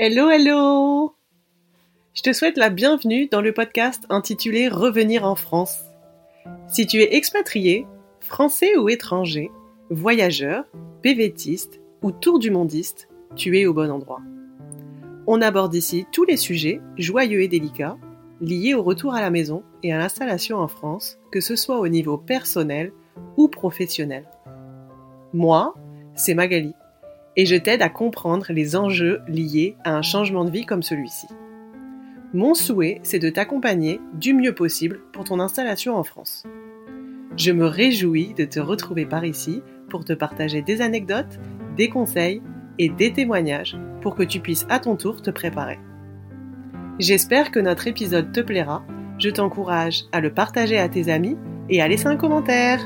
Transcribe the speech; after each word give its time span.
Hello, 0.00 0.30
hello 0.30 1.16
Je 2.14 2.22
te 2.22 2.32
souhaite 2.32 2.56
la 2.56 2.70
bienvenue 2.70 3.26
dans 3.26 3.40
le 3.40 3.52
podcast 3.52 4.04
intitulé 4.10 4.68
Revenir 4.68 5.24
en 5.24 5.34
France. 5.34 5.80
Si 6.68 6.86
tu 6.86 7.00
es 7.00 7.16
expatrié, 7.16 7.84
français 8.20 8.76
ou 8.76 8.88
étranger, 8.88 9.50
voyageur, 9.90 10.66
PVTiste 11.02 11.80
ou 12.02 12.12
tour 12.12 12.38
du 12.38 12.52
mondiste, 12.52 13.08
tu 13.34 13.58
es 13.58 13.66
au 13.66 13.74
bon 13.74 13.90
endroit. 13.90 14.20
On 15.26 15.42
aborde 15.42 15.74
ici 15.74 16.06
tous 16.12 16.22
les 16.22 16.36
sujets, 16.36 16.80
joyeux 16.96 17.42
et 17.42 17.48
délicats, 17.48 17.98
liés 18.40 18.74
au 18.74 18.84
retour 18.84 19.14
à 19.14 19.20
la 19.20 19.30
maison 19.30 19.64
et 19.82 19.92
à 19.92 19.98
l'installation 19.98 20.58
en 20.58 20.68
France, 20.68 21.18
que 21.32 21.40
ce 21.40 21.56
soit 21.56 21.80
au 21.80 21.88
niveau 21.88 22.18
personnel 22.18 22.92
ou 23.36 23.48
professionnel. 23.48 24.28
Moi, 25.32 25.74
c'est 26.14 26.34
Magali 26.34 26.76
et 27.38 27.46
je 27.46 27.54
t'aide 27.54 27.82
à 27.82 27.88
comprendre 27.88 28.46
les 28.50 28.74
enjeux 28.74 29.20
liés 29.28 29.76
à 29.84 29.96
un 29.96 30.02
changement 30.02 30.44
de 30.44 30.50
vie 30.50 30.66
comme 30.66 30.82
celui-ci. 30.82 31.28
Mon 32.34 32.52
souhait, 32.52 33.00
c'est 33.04 33.20
de 33.20 33.30
t'accompagner 33.30 34.00
du 34.12 34.34
mieux 34.34 34.54
possible 34.54 35.00
pour 35.12 35.22
ton 35.22 35.38
installation 35.38 35.96
en 35.96 36.02
France. 36.02 36.44
Je 37.36 37.52
me 37.52 37.64
réjouis 37.64 38.34
de 38.34 38.44
te 38.44 38.58
retrouver 38.58 39.06
par 39.06 39.24
ici 39.24 39.62
pour 39.88 40.04
te 40.04 40.12
partager 40.12 40.62
des 40.62 40.82
anecdotes, 40.82 41.38
des 41.76 41.88
conseils 41.88 42.42
et 42.80 42.88
des 42.88 43.12
témoignages 43.12 43.78
pour 44.02 44.16
que 44.16 44.24
tu 44.24 44.40
puisses 44.40 44.66
à 44.68 44.80
ton 44.80 44.96
tour 44.96 45.22
te 45.22 45.30
préparer. 45.30 45.78
J'espère 46.98 47.52
que 47.52 47.60
notre 47.60 47.86
épisode 47.86 48.32
te 48.32 48.40
plaira. 48.40 48.84
Je 49.18 49.30
t'encourage 49.30 50.06
à 50.10 50.20
le 50.20 50.34
partager 50.34 50.76
à 50.76 50.88
tes 50.88 51.08
amis 51.08 51.36
et 51.68 51.80
à 51.80 51.86
laisser 51.86 52.08
un 52.08 52.16
commentaire. 52.16 52.80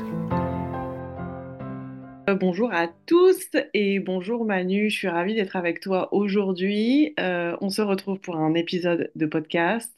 Euh, 2.29 2.35
bonjour 2.35 2.73
à 2.73 2.87
tous 2.87 3.49
et 3.73 3.99
bonjour 3.99 4.45
Manu, 4.45 4.89
je 4.89 4.95
suis 4.95 5.07
ravie 5.09 5.35
d'être 5.35 5.57
avec 5.57 5.81
toi 5.81 6.13
aujourd'hui. 6.13 7.13
Euh, 7.19 7.57
on 7.59 7.69
se 7.69 7.81
retrouve 7.81 8.19
pour 8.19 8.37
un 8.37 8.53
épisode 8.53 9.11
de 9.15 9.25
podcast 9.25 9.93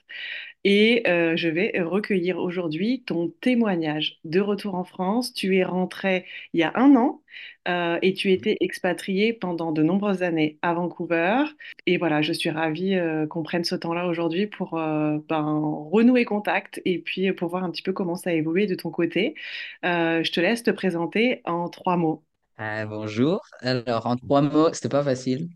et 0.63 1.03
euh, 1.07 1.35
je 1.37 1.47
vais 1.49 1.79
recueillir 1.79 2.39
aujourd'hui 2.39 3.03
ton 3.05 3.29
témoignage 3.41 4.19
de 4.23 4.39
retour 4.39 4.73
en 4.73 4.83
France. 4.83 5.33
Tu 5.33 5.57
es 5.57 5.63
rentré 5.63 6.25
il 6.53 6.61
y 6.61 6.63
a 6.63 6.71
un 6.75 6.95
an 6.95 7.21
euh, 7.67 7.97
et 8.01 8.13
tu 8.13 8.31
étais 8.31 8.57
expatrié 8.59 9.33
pendant 9.33 9.71
de 9.71 9.83
nombreuses 9.83 10.23
années 10.23 10.57
à 10.61 10.73
Vancouver. 10.73 11.43
Et 11.85 11.97
voilà, 11.97 12.21
je 12.21 12.33
suis 12.33 12.49
ravie 12.49 12.95
euh, 12.95 13.27
qu'on 13.27 13.43
prenne 13.43 13.63
ce 13.63 13.75
temps-là 13.75 14.07
aujourd'hui 14.07 14.47
pour 14.47 14.71
ben, 14.71 15.61
renouer 15.91 16.25
contact 16.25 16.81
et 16.85 16.99
puis 16.99 17.31
pour 17.33 17.49
voir 17.49 17.63
un 17.63 17.71
petit 17.71 17.81
peu 17.81 17.93
comment 17.93 18.15
ça 18.15 18.29
a 18.31 18.33
évolué 18.33 18.67
de 18.67 18.75
ton 18.75 18.89
côté. 18.91 19.35
je 19.83 20.31
te 20.31 20.39
laisse 20.39 20.63
te 20.63 20.71
présenter 20.71 21.41
en 21.45 21.69
trois 21.69 21.97
mots. 21.97 22.23
bonjour. 22.57 23.41
Alors, 23.61 24.05
en 24.07 24.15
trois 24.15 24.41
mots, 24.41 24.73
c'était 24.73 24.89
pas 24.89 25.03
facile. 25.03 25.49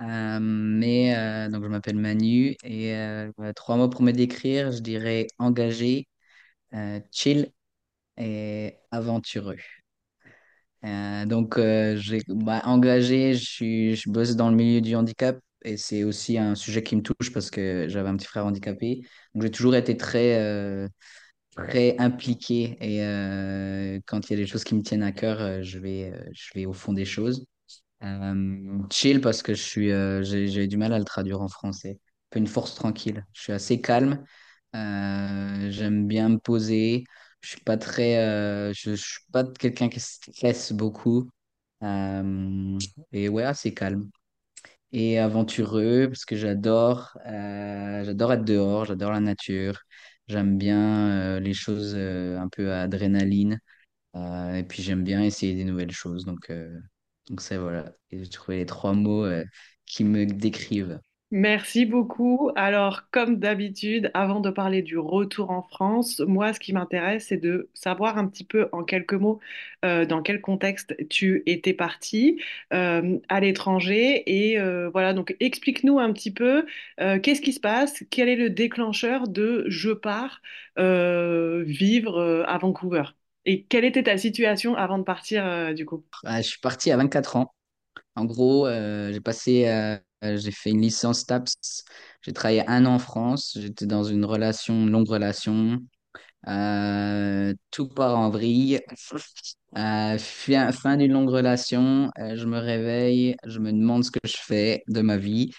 Euh, 0.00 0.38
mais 0.40 1.16
euh, 1.16 1.48
donc 1.48 1.64
je 1.64 1.68
m'appelle 1.68 1.96
Manu 1.96 2.56
et 2.62 2.94
euh, 2.94 3.32
trois 3.56 3.76
mots 3.76 3.88
pour 3.88 4.02
me 4.02 4.12
décrire, 4.12 4.70
je 4.70 4.78
dirais 4.80 5.26
engagé, 5.38 6.06
euh, 6.74 7.00
chill 7.12 7.52
et 8.18 8.76
aventureux. 8.90 9.56
Euh, 10.84 11.26
donc 11.26 11.58
j'ai 11.58 12.22
bah, 12.28 12.62
engagé, 12.64 13.34
je 13.34 13.44
suis, 13.44 13.96
je 13.96 14.10
bosse 14.10 14.36
dans 14.36 14.50
le 14.50 14.56
milieu 14.56 14.80
du 14.80 14.94
handicap 14.94 15.38
et 15.64 15.76
c'est 15.76 16.04
aussi 16.04 16.38
un 16.38 16.54
sujet 16.54 16.82
qui 16.82 16.94
me 16.96 17.02
touche 17.02 17.32
parce 17.32 17.50
que 17.50 17.86
j'avais 17.88 18.08
un 18.08 18.16
petit 18.16 18.26
frère 18.26 18.46
handicapé. 18.46 19.02
Donc 19.34 19.42
j'ai 19.42 19.50
toujours 19.50 19.74
été 19.74 19.96
très 19.96 20.88
très 21.56 21.96
impliqué 21.98 22.76
et 22.80 24.00
quand 24.06 24.28
il 24.28 24.32
y 24.32 24.34
a 24.34 24.36
des 24.36 24.46
choses 24.46 24.64
qui 24.64 24.74
me 24.74 24.82
tiennent 24.82 25.02
à 25.02 25.12
cœur, 25.12 25.62
je 25.62 25.78
vais 25.78 26.12
je 26.32 26.50
vais 26.54 26.66
au 26.66 26.72
fond 26.72 26.92
des 26.92 27.04
choses. 27.04 27.44
Euh, 28.04 28.78
chill 28.90 29.20
parce 29.20 29.42
que 29.42 29.54
je 29.54 29.62
suis, 29.62 29.90
euh, 29.92 30.22
j'ai, 30.22 30.66
du 30.68 30.76
mal 30.76 30.92
à 30.92 30.98
le 30.98 31.04
traduire 31.04 31.40
en 31.40 31.48
français. 31.48 31.98
Un 32.00 32.28
peu 32.30 32.38
une 32.40 32.46
force 32.46 32.74
tranquille. 32.74 33.26
Je 33.32 33.42
suis 33.42 33.52
assez 33.52 33.80
calme. 33.80 34.24
Euh, 34.76 35.70
j'aime 35.70 36.06
bien 36.06 36.28
me 36.28 36.38
poser. 36.38 37.04
Je 37.40 37.50
suis 37.50 37.60
pas 37.60 37.76
très, 37.76 38.18
euh, 38.18 38.72
je, 38.74 38.94
suis 38.94 39.20
pas 39.32 39.44
quelqu'un 39.44 39.88
qui 39.88 40.00
stresse 40.00 40.72
beaucoup. 40.72 41.28
Euh, 41.82 42.78
et 43.12 43.28
ouais, 43.28 43.44
assez 43.44 43.74
calme. 43.74 44.10
Et 44.92 45.18
aventureux 45.18 46.08
parce 46.08 46.24
que 46.24 46.36
j'adore, 46.36 47.18
euh, 47.26 48.04
j'adore 48.04 48.32
être 48.34 48.44
dehors. 48.44 48.84
J'adore 48.86 49.12
la 49.12 49.20
nature. 49.20 49.80
J'aime 50.28 50.58
bien 50.58 51.40
les 51.40 51.54
choses 51.54 51.96
un 51.96 52.48
peu 52.50 52.72
à 52.72 52.82
adrénaline. 52.82 53.60
Et 54.14 54.64
puis 54.68 54.82
j'aime 54.82 55.04
bien 55.04 55.22
essayer 55.22 55.54
des 55.54 55.64
nouvelles 55.64 55.92
choses. 55.92 56.24
Donc, 56.24 56.50
euh, 56.50 56.78
donc 57.28 57.40
ça, 57.40 57.58
voilà. 57.58 57.92
J'ai 58.10 58.28
trouvé 58.28 58.58
les 58.58 58.66
trois 58.66 58.92
mots 58.94 59.26
qui 59.86 60.04
me 60.04 60.26
décrivent. 60.26 61.00
Merci 61.30 61.84
beaucoup. 61.84 62.50
Alors, 62.56 63.10
comme 63.10 63.38
d'habitude, 63.38 64.10
avant 64.14 64.40
de 64.40 64.48
parler 64.48 64.80
du 64.80 64.96
retour 64.96 65.50
en 65.50 65.60
France, 65.60 66.20
moi, 66.20 66.54
ce 66.54 66.60
qui 66.60 66.72
m'intéresse, 66.72 67.26
c'est 67.28 67.36
de 67.36 67.68
savoir 67.74 68.16
un 68.16 68.26
petit 68.26 68.44
peu 68.44 68.70
en 68.72 68.82
quelques 68.82 69.12
mots 69.12 69.38
euh, 69.84 70.06
dans 70.06 70.22
quel 70.22 70.40
contexte 70.40 70.96
tu 71.10 71.42
étais 71.44 71.74
parti 71.74 72.40
euh, 72.72 73.18
à 73.28 73.40
l'étranger. 73.40 74.22
Et 74.26 74.58
euh, 74.58 74.88
voilà, 74.88 75.12
donc 75.12 75.36
explique-nous 75.38 75.98
un 75.98 76.14
petit 76.14 76.30
peu 76.30 76.64
qu'est-ce 76.96 77.42
qui 77.42 77.52
se 77.52 77.60
passe, 77.60 78.02
quel 78.08 78.30
est 78.30 78.36
le 78.36 78.48
déclencheur 78.48 79.28
de 79.28 79.66
je 79.68 79.90
pars 79.90 80.40
vivre 80.78 82.44
à 82.48 82.56
Vancouver. 82.56 83.04
Et 83.44 83.64
quelle 83.64 83.84
était 83.84 84.04
ta 84.04 84.16
situation 84.16 84.76
avant 84.76 84.96
de 84.96 85.04
partir 85.04 85.74
du 85.74 85.84
coup? 85.84 86.04
Ah, 86.24 86.40
je 86.40 86.48
suis 86.48 86.60
parti 86.60 86.90
à 86.90 86.96
24 86.96 87.36
ans. 87.36 87.52
En 88.16 88.24
gros, 88.24 88.66
j'ai 88.66 89.20
passé, 89.20 89.66
j'ai 90.22 90.50
fait 90.50 90.70
une 90.70 90.80
licence 90.82 91.26
TAPS. 91.26 91.84
J'ai 92.22 92.32
travaillé 92.32 92.66
un 92.68 92.86
an 92.86 92.94
en 92.94 92.98
France. 92.98 93.56
J'étais 93.60 93.86
dans 93.86 94.04
une 94.04 94.24
relation, 94.24 94.74
une 94.74 94.90
longue 94.90 95.08
relation. 95.08 95.78
Euh, 96.48 97.54
tout 97.70 97.88
part 97.88 98.18
en 98.18 98.30
vrille. 98.30 98.80
Euh, 99.76 100.18
fin, 100.18 100.72
fin 100.72 100.96
d'une 100.96 101.12
longue 101.12 101.28
relation, 101.30 102.10
euh, 102.18 102.36
je 102.36 102.46
me 102.46 102.58
réveille, 102.58 103.36
je 103.44 103.58
me 103.58 103.70
demande 103.72 104.02
ce 104.04 104.10
que 104.10 104.18
je 104.24 104.36
fais 104.38 104.82
de 104.88 105.02
ma 105.02 105.16
vie. 105.18 105.50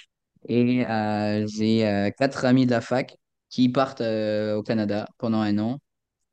Et 0.47 0.85
euh, 0.87 1.45
j'ai 1.47 1.87
euh, 1.87 2.09
quatre 2.17 2.45
amis 2.45 2.65
de 2.65 2.71
la 2.71 2.81
fac 2.81 3.15
qui 3.49 3.69
partent 3.69 4.01
euh, 4.01 4.55
au 4.57 4.63
Canada 4.63 5.07
pendant 5.19 5.41
un 5.41 5.57
an. 5.59 5.79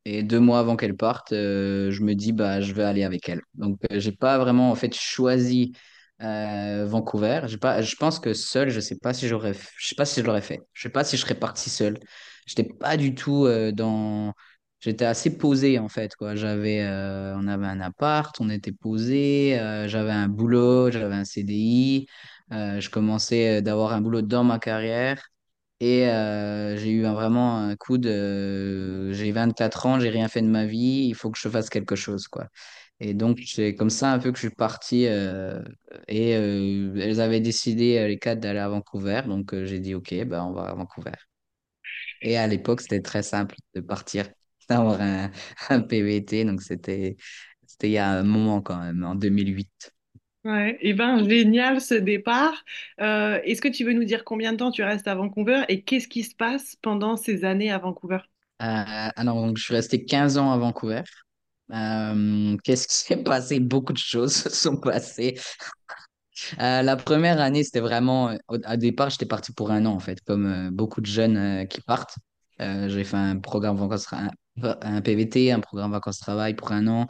Et 0.04 0.22
deux 0.22 0.40
mois 0.40 0.60
avant 0.60 0.76
qu'elles 0.76 0.96
partent, 0.96 1.32
euh, 1.32 1.90
je 1.90 2.02
me 2.02 2.14
dis 2.14 2.32
bah 2.32 2.60
je 2.60 2.72
vais 2.74 2.84
aller 2.84 3.04
avec 3.04 3.28
elles. 3.28 3.42
Donc 3.54 3.78
euh, 3.92 4.00
j'ai 4.00 4.12
pas 4.12 4.38
vraiment 4.38 4.70
en 4.70 4.74
fait 4.76 4.94
choisi 4.94 5.72
euh, 6.22 6.86
Vancouver. 6.86 7.42
Je 7.48 7.96
pense 7.96 8.18
que 8.20 8.32
seul, 8.34 8.70
je 8.70 8.80
sais 8.80 8.96
pas 8.96 9.14
si 9.14 9.28
j'aurais, 9.28 9.52
je 9.78 9.86
sais 9.88 9.94
pas 9.94 10.04
si 10.04 10.20
je 10.20 10.26
l'aurais 10.26 10.40
fait. 10.42 10.60
Je 10.72 10.82
sais 10.82 10.88
pas 10.90 11.04
si 11.04 11.16
je 11.16 11.22
serais 11.22 11.34
parti 11.38 11.70
seul. 11.70 11.98
J'étais 12.46 12.64
pas 12.64 12.96
du 12.96 13.14
tout 13.14 13.44
euh, 13.46 13.72
dans. 13.72 14.32
J'étais 14.80 15.04
assez 15.06 15.36
posé 15.38 15.78
en 15.78 15.88
fait 15.88 16.14
quoi. 16.16 16.36
J'avais, 16.36 16.82
euh, 16.82 17.34
on 17.36 17.48
avait 17.48 17.66
un 17.66 17.80
appart, 17.80 18.34
on 18.40 18.50
était 18.50 18.72
posé. 18.72 19.56
j'avais 19.88 20.10
un 20.12 20.28
boulot, 20.28 20.90
j'avais 20.90 21.14
un 21.14 21.24
CDI. 21.24 22.06
je 22.50 22.88
commençais 22.90 23.62
d'avoir 23.62 23.92
un 23.92 24.00
boulot 24.00 24.22
dans 24.22 24.44
ma 24.44 24.58
carrière. 24.58 25.22
Et 25.80 26.04
j'ai 26.76 26.90
eu 26.90 27.04
un- 27.06 27.12
vraiment 27.14 27.58
un 27.58 27.76
coup 27.76 27.98
de... 27.98 29.10
J'ai 29.12 29.32
24 29.32 29.86
ans, 29.86 30.00
j'ai 30.00 30.08
rien 30.10 30.28
fait 30.28 30.42
de 30.42 30.48
ma 30.48 30.64
vie, 30.66 31.06
il 31.08 31.14
faut 31.14 31.30
que 31.30 31.38
je 31.38 31.48
fasse 31.48 31.68
quelque 31.70 31.96
chose, 31.96 32.28
quoi. 32.28 32.48
Et 33.00 33.14
donc, 33.14 33.40
c'est 33.46 33.74
comme 33.74 33.90
ça 33.90 34.12
un 34.12 34.18
peu 34.18 34.32
que 34.32 34.38
je 34.38 34.46
suis 34.48 34.54
parti. 34.56 35.06
euh, 35.06 35.62
et 36.08 36.34
euh, 36.36 36.94
elles 37.00 37.20
avaient 37.20 37.40
décidé, 37.40 37.98
euh, 37.98 38.08
les 38.08 38.18
quatre, 38.18 38.40
d'aller 38.40 38.58
à 38.60 38.68
Vancouver. 38.68 39.22
Donc, 39.26 39.52
euh, 39.54 39.66
j'ai 39.66 39.80
dit, 39.80 39.94
OK, 39.94 40.14
ben, 40.24 40.44
on 40.44 40.52
va 40.52 40.64
à 40.70 40.74
Vancouver. 40.74 41.12
Et 42.22 42.36
à 42.36 42.46
l'époque, 42.46 42.80
c'était 42.80 43.02
très 43.02 43.22
simple 43.22 43.56
de 43.74 43.80
partir, 43.80 44.28
d'avoir 44.68 45.00
un, 45.00 45.30
un 45.70 45.80
PVT. 45.80 46.44
Donc, 46.44 46.62
c'était 46.62 47.16
c'était 47.66 47.88
il 47.88 47.92
y 47.92 47.98
a 47.98 48.08
un 48.10 48.22
moment 48.22 48.62
quand 48.62 48.78
même, 48.80 49.02
en 49.04 49.14
2008. 49.16 49.92
Ouais, 50.44 50.78
et 50.80 50.94
ben 50.94 51.28
génial 51.28 51.80
ce 51.80 51.94
départ. 51.94 52.64
Euh, 53.00 53.40
est-ce 53.44 53.60
que 53.60 53.66
tu 53.68 53.84
veux 53.84 53.92
nous 53.92 54.04
dire 54.04 54.24
combien 54.24 54.52
de 54.52 54.58
temps 54.58 54.70
tu 54.70 54.82
restes 54.84 55.08
à 55.08 55.14
Vancouver 55.16 55.64
et 55.68 55.82
qu'est-ce 55.82 56.06
qui 56.08 56.22
se 56.22 56.34
passe 56.36 56.76
pendant 56.82 57.16
ces 57.16 57.44
années 57.44 57.70
à 57.72 57.78
Vancouver? 57.78 58.20
Euh, 58.62 58.64
alors, 59.16 59.36
donc, 59.46 59.58
je 59.58 59.64
suis 59.64 59.74
resté 59.74 60.04
15 60.04 60.38
ans 60.38 60.50
à 60.52 60.58
Vancouver. 60.58 61.02
Euh, 61.72 62.56
qu'est-ce 62.62 62.88
qui 62.88 62.94
s'est 62.94 63.16
passé? 63.22 63.60
Beaucoup 63.60 63.92
de 63.92 63.98
choses 63.98 64.34
se 64.34 64.50
sont 64.50 64.76
passées. 64.76 65.38
Euh, 66.60 66.82
la 66.82 66.96
première 66.96 67.40
année, 67.40 67.64
c'était 67.64 67.80
vraiment, 67.80 68.36
au, 68.48 68.58
départ, 68.76 69.10
j'étais 69.10 69.26
parti 69.26 69.52
pour 69.52 69.70
un 69.70 69.86
an, 69.86 69.94
en 69.94 70.00
fait, 70.00 70.20
comme 70.20 70.46
euh, 70.46 70.70
beaucoup 70.70 71.00
de 71.00 71.06
jeunes 71.06 71.66
qui 71.68 71.80
partent. 71.80 72.16
J'ai 72.58 73.04
fait 73.04 73.16
un 73.18 73.38
programme 73.38 73.76
vacances, 73.76 74.06
un, 74.62 75.00
PVT, 75.02 75.52
un 75.52 75.60
programme 75.60 75.92
vacances-travail 75.92 76.54
pour 76.54 76.72
un 76.72 76.86
an. 76.86 77.06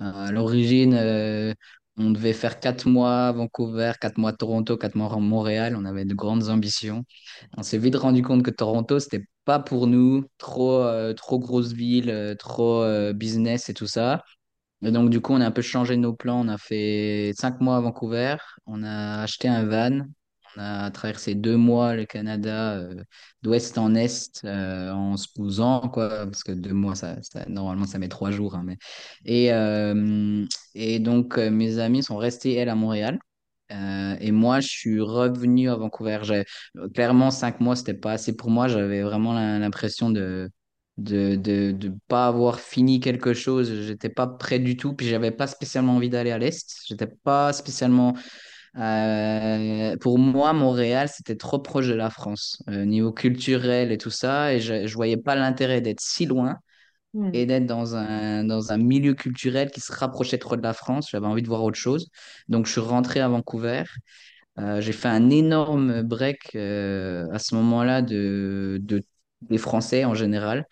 À 0.00 0.32
l'origine, 0.32 0.94
on 1.98 2.10
devait 2.10 2.32
faire 2.32 2.60
quatre 2.60 2.88
mois 2.88 3.28
à 3.28 3.32
Vancouver, 3.32 3.92
quatre 4.00 4.18
mois 4.18 4.30
à 4.30 4.32
Toronto, 4.32 4.76
quatre 4.76 4.94
mois 4.94 5.12
à 5.12 5.16
Montréal. 5.18 5.76
On 5.76 5.84
avait 5.84 6.04
de 6.04 6.14
grandes 6.14 6.48
ambitions. 6.48 7.04
On 7.56 7.62
s'est 7.62 7.78
vite 7.78 7.96
rendu 7.96 8.22
compte 8.22 8.42
que 8.44 8.50
Toronto, 8.50 9.00
c'était 9.00 9.24
pas 9.44 9.58
pour 9.58 9.86
nous. 9.86 10.24
Trop, 10.38 10.82
euh, 10.82 11.14
trop 11.14 11.38
grosse 11.38 11.72
ville, 11.72 12.10
euh, 12.10 12.34
trop 12.34 12.82
euh, 12.82 13.12
business 13.12 13.68
et 13.68 13.74
tout 13.74 13.86
ça. 13.86 14.22
Et 14.82 14.92
donc, 14.92 15.10
du 15.10 15.20
coup, 15.20 15.32
on 15.34 15.40
a 15.40 15.46
un 15.46 15.50
peu 15.50 15.62
changé 15.62 15.96
nos 15.96 16.14
plans. 16.14 16.40
On 16.40 16.48
a 16.48 16.58
fait 16.58 17.32
cinq 17.36 17.60
mois 17.60 17.76
à 17.78 17.80
Vancouver. 17.80 18.36
On 18.66 18.82
a 18.84 19.22
acheté 19.22 19.48
un 19.48 19.64
van. 19.66 20.06
A 20.58 20.90
traversé 20.90 21.34
deux 21.34 21.56
mois 21.56 21.94
le 21.94 22.04
Canada 22.06 22.74
euh, 22.78 23.02
d'ouest 23.42 23.78
en 23.78 23.94
est 23.94 24.42
euh, 24.44 24.92
en 24.92 25.16
se 25.16 25.28
posant, 25.34 25.88
quoi, 25.88 26.08
parce 26.26 26.42
que 26.44 26.52
deux 26.52 26.72
mois, 26.74 26.94
ça, 26.94 27.16
ça- 27.22 27.46
normalement, 27.48 27.86
ça 27.86 27.98
met 27.98 28.08
trois 28.08 28.30
jours. 28.30 28.54
hein, 28.56 28.62
mais... 28.66 28.76
et, 29.24 29.52
euh, 29.52 30.44
et 30.74 30.98
donc, 30.98 31.36
mes 31.38 31.78
amis 31.78 32.02
sont 32.02 32.16
restés, 32.16 32.54
elles, 32.54 32.68
à 32.68 32.74
Montréal. 32.74 33.18
Et 34.20 34.32
moi, 34.32 34.60
je 34.60 34.68
suis 34.68 35.00
revenu 35.00 35.68
à 35.70 35.76
Vancouver. 35.76 36.18
Clairement, 36.94 37.30
cinq 37.30 37.60
mois, 37.60 37.76
c'était 37.76 37.94
pas 37.94 38.12
assez 38.12 38.36
pour 38.36 38.50
moi. 38.50 38.68
J'avais 38.68 39.02
vraiment 39.02 39.32
l'impression 39.34 40.10
de 40.10 40.50
de, 40.96 41.36
de, 41.36 41.70
de 41.70 41.92
pas 42.08 42.26
avoir 42.26 42.58
fini 42.58 42.98
quelque 42.98 43.32
chose. 43.32 43.72
J'étais 43.86 44.08
pas 44.08 44.26
prêt 44.26 44.58
du 44.58 44.76
tout. 44.76 44.94
Puis, 44.94 45.06
j'avais 45.08 45.30
pas 45.30 45.46
spécialement 45.46 45.94
envie 45.96 46.08
d'aller 46.10 46.30
à 46.32 46.38
l'Est. 46.38 46.82
J'étais 46.88 47.06
pas 47.06 47.52
spécialement 47.52 48.14
euh, 48.78 49.96
pour 49.98 50.18
moi, 50.18 50.52
Montréal, 50.52 51.08
c'était 51.08 51.36
trop 51.36 51.58
proche 51.58 51.88
de 51.88 51.94
la 51.94 52.10
France, 52.10 52.62
euh, 52.68 52.84
niveau 52.84 53.12
culturel 53.12 53.92
et 53.92 53.98
tout 53.98 54.10
ça, 54.10 54.54
et 54.54 54.60
je, 54.60 54.86
je 54.86 54.94
voyais 54.94 55.16
pas 55.16 55.34
l'intérêt 55.34 55.80
d'être 55.80 56.00
si 56.00 56.26
loin 56.26 56.58
Hmm. 57.14 57.32
et 57.32 57.46
d'être 57.46 57.66
dans 57.66 57.96
un, 57.96 58.44
dans 58.44 58.72
un 58.72 58.78
milieu 58.78 59.14
culturel 59.14 59.70
qui 59.70 59.80
se 59.80 59.92
rapprochait 59.92 60.38
trop 60.38 60.56
de 60.56 60.62
la 60.62 60.72
France. 60.74 61.10
J'avais 61.10 61.26
envie 61.26 61.42
de 61.42 61.48
voir 61.48 61.62
autre 61.64 61.78
chose. 61.78 62.08
Donc, 62.48 62.66
je 62.66 62.72
suis 62.72 62.80
rentré 62.80 63.20
à 63.20 63.28
Vancouver. 63.28 63.84
Euh, 64.58 64.80
j'ai 64.80 64.92
fait 64.92 65.08
un 65.08 65.30
énorme 65.30 66.02
break 66.02 66.54
euh, 66.56 67.26
à 67.32 67.38
ce 67.38 67.54
moment-là 67.54 68.02
de, 68.02 68.78
de, 68.82 69.02
des 69.42 69.58
Français 69.58 70.04
en 70.04 70.14
général. 70.14 70.66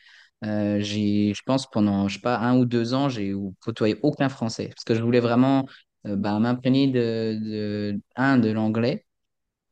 Euh, 0.44 0.78
j'ai, 0.80 1.32
je 1.34 1.42
pense 1.46 1.70
pendant, 1.70 2.08
je 2.08 2.14
sais 2.14 2.20
pas, 2.20 2.38
un 2.38 2.58
ou 2.58 2.66
deux 2.66 2.94
ans, 2.94 3.08
j'ai 3.08 3.32
côtoyé 3.60 3.96
aucun 4.02 4.28
Français 4.28 4.68
parce 4.68 4.84
que 4.84 4.94
je 4.94 5.02
voulais 5.02 5.20
vraiment 5.20 5.66
bah, 6.16 6.38
m'imprégner 6.38 6.86
de, 6.88 7.38
de, 7.42 8.00
un, 8.16 8.38
de 8.38 8.50
l'anglais 8.50 9.04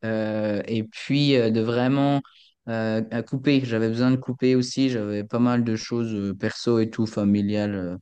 euh, 0.04 0.62
et 0.66 0.84
puis 0.84 1.36
euh, 1.36 1.50
de 1.50 1.60
vraiment 1.60 2.20
euh, 2.68 3.02
à 3.10 3.22
couper. 3.22 3.62
J'avais 3.64 3.88
besoin 3.88 4.10
de 4.10 4.16
couper 4.16 4.54
aussi. 4.56 4.90
J'avais 4.90 5.24
pas 5.24 5.38
mal 5.38 5.64
de 5.64 5.76
choses 5.76 6.14
euh, 6.14 6.34
perso 6.34 6.78
et 6.78 6.90
tout, 6.90 7.06
familiales, 7.06 7.74
euh, 7.74 7.96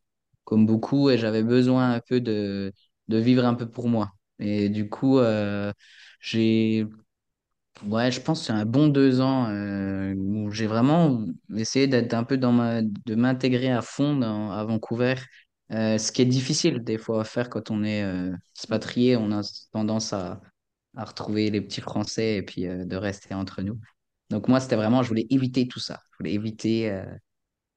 comme 0.45 0.67
beaucoup, 0.67 1.11
et 1.11 1.19
j'avais 1.19 1.43
besoin 1.43 1.93
un 1.95 2.01
peu 2.01 2.21
de, 2.21 2.73
de 3.09 3.19
vivre 3.19 3.45
un 3.45 3.55
peu 3.55 3.69
pour 3.71 3.89
moi. 3.89 4.13
Et 4.39 4.69
du 4.69 4.89
coup, 4.89 5.19
euh, 5.19 5.73
j'ai, 6.21 6.87
ouais, 7.87 8.11
je 8.11 8.21
pense 8.21 8.41
que 8.41 8.47
c'est 8.47 8.53
un 8.53 8.67
bon 8.67 8.89
deux 8.89 9.21
ans 9.21 9.49
euh, 9.51 10.15
où 10.17 10.51
j'ai 10.51 10.67
vraiment 10.67 11.27
essayé 11.57 11.87
d'être 11.87 12.15
un 12.15 12.25
peu 12.25 12.37
dans 12.37 12.53
ma, 12.53 12.83
de 12.83 13.15
m'intégrer 13.15 13.71
à 13.73 13.83
fond 13.83 14.17
dans, 14.17 14.51
à 14.53 14.65
Vancouver. 14.65 15.15
Euh, 15.73 15.97
ce 15.99 16.13
qui 16.13 16.23
est 16.23 16.27
difficile 16.27 16.85
des 16.85 16.99
fois 16.99 17.23
à 17.23 17.25
faire 17.25 17.49
quand 17.49 17.71
on 17.71 17.83
est 17.85 18.03
euh, 18.03 18.33
expatrié, 18.57 19.17
on 19.17 19.33
a 19.33 19.43
tendance 19.73 20.13
à 20.13 20.41
à 20.97 21.05
retrouver 21.07 21.51
les 21.51 21.61
petits 21.63 21.81
Français 21.83 22.37
et 22.37 22.43
puis 22.43 22.67
euh, 22.69 22.85
de 22.85 22.97
rester 22.97 23.35
entre 23.35 23.63
nous. 23.63 23.81
Donc 24.31 24.49
moi, 24.49 24.61
c'était 24.61 24.77
vraiment, 24.77 25.03
je 25.03 25.09
voulais 25.09 25.27
éviter 25.31 25.69
tout 25.69 25.81
ça. 25.81 26.01
Je 26.13 26.19
voulais 26.19 26.35
éviter. 26.35 26.91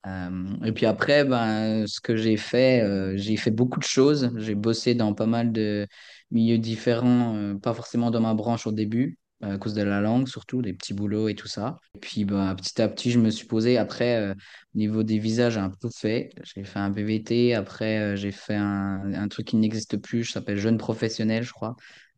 euh, 0.08 0.58
et 0.66 0.72
puis 0.72 0.86
après, 0.86 1.26
ben, 1.26 1.88
ce 1.88 2.00
que 2.02 2.16
j'ai 2.16 2.38
fait, 2.38 3.18
j'ai 3.18 3.38
fait 3.38 3.52
beaucoup 3.52 3.80
de 3.80 3.86
choses. 3.86 4.32
J'ai 4.38 4.56
bossé 4.56 4.96
dans 4.96 5.14
pas 5.14 5.26
mal 5.26 5.52
de 5.52 5.88
milieux 6.32 6.58
différents, 6.60 7.58
pas 7.60 7.74
forcément 7.74 8.12
dans 8.12 8.22
ma 8.22 8.34
branche 8.36 8.68
au 8.68 8.72
début, 8.72 9.18
à 9.42 9.58
cause 9.58 9.74
de 9.74 9.84
la 9.84 10.02
langue 10.02 10.28
surtout, 10.28 10.62
des 10.62 10.74
petits 10.74 10.94
boulots 10.94 11.28
et 11.28 11.36
tout 11.36 11.48
ça. 11.48 11.80
Et 11.96 12.00
puis 12.00 12.26
ben, 12.26 12.56
petit 12.56 12.82
à 12.82 12.88
petit, 12.88 13.12
je 13.12 13.20
me 13.20 13.30
suis 13.30 13.46
posé. 13.46 13.78
Après, 13.78 14.18
euh, 14.18 14.34
au 14.34 14.78
niveau 14.78 15.04
des 15.04 15.20
visages, 15.20 15.54
j'ai 15.54 15.60
un 15.60 15.70
peu 15.70 15.90
fait. 15.96 16.32
J'ai 16.44 16.64
fait 16.64 16.80
un 16.80 16.92
PVT. 16.92 17.54
Après, 17.54 18.00
euh, 18.00 18.16
j'ai 18.16 18.32
fait 18.32 18.56
un, 18.56 19.28
truc 19.30 19.48
qui 19.48 19.58
n'existe 19.58 19.98
plus, 19.98 20.26
ça 20.26 20.36
s'appelle 20.36 20.58
Jeune 20.58 20.78
Professionnel, 20.78 21.44
je 21.44 21.52
crois, 21.52 21.76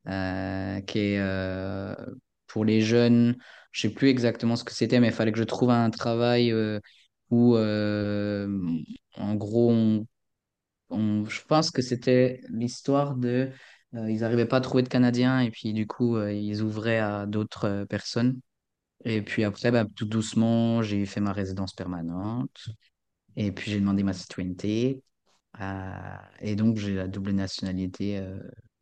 euh, 0.08 0.80
qui 0.82 1.00
est 1.00 1.96
pour 2.48 2.66
les 2.66 2.82
jeunes. 2.82 3.36
Je 3.72 3.82
sais 3.82 3.94
plus 3.94 4.10
exactement 4.10 4.56
ce 4.56 4.64
que 4.64 4.74
c'était, 4.74 5.00
mais 5.00 5.08
il 5.08 5.14
fallait 5.14 5.32
que 5.32 5.40
je 5.40 5.44
trouve 5.44 5.72
un 5.72 5.90
travail. 5.90 6.54
où 7.30 7.56
en 7.58 9.36
gros, 9.36 9.74
je 10.92 11.42
pense 11.48 11.72
que 11.72 11.82
c'était 11.82 12.42
l'histoire 12.50 13.16
de, 13.16 13.52
euh, 13.96 14.10
ils 14.12 14.22
n'arrivaient 14.22 14.46
pas 14.46 14.58
à 14.58 14.62
trouver 14.62 14.84
de 14.84 14.90
Canadiens 14.90 15.40
et 15.40 15.52
puis 15.52 15.74
du 15.74 15.88
coup, 15.88 16.18
euh, 16.18 16.32
ils 16.34 16.62
ouvraient 16.62 17.00
à 17.00 17.26
d'autres 17.26 17.66
euh, 17.66 17.86
personnes. 17.86 18.40
Et 19.06 19.22
puis 19.22 19.44
après, 19.44 19.72
bah, 19.72 19.86
tout 19.96 20.06
doucement, 20.06 20.82
j'ai 20.84 21.06
fait 21.06 21.22
ma 21.22 21.34
résidence 21.34 21.74
permanente 21.74 22.70
et 23.36 23.52
puis 23.52 23.72
j'ai 23.72 23.80
demandé 23.80 24.04
ma 24.04 24.14
citoyenneté. 24.14 25.04
Et 26.42 26.56
donc, 26.56 26.78
j'ai 26.78 26.94
la 26.96 27.08
double 27.08 27.32
nationalité 27.32 28.22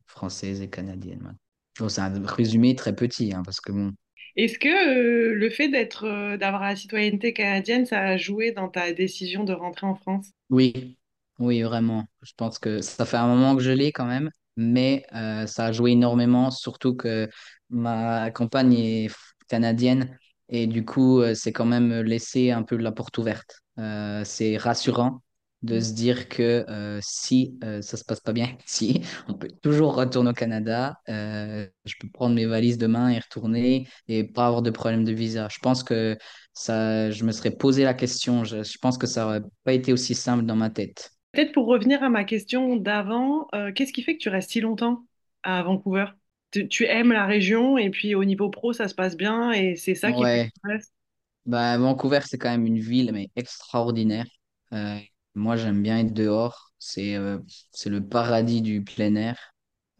française 0.07 0.61
et 0.61 0.69
canadienne. 0.69 1.35
Bon, 1.79 1.89
c'est 1.89 2.01
un 2.01 2.25
résumé 2.25 2.75
très 2.75 2.95
petit, 2.95 3.33
hein, 3.33 3.43
parce 3.43 3.61
que 3.61 3.71
bon, 3.71 3.93
Est-ce 4.35 4.59
que 4.59 5.31
le 5.31 5.49
fait 5.49 5.69
d'être, 5.69 6.37
d'avoir 6.37 6.63
la 6.63 6.75
citoyenneté 6.75 7.33
canadienne, 7.33 7.85
ça 7.85 8.01
a 8.01 8.17
joué 8.17 8.51
dans 8.51 8.69
ta 8.69 8.91
décision 8.93 9.43
de 9.43 9.53
rentrer 9.53 9.87
en 9.87 9.95
France? 9.95 10.31
Oui, 10.49 10.97
oui, 11.39 11.61
vraiment. 11.61 12.05
Je 12.21 12.31
pense 12.37 12.59
que 12.59 12.81
ça 12.81 13.05
fait 13.05 13.17
un 13.17 13.27
moment 13.27 13.55
que 13.55 13.63
je 13.63 13.71
l'ai 13.71 13.91
quand 13.91 14.05
même, 14.05 14.29
mais 14.57 15.05
euh, 15.13 15.45
ça 15.47 15.65
a 15.65 15.71
joué 15.71 15.91
énormément, 15.91 16.51
surtout 16.51 16.95
que 16.95 17.29
ma 17.69 18.31
compagne 18.31 18.73
est 18.73 19.09
canadienne 19.47 20.17
et 20.49 20.67
du 20.67 20.85
coup, 20.85 21.21
euh, 21.21 21.33
c'est 21.35 21.51
quand 21.51 21.65
même 21.65 22.01
laisser 22.01 22.51
un 22.51 22.63
peu 22.63 22.75
la 22.77 22.91
porte 22.91 23.17
ouverte. 23.17 23.61
Euh, 23.79 24.23
c'est 24.25 24.57
rassurant 24.57 25.21
de 25.63 25.79
se 25.79 25.93
dire 25.93 26.29
que 26.29 26.63
si 27.01 27.57
euh, 27.63 27.81
ça 27.81 27.97
se 27.97 28.03
passe 28.03 28.19
pas 28.19 28.33
bien 28.33 28.55
ici, 28.67 29.01
on 29.27 29.33
peut 29.33 29.49
toujours 29.63 29.95
retourner 29.95 30.29
au 30.29 30.33
Canada. 30.33 30.99
Je 31.07 31.93
peux 31.99 32.09
prendre 32.13 32.35
mes 32.35 32.45
valises 32.45 32.77
demain 32.77 33.09
et 33.09 33.19
retourner 33.19 33.87
et 34.07 34.23
pas 34.23 34.47
avoir 34.47 34.61
de 34.61 34.69
problème 34.69 35.03
de 35.03 35.11
visa. 35.11 35.47
Je 35.51 35.57
pense 35.59 35.83
que 35.83 36.17
ça, 36.53 37.09
je 37.09 37.23
me 37.23 37.31
serais 37.31 37.51
posé 37.51 37.83
la 37.83 37.95
question. 37.95 38.43
Je, 38.43 38.77
pense 38.79 38.97
que 38.99 39.07
ça 39.07 39.25
aurait 39.25 39.41
pas 39.63 39.73
été 39.73 39.91
aussi 39.91 40.13
simple 40.13 40.45
dans 40.45 40.55
ma 40.55 40.69
tête. 40.69 41.14
Peut-être 41.35 41.51
pour 41.53 41.67
revenir 41.67 42.03
à 42.03 42.09
ma 42.09 42.23
question 42.23 42.75
d'avant, 42.77 43.47
euh, 43.55 43.71
qu'est-ce 43.73 43.93
qui 43.93 44.03
fait 44.03 44.15
que 44.17 44.23
tu 44.23 44.29
restes 44.29 44.51
si 44.51 44.61
longtemps 44.61 45.05
à 45.43 45.63
Vancouver? 45.63 46.05
Tu, 46.51 46.67
tu 46.69 46.85
aimes 46.85 47.11
la 47.11 47.25
région 47.25 47.77
et 47.77 47.89
puis 47.89 48.15
au 48.15 48.23
niveau 48.25 48.49
pro, 48.49 48.73
ça 48.73 48.87
se 48.87 48.95
passe 48.95 49.17
bien 49.17 49.51
et 49.51 49.75
c'est 49.75 49.95
ça 49.95 50.13
qui 50.13 50.27
Ouais, 50.27 50.51
tu 50.53 50.61
restes? 50.63 50.93
bah, 51.45 51.77
Vancouver, 51.77 52.21
c'est 52.25 52.37
quand 52.37 52.49
même 52.49 52.65
une 52.65 52.79
ville, 52.79 53.11
mais 53.13 53.29
extraordinaire. 53.35 54.25
Euh, 54.73 54.99
moi, 55.35 55.57
j'aime 55.57 55.83
bien 55.83 55.99
être 55.99 56.13
dehors. 56.13 56.71
C'est 56.79 57.15
euh, 57.15 57.39
le 57.87 58.01
paradis 58.07 58.61
du 58.61 58.83
plein 58.83 59.15
air. 59.15 59.37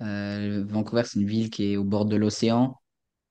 Euh, 0.02 0.66
Vancouver, 0.68 1.04
c'est 1.06 1.20
une 1.22 1.28
ville 1.28 1.50
qui 1.50 1.74
est 1.74 1.78
au 1.78 1.84
bord 1.86 2.06
de 2.06 2.16
l'océan, 2.18 2.78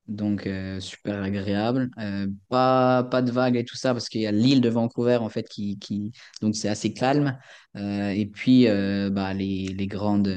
donc 0.06 0.46
euh, 0.46 0.80
super 0.80 1.22
agréable. 1.22 1.90
Euh, 1.98 2.26
pas, 2.48 3.04
pas 3.04 3.22
de 3.22 3.30
vagues 3.30 3.56
et 3.56 3.64
tout 3.64 3.76
ça, 3.76 3.92
parce 3.92 4.08
qu'il 4.08 4.20
y 4.22 4.26
a 4.26 4.32
l'île 4.32 4.60
de 4.60 4.68
Vancouver, 4.68 5.16
en 5.16 5.28
fait, 5.28 5.48
qui, 5.48 5.78
qui... 5.78 6.12
donc 6.40 6.54
c'est 6.56 6.68
assez 6.68 6.92
calme. 6.92 7.38
Euh, 7.76 8.10
et 8.10 8.26
puis, 8.26 8.66
bah, 9.10 9.34
les, 9.34 9.68
les 9.68 9.86
grandes 9.86 10.28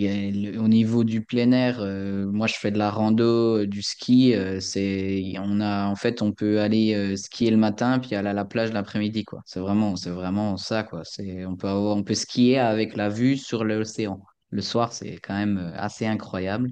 au 0.00 0.68
niveau 0.68 1.02
du 1.02 1.24
plein 1.24 1.50
air, 1.50 1.80
moi 2.32 2.46
je 2.46 2.54
fais 2.54 2.70
de 2.70 2.78
la 2.78 2.90
rando, 2.90 3.66
du 3.66 3.82
ski. 3.82 4.32
c'est, 4.60 5.34
on 5.40 5.60
a, 5.60 5.86
en 5.86 5.96
fait, 5.96 6.22
on 6.22 6.32
peut 6.32 6.60
aller 6.60 7.16
skier 7.16 7.50
le 7.50 7.56
matin 7.56 7.98
puis 7.98 8.14
aller 8.14 8.28
à 8.28 8.32
la 8.32 8.44
plage 8.44 8.72
l'après-midi, 8.72 9.24
quoi. 9.24 9.42
C'est 9.44 9.58
vraiment, 9.60 9.96
c'est 9.96 10.10
vraiment 10.10 10.56
ça, 10.56 10.84
quoi. 10.84 11.02
C'est, 11.04 11.44
on 11.46 11.56
peut 11.56 11.68
avoir, 11.68 11.96
on 11.96 12.04
peut 12.04 12.14
skier 12.14 12.58
avec 12.60 12.96
la 12.96 13.08
vue 13.08 13.36
sur 13.36 13.64
l'océan. 13.64 14.20
Le 14.50 14.62
soir, 14.62 14.92
c'est 14.92 15.16
quand 15.16 15.34
même 15.34 15.72
assez 15.76 16.06
incroyable. 16.06 16.70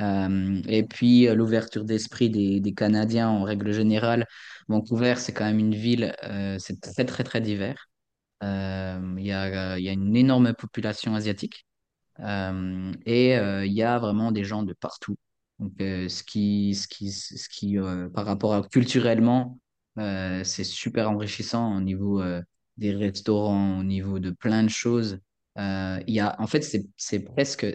Euh, 0.00 0.62
et 0.66 0.82
puis 0.84 1.28
euh, 1.28 1.34
l'ouverture 1.34 1.84
d'esprit 1.84 2.30
des, 2.30 2.74
Canadiens 2.74 3.28
en 3.28 3.42
règle 3.42 3.72
générale. 3.72 4.26
Vancouver, 4.68 5.14
c'est 5.16 5.32
quand 5.32 5.44
même 5.44 5.58
une 5.58 5.74
ville, 5.74 6.14
euh, 6.24 6.56
c'est 6.58 6.80
très 6.80 7.04
très 7.04 7.24
très 7.24 7.40
divers. 7.40 7.88
Il 8.42 9.26
y 9.26 9.32
a, 9.32 9.78
y 9.78 9.88
a 9.88 9.92
une 9.92 10.16
énorme 10.16 10.54
population 10.54 11.14
asiatique. 11.14 11.66
Et 12.18 13.34
il 13.34 13.72
y 13.72 13.82
a 13.82 13.98
vraiment 13.98 14.32
des 14.32 14.44
gens 14.44 14.62
de 14.62 14.72
partout. 14.72 15.16
Donc, 15.58 15.72
ce 15.78 16.22
qui, 16.22 16.74
ce 16.74 16.88
qui, 16.88 17.12
ce 17.12 17.48
qui 17.50 17.76
par 18.14 18.24
rapport 18.26 18.54
à 18.54 18.62
culturellement, 18.62 19.58
c'est 19.96 20.64
super 20.64 21.10
enrichissant 21.10 21.76
au 21.76 21.80
niveau 21.80 22.22
des 22.78 22.94
restaurants, 22.94 23.80
au 23.80 23.84
niveau 23.84 24.18
de 24.18 24.30
plein 24.30 24.62
de 24.62 24.70
choses. 24.70 25.18
Euh, 25.58 26.00
il 26.06 26.14
y 26.14 26.20
a, 26.20 26.36
en 26.40 26.46
fait, 26.46 26.62
c'est, 26.96 27.20
presque, 27.20 27.66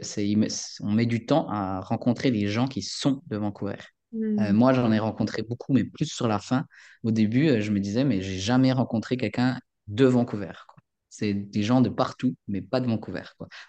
on 0.81 0.91
met 0.91 1.05
du 1.05 1.25
temps 1.25 1.47
à 1.49 1.81
rencontrer 1.81 2.31
les 2.31 2.47
gens 2.47 2.67
qui 2.67 2.81
sont 2.81 3.21
de 3.27 3.37
Vancouver. 3.37 3.77
Euh, 4.15 4.51
Hmm. 4.51 4.51
moi, 4.53 4.73
j'en 4.73 4.91
ai 4.91 4.99
rencontré 4.99 5.41
beaucoup, 5.43 5.73
mais 5.73 5.83
plus 5.83 6.05
sur 6.05 6.27
la 6.27 6.39
fin. 6.39 6.65
Au 7.03 7.11
début, 7.11 7.49
euh, 7.49 7.61
je 7.61 7.71
me 7.71 7.79
disais, 7.79 8.03
mais 8.05 8.21
j'ai 8.21 8.39
jamais 8.39 8.71
rencontré 8.71 9.17
quelqu'un 9.17 9.59
de 9.87 10.05
Vancouver. 10.05 10.53
C'est 11.09 11.33
des 11.33 11.63
gens 11.63 11.81
de 11.81 11.89
partout, 11.89 12.35
mais 12.47 12.61
pas 12.61 12.79
de 12.79 12.87
Vancouver. 12.87 13.23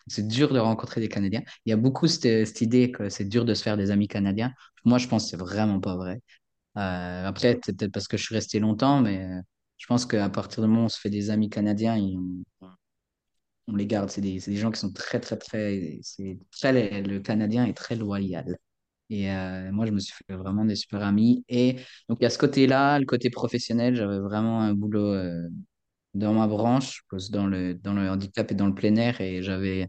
C'est 0.07 0.27
dur 0.27 0.53
de 0.53 0.59
rencontrer 0.59 1.01
des 1.01 1.09
Canadiens. 1.09 1.43
Il 1.65 1.71
y 1.71 1.73
a 1.73 1.77
beaucoup 1.77 2.07
cette, 2.07 2.47
cette 2.47 2.61
idée 2.61 2.91
que 2.91 3.09
c'est 3.09 3.25
dur 3.25 3.45
de 3.45 3.55
se 3.55 3.63
faire 3.63 3.77
des 3.77 3.91
amis 3.91 4.09
canadiens. 4.09 4.53
Moi, 4.85 4.99
je 4.99 5.07
pense 5.09 5.25
que 5.25 5.31
c'est 5.31 5.37
vraiment 5.37 5.81
pas 5.81 5.97
vrai. 5.97 6.21
Euh, 6.77 7.27
après, 7.27 7.59
c'est 7.65 7.77
peut-être 7.77 7.93
parce 7.93 8.09
que 8.09 8.17
je 8.17 8.25
suis 8.25 8.35
resté 8.35 8.61
longtemps, 8.61 9.01
mais 9.01 9.29
je 9.79 9.87
pense 9.87 10.07
qu'à 10.07 10.29
partir 10.29 10.63
du 10.63 10.69
moment 10.69 10.83
où 10.83 10.87
on 10.87 10.89
se 10.89 11.01
fait 11.01 11.11
des 11.11 11.31
amis 11.31 11.51
canadiens, 11.51 11.97
on, 11.99 12.43
on 13.69 13.77
les 13.77 13.87
garde. 13.87 14.11
C'est 14.11 14.21
des, 14.21 14.39
des 14.41 14.57
gens 14.57 14.71
qui 14.71 14.81
sont 14.81 14.93
très, 14.93 15.21
très, 15.21 15.37
très. 15.37 16.01
Très 16.53 17.03
le 17.03 17.19
Canadien 17.21 17.65
est 17.67 17.75
très 17.75 17.97
loyal. 17.97 18.57
Et 19.11 19.31
euh, 19.31 19.71
moi, 19.73 19.87
je 19.87 19.93
me 19.93 20.01
suis 20.01 20.15
fait 20.27 20.35
vraiment 20.37 20.65
des 20.65 20.77
super 20.77 21.03
amis. 21.03 21.45
Et 21.49 21.77
donc, 22.09 22.19
il 22.21 22.25
y 22.25 22.27
a 22.27 22.31
ce 22.31 22.39
côté-là, 22.39 22.99
le 22.99 23.07
côté 23.07 23.31
professionnel. 23.31 23.95
J'avais 23.97 24.19
vraiment 24.21 24.61
un 24.63 24.75
boulot 24.75 25.15
euh, 25.15 25.49
dans 26.15 26.35
ma 26.35 26.47
branche, 26.49 27.03
dans 27.31 27.47
le, 27.47 27.75
dans 27.75 27.95
le 27.95 28.11
handicap 28.11 28.51
et 28.53 28.55
dans 28.55 28.67
le 28.67 28.75
plein 28.75 28.97
air. 28.97 29.21
Et 29.21 29.43
j'avais, 29.43 29.89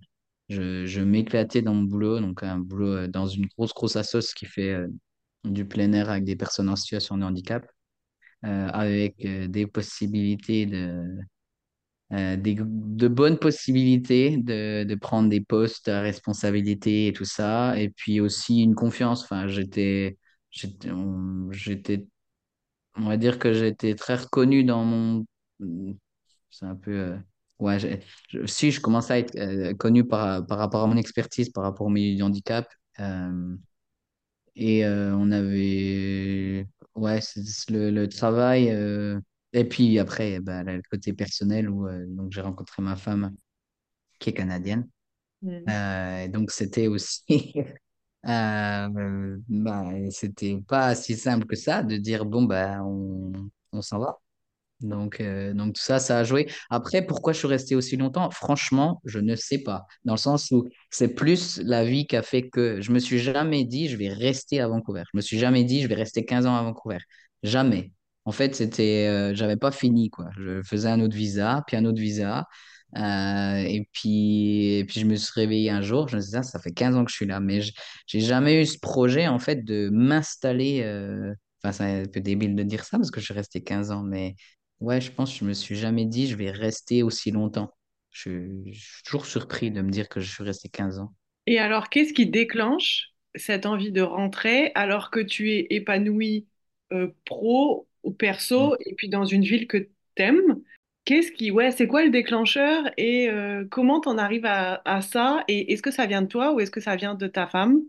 je, 0.49 0.85
je 0.85 1.01
m'éclatais 1.01 1.61
dans 1.63 1.73
mon 1.73 1.83
boulot. 1.83 2.19
Donc, 2.19 2.43
un 2.43 2.59
boulot 2.59 2.87
euh, 2.89 3.07
dans 3.07 3.27
une 3.27 3.47
grosse, 3.57 3.73
grosse 3.73 3.95
assoce 3.95 4.33
qui 4.33 4.45
fait 4.45 4.77
du 5.45 5.65
plein 5.65 5.91
air 5.93 6.09
avec 6.09 6.23
des 6.25 6.35
personnes 6.35 6.69
en 6.69 6.75
situation 6.75 7.17
de 7.17 7.23
handicap, 7.23 7.65
avec 8.43 9.17
des 9.49 9.67
possibilités 9.67 10.65
de 10.65 11.03
euh, 12.13 12.37
des, 12.37 12.55
de 12.61 13.07
bonnes 13.07 13.37
possibilités 13.39 14.37
de, 14.37 14.83
de 14.85 14.95
prendre 14.95 15.29
des 15.29 15.41
postes 15.41 15.87
à 15.89 16.01
responsabilité 16.01 17.07
et 17.07 17.13
tout 17.13 17.25
ça. 17.25 17.77
Et 17.79 17.89
puis 17.89 18.19
aussi 18.21 18.61
une 18.63 18.75
confiance. 18.75 19.23
Enfin, 19.23 19.47
j'étais, 19.47 20.17
j'étais, 20.51 20.91
on, 20.91 21.51
j'étais, 21.51 22.05
on 22.97 23.03
va 23.09 23.17
dire 23.17 23.39
que 23.39 23.53
j'étais 23.53 23.95
très 23.95 24.15
reconnu 24.15 24.63
dans 24.63 24.83
mon. 24.85 25.25
C'est 26.49 26.65
un 26.65 26.75
peu. 26.75 26.91
euh, 26.91 27.17
ouais, 27.59 27.79
je- 27.79 28.45
si 28.45 28.71
je 28.71 28.81
commençais 28.81 29.13
à 29.13 29.19
être 29.19 29.35
euh, 29.37 29.73
connu 29.75 30.05
par, 30.07 30.45
par 30.45 30.57
rapport 30.57 30.83
à 30.83 30.87
mon 30.87 30.97
expertise, 30.97 31.49
par 31.49 31.63
rapport 31.63 31.87
au 31.87 31.89
milieu 31.89 32.15
du 32.15 32.23
handicap. 32.23 32.67
euh, 32.99 33.55
et 34.55 34.85
on 34.87 35.31
avait. 35.31 36.67
Ouais, 36.95 37.21
c'est 37.21 37.43
c'est 37.45 37.71
le, 37.71 37.91
le 37.91 38.07
travail. 38.09 38.69
Et 39.57 39.65
puis 39.65 39.99
après, 39.99 40.39
bah, 40.39 40.63
le 40.63 40.81
côté 40.91 41.13
personnel 41.13 41.69
où 41.69 41.87
euh, 41.87 42.05
donc 42.07 42.31
j'ai 42.31 42.41
rencontré 42.41 42.81
ma 42.83 42.95
femme 42.95 43.35
qui 44.19 44.29
est 44.31 44.33
canadienne. 44.33 44.87
Mm. 45.41 45.49
Euh, 45.69 46.23
et 46.25 46.29
donc 46.29 46.51
c'était 46.51 46.87
aussi, 46.87 47.23
euh, 48.27 49.37
bah, 49.49 49.83
c'était 50.11 50.57
pas 50.67 50.95
si 50.95 51.15
simple 51.17 51.45
que 51.47 51.55
ça 51.55 51.83
de 51.83 51.97
dire 51.97 52.25
bon 52.25 52.43
bah 52.43 52.83
on, 52.83 53.31
on 53.73 53.81
s'en 53.81 53.99
va. 53.99 54.19
Donc, 54.81 55.21
euh, 55.21 55.53
donc 55.53 55.73
tout 55.73 55.81
ça, 55.81 55.99
ça 55.99 56.19
a 56.19 56.23
joué. 56.23 56.47
Après, 56.69 57.01
pourquoi 57.05 57.33
je 57.33 57.39
suis 57.39 57.47
resté 57.47 57.75
aussi 57.75 57.97
longtemps? 57.97 58.29
Franchement, 58.29 59.01
je 59.05 59.19
ne 59.19 59.35
sais 59.35 59.59
pas. 59.59 59.87
Dans 60.05 60.13
le 60.13 60.19
sens 60.19 60.51
où 60.51 60.67
c'est 60.91 61.15
plus 61.15 61.59
la 61.63 61.83
vie 61.83 62.05
qui 62.05 62.15
a 62.15 62.21
fait 62.21 62.49
que 62.49 62.79
je 62.81 62.91
me 62.91 62.99
suis 62.99 63.17
jamais 63.19 63.65
dit 63.65 63.89
je 63.89 63.97
vais 63.97 64.09
rester 64.09 64.61
à 64.61 64.67
Vancouver. 64.67 65.03
Je 65.11 65.17
me 65.17 65.21
suis 65.21 65.39
jamais 65.39 65.63
dit 65.63 65.81
je 65.81 65.87
vais 65.87 65.95
rester 65.95 66.25
15 66.25 66.45
ans 66.45 66.55
à 66.55 66.61
Vancouver. 66.63 66.99
Jamais. 67.43 67.91
En 68.27 68.31
fait, 68.33 68.55
c'était, 68.55 69.07
euh, 69.07 69.33
j'avais 69.35 69.57
pas 69.57 69.71
fini 69.71 70.09
quoi. 70.09 70.29
Je 70.37 70.61
faisais 70.63 70.89
un 70.89 70.99
autre 71.01 71.15
visa, 71.15 71.63
puis 71.67 71.77
un 71.77 71.85
autre 71.85 71.99
visa. 71.99 72.45
Euh, 72.97 73.55
et 73.57 73.87
puis, 73.93 74.85
puis 74.87 74.99
je 75.01 75.05
me 75.05 75.15
suis 75.15 75.31
réveillé 75.35 75.69
un 75.69 75.81
jour, 75.81 76.07
je 76.09 76.15
me 76.17 76.21
suis 76.21 76.31
dit, 76.31 76.37
Ah, 76.37 76.43
ça 76.43 76.59
fait 76.59 76.71
15 76.71 76.95
ans 76.95 77.05
que 77.05 77.11
je 77.11 77.15
suis 77.15 77.25
là, 77.25 77.39
mais 77.39 77.61
je- 77.61 77.73
j'ai 78.07 78.19
jamais 78.21 78.61
eu 78.61 78.65
ce 78.65 78.79
projet 78.79 79.27
en 79.27 79.39
fait 79.39 79.63
de 79.63 79.89
m'installer. 79.91 80.81
euh, 80.83 81.33
Enfin, 81.63 81.71
c'est 81.73 82.01
un 82.03 82.05
peu 82.05 82.19
débile 82.21 82.55
de 82.55 82.63
dire 82.63 82.83
ça 82.85 82.97
parce 82.97 83.09
que 83.11 83.19
je 83.19 83.25
suis 83.25 83.33
resté 83.33 83.61
15 83.63 83.91
ans, 83.91 84.03
mais 84.03 84.35
Ouais, 84.79 85.01
je 85.01 85.11
pense 85.11 85.33
que 85.33 85.39
je 85.39 85.45
me 85.45 85.53
suis 85.53 85.75
jamais 85.75 86.05
dit 86.05 86.27
je 86.27 86.35
vais 86.35 86.51
rester 86.51 87.01
aussi 87.03 87.31
longtemps. 87.31 87.73
Je, 88.11 88.29
suis 88.73 89.03
toujours 89.03 89.25
surpris 89.25 89.71
de 89.71 89.81
me 89.81 89.89
dire 89.89 90.07
que 90.09 90.19
je 90.19 90.31
suis 90.31 90.43
resté 90.43 90.69
15 90.69 90.99
ans. 90.99 91.13
Et 91.47 91.59
alors, 91.59 91.89
qu'est-ce 91.89 92.13
qui 92.13 92.27
déclenche 92.27 93.09
cette 93.35 93.65
envie 93.65 93.91
de 93.91 94.01
rentrer 94.01 94.71
alors 94.75 95.09
que 95.11 95.19
tu 95.19 95.51
es 95.51 95.67
épanoui 95.71 96.47
pro 97.25 97.87
Mm. 98.11 98.13
perso 98.13 98.75
et 98.85 98.95
puis 98.95 99.09
dans 99.09 99.25
une 99.25 99.43
ville 99.43 99.67
que 99.67 99.89
t'aimes? 100.15 100.61
Qu'est-ce 101.05 101.31
qui, 101.31 101.51
ouais, 101.51 101.71
c'est 101.71 101.87
quoi 101.87 102.03
le 102.03 102.09
déclencheur 102.09 102.83
et 102.97 103.29
euh, 103.29 103.65
comment 103.71 104.01
t'en 104.01 104.17
arrives 104.17 104.45
à, 104.45 104.81
à 104.83 105.01
ça? 105.01 105.43
Et 105.47 105.71
est-ce 105.71 105.81
que 105.81 105.91
ça 105.91 106.05
vient 106.05 106.21
de 106.21 106.27
toi 106.27 106.53
ou 106.53 106.59
est-ce 106.59 106.71
que 106.71 106.81
ça 106.81 106.97
vient 106.97 107.15
de 107.15 107.27
ta 107.27 107.47
femme? 107.47 107.79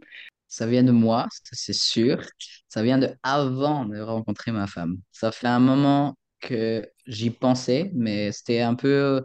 Ça 0.46 0.66
vient 0.66 0.84
de 0.84 0.92
moi, 0.92 1.26
c'est 1.52 1.72
sûr. 1.72 2.22
Ça 2.68 2.82
vient 2.82 2.98
de 2.98 3.10
avant 3.22 3.84
de 3.84 3.98
rencontrer 3.98 4.52
ma 4.52 4.66
femme. 4.66 4.98
Ça 5.10 5.32
fait 5.32 5.48
un 5.48 5.58
moment 5.58 6.16
que 6.40 6.88
j'y 7.06 7.30
pensais, 7.30 7.90
mais 7.92 8.30
c'était 8.30 8.60
un 8.60 8.74
peu 8.76 9.18
au 9.18 9.24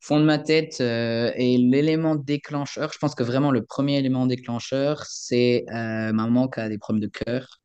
fond 0.00 0.20
de 0.20 0.24
ma 0.24 0.38
tête. 0.38 0.80
euh, 0.80 1.32
et 1.34 1.58
l'élément 1.58 2.14
déclencheur, 2.14 2.92
je 2.92 2.98
pense 2.98 3.14
que 3.14 3.24
vraiment 3.24 3.50
le 3.50 3.64
premier 3.64 3.98
élément 3.98 4.26
déclencheur, 4.26 5.04
c'est 5.06 5.64
euh, 5.70 6.12
ma 6.12 6.24
maman 6.24 6.48
qui 6.48 6.60
a 6.60 6.68
des 6.68 6.78
problèmes 6.78 7.02
de 7.02 7.08
cœur. 7.08 7.60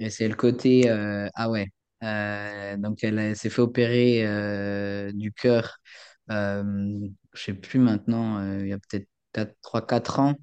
Et 0.00 0.10
c'est 0.10 0.28
le 0.28 0.34
côté, 0.34 0.90
euh, 0.90 1.28
ah 1.34 1.50
ouais, 1.50 1.68
Euh, 2.02 2.76
donc 2.76 3.02
elle, 3.02 3.34
s'est 3.36 3.48
fait 3.50 3.62
opérer 3.62 4.26
euh, 4.26 5.10
du 5.12 5.32
cœur, 5.32 5.78
je 6.28 7.08
sais 7.34 7.54
plus 7.54 7.78
maintenant, 7.78 8.58
il 8.60 8.68
y 8.68 8.72
a 8.72 8.78
peut-être 8.78 9.56
trois 9.62 9.86
quatre 9.86 10.20
ans. 10.20 10.34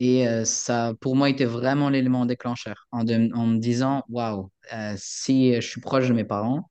Et 0.00 0.26
ça, 0.44 0.94
pour 1.00 1.16
moi, 1.16 1.30
était 1.30 1.44
vraiment 1.46 1.88
l'élément 1.90 2.26
déclencheur 2.26 2.86
en, 2.92 3.04
me 3.04 3.58
disant, 3.58 4.04
waouh, 4.08 4.50
si 4.96 5.54
je 5.56 5.60
suis 5.60 5.80
proche 5.80 6.08
de 6.08 6.14
mes 6.14 6.24
parents, 6.24 6.70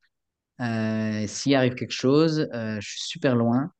s'il 1.28 1.56
arrive 1.56 1.76
quelque 1.76 1.94
chose, 1.94 2.48
je 2.54 2.80
suis 2.82 3.02
super 3.02 3.36
loin, 3.36 3.72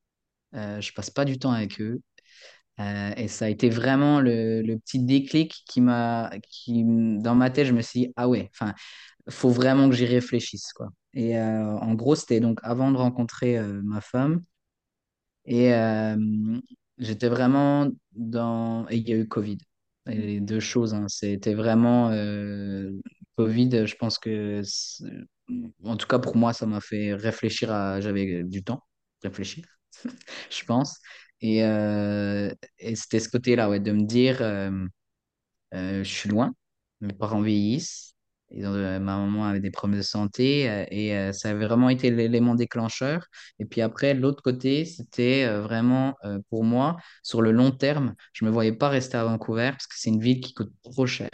je 0.54 0.92
passe 0.92 1.10
pas 1.10 1.24
du 1.24 1.38
temps 1.38 1.52
avec 1.52 1.80
eux. 1.80 2.00
Euh, 2.80 3.12
et 3.16 3.28
ça 3.28 3.46
a 3.46 3.48
été 3.48 3.68
vraiment 3.68 4.20
le, 4.20 4.76
petit 4.76 4.98
déclic 5.00 5.62
qui 5.66 5.80
m'a, 5.80 6.30
qui, 6.48 6.84
dans 6.84 7.34
ma 7.34 7.50
tête, 7.50 7.66
je 7.66 7.72
me 7.72 7.82
suis 7.82 8.00
dit, 8.00 8.12
ah 8.16 8.28
ouais, 8.28 8.50
enfin, 8.54 8.74
faut 9.30 9.50
vraiment 9.50 9.88
que 9.88 9.94
j'y 9.94 10.06
réfléchisse, 10.06 10.72
quoi. 10.72 10.88
Et 11.14 11.38
euh, 11.38 11.76
en 11.78 11.94
gros, 11.94 12.14
c'était 12.14 12.40
donc 12.40 12.60
avant 12.62 12.90
de 12.90 12.96
rencontrer 12.96 13.58
euh, 13.58 13.80
ma 13.84 14.00
femme. 14.00 14.42
Et 15.44 15.72
j'étais 16.98 17.28
vraiment 17.28 17.88
dans... 18.12 18.86
Et 18.88 18.98
il 18.98 19.08
y 19.08 19.12
a 19.12 19.16
eu 19.16 19.26
Covid. 19.26 19.58
Et 20.08 20.14
les 20.16 20.40
deux 20.40 20.60
choses, 20.60 20.94
hein, 20.94 21.06
c'était 21.08 21.54
vraiment... 21.54 22.10
Covid, 23.36 23.86
je 23.86 23.96
pense 23.96 24.18
que... 24.18 24.62
En 25.84 25.96
tout 25.96 26.06
cas, 26.06 26.18
pour 26.20 26.36
moi, 26.36 26.52
ça 26.52 26.66
m'a 26.66 26.80
fait 26.80 27.14
réfléchir 27.14 27.72
à... 27.72 28.00
J'avais 28.00 28.44
du 28.44 28.62
temps, 28.62 28.84
réfléchir, 29.22 29.64
je 30.50 30.64
pense. 30.64 30.98
Et, 31.42 31.64
euh, 31.64 32.50
et 32.80 32.96
c'était 32.96 33.20
ce 33.20 33.28
côté-là, 33.30 33.70
ouais, 33.70 33.80
de 33.80 33.92
me 33.92 34.04
dire... 34.04 34.38
euh, 34.42 34.70
euh, 35.74 36.04
je 36.04 36.10
suis 36.10 36.28
loin, 36.28 36.54
mes 37.00 37.12
parents 37.14 37.40
vieillissent, 37.42 38.14
ils 38.50 38.66
ont, 38.66 38.72
ma 38.72 38.98
maman 39.00 39.46
avait 39.46 39.60
des 39.60 39.70
problèmes 39.70 39.98
de 40.00 40.04
santé 40.04 40.62
et 40.90 41.32
ça 41.32 41.50
avait 41.50 41.66
vraiment 41.66 41.88
été 41.90 42.10
l'élément 42.10 42.54
déclencheur. 42.54 43.26
Et 43.58 43.64
puis 43.66 43.80
après, 43.82 44.14
l'autre 44.14 44.42
côté, 44.42 44.84
c'était 44.84 45.46
vraiment 45.60 46.16
pour 46.50 46.64
moi, 46.64 46.96
sur 47.22 47.42
le 47.42 47.52
long 47.52 47.70
terme, 47.72 48.14
je 48.34 48.44
ne 48.44 48.50
me 48.50 48.54
voyais 48.54 48.72
pas 48.72 48.88
rester 48.90 49.16
à 49.16 49.24
Vancouver 49.24 49.70
parce 49.72 49.86
que 49.86 49.94
c'est 49.98 50.10
une 50.10 50.20
ville 50.22 50.40
qui 50.40 50.54
coûte 50.54 50.72
trop 50.82 51.06
cher. 51.06 51.30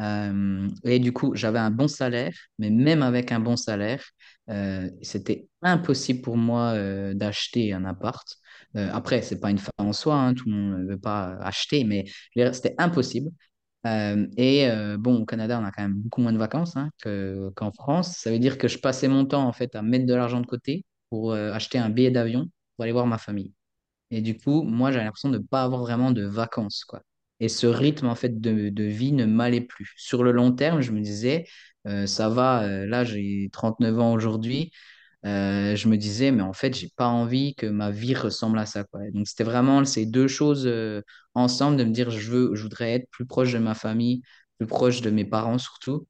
Euh, 0.00 0.68
et 0.84 0.98
du 1.00 1.12
coup, 1.12 1.34
j'avais 1.34 1.58
un 1.58 1.70
bon 1.70 1.88
salaire, 1.88 2.32
mais 2.58 2.70
même 2.70 3.02
avec 3.02 3.32
un 3.32 3.40
bon 3.40 3.56
salaire, 3.56 4.04
euh, 4.48 4.88
c'était 5.02 5.48
impossible 5.62 6.22
pour 6.22 6.36
moi 6.36 6.72
euh, 6.74 7.14
d'acheter 7.14 7.72
un 7.72 7.84
appart. 7.84 8.26
Après, 8.74 9.22
c'est 9.22 9.40
pas 9.40 9.50
une 9.50 9.58
fin 9.58 9.72
en 9.78 9.92
soi, 9.92 10.14
hein, 10.14 10.34
tout 10.34 10.48
le 10.48 10.54
monde 10.54 10.80
ne 10.82 10.86
veut 10.92 10.98
pas 11.00 11.36
acheter, 11.40 11.84
mais 11.84 12.04
c'était 12.52 12.74
impossible. 12.78 13.30
Et 14.36 14.68
bon, 14.98 15.22
au 15.22 15.26
Canada, 15.26 15.58
on 15.60 15.64
a 15.64 15.70
quand 15.72 15.82
même 15.82 15.94
beaucoup 15.94 16.20
moins 16.20 16.32
de 16.32 16.38
vacances 16.38 16.76
hein, 16.76 16.90
que- 17.02 17.50
qu'en 17.56 17.72
France. 17.72 18.16
Ça 18.18 18.30
veut 18.30 18.38
dire 18.38 18.58
que 18.58 18.68
je 18.68 18.78
passais 18.78 19.08
mon 19.08 19.24
temps 19.26 19.46
en 19.46 19.52
fait 19.52 19.74
à 19.74 19.82
mettre 19.82 20.06
de 20.06 20.14
l'argent 20.14 20.40
de 20.40 20.46
côté 20.46 20.84
pour 21.10 21.32
acheter 21.34 21.78
un 21.78 21.88
billet 21.90 22.10
d'avion 22.10 22.46
pour 22.76 22.84
aller 22.84 22.92
voir 22.92 23.06
ma 23.06 23.18
famille. 23.18 23.54
Et 24.10 24.20
du 24.22 24.36
coup, 24.38 24.62
moi, 24.64 24.92
j'avais 24.92 25.04
l'impression 25.06 25.30
de 25.30 25.38
ne 25.38 25.44
pas 25.44 25.64
avoir 25.64 25.82
vraiment 25.82 26.12
de 26.12 26.24
vacances, 26.24 26.84
quoi. 26.84 27.02
Et 27.40 27.48
ce 27.48 27.66
rythme, 27.66 28.06
en 28.06 28.14
fait, 28.14 28.40
de, 28.40 28.68
de 28.70 28.84
vie 28.84 29.12
ne 29.12 29.24
m'allait 29.24 29.60
plus. 29.60 29.92
Sur 29.96 30.24
le 30.24 30.32
long 30.32 30.52
terme, 30.52 30.80
je 30.80 30.92
me 30.92 31.00
disais, 31.00 31.46
euh, 31.86 32.06
ça 32.06 32.28
va, 32.28 32.62
euh, 32.64 32.86
là, 32.86 33.04
j'ai 33.04 33.48
39 33.52 33.98
ans 33.98 34.12
aujourd'hui. 34.12 34.72
Euh, 35.26 35.76
je 35.76 35.88
me 35.88 35.96
disais, 35.96 36.30
mais 36.32 36.42
en 36.42 36.52
fait, 36.52 36.74
j'ai 36.76 36.88
pas 36.96 37.08
envie 37.08 37.54
que 37.56 37.66
ma 37.66 37.90
vie 37.90 38.14
ressemble 38.14 38.58
à 38.58 38.66
ça, 38.66 38.84
quoi. 38.84 39.00
Donc, 39.12 39.28
c'était 39.28 39.44
vraiment 39.44 39.84
ces 39.84 40.06
deux 40.06 40.28
choses 40.28 40.70
ensemble, 41.34 41.76
de 41.76 41.84
me 41.84 41.92
dire, 41.92 42.10
je 42.10 42.30
veux, 42.30 42.54
je 42.54 42.62
voudrais 42.62 42.92
être 42.94 43.10
plus 43.10 43.26
proche 43.26 43.52
de 43.52 43.58
ma 43.58 43.74
famille, 43.74 44.22
plus 44.58 44.66
proche 44.66 45.00
de 45.02 45.10
mes 45.10 45.24
parents 45.24 45.58
surtout, 45.58 46.06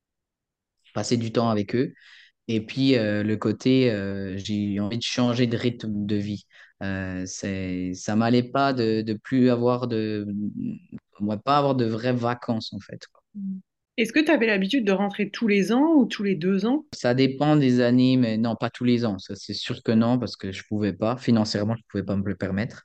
passer 0.94 1.16
du 1.16 1.32
temps 1.32 1.50
avec 1.50 1.74
eux. 1.74 1.94
Et 2.48 2.60
puis, 2.60 2.96
euh, 2.96 3.22
le 3.22 3.36
côté, 3.36 3.90
euh, 3.90 4.36
j'ai 4.36 4.80
envie 4.80 4.98
de 4.98 5.02
changer 5.02 5.46
de 5.46 5.56
rythme 5.56 6.06
de 6.06 6.16
vie. 6.16 6.44
Euh, 6.82 7.24
c'est, 7.26 7.92
ça 7.94 8.16
m'allait 8.16 8.42
pas 8.42 8.72
de, 8.72 9.02
de 9.02 9.12
plus 9.14 9.50
avoir 9.50 9.86
de, 9.86 10.26
moi, 11.20 11.36
pas 11.36 11.58
avoir 11.58 11.74
de 11.74 11.84
vraies 11.84 12.12
vacances, 12.12 12.72
en 12.72 12.80
fait. 12.80 13.06
quoi. 13.12 13.22
Est-ce 13.98 14.12
que 14.12 14.20
tu 14.20 14.30
avais 14.30 14.46
l'habitude 14.46 14.84
de 14.84 14.92
rentrer 14.92 15.28
tous 15.28 15.48
les 15.48 15.72
ans 15.72 15.94
ou 15.96 16.06
tous 16.06 16.22
les 16.22 16.36
deux 16.36 16.66
ans? 16.66 16.86
Ça 16.94 17.14
dépend 17.14 17.56
des 17.56 17.80
années, 17.80 18.16
mais 18.16 18.38
non, 18.38 18.54
pas 18.54 18.70
tous 18.70 18.84
les 18.84 19.04
ans. 19.04 19.18
Ça, 19.18 19.34
c'est 19.34 19.54
sûr 19.54 19.82
que 19.82 19.92
non, 19.92 20.18
parce 20.18 20.36
que 20.36 20.52
je 20.52 20.62
pouvais 20.68 20.92
pas. 20.92 21.16
Financièrement, 21.16 21.74
je 21.76 21.82
pouvais 21.88 22.04
pas 22.04 22.16
me 22.16 22.24
le 22.24 22.36
permettre. 22.36 22.84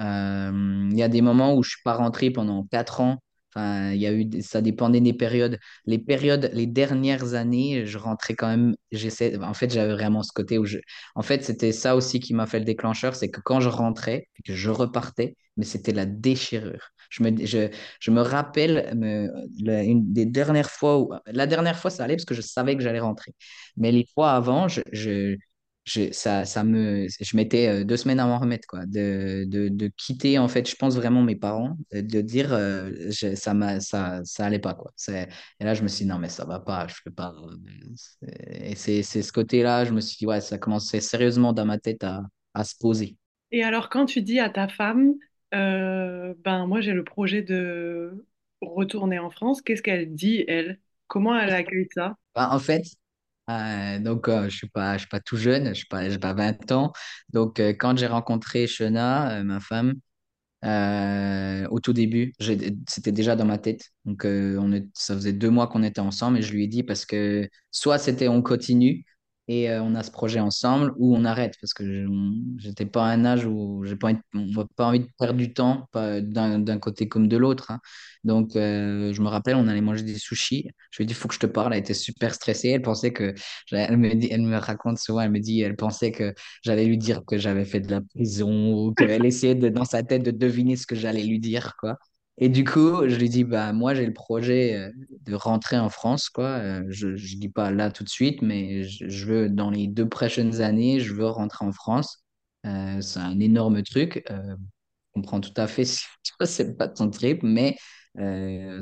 Euh, 0.00 0.88
il 0.90 0.98
y 0.98 1.02
a 1.02 1.08
des 1.08 1.22
moments 1.22 1.54
où 1.54 1.62
je 1.62 1.70
suis 1.70 1.82
pas 1.82 1.94
rentré 1.94 2.30
pendant 2.30 2.64
quatre 2.64 3.00
ans. 3.00 3.22
Enfin, 3.54 3.92
il 3.92 4.00
y 4.00 4.06
a 4.06 4.12
eu, 4.12 4.28
ça 4.42 4.60
dépendait 4.62 5.00
des 5.00 5.12
périodes. 5.12 5.58
Les 5.86 5.98
périodes, 5.98 6.50
les 6.54 6.66
dernières 6.66 7.34
années, 7.34 7.84
je 7.86 7.98
rentrais 7.98 8.34
quand 8.34 8.48
même. 8.48 8.76
J'essaie, 8.92 9.36
en 9.42 9.54
fait, 9.54 9.72
j'avais 9.72 9.92
vraiment 9.92 10.22
ce 10.22 10.32
côté 10.32 10.58
où 10.58 10.64
je, 10.66 10.78
en 11.14 11.22
fait, 11.22 11.44
c'était 11.44 11.72
ça 11.72 11.96
aussi 11.96 12.20
qui 12.20 12.34
m'a 12.34 12.46
fait 12.46 12.58
le 12.60 12.64
déclencheur, 12.64 13.14
c'est 13.16 13.30
que 13.30 13.40
quand 13.40 13.60
je 13.60 13.68
rentrais, 13.68 14.28
que 14.44 14.54
je 14.54 14.70
repartais, 14.70 15.36
mais 15.56 15.64
c'était 15.64 15.92
la 15.92 16.06
déchirure. 16.06 16.90
Je 17.10 17.22
me, 17.24 17.44
je, 17.44 17.68
je 18.00 18.10
me 18.12 18.20
rappelle 18.20 18.94
me- 18.96 19.28
une 19.84 20.12
des 20.12 20.26
dernières 20.26 20.70
fois 20.70 20.98
où, 21.00 21.10
la 21.26 21.46
dernière 21.46 21.78
fois, 21.78 21.90
ça 21.90 22.04
allait 22.04 22.16
parce 22.16 22.24
que 22.24 22.34
je 22.34 22.40
savais 22.42 22.76
que 22.76 22.82
j'allais 22.82 23.00
rentrer. 23.00 23.34
Mais 23.76 23.92
les 23.92 24.06
fois 24.14 24.32
avant, 24.32 24.68
je, 24.68 24.80
je, 25.90 26.12
ça, 26.12 26.44
ça 26.44 26.64
me, 26.64 27.06
je 27.08 27.36
mettais 27.36 27.68
euh, 27.68 27.84
deux 27.84 27.96
semaines 27.96 28.20
à 28.20 28.26
m'en 28.26 28.38
remettre, 28.38 28.66
quoi. 28.68 28.86
De, 28.86 29.44
de, 29.48 29.68
de 29.68 29.88
quitter, 29.96 30.38
en 30.38 30.48
fait, 30.48 30.68
je 30.68 30.76
pense 30.76 30.96
vraiment 30.96 31.22
mes 31.22 31.36
parents, 31.36 31.76
de, 31.92 32.00
de 32.00 32.20
dire, 32.20 32.52
euh, 32.52 32.90
je- 33.10 33.34
ça 33.34 33.54
ça, 33.80 34.20
ça 34.24 34.46
allait 34.46 34.58
pas, 34.58 34.74
quoi. 34.74 34.92
Et 35.60 35.64
là, 35.64 35.74
je 35.74 35.82
me 35.82 35.88
suis 35.88 36.04
dit, 36.04 36.10
non, 36.10 36.18
mais 36.18 36.28
ça 36.28 36.44
va 36.44 36.60
pas, 36.60 36.86
je 36.88 36.94
peux 37.04 37.10
pas. 37.12 37.34
Et 38.50 38.74
c'est 38.76 39.02
c'est 39.02 39.22
ce 39.22 39.32
côté-là, 39.32 39.84
je 39.84 39.92
me 39.92 40.00
suis 40.00 40.16
dit, 40.18 40.26
ouais, 40.26 40.40
ça 40.40 40.58
commençait 40.58 41.00
sérieusement 41.00 41.52
dans 41.52 41.64
ma 41.66 41.78
tête 41.78 42.04
à, 42.04 42.22
à 42.54 42.64
se 42.64 42.74
poser. 42.78 43.16
Et 43.52 43.62
alors, 43.64 43.88
quand 43.88 44.06
tu 44.06 44.22
dis 44.22 44.38
à 44.40 44.50
ta 44.50 44.68
femme, 44.68 45.14
euh, 45.54 46.34
ben 46.38 46.66
moi 46.66 46.80
j'ai 46.80 46.92
le 46.92 47.04
projet 47.04 47.42
de 47.42 48.26
retourner 48.60 49.18
en 49.18 49.30
France, 49.30 49.62
qu'est-ce 49.62 49.82
qu'elle 49.82 50.14
dit, 50.14 50.44
elle? 50.48 50.80
Comment 51.08 51.36
elle 51.38 51.52
accueille 51.52 51.88
ça? 51.94 52.16
Bah, 52.34 52.48
en 52.52 52.58
fait, 52.58 52.82
euh, 53.58 53.98
donc, 54.00 54.28
euh, 54.28 54.48
je 54.48 54.56
suis 54.56 54.68
pas, 54.68 54.98
suis 54.98 55.08
pas 55.08 55.20
tout 55.20 55.36
jeune, 55.36 55.68
je 55.68 55.74
suis 55.74 55.86
pas, 55.86 56.08
pas 56.18 56.34
20 56.34 56.70
ans. 56.72 56.92
Donc, 57.32 57.60
euh, 57.60 57.70
quand 57.72 57.96
j'ai 57.98 58.06
rencontré 58.06 58.66
Shona, 58.66 59.42
ma 59.44 59.60
femme, 59.60 59.94
au 61.70 61.80
tout 61.80 61.92
début, 61.92 62.32
c'était 62.88 63.12
déjà 63.12 63.36
dans 63.36 63.44
ma 63.44 63.58
tête. 63.58 63.90
Donc, 64.04 64.22
on 64.24 64.82
ça 64.94 65.14
faisait 65.14 65.32
deux 65.32 65.50
mois 65.50 65.68
qu'on 65.68 65.82
était 65.82 66.00
ensemble 66.00 66.38
et 66.38 66.42
je 66.42 66.52
lui 66.52 66.64
ai 66.64 66.66
dit 66.68 66.82
parce 66.82 67.04
que 67.06 67.48
soit 67.70 67.98
c'était 67.98 68.28
on 68.28 68.42
continue 68.42 69.04
et 69.50 69.68
euh, 69.70 69.82
on 69.82 69.94
a 69.96 70.02
ce 70.04 70.10
projet 70.12 70.40
ensemble 70.40 70.92
ou 70.96 71.16
on 71.16 71.24
arrête 71.24 71.54
parce 71.60 71.74
que 71.74 72.06
j'étais 72.58 72.86
pas 72.86 73.04
à 73.06 73.10
un 73.10 73.24
âge 73.24 73.44
où 73.46 73.84
j'ai 73.84 73.96
pas 73.96 74.08
envie, 74.08 74.20
pas 74.76 74.86
envie 74.86 75.00
de 75.00 75.08
perdre 75.18 75.38
du 75.38 75.52
temps 75.52 75.88
d'un 75.92 76.78
côté 76.78 77.08
comme 77.08 77.26
de 77.28 77.36
l'autre. 77.36 77.70
hein. 77.72 77.80
Donc, 78.24 78.54
euh, 78.56 79.12
je 79.12 79.22
me 79.22 79.28
rappelle, 79.28 79.56
on 79.56 79.66
allait 79.68 79.80
manger 79.80 80.02
des 80.04 80.18
sushis. 80.18 80.68
Je 80.90 80.98
lui 80.98 81.04
ai 81.04 81.06
dit, 81.06 81.14
faut 81.14 81.28
que 81.28 81.34
je 81.34 81.40
te 81.40 81.46
parle. 81.46 81.72
Elle 81.72 81.80
était 81.80 81.94
super 81.94 82.34
stressée. 82.34 82.68
Elle 82.70 82.82
pensait 82.82 83.12
que, 83.12 83.34
elle 83.72 83.96
me 83.96 84.14
dit, 84.14 84.28
elle 84.30 84.42
me 84.42 84.56
raconte 84.56 84.98
souvent, 84.98 85.20
elle 85.22 85.30
me 85.30 85.40
dit, 85.40 85.60
elle 85.62 85.76
pensait 85.76 86.12
que 86.12 86.34
j'allais 86.62 86.84
lui 86.84 86.98
dire 86.98 87.22
que 87.26 87.38
j'avais 87.38 87.64
fait 87.64 87.80
de 87.80 87.90
la 87.90 88.00
prison 88.02 88.72
ou 88.74 88.94
qu'elle 88.94 89.24
essayait 89.24 89.54
de, 89.54 89.68
dans 89.68 89.84
sa 89.84 90.02
tête 90.02 90.22
de 90.22 90.30
deviner 90.30 90.76
ce 90.76 90.86
que 90.86 90.94
j'allais 90.96 91.24
lui 91.24 91.40
dire, 91.40 91.74
quoi. 91.78 91.96
Et 92.42 92.48
du 92.48 92.64
coup, 92.64 93.06
je 93.06 93.16
lui 93.16 93.28
dis, 93.28 93.44
bah, 93.44 93.72
moi, 93.74 93.94
j'ai 93.94 94.06
le 94.06 94.14
projet 94.14 94.74
euh, 94.76 94.90
de 95.26 95.34
rentrer 95.34 95.78
en 95.78 95.90
France, 95.90 96.30
quoi. 96.30 96.46
Euh, 96.46 96.84
Je 96.88 97.08
ne 97.08 97.16
dis 97.16 97.50
pas 97.50 97.70
là 97.70 97.90
tout 97.90 98.02
de 98.04 98.08
suite, 98.08 98.40
mais 98.42 98.84
je, 98.84 99.26
veux, 99.26 99.48
dans 99.50 99.70
les 99.70 99.86
deux 99.88 100.08
prochaines 100.08 100.60
années, 100.62 101.00
je 101.00 101.12
veux 101.14 101.26
rentrer 101.26 101.66
en 101.66 101.72
France. 101.72 102.24
Euh, 102.66 103.00
c'est 103.02 103.18
un 103.20 103.38
énorme 103.40 103.82
truc. 103.82 104.24
Je 104.28 104.54
comprends 105.14 105.40
tout 105.40 105.52
à 105.56 105.66
fait 105.66 105.84
si 105.86 106.04
tu 106.22 106.32
vois, 106.38 106.46
c'est 106.46 106.76
pas 106.76 106.88
ton 106.88 107.10
trip, 107.10 107.42
mais 107.42 107.76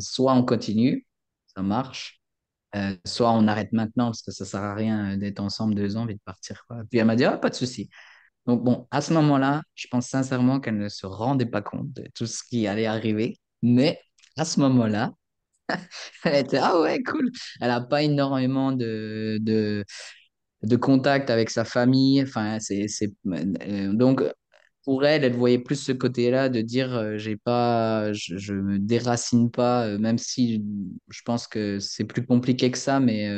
soit 0.00 0.34
on 0.34 0.44
continue, 0.44 1.06
ça 1.54 1.62
marche, 1.62 2.20
soit 3.06 3.32
on 3.32 3.46
arrête 3.48 3.72
maintenant 3.72 4.06
parce 4.06 4.22
que 4.22 4.32
ça 4.32 4.44
sert 4.44 4.62
à 4.62 4.74
rien 4.74 5.16
d'être 5.16 5.40
ensemble 5.40 5.74
deux 5.74 5.96
ans 5.96 6.06
de 6.06 6.14
partir. 6.24 6.64
Puis 6.90 6.98
elle 7.00 7.06
m'a 7.06 7.16
dit, 7.16 7.24
ah, 7.24 7.38
pas 7.38 7.50
de 7.50 7.54
souci. 7.56 7.90
Donc 8.46 8.64
bon, 8.64 8.88
à 8.92 9.00
ce 9.02 9.12
moment-là, 9.14 9.62
je 9.76 9.88
pense 9.88 10.08
sincèrement 10.08 10.60
qu'elle 10.60 10.78
ne 10.78 10.88
se 10.88 11.06
rendait 11.06 11.46
pas 11.46 11.62
compte 11.62 11.92
de 11.94 12.04
tout 12.14 12.26
ce 12.26 12.42
qui 12.44 12.66
allait 12.68 12.86
arriver. 12.86 13.38
Mais 13.62 14.00
à 14.36 14.44
ce 14.44 14.60
moment-là, 14.60 15.12
elle 16.24 16.36
était, 16.46 16.58
ah 16.58 16.80
ouais, 16.80 17.02
cool. 17.02 17.30
Elle 17.60 17.68
n'a 17.68 17.80
pas 17.80 18.02
énormément 18.02 18.72
de, 18.72 19.38
de, 19.40 19.84
de 20.62 20.76
contact 20.76 21.30
avec 21.30 21.50
sa 21.50 21.64
famille. 21.64 22.22
Enfin, 22.22 22.58
c'est, 22.60 22.86
euh, 23.26 23.92
donc, 23.92 24.22
pour 24.84 25.04
elle, 25.06 25.24
elle 25.24 25.34
voyait 25.36 25.58
plus 25.58 25.76
ce 25.76 25.92
côté-là 25.92 26.48
de 26.48 26.60
dire, 26.62 26.94
euh, 26.96 27.18
pas, 27.44 28.12
je, 28.12 28.38
je 28.38 28.54
me 28.54 28.78
déracine 28.78 29.50
pas, 29.50 29.86
euh, 29.86 29.98
même 29.98 30.18
si 30.18 30.64
je 31.10 31.22
pense 31.24 31.46
que 31.48 31.78
c'est 31.80 32.04
plus 32.04 32.24
compliqué 32.26 32.70
que 32.70 32.78
ça, 32.78 33.00
mais 33.00 33.28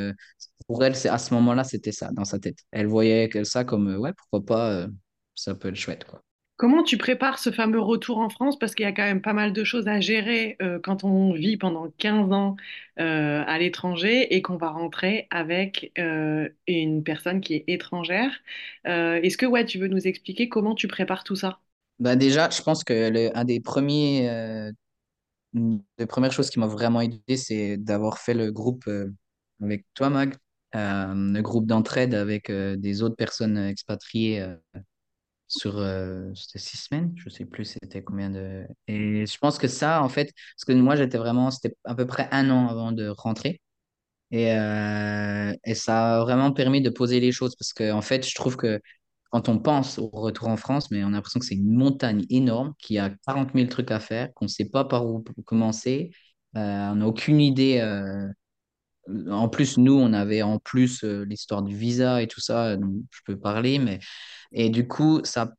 pour 0.67 0.85
elle, 0.85 0.95
à 1.09 1.19
ce 1.19 1.35
moment-là, 1.35 1.65
c'était 1.65 1.93
ça 1.93 2.11
dans 2.13 2.25
sa 2.25 2.39
tête. 2.39 2.59
Elle 2.73 2.87
voyait 2.89 3.31
ça 3.45 3.65
comme, 3.65 3.95
ouais, 3.97 4.13
pourquoi 4.15 4.45
pas, 4.45 4.89
ça 5.35 5.55
peut 5.55 5.69
être 5.69 5.77
chouette, 5.77 6.05
quoi. 6.05 6.23
Comment 6.61 6.83
tu 6.83 6.99
prépares 6.99 7.39
ce 7.39 7.51
fameux 7.51 7.81
retour 7.81 8.19
en 8.19 8.29
France? 8.29 8.59
Parce 8.59 8.75
qu'il 8.75 8.85
y 8.85 8.87
a 8.87 8.93
quand 8.93 9.03
même 9.03 9.23
pas 9.23 9.33
mal 9.33 9.55
de 9.55 9.65
choses 9.65 9.89
à 9.89 9.99
gérer 9.99 10.59
euh, 10.61 10.79
quand 10.79 11.05
on 11.05 11.33
vit 11.33 11.57
pendant 11.57 11.91
15 11.97 12.31
ans 12.35 12.57
euh, 12.99 13.43
à 13.47 13.59
l'étranger 13.59 14.37
et 14.37 14.43
qu'on 14.43 14.59
va 14.59 14.69
rentrer 14.69 15.27
avec 15.31 15.91
euh, 15.99 16.51
une 16.67 17.03
personne 17.03 17.41
qui 17.41 17.55
est 17.55 17.65
étrangère. 17.67 18.31
Est-ce 18.85 19.39
que 19.39 19.47
ouais, 19.47 19.65
tu 19.65 19.79
veux 19.79 19.89
nous 19.89 20.07
expliquer 20.07 20.51
comment 20.51 20.75
tu 20.75 20.87
prépares 20.87 21.25
tout 21.25 21.35
ça? 21.35 21.61
Bah 21.99 22.15
déjà, 22.15 22.51
je 22.51 22.61
pense 22.61 22.85
que 22.85 23.09
le, 23.09 23.35
un 23.35 23.45
des 23.47 23.61
premiers, 23.61 24.71
des 25.55 26.07
premières 26.07 26.33
choses 26.33 26.51
qui 26.51 26.59
m'a 26.59 26.67
vraiment 26.67 27.01
aidé, 27.01 27.39
c'est 27.39 27.79
d'avoir 27.79 28.19
fait 28.19 28.35
le 28.35 28.53
groupe 28.53 28.85
avec 29.63 29.87
toi, 29.95 30.11
Mag, 30.11 30.35
le 30.75 31.41
groupe 31.41 31.65
d'entraide 31.65 32.13
avec 32.13 32.53
des 32.53 33.03
autres 33.03 33.17
personnes 33.17 33.57
expatriées 33.57 34.47
sur 35.51 35.79
euh, 35.79 36.31
six 36.35 36.79
semaines, 36.79 37.13
je 37.17 37.29
sais 37.31 37.45
plus 37.45 37.65
c'était 37.65 38.03
combien 38.05 38.31
de. 38.31 38.67
Et 38.89 39.27
je 39.27 39.39
pense 39.39 39.59
que 39.59 39.69
ça, 39.69 40.03
en 40.03 40.09
fait, 40.09 40.33
parce 40.57 40.65
que 40.67 40.73
moi 40.73 40.97
j'étais 40.97 41.19
vraiment, 41.19 41.51
c'était 41.51 41.77
à 41.85 41.95
peu 41.95 42.07
près 42.07 42.29
un 42.33 42.51
an 42.51 42.69
avant 42.69 42.93
de 42.93 43.09
rentrer. 43.09 43.61
Et, 44.31 44.53
euh, 44.55 45.53
et 45.65 45.75
ça 45.75 46.19
a 46.21 46.23
vraiment 46.23 46.53
permis 46.53 46.81
de 46.83 46.91
poser 46.91 47.21
les 47.21 47.33
choses 47.33 47.57
parce 47.57 47.73
que, 47.73 47.93
en 47.93 48.03
fait, 48.03 48.27
je 48.29 48.35
trouve 48.35 48.57
que 48.57 48.81
quand 49.31 49.49
on 49.49 49.59
pense 49.59 49.99
au 49.99 50.09
retour 50.09 50.49
en 50.49 50.57
France, 50.57 50.91
mais 50.91 51.05
on 51.05 51.09
a 51.09 51.11
l'impression 51.13 51.41
que 51.41 51.47
c'est 51.47 51.55
une 51.57 51.73
montagne 51.77 52.25
énorme, 52.31 52.75
qui 52.79 52.99
a 52.99 53.11
40 53.27 53.55
000 53.55 53.69
trucs 53.71 53.91
à 53.91 54.01
faire, 54.01 54.33
qu'on 54.35 54.47
ne 54.47 54.51
sait 54.51 54.69
pas 54.69 54.85
par 54.85 55.07
où 55.07 55.23
commencer. 55.47 56.11
Euh, 56.57 56.61
on 56.93 56.97
n'a 56.97 57.07
aucune 57.09 57.41
idée. 57.41 57.81
Euh, 59.11 59.31
en 59.31 59.49
plus, 59.49 59.79
nous, 59.79 59.95
on 59.95 60.13
avait 60.13 60.43
en 60.43 60.59
plus 60.59 61.05
euh, 61.05 61.25
l'histoire 61.25 61.63
du 61.63 61.77
visa 61.77 62.23
et 62.23 62.27
tout 62.29 62.41
ça, 62.41 62.77
donc 62.77 62.93
je 63.11 63.21
peux 63.25 63.39
parler, 63.39 63.79
mais 63.79 64.01
et 64.53 64.69
du 64.71 64.87
coup, 64.89 65.21
ça, 65.25 65.53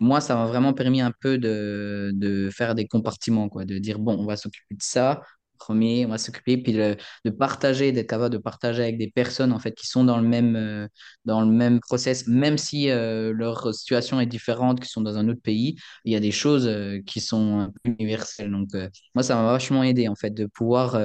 moi, 0.00 0.20
ça 0.20 0.34
m'a 0.36 0.46
vraiment 0.46 0.74
permis 0.74 1.00
un 1.00 1.12
peu 1.20 1.38
de, 1.38 2.12
de 2.14 2.50
faire 2.50 2.74
des 2.74 2.86
compartiments, 2.86 3.48
quoi, 3.48 3.64
de 3.64 3.78
dire, 3.78 3.98
bon, 3.98 4.16
on 4.18 4.26
va 4.26 4.36
s'occuper 4.36 4.74
de 4.74 4.82
ça, 4.82 5.22
premier, 5.56 6.06
on 6.06 6.10
va 6.10 6.18
s'occuper, 6.18 6.58
puis 6.58 6.72
de, 6.72 6.96
partager, 7.30 7.92
d'être 7.92 8.08
capable 8.08 8.32
de 8.32 8.38
partager 8.38 8.82
avec 8.82 8.98
des 8.98 9.10
personnes, 9.10 9.52
en 9.52 9.58
fait, 9.58 9.72
qui 9.74 9.86
sont 9.86 10.04
dans 10.04 10.18
le 10.18 10.26
même, 10.28 10.56
euh, 10.56 10.86
dans 11.24 11.40
le 11.40 11.46
même 11.50 11.80
process, 11.80 12.26
même 12.26 12.58
si 12.58 12.90
euh, 12.90 13.32
leur 13.32 13.74
situation 13.74 14.20
est 14.20 14.26
différente, 14.26 14.80
qui 14.80 14.88
sont 14.88 15.00
dans 15.00 15.16
un 15.16 15.28
autre 15.28 15.40
pays, 15.42 15.76
il 16.04 16.12
y 16.12 16.16
a 16.16 16.20
des 16.20 16.32
choses 16.32 16.66
euh, 16.66 17.00
qui 17.06 17.20
sont 17.20 17.72
universelles. 17.84 18.50
Donc, 18.50 18.68
euh, 18.74 18.88
moi, 19.14 19.22
ça 19.22 19.34
m'a 19.36 19.50
vachement 19.52 19.82
aidé, 19.82 20.08
en 20.08 20.14
fait, 20.14 20.30
de 20.30 20.46
pouvoir... 20.46 20.98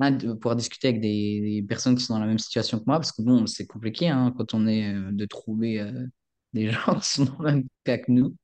un, 0.00 0.10
de 0.12 0.32
pouvoir 0.34 0.56
discuter 0.56 0.88
avec 0.88 1.00
des, 1.00 1.64
personnes 1.68 1.96
qui 1.96 2.04
sont 2.04 2.14
dans 2.14 2.20
la 2.20 2.26
même 2.26 2.38
situation 2.38 2.78
que 2.78 2.84
moi, 2.86 2.96
parce 2.98 3.12
que 3.12 3.22
bon, 3.22 3.46
c'est 3.46 3.66
compliqué 3.66 4.08
hein, 4.08 4.32
quand 4.36 4.54
on 4.54 4.66
est 4.66 4.92
euh, 4.94 5.10
de 5.12 5.24
trouver 5.26 5.80
euh, 5.80 6.06
des 6.52 6.70
gens 6.70 6.98
qui 7.00 7.08
sont 7.08 7.24
dans 7.24 7.38
le 7.38 7.44
même 7.44 7.64
cas 7.84 7.98
que 7.98 8.10
nous. 8.12 8.34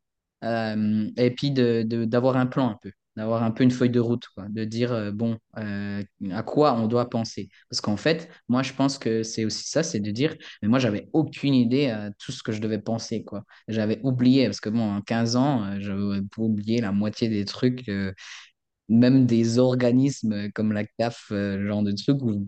Euh, 0.45 1.09
et 1.17 1.31
puis 1.31 1.51
de, 1.53 1.83
de- 1.87 2.05
d'avoir 2.05 2.37
un 2.37 2.47
plan 2.47 2.71
un 2.71 2.79
peu, 2.83 2.91
d'avoir 3.17 3.43
un 3.45 3.51
peu 3.53 3.63
une 3.65 3.71
feuille 3.71 3.91
de 3.91 4.01
route, 4.01 4.27
quoi, 4.35 4.47
de 4.49 4.65
dire, 4.65 5.13
bon, 5.13 5.39
à 5.55 6.43
quoi 6.43 6.75
on 6.75 6.87
doit 6.89 7.09
penser. 7.09 7.49
Parce 7.71 7.81
qu'en 7.81 7.97
fait, 7.97 8.29
moi, 8.49 8.63
je 8.63 8.73
pense 8.73 8.99
que 8.99 9.23
c'est 9.23 9.45
aussi 9.45 9.69
ça, 9.69 9.83
c'est 9.85 10.01
de 10.01 10.11
dire, 10.11 10.35
mais 10.63 10.69
moi, 10.69 10.79
j'avais 10.81 11.09
aucune 11.13 11.55
idée 11.55 11.91
à 11.91 12.11
tout 12.19 12.33
ce 12.33 12.43
que 12.43 12.51
je 12.53 12.61
devais 12.61 12.81
penser, 12.81 13.23
quoi. 13.25 13.45
J'avais 13.69 14.01
oublié, 14.03 14.47
parce 14.47 14.61
que 14.61 14.69
bon, 14.71 14.97
en 14.97 15.01
15 15.03 15.37
ans, 15.37 15.79
j'avais 15.81 16.21
oublié 16.39 16.81
la 16.81 16.91
moitié 16.93 17.29
des 17.29 17.45
trucs. 17.45 17.89
Même 18.93 19.27
des 19.27 19.59
organismes 19.59 20.51
comme 20.53 20.73
la 20.73 20.85
CAF, 20.85 21.29
euh, 21.33 21.67
genre 21.67 21.83
de 21.83 21.93
trucs 21.93 22.23
où 22.23 22.47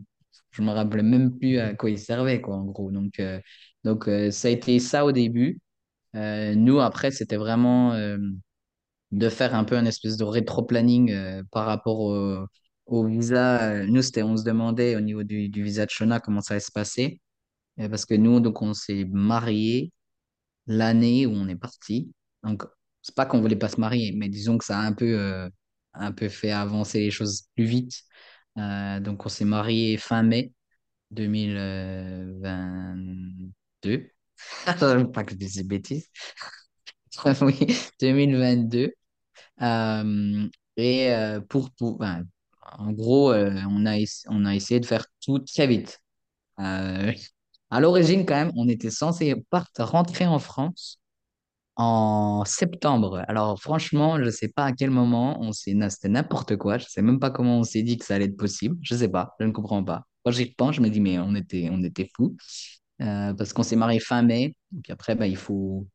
je 0.52 0.62
me 0.62 0.70
rappelais 0.70 1.02
même 1.02 1.36
plus 1.38 1.58
à 1.58 1.74
quoi 1.74 1.90
ils 1.90 1.98
servaient, 1.98 2.40
quoi, 2.40 2.56
en 2.56 2.64
gros. 2.64 2.90
Donc, 2.90 3.18
euh, 3.20 3.40
donc 3.84 4.08
euh, 4.08 4.30
ça 4.30 4.48
a 4.48 4.50
été 4.50 4.78
ça 4.78 5.04
au 5.04 5.12
début. 5.12 5.60
Nous, 6.14 6.80
après, 6.80 7.10
c'était 7.10 7.36
vraiment 7.36 7.92
de 9.10 9.28
faire 9.28 9.54
un 9.54 9.64
peu 9.64 9.76
un 9.76 9.84
espèce 9.84 10.16
de 10.16 10.24
rétro-planning 10.24 11.42
par 11.50 11.66
rapport 11.66 12.46
au, 12.86 13.06
visa. 13.06 13.84
Nous, 13.86 14.02
c'était, 14.02 14.22
on 14.22 14.36
se 14.36 14.44
demandait 14.44 14.94
au 14.96 15.00
niveau 15.00 15.24
du, 15.24 15.48
du 15.48 15.62
visa 15.64 15.86
de 15.86 15.90
Shona 15.90 16.20
comment 16.20 16.40
ça 16.40 16.54
allait 16.54 16.60
se 16.60 16.70
passer. 16.72 17.20
Parce 17.76 18.06
que 18.06 18.14
nous, 18.14 18.38
donc, 18.40 18.62
on 18.62 18.74
s'est 18.74 19.06
mariés 19.10 19.92
l'année 20.68 21.26
où 21.26 21.32
on 21.32 21.48
est 21.48 21.56
parti. 21.56 22.12
Donc, 22.44 22.64
c'est 23.02 23.16
pas 23.16 23.26
qu'on 23.26 23.40
voulait 23.40 23.56
pas 23.56 23.68
se 23.68 23.80
marier, 23.80 24.14
mais 24.16 24.28
disons 24.28 24.58
que 24.58 24.64
ça 24.64 24.78
a 24.78 24.82
un 24.82 24.92
peu, 24.92 25.50
un 25.94 26.12
peu 26.12 26.28
fait 26.28 26.50
avancer 26.50 27.00
les 27.00 27.10
choses 27.10 27.44
plus 27.54 27.64
vite. 27.64 28.02
Euh, 28.58 29.00
donc, 29.00 29.24
on 29.26 29.28
s'est 29.28 29.44
marié 29.44 29.96
fin 29.96 30.22
mai 30.22 30.52
2022. 31.10 34.10
Attends, 34.66 35.06
pas 35.12 35.24
que 35.24 35.32
je 35.32 35.36
dise 35.38 35.54
des 35.56 35.64
bêtises. 35.64 36.08
Oui, 37.42 37.58
2022. 38.00 38.92
Euh, 39.62 40.48
et 40.76 41.12
euh, 41.12 41.40
pour, 41.40 41.70
pour 41.72 41.98
ben, 41.98 42.24
en 42.78 42.92
gros, 42.92 43.32
on 43.32 43.86
a, 43.86 43.96
on 44.28 44.44
a 44.46 44.54
essayé 44.54 44.80
de 44.80 44.86
faire 44.86 45.06
tout 45.20 45.38
très 45.40 45.66
vite. 45.66 46.00
À 47.70 47.80
l'origine, 47.80 48.24
quand 48.24 48.34
même, 48.34 48.52
on 48.56 48.68
était 48.68 48.90
censé 48.90 49.34
partir, 49.50 49.88
rentrer 49.90 50.26
en 50.26 50.38
France 50.38 51.00
En 51.76 52.44
septembre. 52.44 53.24
Alors 53.26 53.60
franchement, 53.60 54.18
je 54.18 54.24
ne 54.24 54.30
sais 54.30 54.48
pas 54.48 54.66
à 54.66 54.72
quel 54.72 54.90
moment 54.90 55.40
on 55.40 55.52
s'est... 55.52 55.76
C'était 55.90 56.08
n'importe 56.08 56.56
quoi. 56.56 56.78
Je 56.78 56.84
ne 56.84 56.88
sais 56.88 57.02
même 57.02 57.18
pas 57.18 57.30
comment 57.30 57.58
on 57.58 57.64
s'est 57.64 57.82
dit 57.82 57.98
que 57.98 58.04
ça 58.04 58.14
allait 58.14 58.26
être 58.26 58.36
possible. 58.36 58.76
Je 58.82 58.94
ne 58.94 59.00
sais 59.00 59.08
pas. 59.08 59.34
Je 59.40 59.46
ne 59.46 59.50
comprends 59.52 59.82
pas. 59.82 60.04
Quand 60.24 60.30
j'y 60.30 60.44
repense, 60.44 60.76
je 60.76 60.80
me 60.80 60.88
dis, 60.88 61.00
mais 61.00 61.18
on 61.18 61.34
était, 61.34 61.68
on 61.72 61.82
était 61.82 62.08
fous. 62.16 62.36
Euh, 63.02 63.34
parce 63.34 63.52
qu'on 63.52 63.62
s'est 63.62 63.76
marié 63.76 64.00
fin 64.00 64.22
mai. 64.22 64.54
Et 64.76 64.80
puis 64.82 64.92
après, 64.92 65.14
bah, 65.14 65.26
il 65.26 65.36
faut 65.36 65.86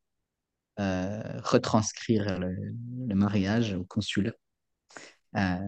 euh, 0.80 1.22
retranscrire 1.42 2.38
le, 2.38 3.14
mariage 3.14 3.74
au 3.74 3.84
consulat. 3.84 4.32
Euh, 5.36 5.58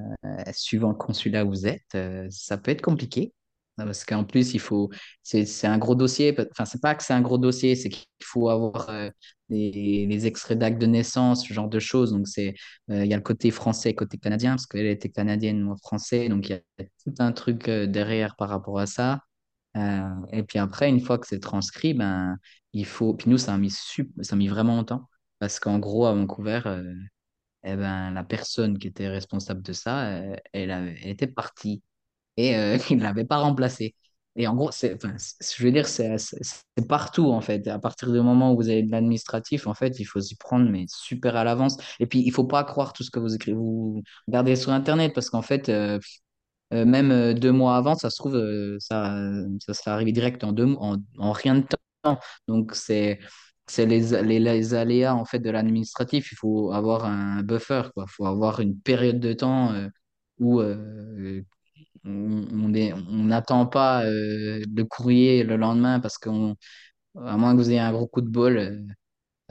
suivant 0.52 0.90
le 0.90 0.96
consulat 0.96 1.44
où 1.44 1.50
vous 1.50 1.66
êtes, 1.66 1.96
ça 2.30 2.58
peut 2.58 2.70
être 2.70 2.82
compliqué. 2.82 3.32
Euh, 3.80 3.84
Parce 3.84 4.04
qu'en 4.04 4.24
plus, 4.24 4.54
il 4.54 4.60
faut, 4.60 4.90
c'est, 5.22 5.66
un 5.66 5.78
gros 5.78 5.94
dossier. 5.94 6.36
Enfin, 6.52 6.64
c'est 6.64 6.80
pas 6.80 6.94
que 6.94 7.02
c'est 7.02 7.14
un 7.14 7.20
gros 7.22 7.38
dossier, 7.38 7.74
c'est 7.76 7.88
qu'il 7.88 8.06
faut 8.22 8.48
avoir 8.50 8.88
euh, 8.90 9.08
les, 9.48 10.06
les 10.06 10.26
extraits 10.26 10.58
d'actes 10.58 10.80
de 10.80 10.86
naissance, 10.86 11.46
ce 11.46 11.52
genre 11.54 11.68
de 11.68 11.78
choses. 11.78 12.12
Donc, 12.12 12.28
c'est, 12.28 12.54
euh, 12.90 13.04
il 13.04 13.10
y 13.10 13.14
a 13.14 13.16
le 13.16 13.22
côté 13.22 13.50
français, 13.50 13.94
côté 13.94 14.18
canadien, 14.18 14.52
parce 14.52 14.66
qu'elle 14.66 14.86
était 14.86 15.08
canadienne, 15.10 15.60
moi 15.60 15.76
français. 15.82 16.28
Donc, 16.28 16.48
il 16.48 16.52
y 16.52 16.54
a 16.54 16.84
tout 17.04 17.14
un 17.18 17.32
truc 17.32 17.68
euh, 17.68 17.86
derrière 17.86 18.36
par 18.36 18.48
rapport 18.48 18.78
à 18.78 18.86
ça. 18.86 19.20
Euh, 19.76 20.08
et 20.32 20.42
puis 20.42 20.58
après, 20.58 20.88
une 20.88 21.00
fois 21.00 21.18
que 21.18 21.26
c'est 21.26 21.40
transcrit, 21.40 21.94
ben, 21.94 22.36
il 22.72 22.86
faut. 22.86 23.14
Puis 23.14 23.30
nous, 23.30 23.38
ça 23.38 23.54
a 23.54 23.58
mis, 23.58 23.70
ça 23.70 24.02
a 24.34 24.36
mis 24.36 24.48
vraiment 24.48 24.76
longtemps. 24.76 25.08
Parce 25.38 25.58
qu'en 25.60 25.78
gros, 25.78 26.06
à 26.06 26.14
Vancouver, 26.14 26.60
eh 27.64 27.76
ben, 27.76 28.10
la 28.12 28.24
personne 28.24 28.78
qui 28.78 28.88
était 28.88 29.08
responsable 29.08 29.62
de 29.62 29.72
ça, 29.72 30.04
elle, 30.52 30.70
elle 30.70 30.96
était 31.08 31.26
partie 31.26 31.82
et 32.36 32.56
euh, 32.56 32.78
il 32.90 32.98
ne 32.98 33.02
l'avait 33.02 33.24
pas 33.24 33.38
remplacée. 33.38 33.94
Et 34.36 34.46
en 34.46 34.54
gros, 34.54 34.70
c'est, 34.72 34.94
enfin, 34.94 35.14
je 35.18 35.62
veux 35.64 35.70
dire, 35.72 35.86
c'est 35.86 36.16
partout 36.88 37.26
en 37.32 37.40
fait. 37.42 37.66
À 37.68 37.78
partir 37.78 38.10
du 38.10 38.20
moment 38.20 38.52
où 38.52 38.56
vous 38.56 38.68
avez 38.70 38.82
de 38.82 38.90
l'administratif, 38.90 39.66
en 39.66 39.74
fait, 39.74 40.00
il 40.00 40.04
faut 40.04 40.20
s'y 40.20 40.36
prendre, 40.36 40.70
mais 40.70 40.86
super 40.88 41.36
à 41.36 41.44
l'avance. 41.44 41.76
Et 42.00 42.06
puis, 42.06 42.20
il 42.24 42.30
faut 42.32 42.44
pas 42.44 42.64
croire 42.64 42.92
tout 42.94 43.02
ce 43.02 43.10
que 43.10 43.18
vous 43.18 43.34
écrivez, 43.34 43.56
vous 43.56 44.02
regardez 44.26 44.56
sur 44.56 44.72
Internet, 44.72 45.12
parce 45.14 45.28
qu'en 45.28 45.42
fait, 45.42 45.68
euh, 45.68 45.98
euh, 46.72 46.84
même 46.86 47.10
euh, 47.12 47.34
deux 47.34 47.52
mois 47.52 47.76
avant, 47.76 47.94
ça 47.96 48.10
se 48.10 48.16
trouve, 48.16 48.34
ça, 48.80 49.16
ça 49.68 49.94
arrivé 49.94 50.12
direct 50.12 50.44
en 50.44 50.52
deux 50.52 50.66
en, 50.78 50.96
en 51.18 51.32
rien 51.32 51.56
de 51.56 51.62
temps. 52.02 52.18
Donc, 52.48 52.74
c'est, 52.74 53.18
les, 53.78 54.00
les, 54.22 54.40
les 54.40 54.74
aléas 54.74 55.14
en 55.14 55.24
fait 55.24 55.38
de 55.40 55.50
l'administratif. 55.50 56.32
Il 56.32 56.36
faut 56.36 56.72
avoir 56.72 57.04
un 57.04 57.42
buffer, 57.42 57.82
quoi. 57.94 58.06
Il 58.08 58.12
faut 58.12 58.26
avoir 58.26 58.60
une 58.60 58.78
période 58.80 59.20
de 59.20 59.32
temps 59.34 59.72
où 60.38 60.60
on 62.04 63.24
n'attend 63.24 63.66
pas 63.66 64.04
euh, 64.04 64.62
le 64.74 64.84
courrier 64.84 65.44
le 65.44 65.56
lendemain 65.56 66.00
parce 66.00 66.18
qu'on, 66.18 66.56
à 67.16 67.36
moins 67.38 67.52
que 67.54 67.58
vous 67.62 67.70
ayez 67.70 67.80
un 67.80 67.92
gros 67.92 68.06
coup 68.08 68.22
de 68.22 68.28
bol, 68.28 68.58
euh, 68.58 68.78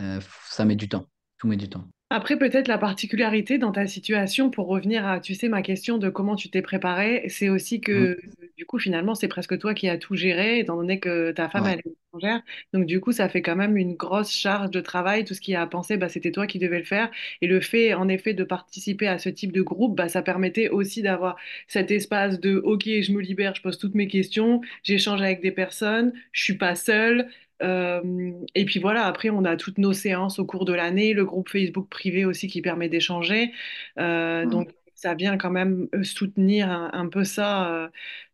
euh, 0.02 0.22
ça 0.50 0.66
met 0.66 0.76
du 0.78 0.90
temps. 0.90 1.06
Tout 1.38 1.48
met 1.48 1.58
du 1.58 1.70
temps. 1.70 1.86
Après, 2.14 2.38
peut-être 2.38 2.68
la 2.68 2.78
particularité 2.78 3.58
dans 3.58 3.72
ta 3.72 3.88
situation, 3.88 4.50
pour 4.50 4.68
revenir 4.68 5.08
à, 5.08 5.22
tu 5.22 5.34
sais, 5.34 5.48
ma 5.48 5.62
question 5.62 5.98
de 5.98 6.10
comment 6.10 6.36
tu 6.36 6.50
t'es 6.50 6.62
préparé, 6.62 7.24
c'est 7.30 7.48
aussi 7.48 7.80
Mm. 7.80 7.84
que, 7.86 8.20
du 8.58 8.66
coup, 8.66 8.80
finalement, 8.80 9.16
c'est 9.16 9.30
presque 9.30 9.58
toi 9.58 9.74
qui 9.74 9.88
as 9.88 9.98
tout 9.98 10.16
géré, 10.16 10.60
étant 10.60 10.76
donné 10.76 11.00
que 11.00 11.32
ta 11.32 11.48
femme, 11.48 11.68
Ouais. 11.68 11.72
elle 11.72 11.80
est 11.80 11.90
étrangère. 12.10 12.42
Donc, 12.74 12.86
du 12.86 13.00
coup, 13.00 13.14
ça 13.14 13.30
fait 13.30 13.42
quand 13.42 13.56
même 13.56 13.78
une 13.78 13.96
grosse 13.96 14.30
charge 14.34 14.72
de 14.72 14.82
travail. 14.82 15.24
Tout 15.24 15.34
ce 15.34 15.40
qui 15.40 15.56
a 15.56 15.62
à 15.62 15.68
penser, 15.68 15.96
bah, 15.96 16.10
c'était 16.10 16.32
toi 16.34 16.48
qui 16.48 16.60
devais 16.60 16.80
le 16.80 16.84
faire. 16.84 17.10
Et 17.42 17.48
le 17.48 17.62
fait, 17.62 17.94
en 17.94 18.10
effet, 18.10 18.34
de 18.34 18.44
participer 18.44 19.08
à 19.08 19.18
ce 19.18 19.30
type 19.30 19.54
de 19.54 19.62
groupe, 19.62 19.96
bah, 19.96 20.10
ça 20.10 20.22
permettait 20.22 20.68
aussi 20.68 21.02
d'avoir 21.02 21.38
cet 21.70 21.92
espace 21.92 22.42
de, 22.42 22.58
OK, 22.58 22.84
je 22.88 23.12
me 23.14 23.22
libère, 23.22 23.56
je 23.56 23.62
pose 23.62 23.78
toutes 23.78 23.96
mes 23.96 24.08
questions, 24.10 24.60
j'échange 24.84 25.22
avec 25.22 25.42
des 25.42 25.52
personnes, 25.52 26.12
je 26.34 26.44
suis 26.44 26.58
pas 26.58 26.76
seule. 26.76 27.30
Euh, 27.64 28.34
et 28.56 28.66
puis 28.66 28.80
voilà, 28.80 29.06
après, 29.06 29.30
on 29.30 29.46
a 29.46 29.56
toutes 29.58 29.78
nos 29.78 29.94
séances 29.94 30.40
au 30.40 30.46
cours 30.46 30.66
de 30.66 30.74
l'année, 30.74 31.14
le 31.14 31.26
groupe 31.26 31.50
Facebook 31.50 31.90
privé 31.90 32.26
aussi 32.26 32.48
qui 32.48 32.62
permet 32.62 32.90
d'échanger. 32.90 33.52
Euh, 34.00 34.46
Mm. 34.46 34.48
donc, 34.48 34.70
ça 34.96 35.16
vient 35.16 35.38
quand 35.38 35.50
même 35.52 35.88
euh, 35.96 36.04
soutenir 36.04 36.70
un, 36.70 36.92
un 36.94 37.08
peu 37.10 37.24
ça 37.24 37.90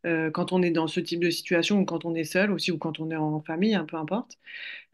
euh, 0.08 0.30
quand 0.32 0.52
on 0.52 0.62
est 0.62 0.72
dans 0.72 0.88
ce 0.88 1.00
type 1.00 1.20
de 1.22 1.30
situation 1.30 1.80
ou 1.80 1.84
quand 1.86 2.04
on 2.06 2.14
est 2.16 2.24
seul 2.24 2.52
aussi 2.52 2.72
ou 2.72 2.78
quand 2.78 3.00
on 3.00 3.10
est 3.12 3.16
en 3.16 3.40
famille, 3.42 3.74
hein, 3.76 3.86
peu 3.88 3.96
importe. 3.98 4.38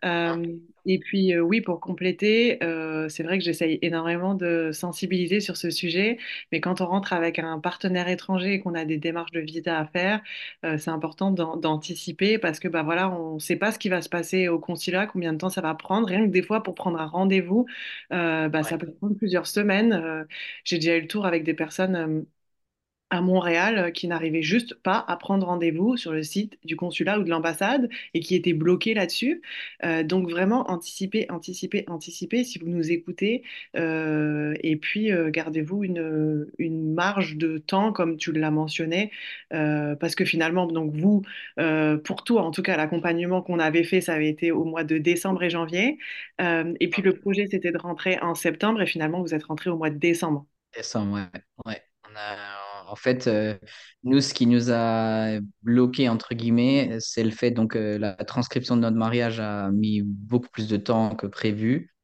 Euh, 0.05 0.57
et 0.87 0.99
puis 0.99 1.35
euh, 1.35 1.41
oui, 1.41 1.61
pour 1.63 1.81
compléter, 1.81 2.59
c'est 3.09 3.23
vrai 3.23 3.39
que 3.39 3.45
j'essaye 3.45 3.79
énormément 3.83 4.35
de 4.35 4.71
sensibiliser 4.73 5.41
sur 5.41 5.57
ce 5.57 5.71
sujet, 5.71 6.19
mais 6.53 6.61
quand 6.61 6.81
on 6.83 6.87
rentre 6.87 7.13
avec 7.15 7.39
un 7.39 7.59
partenaire 7.61 8.09
étranger 8.09 8.55
et 8.55 8.61
qu'on 8.61 8.75
a 8.75 8.85
des 8.85 8.99
démarches 8.99 9.31
de 9.33 9.41
visa 9.41 9.79
à 9.81 9.87
faire, 9.87 10.21
c'est 10.63 10.89
important 10.91 11.31
d'an- 11.31 11.57
d'anticiper 11.57 12.39
parce 12.39 12.59
que 12.61 12.69
bah 12.69 12.83
voilà, 12.83 13.11
on 13.11 13.35
ne 13.37 13.39
sait 13.41 13.57
pas 13.57 13.73
ce 13.73 13.79
qui 13.79 13.89
va 13.89 14.03
se 14.03 14.09
passer 14.11 14.49
au 14.49 14.59
consulat, 14.59 15.07
combien 15.07 15.33
de 15.33 15.39
temps 15.39 15.49
ça 15.51 15.61
va 15.63 15.75
prendre. 15.75 16.07
Rien 16.09 16.27
que 16.27 16.31
des 16.33 16.43
fois 16.43 16.63
pour 16.63 16.75
prendre 16.75 17.01
un 17.01 17.07
rendez-vous, 17.07 17.67
bah, 18.11 18.63
ça 18.63 18.79
peut 18.79 18.89
prendre 19.01 19.17
plusieurs 19.17 19.47
semaines. 19.47 20.27
J'ai 20.65 20.77
déjà 20.79 20.97
eu 20.97 21.01
le 21.03 21.09
tour 21.09 21.27
avec 21.27 21.45
des 21.45 21.55
personnes. 21.55 22.27
À 23.15 23.21
Montréal 23.21 23.79
euh, 23.79 23.91
qui 23.91 24.09
n'arrivaient 24.09 24.43
juste 24.43 24.75
pas 24.75 25.05
à 25.07 25.17
prendre 25.17 25.47
rendez-vous 25.47 25.97
sur 25.97 26.13
le 26.13 26.23
site 26.23 26.59
du 26.65 26.77
consulat 26.77 27.19
ou 27.19 27.23
de 27.25 27.31
l'ambassade 27.31 27.89
et 28.13 28.21
qui 28.21 28.35
étaient 28.35 28.53
bloqués 28.53 28.95
là-dessus. 28.95 29.41
Euh, 29.85 30.03
donc 30.03 30.29
vraiment 30.29 30.71
anticiper, 30.71 31.27
anticiper, 31.31 31.85
anticiper 31.89 32.45
si 32.45 32.59
vous 32.59 32.69
nous 32.69 32.91
écoutez 32.91 33.43
euh, 33.77 34.55
et 34.63 34.77
puis 34.77 35.13
euh, 35.13 35.31
gardez-vous 35.31 35.85
une, 35.85 36.47
une 36.59 36.93
marge 36.95 37.37
de 37.37 37.59
temps 37.59 37.93
comme 37.93 38.17
tu 38.17 38.33
l'as 38.33 38.51
mentionné 38.51 39.11
parce 39.51 40.15
que 40.15 40.25
finalement 40.25 40.67
donc 40.67 40.95
vous 40.95 41.23
pour 42.05 42.25
toi 42.25 42.43
en 42.43 42.51
tout 42.51 42.63
cas 42.63 42.77
l'accompagnement 42.77 43.43
qu'on 43.43 43.59
avait 43.59 43.85
fait 43.85 44.01
ça 44.01 44.15
avait 44.15 44.29
été 44.29 44.51
au 44.51 44.65
mois 44.65 44.85
de 44.85 44.99
décembre 44.99 45.43
et 45.43 45.51
janvier 45.51 45.99
et 46.41 46.89
puis 46.91 47.03
le 47.03 47.13
projet 47.13 47.47
c'était 47.47 47.73
de 47.73 47.79
rentrer 47.79 48.19
en 48.21 48.35
septembre 48.35 48.83
et 48.83 48.87
finalement 48.87 49.23
vous 49.23 49.35
êtes 49.35 49.45
rentré 49.45 49.71
au 49.71 49.77
mois 49.77 49.91
de 49.91 49.99
décembre. 49.99 50.47
Décembre, 50.75 51.15
ouais. 51.15 51.43
Ouais. 51.67 51.83
On 52.11 52.17
a, 52.17 52.64
en 52.89 52.97
fait, 52.97 53.27
euh, 53.27 53.57
nous, 54.05 54.21
ce 54.21 54.35
qui 54.35 54.47
nous 54.47 54.71
a 54.71 55.39
bloqué, 55.63 56.09
entre 56.09 56.35
guillemets, 56.35 56.97
c'est 57.01 57.25
le 57.25 57.31
fait, 57.31 57.51
donc, 57.51 57.77
euh, 57.77 57.99
la 57.99 58.15
transcription 58.17 58.77
de 58.77 58.83
notre 58.83 58.97
mariage 58.97 59.41
a 59.41 59.71
mis 59.71 60.03
beaucoup 60.03 60.49
plus 60.53 60.69
de 60.69 60.77
temps 60.77 61.15
que 61.17 61.27
prévu. 61.27 61.95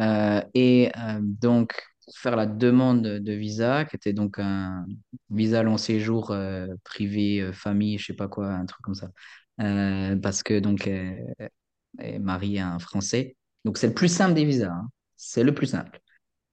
Euh, 0.00 0.42
et 0.54 0.92
donc, 1.20 1.82
faire 2.16 2.36
la 2.36 2.46
demande 2.46 3.02
de 3.02 3.32
visa, 3.32 3.84
qui 3.84 3.96
était 3.96 4.12
donc 4.12 4.38
un 4.38 4.86
visa 5.30 5.62
long 5.62 5.78
séjour 5.78 6.34
privé, 6.84 7.50
famille, 7.52 7.98
je 7.98 8.06
sais 8.06 8.14
pas 8.16 8.28
quoi, 8.28 8.48
un 8.52 8.66
truc 8.66 8.82
comme 8.82 8.94
ça. 8.94 9.10
Parce 10.22 10.42
que, 10.42 10.58
donc, 10.60 10.88
Marie 12.20 12.56
est 12.56 12.60
un 12.60 12.78
Français. 12.78 13.36
Donc, 13.64 13.78
c'est 13.78 13.86
le 13.88 13.94
plus 13.94 14.08
simple 14.12 14.34
des 14.34 14.44
visas. 14.44 14.70
hein. 14.72 14.88
C'est 15.16 15.44
le 15.44 15.54
plus 15.54 15.66
simple 15.66 16.00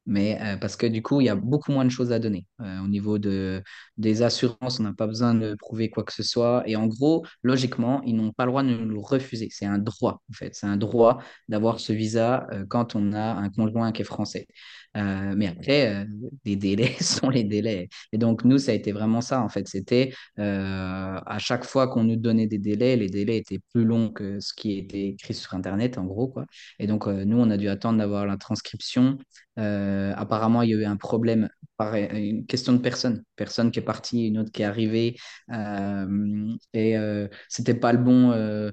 mais 0.10 0.40
euh, 0.42 0.58
parce 0.58 0.76
que 0.76 0.88
du 0.88 1.02
coup, 1.04 1.22
il 1.22 1.26
y 1.26 1.30
a 1.30 1.36
beaucoup 1.36 1.72
moins 1.72 1.86
de 1.86 1.92
choses 1.92 2.12
à 2.12 2.20
donner. 2.20 2.46
Euh, 2.62 2.80
au 2.82 2.88
niveau 2.88 3.20
de, 3.20 3.64
des 3.98 4.24
assurances, 4.24 4.80
on 4.80 4.84
n'a 4.84 4.94
pas 4.94 5.06
besoin 5.08 5.36
de 5.36 5.54
prouver 5.56 5.90
quoi 5.92 6.04
que 6.04 6.12
ce 6.14 6.24
soit. 6.24 6.64
Et 6.66 6.76
en 6.76 6.88
gros, 6.88 7.26
logiquement, 7.44 8.02
ils 8.04 8.16
n'ont 8.16 8.32
pas 8.34 8.46
le 8.46 8.52
droit 8.52 8.64
de 8.64 8.70
nous 8.70 8.90
le 8.90 9.00
refuser. 9.00 9.50
C'est 9.52 9.68
un 9.68 9.78
droit, 9.78 10.22
en 10.30 10.34
fait. 10.34 10.56
C'est 10.56 10.66
un 10.66 10.78
droit 10.78 11.20
d'avoir 11.48 11.80
ce 11.80 11.94
visa 11.94 12.48
euh, 12.52 12.66
quand 12.68 12.96
on 12.96 13.14
a 13.14 13.34
un 13.36 13.50
conjoint 13.50 13.92
qui 13.92 14.02
est 14.02 14.06
français. 14.06 14.48
Mais 14.96 15.48
après, 15.48 16.08
les 16.46 16.56
délais 16.56 16.96
sont 17.00 17.30
les 17.30 17.44
délais. 17.44 17.88
Et 18.12 18.18
donc, 18.18 18.44
nous, 18.44 18.58
ça 18.58 18.72
a 18.72 18.74
été 18.74 18.92
vraiment 18.92 19.22
ça, 19.22 19.42
en 19.42 19.48
fait. 19.48 19.68
C'était 19.68 20.14
à 20.38 21.38
chaque 21.38 21.64
fois 21.64 21.88
qu'on 21.88 22.04
nous 22.04 22.16
donnait 22.16 22.48
des 22.48 22.58
délais, 22.58 22.96
les 22.96 23.08
délais 23.08 23.38
étaient 23.38 23.60
plus 23.72 23.86
longs 23.86 24.10
que 24.10 24.40
ce 24.40 24.52
qui 24.54 24.78
était 24.80 25.10
écrit 25.10 25.36
sur 25.36 25.54
Internet, 25.54 26.00
en 26.00 26.06
gros, 26.06 26.28
quoi. 26.28 26.46
Et 26.80 26.88
donc, 26.88 27.06
nous, 27.08 27.38
on 27.38 27.50
a 27.52 27.58
dû 27.58 27.70
attendre 27.70 28.00
d'avoir 28.00 28.26
la 28.26 28.38
transcription 28.38 29.20
euh, 29.60 30.14
apparemment, 30.16 30.64
il 30.64 30.72
y 30.72 30.74
a 30.76 30.78
eu 30.78 30.86
un 30.86 30.98
problème, 30.98 31.50
pareil, 31.78 32.08
une 32.30 32.46
question 32.48 32.74
de 32.74 32.80
personne, 32.80 33.24
personne 33.36 33.72
qui 33.72 33.80
est 33.80 33.84
partie, 33.84 34.28
une 34.28 34.40
autre 34.40 34.52
qui 34.52 34.64
est 34.64 34.66
arrivée, 34.66 35.18
euh, 35.54 36.48
et 36.74 36.98
euh, 36.98 37.28
c'était 37.50 37.76
pas 37.76 37.94
le 37.94 38.00
bon. 38.00 38.32
euh, 38.32 38.72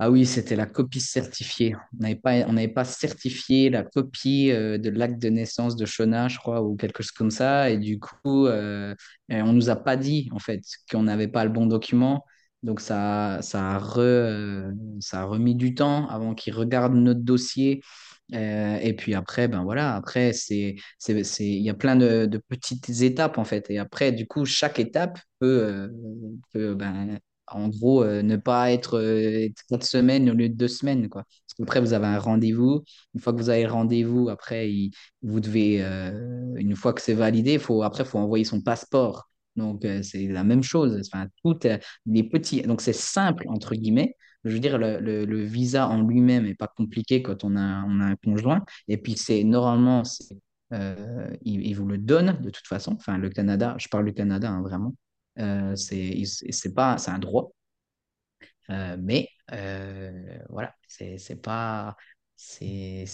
ah 0.00 0.10
oui, 0.10 0.26
c'était 0.26 0.54
la 0.56 0.66
copie 0.66 1.00
certifiée. 1.00 1.74
On 1.94 2.02
n'avait 2.02 2.14
pas, 2.16 2.44
pas 2.74 2.84
certifié 2.84 3.68
la 3.70 3.82
copie 3.82 4.48
de 4.50 4.90
l'acte 4.90 5.20
de 5.20 5.28
naissance 5.28 5.74
de 5.76 5.86
Shona, 5.86 6.28
je 6.28 6.38
crois, 6.38 6.62
ou 6.62 6.76
quelque 6.76 7.02
chose 7.02 7.10
comme 7.12 7.30
ça, 7.32 7.70
et 7.70 7.78
du 7.78 7.98
coup, 7.98 8.46
euh, 8.46 8.94
on 9.30 9.52
nous 9.52 9.70
a 9.70 9.76
pas 9.76 9.96
dit 9.96 10.28
en 10.32 10.38
fait 10.38 10.60
qu'on 10.90 11.02
n'avait 11.04 11.28
pas 11.28 11.44
le 11.44 11.50
bon 11.50 11.66
document. 11.66 12.24
Donc 12.62 12.80
ça, 12.80 13.36
a 13.36 13.42
ça 13.42 13.76
a 13.76 15.24
remis 15.24 15.54
du 15.54 15.74
temps 15.74 16.08
avant 16.08 16.34
qu'ils 16.34 16.54
regardent 16.54 16.94
notre 16.96 17.20
dossier 17.20 17.82
euh, 18.34 18.76
et 18.82 18.94
puis 18.94 19.14
après, 19.14 19.48
ben 19.48 19.62
voilà, 19.64 19.94
après, 19.96 20.32
c'est, 20.32 20.76
c'est, 20.98 21.24
c'est, 21.24 21.46
il 21.46 21.62
y 21.62 21.70
a 21.70 21.74
plein 21.74 21.96
de, 21.96 22.26
petites 22.48 22.88
étapes 23.02 23.38
en 23.38 23.44
fait. 23.44 23.70
Et 23.70 23.78
après, 23.78 24.12
du 24.12 24.26
coup, 24.26 24.44
chaque 24.44 24.78
étape 24.78 25.18
peut, 25.38 25.46
euh, 25.64 25.88
peut, 26.52 26.74
ben, 26.74 27.18
en 27.46 27.68
gros, 27.68 28.02
euh, 28.04 28.22
ne 28.22 28.36
pas 28.36 28.70
être 28.72 29.00
quatre 29.70 29.84
semaines 29.84 30.28
au 30.30 30.34
lieu 30.34 30.48
de 30.50 30.54
deux 30.54 30.68
semaines, 30.68 31.08
quoi. 31.08 31.22
Parce 31.24 31.54
qu'après, 31.56 31.80
vous 31.80 31.94
avez 31.94 32.06
un 32.06 32.18
rendez-vous. 32.18 32.82
Une 33.14 33.20
fois 33.20 33.32
que 33.32 33.38
vous 33.38 33.48
avez 33.50 33.64
le 33.64 33.70
rendez-vous, 33.72 34.28
après, 34.28 34.70
il- 34.70 34.90
vous 35.22 35.40
devez, 35.40 35.80
une 36.56 36.76
fois 36.76 36.92
que 36.92 37.00
c'est 37.00 37.14
validé, 37.14 37.58
faut, 37.58 37.82
après, 37.82 38.04
faut 38.04 38.18
envoyer 38.18 38.44
son 38.44 38.60
passeport. 38.60 39.30
Donc, 39.56 39.84
c'est 40.02 40.28
la 40.28 40.44
même 40.44 40.62
chose. 40.62 41.00
Enfin, 41.12 41.26
tout, 41.42 41.58
euh, 41.66 41.78
les 42.06 42.22
petits, 42.22 42.62
donc 42.62 42.80
c'est 42.80 42.92
simple, 42.92 43.44
entre 43.48 43.74
guillemets. 43.74 44.16
Je 44.48 44.54
veux 44.54 44.60
dire, 44.60 44.78
le, 44.78 45.42
visa 45.44 45.88
en 45.88 46.02
lui-même 46.02 46.44
n'est 46.44 46.54
pas 46.54 46.68
compliqué 46.68 47.22
quand 47.22 47.44
on 47.44 47.56
a, 47.56 47.60
un 47.60 48.16
conjoint. 48.16 48.64
Et 48.88 48.96
puis, 48.96 49.16
c'est 49.16 49.44
normalement, 49.44 50.02
euh, 50.72 51.30
il, 51.42 51.66
il 51.66 51.74
vous 51.74 51.86
le 51.86 51.98
donne 51.98 52.40
de 52.40 52.50
toute 52.50 52.66
façon. 52.66 52.92
Enfin, 52.94 53.18
le 53.18 53.30
Canada, 53.30 53.74
je 53.78 53.88
parle 53.88 54.06
du 54.06 54.14
Canada, 54.14 54.50
hein, 54.50 54.62
vraiment. 54.62 54.94
Euh, 55.38 55.76
c'est, 55.76 56.74
pas, 56.74 56.98
c'est 56.98 57.10
un 57.10 57.18
droit. 57.18 57.52
Euh, 58.70 58.96
mais 59.00 59.28
euh, 59.52 60.38
voilà, 60.48 60.74
c'est 60.86 61.40
pas, 61.40 61.96
c'est, 62.36 63.04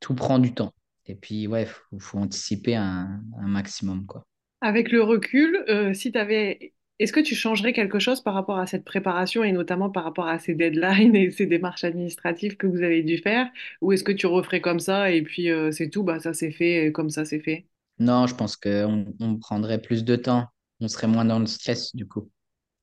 tout 0.00 0.14
prend 0.14 0.38
du 0.38 0.54
temps. 0.54 0.74
Et 1.06 1.14
puis, 1.14 1.46
ouais, 1.46 1.68
faut, 1.98 2.18
anticiper 2.18 2.74
un, 2.74 3.22
maximum, 3.42 4.06
quoi. 4.06 4.26
Avec 4.60 4.90
le 4.90 5.02
recul, 5.02 5.64
si 5.94 6.10
t'avais... 6.12 6.73
est-ce 6.98 7.12
que 7.12 7.20
tu 7.20 7.34
changerais 7.34 7.72
quelque 7.72 7.98
chose 7.98 8.20
par 8.22 8.34
rapport 8.34 8.58
à 8.58 8.66
cette 8.66 8.84
préparation 8.84 9.44
et 9.44 9.52
notamment 9.52 9.90
par 9.90 10.04
rapport 10.04 10.28
à 10.28 10.38
ces 10.38 10.54
deadlines 10.54 11.16
et 11.16 11.30
ces 11.30 11.46
démarches 11.46 11.84
administratives 11.84 12.56
que 12.56 12.66
vous 12.66 12.82
avez 12.82 13.02
dû 13.02 13.18
faire? 13.18 13.48
Ou 13.80 13.92
est-ce 13.92 14.04
que 14.04 14.12
tu 14.12 14.26
referais 14.26 14.60
comme 14.60 14.80
ça 14.80 15.10
et 15.10 15.22
puis 15.22 15.50
euh, 15.50 15.70
c'est 15.72 15.90
tout, 15.90 16.04
bah 16.04 16.20
ça 16.20 16.34
c'est 16.34 16.52
fait, 16.52 16.92
comme 16.92 17.10
ça 17.10 17.24
c'est 17.24 17.40
fait? 17.40 17.66
Non, 17.98 18.26
je 18.26 18.34
pense 18.34 18.56
qu'on 18.56 19.06
on 19.20 19.36
prendrait 19.38 19.80
plus 19.80 20.04
de 20.04 20.16
temps. 20.16 20.46
On 20.80 20.88
serait 20.88 21.06
moins 21.06 21.24
dans 21.24 21.38
le 21.38 21.46
stress, 21.46 21.94
du 21.94 22.06
coup. 22.06 22.30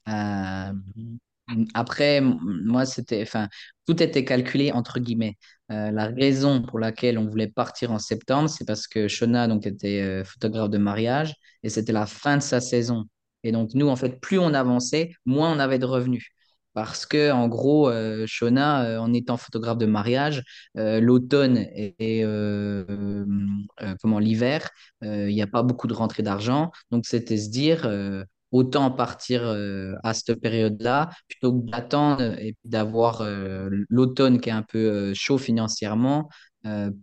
Euh, 0.09 0.73
après, 1.73 2.21
moi, 2.21 2.85
c'était, 2.85 3.21
enfin, 3.23 3.49
tout 3.85 4.01
était 4.01 4.23
calculé 4.25 4.71
entre 4.71 4.99
guillemets. 4.99 5.37
Euh, 5.71 5.91
la 5.91 6.07
raison 6.07 6.61
pour 6.61 6.79
laquelle 6.79 7.17
on 7.17 7.27
voulait 7.29 7.47
partir 7.47 7.91
en 7.91 7.99
septembre, 7.99 8.49
c'est 8.49 8.65
parce 8.65 8.87
que 8.87 9.07
Shona 9.07 9.47
donc 9.47 9.65
était 9.67 10.23
photographe 10.25 10.69
de 10.69 10.77
mariage 10.77 11.33
et 11.63 11.69
c'était 11.69 11.91
la 11.93 12.05
fin 12.05 12.37
de 12.37 12.41
sa 12.41 12.61
saison. 12.61 13.05
Et 13.43 13.51
donc 13.51 13.71
nous, 13.73 13.87
en 13.89 13.95
fait, 13.95 14.19
plus 14.19 14.39
on 14.39 14.53
avançait, 14.53 15.13
moins 15.25 15.51
on 15.55 15.59
avait 15.59 15.79
de 15.79 15.85
revenus. 15.85 16.27
Parce 16.73 17.05
que 17.05 17.31
en 17.31 17.49
gros, 17.49 17.89
euh, 17.89 18.25
Shona, 18.27 18.85
euh, 18.85 18.97
en 18.99 19.13
étant 19.13 19.35
photographe 19.35 19.77
de 19.77 19.85
mariage, 19.85 20.41
euh, 20.77 21.01
l'automne 21.01 21.57
et, 21.75 22.21
euh, 22.23 23.25
comment 24.01 24.19
l'hiver, 24.19 24.69
il 25.01 25.27
n'y 25.27 25.41
a 25.41 25.47
pas 25.47 25.63
beaucoup 25.63 25.87
de 25.87 25.93
rentrée 25.93 26.23
d'argent. 26.23 26.71
Donc 26.91 27.05
c'était 27.05 27.37
se 27.37 27.49
dire 27.49 27.89
autant 28.51 28.91
partir 28.91 29.43
à 30.03 30.13
cette 30.13 30.35
période-là 30.39 31.09
plutôt 31.27 31.53
que 31.59 31.69
d'attendre 31.69 32.21
et 32.39 32.55
d'avoir 32.63 33.23
l'automne 33.89 34.39
qui 34.39 34.49
est 34.49 34.53
un 34.53 34.63
peu 34.63 35.13
chaud 35.13 35.37
financièrement 35.37 36.29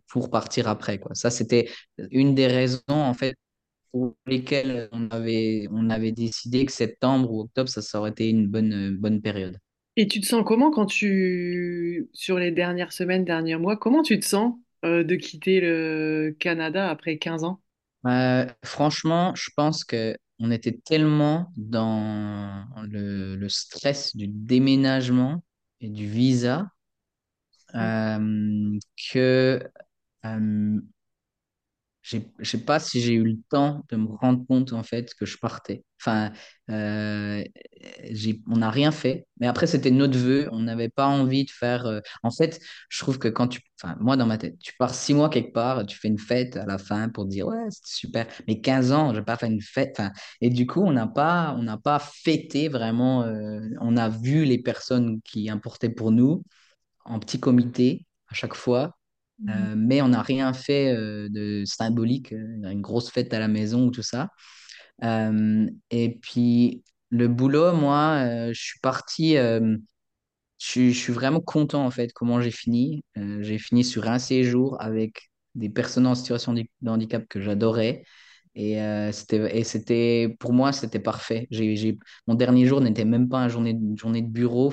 pour 0.09 0.31
partir 0.31 0.69
après. 0.69 1.01
Ça, 1.13 1.31
c'était 1.31 1.69
une 2.11 2.35
des 2.35 2.47
raisons, 2.47 2.83
en 2.89 3.15
fait, 3.15 3.35
pour 3.93 4.17
lesquelles 4.27 4.89
on 4.93 5.09
avait, 5.11 5.67
on 5.71 5.91
avait 5.91 6.13
décidé 6.13 6.67
que 6.67 6.73
septembre 6.73 7.31
ou 7.33 7.41
octobre, 7.43 7.69
ça, 7.69 7.83
ça 7.83 7.99
aurait 8.01 8.11
été 8.11 8.29
une 8.31 8.47
bonne, 8.49 8.97
bonne 8.97 9.21
période. 9.23 9.59
Et 9.97 10.07
tu 10.09 10.21
te 10.21 10.27
sens 10.27 10.45
comment 10.47 10.71
quand 10.71 10.87
tu, 10.87 12.09
sur 12.13 12.39
les 12.39 12.53
dernières 12.53 12.93
semaines, 12.93 13.25
derniers 13.25 13.57
mois, 13.57 13.77
comment 13.77 14.03
tu 14.03 14.19
te 14.21 14.25
sens 14.25 14.55
euh, 14.85 15.03
de 15.05 15.15
quitter 15.17 15.61
le 15.61 16.37
Canada 16.39 16.89
après 16.89 17.19
15 17.19 17.45
ans? 17.45 17.61
Euh, 18.07 18.47
franchement, 18.65 19.35
je 19.35 19.51
pense 19.57 19.85
que 19.85 20.17
on 20.39 20.51
était 20.53 20.79
tellement 20.85 21.53
dans 21.57 22.65
le, 22.89 23.35
le 23.37 23.49
stress 23.49 24.15
du 24.17 24.29
déménagement 24.29 25.43
et 25.81 25.89
du 25.89 26.07
visa 26.07 26.69
euh, 27.75 28.79
que 29.13 29.61
euh, 30.25 30.81
je 32.39 32.51
sais 32.51 32.65
pas 32.65 32.79
si 32.81 33.01
j'ai 33.01 33.15
eu 33.15 33.25
le 33.25 33.37
temps 33.51 33.85
de 33.91 33.97
me 33.97 34.07
rendre 34.09 34.47
compte 34.47 34.73
en 34.73 34.83
fait 34.83 35.13
que 35.15 35.27
je 35.27 35.37
partais. 35.39 35.85
Enfin, 36.01 36.33
euh, 36.71 37.43
j'ai, 38.11 38.41
on 38.49 38.59
n'a 38.59 38.71
rien 38.71 38.93
fait. 38.93 39.27
Mais 39.41 39.47
après, 39.47 39.67
c'était 39.67 39.91
notre 39.91 40.19
vœu. 40.19 40.49
On 40.53 40.61
n'avait 40.61 40.89
pas 40.89 41.07
envie 41.07 41.45
de 41.45 41.51
faire. 41.51 41.87
euh, 41.87 42.01
En 42.23 42.31
fait, 42.31 42.61
je 42.89 42.99
trouve 43.01 43.19
que 43.19 43.29
quand 43.29 43.49
tu, 43.49 43.61
enfin, 43.83 43.97
moi 44.01 44.17
dans 44.17 44.27
ma 44.27 44.39
tête, 44.39 44.59
tu 44.61 44.73
pars 44.79 44.95
six 44.95 45.15
mois 45.15 45.29
quelque 45.29 45.53
part, 45.53 45.85
tu 45.87 45.99
fais 45.99 46.09
une 46.09 46.19
fête 46.19 46.57
à 46.57 46.67
la 46.67 46.79
fin 46.79 47.09
pour 47.09 47.27
dire 47.27 47.47
ouais, 47.49 47.57
c'était 47.71 47.89
super. 47.91 48.27
Mais 48.47 48.61
15 48.61 48.93
ans, 48.93 49.13
je 49.13 49.19
vais 49.21 49.25
pas 49.25 49.37
faire 49.37 49.51
une 49.51 49.61
fête. 49.63 49.97
Enfin, 49.99 50.13
et 50.41 50.51
du 50.51 50.67
coup, 50.67 50.83
on 50.83 50.93
n'a 50.93 51.07
pas, 51.07 51.57
pas 51.83 51.99
fêté 51.99 52.69
vraiment. 52.69 53.23
euh, 53.25 53.61
on 53.81 53.97
a 53.97 54.09
vu 54.09 54.45
les 54.45 54.59
personnes 54.59 55.21
qui 55.23 55.51
importaient 55.51 55.91
pour 55.91 56.11
nous 56.13 56.43
en 57.07 57.21
petit 57.21 57.41
comité 57.41 58.07
à 58.29 58.35
chaque 58.35 58.55
fois. 58.57 58.98
Euh, 59.49 59.75
mais 59.77 60.03
on 60.03 60.09
n'a 60.09 60.23
rien 60.23 60.53
fait 60.53 60.93
euh, 60.93 61.29
de 61.31 61.65
symbolique, 61.65 62.33
euh, 62.33 62.71
une 62.71 62.81
grosse 62.81 63.11
fête 63.11 63.33
à 63.33 63.39
la 63.39 63.49
maison 63.49 63.87
ou 63.87 63.91
tout 63.91 64.03
ça. 64.03 64.31
Euh, 65.05 65.67
et 65.91 66.19
puis 66.21 66.83
le 67.11 67.29
boulot, 67.29 67.73
moi, 67.73 68.51
je 68.53 68.61
suis 68.61 68.81
parti, 68.81 69.35
je, 69.35 69.79
suis 70.59 70.93
je 70.93 70.99
suis 70.99 71.13
vraiment 71.13 71.41
content 71.41 71.85
en 71.87 71.91
fait 71.91 72.13
comment 72.13 72.41
j'ai 72.41 72.51
fini. 72.51 73.05
J'ai 73.17 73.59
fini 73.59 73.85
sur 73.85 74.09
un 74.09 74.19
séjour 74.19 74.81
avec 74.81 75.31
des 75.55 75.71
personnes 75.71 76.07
en 76.07 76.15
situation 76.15 76.53
de 76.53 76.65
handicap 76.87 77.27
que 77.29 77.41
j'adorais. 77.41 78.05
Et, 78.61 78.83
euh, 78.83 79.13
et 79.53 79.63
c'était, 79.65 80.37
pour 80.41 80.53
moi, 80.53 80.73
c'était 80.73 80.99
parfait. 80.99 81.47
J'ai, 81.53 81.77
j'ai, 81.77 81.97
mon 82.27 82.35
dernier 82.35 82.67
jour 82.67 82.81
n'était 82.81 83.05
même 83.05 83.29
pas 83.29 83.39
une 83.45 83.51
journée, 83.51 83.79
journée 83.97 84.21
de 84.23 84.27
bureau. 84.29 84.73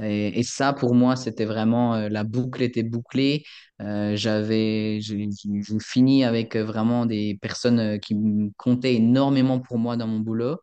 Et, 0.00 0.38
et 0.38 0.42
ça, 0.44 0.72
pour 0.72 0.94
moi, 0.94 1.16
c'était 1.16 1.44
vraiment, 1.44 1.94
euh, 1.96 2.08
la 2.08 2.22
boucle 2.24 2.62
était 2.62 2.84
bouclée. 2.84 3.44
Euh, 3.82 4.14
j'avais, 4.16 5.00
j'ai, 5.00 5.28
j'ai 5.32 5.78
fini 5.80 6.24
avec 6.24 6.54
vraiment 6.56 7.04
des 7.06 7.36
personnes 7.42 7.98
qui 8.00 8.14
comptaient 8.56 8.94
énormément 8.94 9.58
pour 9.60 9.78
moi 9.78 9.96
dans 9.96 10.06
mon 10.06 10.20
boulot. 10.20 10.58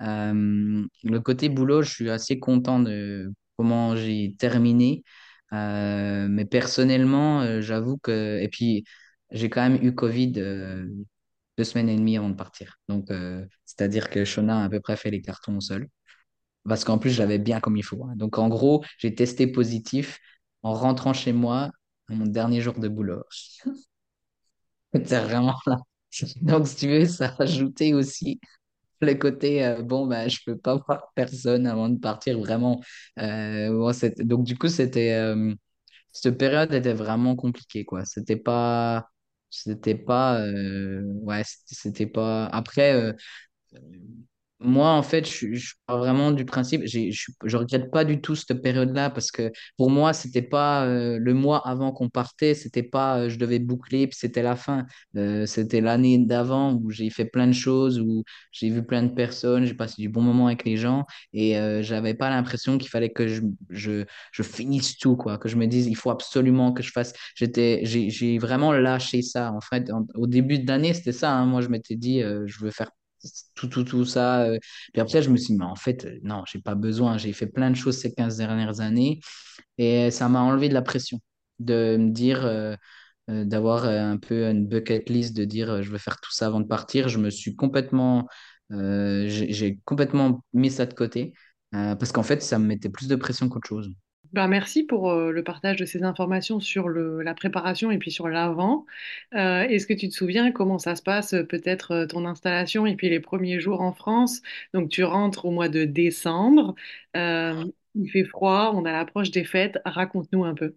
Le 0.00 1.18
côté 1.20 1.48
boulot, 1.48 1.82
je 1.82 1.90
suis 1.92 2.10
assez 2.10 2.38
content 2.38 2.80
de 2.80 3.32
comment 3.56 3.96
j'ai 3.96 4.34
terminé. 4.38 5.02
Mais 5.52 6.44
personnellement, 6.50 7.60
j'avoue 7.60 7.98
que, 7.98 8.38
et 8.40 8.48
puis, 8.48 8.84
j'ai 9.30 9.50
quand 9.50 9.68
même 9.68 9.82
eu 9.84 9.94
Covid. 9.94 10.32
Deux 11.58 11.64
semaines 11.64 11.90
et 11.90 11.96
demie 11.96 12.18
avant 12.18 12.30
de 12.30 12.36
partir. 12.36 12.78
Donc, 12.88 13.10
euh, 13.12 13.46
c'est-à-dire 13.66 14.10
que 14.10 14.24
Shona 14.24 14.62
a 14.62 14.64
à 14.66 14.70
peu 14.70 14.80
près 14.80 14.96
fait 14.96 15.10
les 15.12 15.22
cartons 15.22 15.60
seul. 15.60 15.88
Parce 16.68 16.84
qu'en 16.84 16.98
plus, 16.98 17.10
j'avais 17.10 17.38
bien 17.38 17.60
comme 17.60 17.76
il 17.76 17.84
faut. 17.84 18.04
hein. 18.04 18.14
Donc, 18.16 18.38
en 18.38 18.48
gros, 18.48 18.84
j'ai 18.98 19.14
testé 19.14 19.46
positif 19.48 20.18
en 20.62 20.74
rentrant 20.74 21.12
chez 21.14 21.32
moi 21.32 21.70
mon 22.10 22.26
dernier 22.26 22.60
jour 22.60 22.78
de 22.78 22.88
boulot. 22.88 23.24
C'était 24.94 25.20
vraiment 25.20 25.54
là. 25.66 25.78
Donc, 26.42 26.66
si 26.68 26.76
tu 26.76 26.88
veux, 26.88 27.04
ça 27.06 27.28
a 27.38 27.42
ajouté 27.42 27.94
aussi 27.94 28.40
le 29.00 29.14
côté, 29.14 29.64
euh, 29.66 29.82
bon, 29.82 30.06
bah, 30.06 30.28
je 30.28 30.38
peux 30.46 30.58
pas 30.58 30.76
voir 30.86 31.12
personne 31.14 31.66
avant 31.66 31.88
de 31.90 31.98
partir, 31.98 32.38
vraiment. 32.38 32.80
Euh, 33.20 33.92
donc, 34.20 34.44
du 34.44 34.58
coup, 34.58 34.68
c'était, 34.68 35.34
cette 36.12 36.38
période 36.38 36.72
était 36.74 36.94
vraiment 36.94 37.36
compliquée, 37.36 37.84
quoi. 37.84 38.04
C'était 38.04 38.36
pas, 38.36 39.10
c'était 39.50 39.94
pas, 39.94 40.40
euh, 40.40 41.02
ouais, 41.22 41.42
c'était 41.66 42.06
pas. 42.06 42.46
Après, 42.46 42.92
euh, 42.94 43.12
moi, 44.60 44.90
en 44.90 45.02
fait, 45.02 45.24
je, 45.28 45.52
je 45.54 45.74
vraiment 45.88 46.32
du 46.32 46.44
principe, 46.44 46.82
je, 46.84 47.10
je 47.44 47.56
regrette 47.56 47.90
pas 47.92 48.04
du 48.04 48.20
tout 48.20 48.34
cette 48.34 48.60
période-là 48.60 49.08
parce 49.10 49.30
que 49.30 49.52
pour 49.76 49.88
moi, 49.90 50.12
c'était 50.12 50.42
pas 50.42 50.84
euh, 50.84 51.18
le 51.20 51.32
mois 51.34 51.66
avant 51.66 51.92
qu'on 51.92 52.08
partait, 52.08 52.54
c'était 52.54 52.82
pas 52.82 53.20
euh, 53.20 53.28
je 53.28 53.38
devais 53.38 53.60
boucler 53.60 54.06
puis 54.08 54.16
c'était 54.18 54.42
la 54.42 54.56
fin. 54.56 54.84
Euh, 55.16 55.46
c'était 55.46 55.80
l'année 55.80 56.18
d'avant 56.18 56.74
où 56.74 56.90
j'ai 56.90 57.08
fait 57.10 57.24
plein 57.24 57.46
de 57.46 57.52
choses, 57.52 58.00
où 58.00 58.24
j'ai 58.52 58.68
vu 58.70 58.84
plein 58.84 59.02
de 59.04 59.10
personnes, 59.14 59.64
j'ai 59.64 59.74
passé 59.74 59.94
du 60.02 60.08
bon 60.08 60.22
moment 60.22 60.46
avec 60.48 60.64
les 60.64 60.76
gens 60.76 61.06
et 61.32 61.54
j'avais 61.82 62.14
pas 62.14 62.30
l'impression 62.30 62.78
qu'il 62.78 62.88
fallait 62.90 63.10
que 63.10 63.28
je, 63.28 63.42
je, 63.70 64.04
je 64.32 64.42
finisse 64.42 64.96
tout, 64.98 65.16
quoi, 65.16 65.38
que 65.38 65.48
je 65.48 65.56
me 65.56 65.66
dise 65.66 65.86
il 65.86 65.94
faut 65.96 66.10
absolument 66.10 66.72
que 66.72 66.82
je 66.82 66.90
fasse. 66.92 67.12
J'étais, 67.36 67.80
j'ai, 67.84 68.38
vraiment 68.38 68.72
lâché 68.72 69.22
ça. 69.22 69.52
En 69.52 69.60
fait, 69.60 69.90
au 70.14 70.26
début 70.26 70.58
de 70.58 70.66
l'année, 70.68 70.94
c'était 70.94 71.12
ça. 71.12 71.32
hein. 71.34 71.46
Moi, 71.46 71.60
je 71.62 71.68
m'étais 71.68 71.96
dit 71.96 72.20
je 72.20 72.58
veux 72.64 72.70
faire 72.70 72.90
tout, 73.54 73.68
tout, 73.68 73.84
tout 73.84 74.04
ça. 74.04 74.42
euh. 74.44 74.58
Puis 74.92 75.00
après, 75.00 75.22
je 75.22 75.30
me 75.30 75.36
suis 75.36 75.48
dit, 75.54 75.58
mais 75.58 75.64
en 75.64 75.74
fait, 75.76 76.04
euh, 76.06 76.18
non, 76.22 76.42
j'ai 76.46 76.60
pas 76.60 76.74
besoin. 76.74 77.18
J'ai 77.18 77.32
fait 77.32 77.46
plein 77.46 77.70
de 77.70 77.76
choses 77.76 77.98
ces 77.98 78.12
15 78.14 78.36
dernières 78.38 78.80
années 78.80 79.20
et 79.78 80.10
ça 80.10 80.28
m'a 80.28 80.40
enlevé 80.42 80.68
de 80.68 80.74
la 80.74 80.82
pression 80.82 81.20
de 81.60 81.96
me 81.98 82.10
dire, 82.10 82.44
euh, 82.46 82.76
d'avoir 83.28 83.84
un 83.86 84.16
peu 84.18 84.46
une 84.48 84.66
bucket 84.66 85.08
list, 85.10 85.36
de 85.36 85.44
dire, 85.44 85.82
je 85.82 85.90
veux 85.90 85.98
faire 85.98 86.20
tout 86.20 86.32
ça 86.32 86.46
avant 86.46 86.60
de 86.60 86.66
partir. 86.66 87.08
Je 87.08 87.18
me 87.18 87.30
suis 87.30 87.56
complètement, 87.56 88.28
j'ai 88.70 89.80
complètement 89.84 90.44
mis 90.54 90.70
ça 90.70 90.86
de 90.86 90.94
côté 90.94 91.32
parce 91.72 92.12
qu'en 92.12 92.22
fait, 92.22 92.42
ça 92.42 92.58
me 92.58 92.66
mettait 92.66 92.88
plus 92.90 93.08
de 93.08 93.16
pression 93.16 93.48
qu'autre 93.48 93.68
chose. 93.68 93.90
Bah, 94.32 94.46
merci 94.46 94.82
pour 94.84 95.10
euh, 95.10 95.32
le 95.32 95.42
partage 95.42 95.76
de 95.78 95.86
ces 95.86 96.02
informations 96.02 96.60
sur 96.60 96.88
la 96.90 97.34
préparation 97.34 97.90
et 97.90 97.98
puis 97.98 98.10
sur 98.10 98.28
l'avant. 98.28 98.84
Euh, 99.34 99.62
est-ce 99.62 99.86
que 99.86 99.94
tu 99.94 100.08
te 100.08 100.14
souviens 100.14 100.52
comment 100.52 100.78
ça 100.78 100.96
se 100.96 101.02
passe, 101.02 101.32
euh, 101.32 101.44
peut-être 101.44 102.04
ton 102.10 102.26
installation 102.26 102.84
et 102.86 102.94
puis 102.94 103.08
les 103.08 103.20
premiers 103.20 103.58
jours 103.60 103.80
en 103.80 103.92
France? 103.94 104.42
Donc 104.74 104.90
tu 104.90 105.02
rentres 105.02 105.46
au 105.46 105.50
mois 105.50 105.68
de 105.70 105.84
décembre, 105.84 106.74
il 107.14 108.10
fait 108.10 108.24
froid, 108.24 108.72
on 108.74 108.84
a 108.84 108.92
l'approche 108.92 109.30
des 109.30 109.44
fêtes. 109.44 109.78
Raconte-nous 109.84 110.44
un 110.44 110.54
peu. 110.54 110.74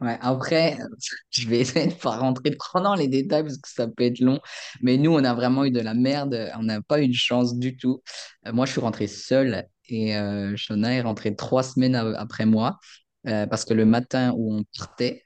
Ouais, 0.00 0.18
après, 0.22 0.76
je 1.30 1.48
vais 1.48 1.60
essayer 1.60 1.86
de 1.88 1.94
pas 1.94 2.16
rentrer 2.16 2.56
trop 2.56 2.80
dans 2.80 2.94
les 2.94 3.06
détails 3.08 3.42
parce 3.44 3.58
que 3.58 3.68
ça 3.68 3.86
peut 3.86 4.04
être 4.04 4.20
long. 4.20 4.40
Mais 4.82 4.96
nous, 4.96 5.12
on 5.12 5.22
a 5.24 5.34
vraiment 5.34 5.64
eu 5.64 5.70
de 5.70 5.80
la 5.80 5.94
merde. 5.94 6.50
On 6.58 6.62
n'a 6.64 6.80
pas 6.82 7.00
eu 7.02 7.08
de 7.08 7.14
chance 7.14 7.56
du 7.58 7.76
tout. 7.76 8.02
Moi, 8.52 8.66
je 8.66 8.72
suis 8.72 8.80
rentré 8.80 9.06
seul 9.06 9.66
et 9.88 10.16
euh, 10.16 10.56
Shona 10.56 10.94
est 10.94 11.00
rentrée 11.02 11.34
trois 11.36 11.62
semaines 11.62 11.94
après 11.96 12.46
moi. 12.46 12.78
euh, 13.26 13.46
parce 13.46 13.64
que 13.64 13.74
le 13.74 13.86
matin 13.86 14.32
où 14.36 14.54
on 14.54 14.64
partait, 14.78 15.24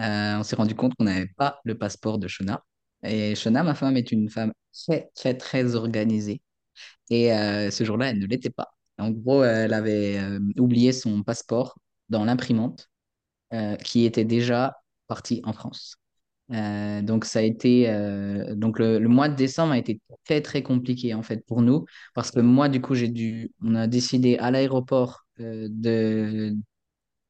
euh, 0.00 0.38
on 0.38 0.42
s'est 0.44 0.56
rendu 0.56 0.74
compte 0.74 0.94
qu'on 0.96 1.04
n'avait 1.04 1.28
pas 1.36 1.60
le 1.64 1.76
passeport 1.78 2.18
de 2.18 2.28
Shona. 2.28 2.64
Et 3.04 3.34
Shona, 3.34 3.62
ma 3.62 3.74
femme, 3.74 3.96
est 3.96 4.12
une 4.12 4.30
femme 4.30 4.52
très, 4.72 5.10
très, 5.14 5.36
très 5.36 5.74
organisée. 5.76 6.42
Et 7.10 7.28
ce 7.70 7.84
jour-là, 7.84 8.10
elle 8.10 8.18
ne 8.20 8.26
l'était 8.26 8.50
pas. 8.50 8.74
En 8.98 9.10
gros, 9.10 9.44
elle 9.44 9.74
avait 9.74 10.20
oublié 10.58 10.92
son 10.92 11.22
passeport 11.22 11.78
dans 12.08 12.24
l'imprimante 12.24 12.90
qui 13.84 14.04
était 14.06 14.24
déjà 14.24 14.76
partie 15.08 15.40
en 15.44 15.52
France. 15.52 15.96
Euh, 16.52 17.00
donc 17.02 17.24
ça 17.24 17.38
a 17.38 17.42
été 17.42 17.88
euh, 17.88 18.54
donc 18.54 18.78
le, 18.78 18.98
mois 19.08 19.28
de 19.30 19.34
décembre 19.34 19.72
a 19.72 19.78
été 19.78 20.00
très 20.26 20.42
très 20.42 20.62
compliqué 20.62 21.14
en 21.14 21.22
fait 21.22 21.44
pour 21.46 21.62
nous. 21.62 21.86
Parce 22.14 22.30
que 22.30 22.40
moi 22.40 22.68
du 22.68 22.80
coup 22.80 22.94
j'ai 22.94 23.08
dû 23.08 23.52
on 23.62 23.74
a 23.74 23.86
décidé 23.86 24.36
à 24.38 24.50
l'aéroport 24.50 25.24
euh, 25.40 25.68
de 25.70 26.54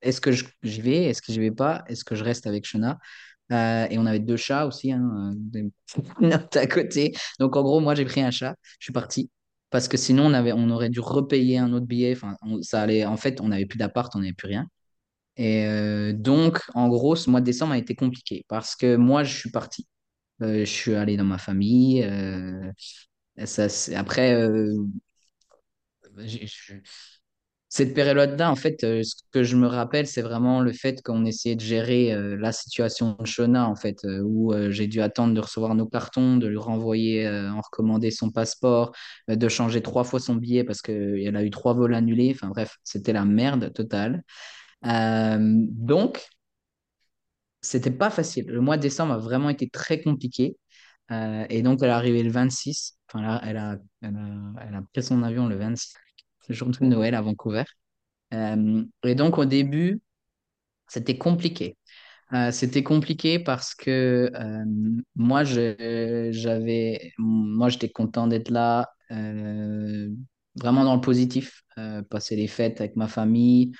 est-ce 0.03 0.20
que 0.20 0.31
j'y 0.33 0.81
vais 0.83 1.05
est-ce 1.05 1.22
que 1.22 1.33
j'y 1.33 1.40
vais 1.40 1.50
pas 1.53 1.85
est-ce 1.88 2.05
que 2.05 2.14
je 2.16 2.24
reste 2.24 2.46
avec 2.46 2.66
Shona? 2.66 2.98
Et 3.50 3.98
on 3.98 4.07
avait 4.07 4.20
deux 4.20 4.37
chats 4.37 4.66
aussi 4.66 4.90
hein, 4.92 5.33
des 5.37 5.70
à 6.55 6.66
côté. 6.66 7.14
Donc 7.38 7.57
en 7.57 7.62
gros 7.62 7.81
moi 7.81 7.94
j'ai 7.94 8.05
pris 8.05 8.22
un 8.22 8.31
chat 8.31 8.57
je 8.79 8.87
suis 8.87 8.92
parti. 8.92 9.31
Parce 9.70 9.88
que 9.88 9.96
sinon 9.96 10.27
on 10.27 10.35
avait 10.35 10.53
on 10.53 10.70
aurait 10.70 10.90
dû 10.90 11.00
repayer 11.00 11.59
un 11.59 11.72
autre 11.72 11.87
billet. 11.87 12.14
Enfin 12.16 12.37
ça 12.62 12.83
allait 12.83 13.05
en 13.07 13.16
fait 13.16 13.40
on 13.40 13.48
n'avait 13.48 13.66
plus 13.66 13.79
d'appart 13.79 14.14
on 14.16 14.20
n'avait 14.20 14.33
plus 14.33 14.48
rien 14.48 14.68
et 15.37 15.66
euh, 15.66 16.12
donc, 16.12 16.61
en 16.75 16.88
gros, 16.88 17.16
ce 17.16 17.31
mois 17.31 17.40
de 17.40 17.47
décembre 17.47 17.73
a 17.73 17.79
été 17.79 17.94
compliqué 17.94 18.44
parce 18.49 18.77
que 18.77 18.97
moi, 18.97 19.25
je 19.25 19.37
suis 19.37 19.51
parti. 19.51 19.87
Euh, 20.42 20.61
je 20.61 20.64
suis 20.70 20.94
allé 20.94 21.16
dans 21.16 21.25
ma 21.25 21.38
famille. 21.38 22.05
euh, 22.05 22.73
ça, 23.47 23.66
après, 23.99 24.35
euh, 24.35 24.77
cette 27.68 27.92
période-là, 27.94 28.51
en 28.53 28.55
fait, 28.57 28.77
ce 28.83 29.14
que 29.33 29.42
je 29.42 29.57
me 29.57 29.66
rappelle, 29.66 30.07
c'est 30.07 30.23
vraiment 30.23 30.61
le 30.61 30.73
fait 30.73 31.03
qu'on 31.03 31.25
essayait 31.25 31.57
de 31.57 31.61
gérer 31.61 32.14
la 32.38 32.53
situation 32.53 33.16
de 33.18 33.27
Shona, 33.27 33.68
en 33.68 33.75
fait, 33.75 34.07
où 34.25 34.53
j'ai 34.70 34.87
dû 34.87 35.01
attendre 35.01 35.35
de 35.35 35.40
recevoir 35.40 35.75
nos 35.75 35.87
cartons, 35.87 36.37
de 36.37 36.47
lui 36.47 36.57
renvoyer 36.57 37.29
en 37.29 37.61
recommandé 37.61 38.12
son 38.12 38.31
passeport, 38.31 38.92
de 39.29 39.49
changer 39.49 39.83
trois 39.83 40.05
fois 40.05 40.20
son 40.20 40.37
billet 40.37 40.62
parce 40.62 40.83
qu'elle 40.83 41.37
a 41.37 41.42
eu 41.42 41.51
trois 41.51 41.75
vols 41.75 41.94
annulés. 41.94 42.31
Enfin 42.37 42.49
bref, 42.49 42.77
c'était 42.85 43.12
la 43.12 43.25
merde 43.25 43.73
totale. 43.73 44.23
Euh, 44.87 45.38
donc, 45.40 46.29
C'était 47.61 47.90
pas 47.90 48.11
facile. 48.11 48.47
Le 48.49 48.61
mois 48.61 48.77
de 48.77 48.83
décembre 48.83 49.14
a 49.14 49.18
vraiment 49.18 49.49
été 49.49 49.68
très 49.70 50.01
compliqué. 50.03 50.57
Euh, 51.11 51.47
et 51.51 51.62
donc, 51.62 51.81
elle 51.83 51.88
est 51.90 51.92
arrivée 51.92 52.23
le 52.23 52.31
26. 52.31 52.99
Enfin, 53.09 53.23
là, 53.23 53.40
elle 53.44 53.57
a, 53.57 53.77
elle 54.03 54.16
a, 54.16 54.66
elle 54.68 54.75
a 54.75 54.83
pris 54.92 55.03
son 55.03 55.23
avion 55.23 55.47
le 55.49 55.57
26, 55.57 55.94
le 56.49 56.55
jour 56.55 56.68
de 56.68 56.85
Noël 56.85 57.14
à 57.14 57.23
Vancouver. 57.23 57.64
Euh, 58.35 58.85
et 59.05 59.14
donc, 59.16 59.38
au 59.38 59.44
début, 59.47 60.03
c'était 60.88 61.18
compliqué. 61.18 61.79
C'était 62.53 62.83
compliqué 62.83 63.38
parce 63.38 63.75
que 63.75 64.31
moi, 65.16 65.44
j'avais, 65.44 67.12
moi, 67.18 67.68
j'étais 67.70 67.90
content 67.90 68.27
d'être 68.27 68.51
là, 68.51 68.90
vraiment 70.57 70.85
dans 70.85 70.94
le 70.94 71.01
positif, 71.01 71.62
passer 72.11 72.37
les 72.37 72.47
fêtes 72.49 72.81
avec 72.81 72.97
ma 72.97 73.09
famille. 73.09 73.73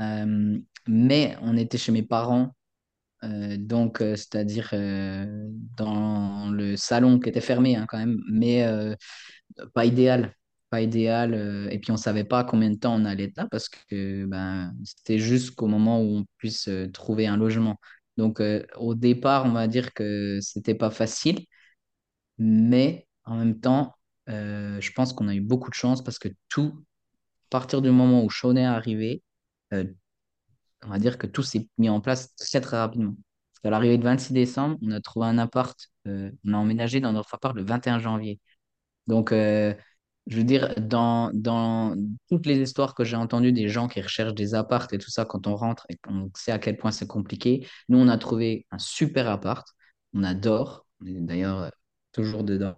Euh, 0.00 0.58
mais 0.86 1.36
on 1.42 1.56
était 1.56 1.78
chez 1.78 1.92
mes 1.92 2.02
parents 2.02 2.54
euh, 3.24 3.56
donc, 3.56 4.00
euh, 4.02 4.16
c'est-à-dire 4.16 4.70
dans 5.76 6.50
le 6.50 6.76
salon 6.76 7.20
qui 7.20 7.28
était 7.28 7.40
fermé 7.40 7.76
hein, 7.76 7.86
quand 7.88 7.98
même, 7.98 8.18
mais 8.30 8.66
pas 9.74 9.84
idéal. 9.84 10.34
Pas 10.70 10.80
idéal. 10.80 11.34
et 11.70 11.78
puis, 11.78 11.92
on 11.92 11.96
savait 11.98 12.24
pas 12.24 12.44
combien 12.44 12.70
de 12.70 12.76
temps 12.76 12.94
on 12.94 13.04
allait 13.04 13.32
là 13.36 13.46
parce 13.50 13.68
que 13.68 14.24
ben, 14.26 14.74
c'était 14.84 15.18
jusqu'au 15.18 15.66
moment 15.66 16.00
où 16.02 16.18
on 16.18 16.26
puisse 16.38 16.68
trouver 16.94 17.26
un 17.26 17.36
logement. 17.36 17.76
Donc, 18.16 18.42
au 18.76 18.94
départ, 18.94 19.44
on 19.46 19.52
va 19.52 19.68
dire 19.68 19.92
que 19.94 20.38
c'était 20.40 20.74
pas 20.74 20.90
facile, 20.90 21.40
mais 22.38 23.06
en 23.24 23.36
même 23.36 23.60
temps, 23.60 23.94
je 24.26 24.92
pense 24.92 25.12
qu'on 25.12 25.28
a 25.28 25.34
eu 25.34 25.40
beaucoup 25.40 25.70
de 25.70 25.74
chance 25.74 26.02
parce 26.02 26.18
que 26.18 26.28
tout, 26.48 26.84
à 27.46 27.50
partir 27.50 27.82
du 27.82 27.90
moment 27.90 28.24
où 28.24 28.30
Shaun 28.30 28.56
est 28.56 28.64
arrivé, 28.64 29.22
euh, 29.72 29.84
on 30.84 30.88
va 30.88 30.98
dire 30.98 31.18
que 31.18 31.26
tout 31.26 31.42
s'est 31.42 31.68
mis 31.78 31.88
en 31.88 32.00
place 32.00 32.34
très 32.36 32.60
très 32.60 32.78
rapidement. 32.78 33.14
Qu'à 33.62 33.70
l'arrivée 33.70 33.98
du 33.98 34.04
26 34.04 34.32
décembre, 34.32 34.76
on 34.82 34.90
a 34.90 35.00
trouvé 35.00 35.26
un 35.26 35.38
appart, 35.38 35.78
euh, 36.08 36.30
on 36.44 36.54
a 36.54 36.56
emménagé 36.58 37.00
dans 37.00 37.12
notre 37.12 37.34
appart 37.34 37.54
le 37.54 37.62
21 37.64 37.98
janvier. 38.00 38.40
Donc, 39.06 39.32
euh, 39.32 39.74
je 40.28 40.36
veux 40.38 40.44
dire, 40.44 40.74
dans, 40.78 41.30
dans 41.34 41.96
toutes 42.28 42.46
les 42.46 42.58
histoires 42.60 42.94
que 42.94 43.04
j'ai 43.04 43.16
entendues 43.16 43.52
des 43.52 43.68
gens 43.68 43.88
qui 43.88 44.00
recherchent 44.00 44.34
des 44.34 44.54
apparts 44.54 44.88
et 44.92 44.98
tout 44.98 45.10
ça, 45.10 45.24
quand 45.24 45.46
on 45.46 45.56
rentre 45.56 45.86
et 45.88 45.96
qu'on 45.98 46.30
sait 46.36 46.52
à 46.52 46.58
quel 46.58 46.76
point 46.76 46.92
c'est 46.92 47.06
compliqué, 47.08 47.68
nous, 47.88 47.98
on 47.98 48.08
a 48.08 48.18
trouvé 48.18 48.66
un 48.70 48.78
super 48.78 49.28
appart. 49.30 49.66
On 50.14 50.24
adore. 50.24 50.86
On 51.02 51.06
est 51.06 51.14
d'ailleurs 51.20 51.70
toujours 52.12 52.44
dedans. 52.44 52.76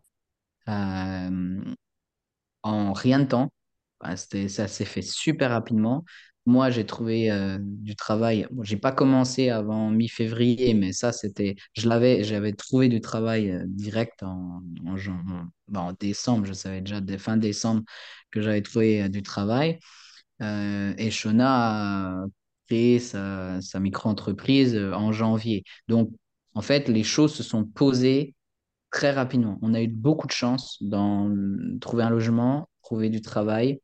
En 2.63 2.93
rien 2.93 3.21
de 3.21 3.25
temps. 3.27 3.53
Bah, 4.01 4.17
ça 4.17 4.69
s'est 4.69 4.85
fait 4.85 5.03
super 5.03 5.51
rapidement. 5.51 6.05
Moi, 6.47 6.71
j'ai 6.71 6.85
trouvé 6.85 7.31
euh, 7.31 7.59
du 7.61 7.97
travail. 7.97 8.47
Bon, 8.51 8.63
j'ai 8.65 8.77
pas 8.77 8.93
commencé 8.93 9.49
avant 9.49 9.91
mi-février, 9.91 10.75
mais 10.75 10.93
ça, 10.93 11.11
c'était, 11.13 11.57
je 11.75 11.89
l'avais, 11.89 12.23
j'avais 12.23 12.53
trouvé 12.53 12.89
du 12.91 13.01
travail 13.01 13.51
euh, 13.51 13.65
direct 13.67 14.23
en, 14.23 14.63
jan- 14.97 15.23
en- 15.75 15.93
décembre. 15.95 16.45
Je 16.47 16.53
savais 16.53 16.83
déjà 16.83 17.01
fin 17.19 17.37
décembre 17.39 17.83
que 18.31 18.43
j'avais 18.43 18.61
trouvé 18.63 19.03
euh, 19.05 19.09
du 19.09 19.23
travail. 19.23 19.79
Et 20.99 21.11
Shona 21.11 22.21
a 22.23 22.27
créé 22.67 22.99
sa, 22.99 23.61
sa 23.61 23.81
micro-entreprise 23.81 24.77
en 24.77 25.13
janvier. 25.13 25.65
Donc, 25.89 26.11
en 26.55 26.63
fait, 26.63 26.89
les 26.89 27.05
choses 27.05 27.35
se 27.35 27.43
sont 27.43 27.65
posées 27.65 28.35
très 28.91 29.13
rapidement. 29.13 29.59
On 29.63 29.75
a 29.75 29.83
eu 29.83 29.89
beaucoup 29.89 30.27
de 30.29 30.33
chance 30.33 30.79
dans 30.83 31.31
trouver 31.81 32.05
un 32.05 32.11
logement, 32.11 32.69
trouver 32.83 33.11
du 33.11 33.21
travail. 33.23 33.81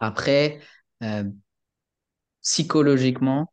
Après, 0.00 0.60
euh, 1.02 1.24
psychologiquement, 2.42 3.52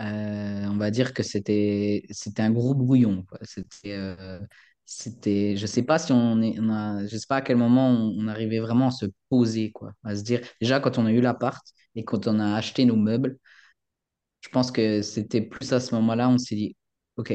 euh, 0.00 0.66
on 0.66 0.76
va 0.78 0.90
dire 0.90 1.14
que 1.14 1.22
c'était 1.22 2.04
un 2.38 2.50
gros 2.52 2.74
brouillon. 2.74 3.26
C'était 3.42 3.94
euh, 3.94 4.40
c'était 4.86 5.56
je 5.56 5.66
sais 5.66 5.82
pas 5.84 5.98
si 5.98 6.12
on 6.12 6.42
est 6.42 6.56
je 6.56 7.16
sais 7.16 7.26
pas 7.28 7.36
à 7.38 7.42
quel 7.42 7.56
moment 7.56 7.90
on, 7.90 8.28
arrivait 8.28 8.60
vraiment 8.60 8.88
à 8.88 8.90
se 8.92 9.06
poser 9.28 9.72
quoi, 9.72 9.92
à 10.04 10.16
se 10.16 10.22
dire 10.22 10.42
déjà 10.60 10.80
quand 10.80 10.98
on 10.98 11.06
a 11.06 11.12
eu 11.12 11.20
l'appart 11.20 11.64
et 11.96 12.04
quand 12.04 12.26
on 12.28 12.40
a 12.40 12.54
acheté 12.56 12.84
nos 12.84 12.96
meubles, 12.96 13.38
je 14.40 14.48
pense 14.48 14.70
que 14.72 15.02
c'était 15.02 15.42
plus 15.42 15.72
à 15.72 15.80
ce 15.80 15.94
moment-là, 15.96 16.28
on 16.28 16.38
s'est 16.38 16.54
dit, 16.56 16.76
OK, 17.16 17.32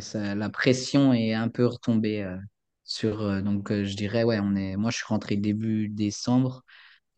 ça, 0.00 0.34
la 0.34 0.50
pression 0.50 1.12
est 1.12 1.34
un 1.34 1.48
peu 1.48 1.66
retombée 1.66 2.28
sur. 2.84 3.42
donc, 3.42 3.72
je 3.72 3.96
dirais, 3.96 4.24
ouais, 4.24 4.38
on 4.40 4.54
est, 4.56 4.76
moi, 4.76 4.90
je 4.90 4.96
suis 4.98 5.06
rentré 5.06 5.36
début 5.36 5.88
décembre, 5.88 6.64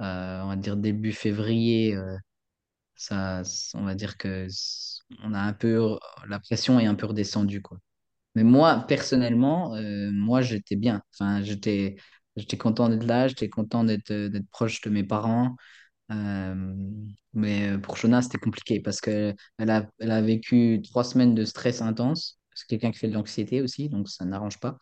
on 0.01 0.49
va 0.49 0.57
dire 0.57 0.77
début 0.77 1.13
février, 1.13 1.95
euh, 1.97 2.17
ça, 2.97 3.43
on 3.75 3.85
va 3.85 3.95
dire 3.95 4.17
que 4.17 4.47
on 5.23 5.35
a 5.35 5.41
un 5.41 5.53
peu, 5.53 5.99
la 6.29 6.39
pression 6.41 6.79
est 6.81 6.87
un 6.87 6.95
peu 6.95 7.07
redescendue, 7.07 7.63
quoi. 7.63 7.79
Mais 8.37 8.45
moi, 8.45 8.85
personnellement, 8.89 9.75
euh, 9.77 10.11
moi, 10.13 10.43
j'étais 10.43 10.77
bien. 10.77 11.03
Enfin, 11.15 11.43
j'étais, 11.43 11.97
j'étais 12.37 12.59
content 12.59 12.89
d'être 12.89 13.05
là, 13.07 13.29
j'étais 13.29 13.49
content 13.51 13.85
d'être, 13.85 14.11
euh, 14.13 14.29
d'être 14.31 14.49
proche 14.51 14.81
de 14.83 14.91
mes 14.91 15.05
parents. 15.05 15.57
Euh, 16.13 16.75
mais 17.35 17.71
euh, 17.71 17.79
pour 17.79 17.97
Shona, 17.97 18.23
c'était 18.23 18.39
compliqué 18.39 18.81
parce 18.81 19.01
que 19.01 19.35
elle 19.59 19.71
a, 19.71 19.91
elle 19.99 20.11
a 20.11 20.23
vécu 20.23 20.81
trois 20.91 21.05
semaines 21.05 21.35
de 21.35 21.45
stress 21.45 21.83
intense. 21.83 22.41
C'est 22.55 22.67
quelqu'un 22.69 22.91
qui 22.91 22.99
fait 22.99 23.09
de 23.09 23.15
l'anxiété 23.15 23.63
aussi, 23.63 23.89
donc 23.89 24.09
ça 24.09 24.25
n'arrange 24.25 24.59
pas. 24.61 24.79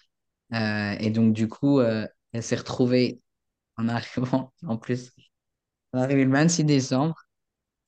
Euh, 0.54 0.96
et 1.00 1.10
donc, 1.10 1.34
du 1.34 1.48
coup, 1.48 1.80
euh, 1.80 2.06
elle 2.32 2.42
s'est 2.42 2.56
retrouvée 2.56 3.20
en 3.76 3.88
arrivant, 3.88 4.52
en 4.66 4.76
plus, 4.76 5.12
on 5.92 6.00
arrivé 6.00 6.24
le 6.24 6.32
26 6.32 6.64
décembre. 6.64 7.16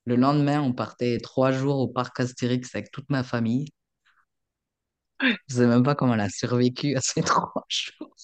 Le 0.05 0.15
lendemain, 0.15 0.61
on 0.61 0.73
partait 0.73 1.19
trois 1.19 1.51
jours 1.51 1.79
au 1.79 1.87
parc 1.87 2.19
Astérix 2.19 2.75
avec 2.75 2.91
toute 2.91 3.09
ma 3.09 3.23
famille. 3.23 3.69
Je 5.21 5.55
sais 5.55 5.67
même 5.67 5.83
pas 5.83 5.95
comment 5.95 6.13
elle 6.13 6.21
a 6.21 6.29
survécu 6.29 6.95
à 6.95 7.01
ces 7.01 7.21
trois 7.23 7.65
jours. 7.69 8.15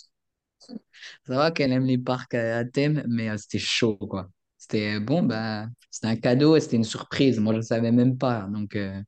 Ça 1.28 1.36
va 1.36 1.52
qu'elle 1.52 1.72
aime 1.72 1.86
les 1.86 1.98
parcs 1.98 2.34
à, 2.34 2.64
thème, 2.66 3.04
mais 3.08 3.30
euh, 3.30 3.38
c'était 3.38 3.60
chaud, 3.60 3.98
quoi. 3.98 4.30
C'était 4.58 4.96
euh, 4.96 5.00
bon, 5.00 5.24
bah, 5.24 5.68
c'était 5.92 6.08
un 6.08 6.16
cadeau 6.16 6.56
et 6.56 6.60
c'était 6.60 6.78
une 6.78 6.84
surprise. 6.84 7.39
Moi, 7.39 7.54
je 7.54 7.58
ne 7.58 7.64
savais 7.64 7.92
même 7.92 8.18
pas. 8.18 8.48
Donc, 8.50 8.76
euh, 8.76 9.00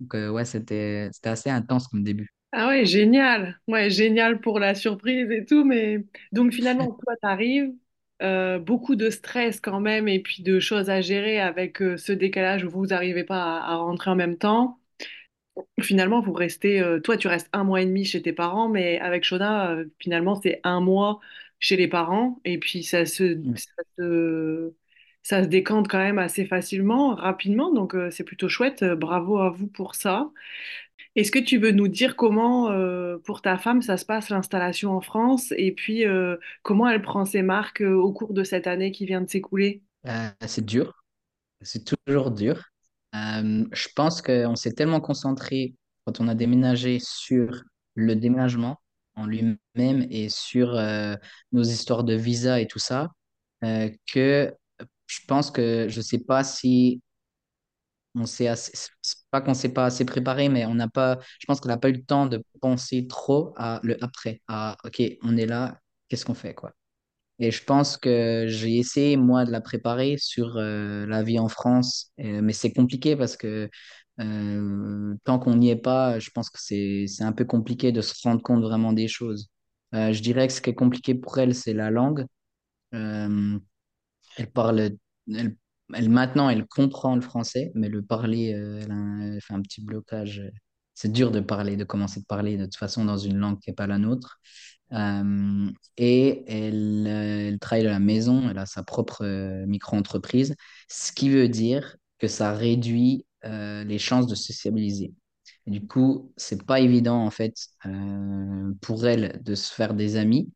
donc, 0.00 0.14
euh, 0.14 0.30
ouais, 0.30 0.44
c'était, 0.44 1.08
c'était 1.12 1.28
assez 1.30 1.50
intense 1.50 1.88
comme 1.88 2.02
début. 2.02 2.30
Ah 2.52 2.68
ouais, 2.68 2.84
génial. 2.84 3.60
Ouais, 3.68 3.90
génial 3.90 4.40
pour 4.40 4.58
la 4.58 4.74
surprise 4.74 5.30
et 5.30 5.44
tout, 5.44 5.64
mais 5.64 6.04
donc 6.32 6.52
finalement, 6.52 6.86
toi, 6.88 7.14
t'arrives, 7.22 7.72
euh, 8.22 8.58
beaucoup 8.58 8.96
de 8.96 9.10
stress 9.10 9.60
quand 9.60 9.80
même 9.80 10.08
et 10.08 10.20
puis 10.20 10.42
de 10.42 10.60
choses 10.60 10.90
à 10.90 11.00
gérer 11.00 11.40
avec 11.40 11.82
euh, 11.82 11.96
ce 11.96 12.12
décalage 12.12 12.64
où 12.64 12.70
vous 12.70 12.86
n'arrivez 12.88 13.24
pas 13.24 13.58
à, 13.60 13.72
à 13.72 13.76
rentrer 13.76 14.10
en 14.10 14.16
même 14.16 14.36
temps. 14.38 14.78
Finalement, 15.80 16.20
vous 16.20 16.32
restez, 16.32 16.80
euh, 16.80 17.00
toi, 17.00 17.16
tu 17.16 17.28
restes 17.28 17.48
un 17.52 17.64
mois 17.64 17.80
et 17.82 17.86
demi 17.86 18.04
chez 18.04 18.22
tes 18.22 18.32
parents, 18.32 18.68
mais 18.68 18.98
avec 19.00 19.24
Shona, 19.24 19.76
finalement, 19.98 20.36
c'est 20.40 20.60
un 20.64 20.80
mois 20.80 21.20
chez 21.58 21.76
les 21.76 21.88
parents 21.88 22.40
et 22.44 22.58
puis 22.58 22.82
ça 22.84 23.04
se, 23.06 23.40
Mm. 23.44 23.54
ça 23.54 23.82
se 23.98 24.74
ça 25.22 25.42
se 25.42 25.48
décante 25.48 25.86
quand 25.88 25.98
même 25.98 26.18
assez 26.18 26.46
facilement, 26.46 27.14
rapidement, 27.14 27.72
donc 27.74 27.94
c'est 28.10 28.24
plutôt 28.24 28.48
chouette. 28.48 28.82
Bravo 28.84 29.38
à 29.38 29.50
vous 29.50 29.66
pour 29.68 29.94
ça. 29.94 30.30
Est-ce 31.16 31.32
que 31.32 31.38
tu 31.40 31.58
veux 31.58 31.72
nous 31.72 31.88
dire 31.88 32.14
comment, 32.14 32.70
euh, 32.70 33.18
pour 33.18 33.42
ta 33.42 33.58
femme, 33.58 33.82
ça 33.82 33.96
se 33.96 34.04
passe 34.04 34.28
l'installation 34.28 34.92
en 34.92 35.00
France 35.00 35.52
et 35.56 35.72
puis 35.72 36.06
euh, 36.06 36.36
comment 36.62 36.88
elle 36.88 37.02
prend 37.02 37.24
ses 37.24 37.42
marques 37.42 37.82
euh, 37.82 37.94
au 37.94 38.12
cours 38.12 38.32
de 38.32 38.44
cette 38.44 38.68
année 38.68 38.92
qui 38.92 39.06
vient 39.06 39.20
de 39.20 39.28
s'écouler? 39.28 39.82
C'est 40.46 40.64
dur, 40.64 41.04
c'est 41.62 41.84
toujours 41.84 42.30
dur. 42.30 42.64
Je 43.12 43.88
pense 43.96 44.22
qu'on 44.22 44.54
s'est 44.54 44.72
tellement 44.72 45.00
concentré 45.00 45.74
quand 46.04 46.20
on 46.20 46.28
a 46.28 46.34
déménagé 46.34 46.98
sur 47.00 47.64
le 47.94 48.14
déménagement 48.14 48.80
en 49.16 49.26
lui-même 49.26 50.06
et 50.10 50.28
sur 50.28 50.80
nos 51.52 51.62
histoires 51.62 52.04
de 52.04 52.14
visa 52.14 52.60
et 52.60 52.68
tout 52.68 52.78
ça, 52.78 53.10
que 53.60 54.54
je 55.06 55.18
pense 55.26 55.50
que 55.50 55.86
je 55.88 56.00
sais 56.00 56.20
pas 56.20 56.44
si 56.44 57.02
on 58.14 58.26
s'est 58.26 58.52
pas 59.30 59.40
qu'on 59.40 59.54
s'est 59.54 59.72
pas 59.72 59.86
assez 59.86 60.04
préparé, 60.04 60.48
mais 60.48 60.66
on 60.66 60.74
n'a 60.74 60.88
pas, 60.88 61.18
je 61.38 61.46
pense 61.46 61.60
qu'on 61.60 61.68
n'a 61.68 61.78
pas 61.78 61.88
eu 61.90 61.92
le 61.94 62.04
temps 62.04 62.26
de 62.26 62.42
penser 62.60 63.06
trop 63.06 63.54
à 63.56 63.80
le 63.82 64.02
après, 64.04 64.42
à 64.48 64.76
OK, 64.84 65.02
on 65.22 65.36
est 65.36 65.46
là, 65.46 65.78
qu'est-ce 66.08 66.24
qu'on 66.24 66.34
fait, 66.34 66.54
quoi. 66.54 66.72
Et 67.38 67.50
je 67.50 67.64
pense 67.64 67.96
que 67.96 68.44
j'ai 68.48 68.76
essayé, 68.78 69.16
moi, 69.16 69.44
de 69.46 69.50
la 69.50 69.60
préparer 69.62 70.16
sur 70.18 70.56
euh, 70.58 71.06
la 71.06 71.22
vie 71.22 71.38
en 71.38 71.48
France, 71.48 72.12
Euh, 72.20 72.42
mais 72.42 72.52
c'est 72.52 72.72
compliqué 72.72 73.16
parce 73.16 73.36
que 73.36 73.70
euh, 74.20 75.14
tant 75.24 75.38
qu'on 75.38 75.56
n'y 75.56 75.70
est 75.70 75.76
pas, 75.76 76.18
je 76.18 76.30
pense 76.30 76.50
que 76.50 76.58
c'est, 76.60 77.06
un 77.20 77.32
peu 77.32 77.44
compliqué 77.46 77.92
de 77.92 78.02
se 78.02 78.14
rendre 78.22 78.42
compte 78.42 78.62
vraiment 78.62 78.92
des 78.92 79.08
choses. 79.08 79.48
Je 79.92 80.20
dirais 80.20 80.46
que 80.46 80.52
ce 80.52 80.60
qui 80.60 80.70
est 80.70 80.74
compliqué 80.74 81.14
pour 81.14 81.38
elle, 81.38 81.54
c'est 81.54 81.72
la 81.74 81.90
langue. 81.90 82.26
Elle 82.92 83.60
parle, 84.52 84.80
elle, 85.28 85.56
elle- 85.94 86.10
maintenant, 86.10 86.48
elle 86.50 86.66
comprend 86.66 87.14
le 87.14 87.20
français, 87.22 87.72
mais 87.74 87.88
le 87.88 88.02
parler, 88.02 88.54
euh, 88.54 88.80
elle 88.82 89.36
a 89.36 89.40
fait 89.40 89.54
un 89.54 89.62
petit 89.62 89.82
blocage. 89.84 90.42
C'est 90.94 91.12
dur 91.12 91.30
de 91.30 91.40
parler, 91.40 91.76
de 91.76 91.84
commencer 91.84 92.20
de 92.20 92.26
parler 92.26 92.56
de 92.58 92.64
toute 92.64 92.76
façon 92.76 93.04
dans 93.04 93.16
une 93.18 93.38
langue 93.38 93.58
qui 93.60 93.70
n'est 93.70 93.74
pas 93.74 93.86
la 93.86 93.98
nôtre. 93.98 94.38
Euh, 94.92 95.70
et 95.96 96.44
elle, 96.48 97.06
euh, 97.08 97.58
travaille 97.58 97.84
de 97.84 97.88
la 97.88 98.00
maison, 98.00 98.48
elle 98.50 98.58
a 98.58 98.66
sa 98.66 98.82
propre 98.82 99.24
euh, 99.24 99.66
micro-entreprise, 99.66 100.54
ce 100.88 101.12
qui 101.12 101.28
veut 101.30 101.48
dire 101.48 101.96
que 102.18 102.26
ça 102.28 102.52
réduit 102.52 103.26
euh, 103.44 103.84
les 103.84 103.98
chances 103.98 104.26
de 104.26 104.34
sociabiliser. 104.34 105.14
Et 105.66 105.70
du 105.70 105.86
coup, 105.86 106.32
c'est 106.36 106.64
pas 106.66 106.80
évident 106.80 107.24
en 107.24 107.30
fait 107.30 107.54
euh, 107.86 108.72
pour 108.80 109.06
elle 109.06 109.40
de 109.42 109.54
se 109.54 109.72
faire 109.72 109.94
des 109.94 110.16
amis. 110.16 110.52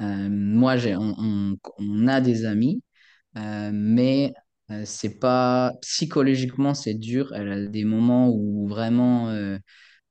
Euh, 0.00 0.28
moi, 0.30 0.76
on, 0.98 1.14
on- 1.18 1.58
on 1.78 2.08
a 2.08 2.20
des 2.20 2.44
amis, 2.46 2.82
euh, 3.38 3.70
mais 3.74 4.34
euh, 4.36 4.40
c'est 4.84 5.18
pas 5.18 5.72
psychologiquement 5.82 6.74
c'est 6.74 6.94
dur. 6.94 7.32
Elle 7.34 7.52
a 7.52 7.66
des 7.66 7.84
moments 7.84 8.30
où 8.30 8.66
vraiment 8.68 9.28
euh, 9.30 9.58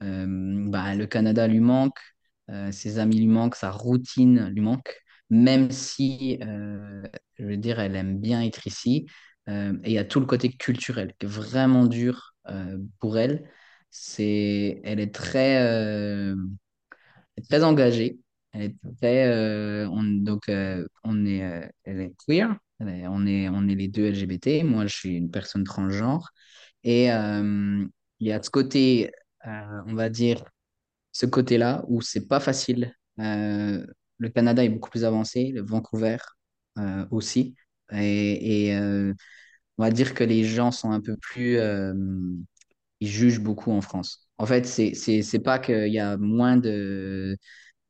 euh, 0.04 0.26
bah, 0.70 0.96
le 0.96 1.08
Canada 1.08 1.48
lui 1.48 1.60
manque, 1.62 2.00
euh, 2.50 2.72
ses 2.72 3.00
amis 3.00 3.20
lui 3.20 3.28
manquent, 3.28 3.56
sa 3.56 3.72
routine 3.72 4.48
lui 4.50 4.62
manque, 4.62 4.96
même 5.30 5.72
si 5.72 6.40
euh, 6.44 7.04
je 7.40 7.46
veux 7.46 7.58
dire 7.58 7.80
elle 7.80 7.96
aime 7.96 8.20
bien 8.20 8.44
être 8.44 8.68
ici. 8.68 9.08
Euh, 9.50 9.74
et 9.84 9.92
il 9.92 9.94
y 9.94 9.98
a 9.98 10.06
tout 10.06 10.20
le 10.20 10.26
côté 10.26 10.50
culturel 10.52 11.14
qui 11.20 11.26
est 11.26 11.30
vraiment 11.30 11.86
dur 11.86 12.34
euh, 12.50 12.78
pour 13.00 13.18
elle. 13.18 13.50
C'est, 13.90 14.82
elle 14.84 15.00
est 15.00 15.14
très, 15.14 15.62
euh, 15.62 16.36
très 17.50 17.64
engagée. 17.64 18.20
Elle 18.52 18.62
est 18.64 18.76
très, 19.00 19.28
euh, 19.28 19.88
on, 19.90 20.04
donc, 20.04 20.50
euh, 20.50 20.86
on 21.04 21.26
est, 21.26 21.44
euh, 21.44 21.68
elle 21.86 22.02
est 22.02 22.14
queer. 22.28 22.56
Elle 22.80 22.90
est- 22.90 23.08
on 23.08 23.26
est, 23.26 23.50
on 23.50 23.68
est 23.68 23.76
les 23.76 23.88
deux 23.88 24.08
LGBT. 24.08 24.64
Moi, 24.64 24.86
je 24.88 24.96
suis 24.96 25.16
une 25.16 25.32
personne 25.32 25.64
transgenre. 25.64 26.32
Et 26.84 27.12
euh, 27.12 27.86
il 28.20 28.28
y 28.28 28.32
a 28.32 28.42
ce 28.44 28.50
côté, 28.50 29.12
euh, 29.48 29.82
on 29.88 29.96
va 29.96 30.10
dire, 30.10 30.44
ce 31.12 31.26
côté-là 31.28 31.84
où 31.88 32.02
c'est 32.02 32.28
pas 32.28 32.40
facile. 32.40 32.96
Euh, 33.20 33.86
le 34.20 34.30
Canada 34.30 34.64
est 34.64 34.70
beaucoup 34.70 34.90
plus 34.92 35.06
avancé, 35.06 35.52
le 35.54 35.64
Vancouver 35.64 36.18
aussi. 37.12 37.56
Et, 37.94 38.74
on 39.78 39.84
va 39.84 39.92
dire 39.92 40.14
que 40.14 40.24
les 40.24 40.44
gens 40.46 40.72
sont 40.72 40.92
un 40.92 41.02
peu 41.02 41.18
plus, 41.18 41.58
ils 43.00 43.08
jugent 43.08 43.40
beaucoup 43.40 43.72
en 43.72 43.82
France. 43.82 44.28
En 44.38 44.46
fait, 44.46 44.66
c'est 44.66 45.40
pas 45.44 45.60
qu'il 45.60 45.88
y 45.94 46.00
a 46.00 46.18
moins 46.18 46.58
de, 46.58 47.38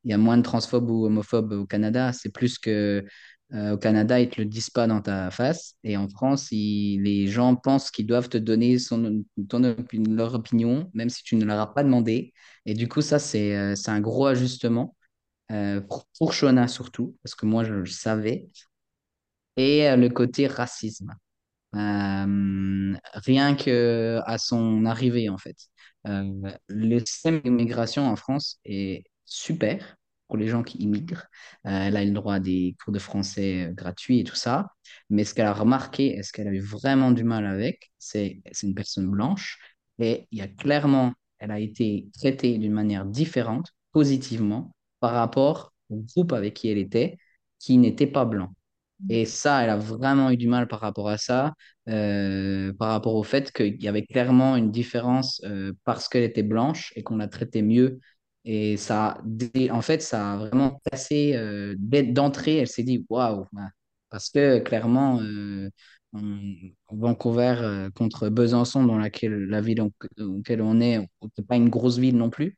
il 0.03 0.11
y 0.11 0.13
a 0.13 0.17
moins 0.17 0.37
de 0.37 0.43
transphobes 0.43 0.89
ou 0.89 1.05
homophobes 1.05 1.53
au 1.53 1.65
Canada. 1.65 2.13
C'est 2.13 2.31
plus 2.33 2.59
que 2.59 3.05
euh, 3.53 3.73
au 3.73 3.77
Canada, 3.77 4.19
ils 4.19 4.29
te 4.29 4.41
le 4.41 4.45
disent 4.45 4.69
pas 4.69 4.87
dans 4.87 5.01
ta 5.01 5.29
face. 5.31 5.75
Et 5.83 5.97
en 5.97 6.09
France, 6.09 6.49
les 6.51 7.27
gens 7.27 7.55
pensent 7.55 7.91
qu'ils 7.91 8.07
doivent 8.07 8.29
te 8.29 8.37
donner 8.37 8.79
son, 8.79 9.23
ton 9.49 9.61
leur 10.09 10.33
opinion, 10.35 10.89
même 10.93 11.09
si 11.09 11.23
tu 11.23 11.35
ne 11.35 11.45
leur 11.45 11.59
as 11.59 11.73
pas 11.73 11.83
demandé. 11.83 12.33
Et 12.65 12.73
du 12.73 12.87
coup, 12.87 13.01
ça, 13.01 13.19
c'est 13.19 13.55
euh, 13.55 13.75
un 13.87 14.01
gros 14.01 14.25
ajustement 14.27 14.95
euh, 15.51 15.81
pour, 15.81 16.07
pour 16.19 16.33
Shona 16.33 16.67
surtout, 16.67 17.17
parce 17.23 17.35
que 17.35 17.45
moi, 17.45 17.63
je 17.63 17.73
le 17.73 17.85
savais. 17.87 18.49
Et 19.57 19.95
le 19.95 20.09
côté 20.09 20.47
racisme. 20.47 21.11
Rien 21.73 23.55
que 23.55 24.19
à 24.25 24.37
son 24.37 24.85
arrivée, 24.85 25.29
en 25.29 25.37
fait. 25.37 25.57
Le 26.05 26.99
système 26.99 27.41
d'immigration 27.41 28.07
en 28.07 28.15
France 28.15 28.59
est 28.65 29.03
super 29.25 29.95
pour 30.27 30.37
les 30.37 30.47
gens 30.47 30.63
qui 30.63 30.77
immigrent. 30.79 31.25
Euh, 31.65 31.69
elle 31.87 31.97
a 31.97 32.03
eu 32.03 32.07
le 32.07 32.13
droit 32.13 32.35
à 32.35 32.39
des 32.39 32.75
cours 32.83 32.93
de 32.93 32.99
français 32.99 33.67
euh, 33.69 33.73
gratuits 33.73 34.19
et 34.19 34.23
tout 34.23 34.35
ça. 34.35 34.67
Mais 35.09 35.23
ce 35.25 35.33
qu'elle 35.33 35.45
a 35.45 35.53
remarqué 35.53 36.17
et 36.17 36.23
ce 36.23 36.31
qu'elle 36.33 36.47
a 36.47 36.51
eu 36.53 36.59
vraiment 36.59 37.11
du 37.11 37.23
mal 37.23 37.45
avec, 37.45 37.91
c'est 37.99 38.41
c'est 38.51 38.67
une 38.67 38.75
personne 38.75 39.09
blanche 39.09 39.59
et 39.99 40.27
il 40.31 40.39
y 40.39 40.41
a 40.41 40.47
clairement, 40.47 41.13
elle 41.39 41.51
a 41.51 41.59
été 41.59 42.07
traitée 42.17 42.57
d'une 42.57 42.73
manière 42.73 43.05
différente, 43.05 43.71
positivement, 43.91 44.71
par 44.99 45.11
rapport 45.13 45.73
au 45.89 45.97
groupe 45.97 46.33
avec 46.33 46.55
qui 46.55 46.69
elle 46.69 46.77
était, 46.77 47.17
qui 47.59 47.77
n'était 47.77 48.07
pas 48.07 48.25
blanc. 48.25 48.53
Et 49.09 49.25
ça, 49.25 49.63
elle 49.63 49.69
a 49.69 49.77
vraiment 49.77 50.31
eu 50.31 50.37
du 50.37 50.47
mal 50.47 50.67
par 50.67 50.79
rapport 50.79 51.09
à 51.09 51.17
ça, 51.17 51.53
euh, 51.89 52.71
par 52.73 52.89
rapport 52.89 53.15
au 53.15 53.23
fait 53.23 53.51
qu'il 53.51 53.81
y 53.83 53.87
avait 53.89 54.05
clairement 54.05 54.55
une 54.55 54.71
différence 54.71 55.41
euh, 55.45 55.73
parce 55.83 56.07
qu'elle 56.07 56.23
était 56.23 56.43
blanche 56.43 56.93
et 56.95 57.03
qu'on 57.03 57.17
la 57.17 57.27
traitait 57.27 57.61
mieux. 57.61 57.99
Et 58.45 58.77
ça, 58.77 59.17
en 59.71 59.81
fait, 59.81 60.01
ça 60.01 60.33
a 60.33 60.37
vraiment 60.37 60.81
passé 60.91 61.33
euh, 61.35 61.75
d'entrée. 61.77 62.57
Elle 62.57 62.67
s'est 62.67 62.83
dit 62.83 63.05
waouh, 63.09 63.45
ben, 63.53 63.69
parce 64.09 64.29
que 64.29 64.59
clairement, 64.59 65.19
euh, 65.21 65.69
Vancouver 66.91 67.55
euh, 67.59 67.89
contre 67.91 68.29
Besançon, 68.29 68.83
dans 68.83 68.97
laquelle 68.97 69.45
la 69.45 69.61
ville 69.61 69.77
dans 69.77 69.91
laquelle 70.17 70.61
on 70.61 70.79
est, 70.79 70.99
n'est 70.99 71.43
pas 71.47 71.55
une 71.55 71.69
grosse 71.69 71.97
ville 71.97 72.17
non 72.17 72.29
plus 72.29 72.57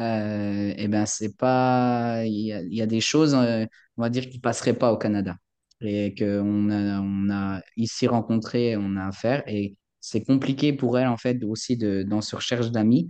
euh, 0.00 0.72
eh 0.76 0.88
ben 0.88 1.04
c'est 1.06 1.36
pas 1.36 2.24
il 2.24 2.68
y 2.72 2.82
a, 2.82 2.86
des 2.86 3.00
choses 3.00 3.34
on 3.34 3.66
va 3.96 4.10
dire 4.10 4.28
qui 4.30 4.38
passeraient 4.38 4.78
pas 4.78 4.92
au 4.92 4.96
Canada 4.96 5.36
et 5.80 6.14
qu'on 6.14 6.70
a 6.70 7.00
on 7.00 7.30
a 7.30 7.60
ici 7.76 8.06
rencontré 8.06 8.76
on 8.76 8.96
a 8.96 9.08
affaire 9.08 9.42
et 9.46 9.76
c'est 10.00 10.24
compliqué 10.24 10.72
pour 10.72 10.98
elle 10.98 11.08
en 11.08 11.16
fait 11.16 11.42
aussi 11.44 11.76
de 11.76 12.04
dans 12.04 12.20
ce 12.20 12.36
recherche 12.36 12.70
d'amis 12.70 13.08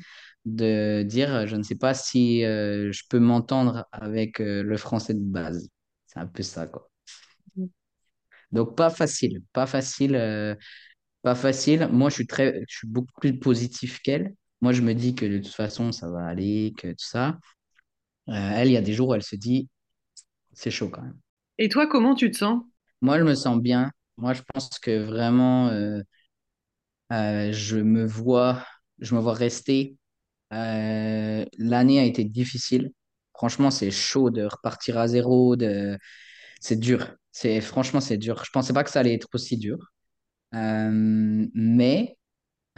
de 0.56 1.02
dire 1.02 1.46
je 1.46 1.56
ne 1.56 1.62
sais 1.62 1.76
pas 1.76 1.94
si 1.94 2.44
euh, 2.44 2.92
je 2.92 3.02
peux 3.08 3.18
m'entendre 3.18 3.86
avec 3.92 4.40
euh, 4.40 4.62
le 4.62 4.76
français 4.76 5.14
de 5.14 5.20
base 5.20 5.68
c'est 6.06 6.18
un 6.20 6.26
peu 6.26 6.42
ça 6.42 6.66
quoi 6.66 6.90
donc 8.52 8.76
pas 8.76 8.90
facile 8.90 9.42
pas 9.52 9.66
facile 9.66 10.14
euh, 10.16 10.54
pas 11.22 11.34
facile 11.34 11.88
moi 11.92 12.10
je 12.10 12.16
suis 12.16 12.26
très 12.26 12.62
je 12.68 12.78
suis 12.78 12.88
beaucoup 12.88 13.12
plus 13.20 13.38
positif 13.38 14.00
qu'elle 14.02 14.34
moi 14.60 14.72
je 14.72 14.82
me 14.82 14.94
dis 14.94 15.14
que 15.14 15.26
de 15.26 15.38
toute 15.38 15.54
façon 15.54 15.92
ça 15.92 16.10
va 16.10 16.26
aller 16.26 16.74
que 16.78 16.88
tout 16.88 16.96
ça 17.06 17.38
elle, 18.28 18.68
il 18.68 18.72
y 18.72 18.76
a 18.76 18.82
des 18.82 18.94
jours 18.94 19.08
où 19.08 19.14
elle 19.14 19.22
se 19.22 19.36
dit, 19.36 19.68
c'est 20.52 20.70
chaud 20.70 20.88
quand 20.90 21.02
même. 21.02 21.18
Et 21.58 21.68
toi, 21.68 21.86
comment 21.86 22.14
tu 22.14 22.30
te 22.30 22.38
sens? 22.38 22.62
Moi, 23.02 23.18
je 23.18 23.24
me 23.24 23.34
sens 23.34 23.60
bien. 23.60 23.92
Moi, 24.16 24.34
je 24.34 24.42
pense 24.54 24.78
que 24.78 25.04
vraiment, 25.04 25.70
je 27.10 27.76
me 27.78 28.06
vois, 28.06 28.64
je 28.98 29.14
me 29.14 29.20
vois 29.20 29.34
rester. 29.34 29.97
Euh, 30.52 31.44
l'année 31.58 32.00
a 32.00 32.04
été 32.04 32.24
difficile. 32.24 32.92
Franchement, 33.34 33.70
c'est 33.70 33.90
chaud 33.90 34.30
de 34.30 34.44
repartir 34.44 34.98
à 34.98 35.08
zéro. 35.08 35.56
De... 35.56 35.98
C'est 36.60 36.76
dur. 36.80 37.14
Franchement, 37.62 38.00
c'est 38.00 38.18
dur. 38.18 38.44
Je 38.44 38.50
pensais 38.52 38.72
pas 38.72 38.84
que 38.84 38.90
ça 38.90 39.00
allait 39.00 39.14
être 39.14 39.28
aussi 39.34 39.56
dur. 39.58 39.78
Euh, 40.54 40.90
mais 41.54 42.16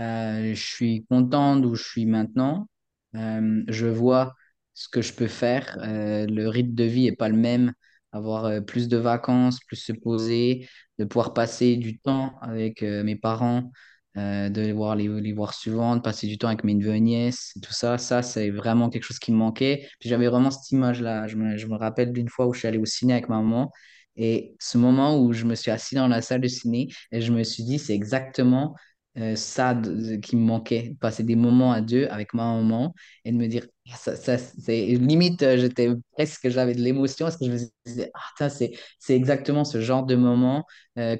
Euh, 0.00 0.54
je 0.54 0.62
suis 0.66 1.06
content 1.10 1.56
d'où 1.56 1.74
je 1.76 1.84
suis 1.84 2.06
maintenant. 2.06 2.68
Je 3.14 3.86
vois 3.86 4.34
ce 4.74 4.88
que 4.88 5.02
je 5.02 5.12
peux 5.14 5.26
faire. 5.28 5.76
Le 5.80 6.46
rythme 6.48 6.74
de 6.74 6.84
vie 6.84 7.06
est 7.06 7.16
pas 7.16 7.28
le 7.28 7.36
même. 7.36 7.72
Avoir 8.12 8.64
plus 8.64 8.88
de 8.88 8.96
vacances, 8.96 9.60
plus 9.66 9.76
se 9.76 9.92
poser, 9.92 10.68
de 10.98 11.04
pouvoir 11.04 11.32
passer 11.34 11.76
du 11.76 11.98
temps 12.00 12.38
avec 12.40 12.82
mes 12.82 13.16
parents, 13.16 13.70
euh, 14.16 14.48
de 14.48 14.60
les 14.60 14.72
voir, 14.72 14.96
les, 14.96 15.08
les 15.08 15.32
voir 15.32 15.54
souvent, 15.54 15.96
de 15.96 16.00
passer 16.02 16.26
du 16.26 16.36
temps 16.38 16.48
avec 16.48 16.64
mes 16.64 16.74
neveux 16.74 16.94
et 16.94 17.00
nièces, 17.00 17.52
et 17.56 17.60
tout 17.60 17.72
ça. 17.72 17.98
Ça, 17.98 18.22
c'est 18.22 18.50
vraiment 18.50 18.90
quelque 18.90 19.04
chose 19.04 19.18
qui 19.18 19.32
me 19.32 19.36
manquait. 19.36 19.88
Puis 20.00 20.08
j'avais 20.08 20.28
vraiment 20.28 20.50
cette 20.50 20.70
image-là. 20.72 21.26
Je 21.28 21.36
me, 21.36 21.56
je 21.56 21.66
me 21.66 21.76
rappelle 21.76 22.12
d'une 22.12 22.28
fois 22.28 22.46
où 22.46 22.52
je 22.52 22.60
suis 22.60 22.68
allé 22.68 22.78
au 22.78 22.86
ciné 22.86 23.12
avec 23.14 23.28
ma 23.28 23.36
maman 23.36 23.70
Et 24.16 24.56
ce 24.60 24.78
moment 24.78 25.18
où 25.20 25.32
je 25.32 25.44
me 25.44 25.54
suis 25.54 25.70
assis 25.70 25.94
dans 25.94 26.08
la 26.08 26.22
salle 26.22 26.40
de 26.40 26.48
ciné 26.48 26.88
et 27.12 27.20
je 27.20 27.32
me 27.32 27.42
suis 27.44 27.62
dit, 27.64 27.78
c'est 27.78 27.94
exactement 27.94 28.74
euh, 29.18 29.34
ça 29.36 29.74
qui 30.22 30.36
me 30.36 30.42
manquait, 30.42 30.94
passer 31.00 31.24
des 31.24 31.34
moments 31.36 31.72
à 31.72 31.80
deux 31.80 32.06
avec 32.10 32.32
ma 32.32 32.44
maman 32.54 32.94
et 33.24 33.32
de 33.32 33.36
me 33.36 33.46
dire, 33.48 33.66
Ah, 33.92 33.96
ça, 33.96 34.38
c'est 34.38 34.86
limite, 34.86 35.42
euh, 35.42 35.56
j'étais 35.58 35.88
presque, 36.12 36.48
j'avais 36.48 36.74
de 36.74 36.80
l'émotion 36.80 37.26
parce 37.26 37.36
que 37.36 37.44
je 37.46 37.50
me 37.50 37.58
disais, 37.86 38.10
ah, 38.40 38.48
c'est, 38.48 38.72
exactement 39.08 39.64
ce 39.64 39.80
genre 39.80 40.04
de 40.06 40.14
moment. 40.16 40.64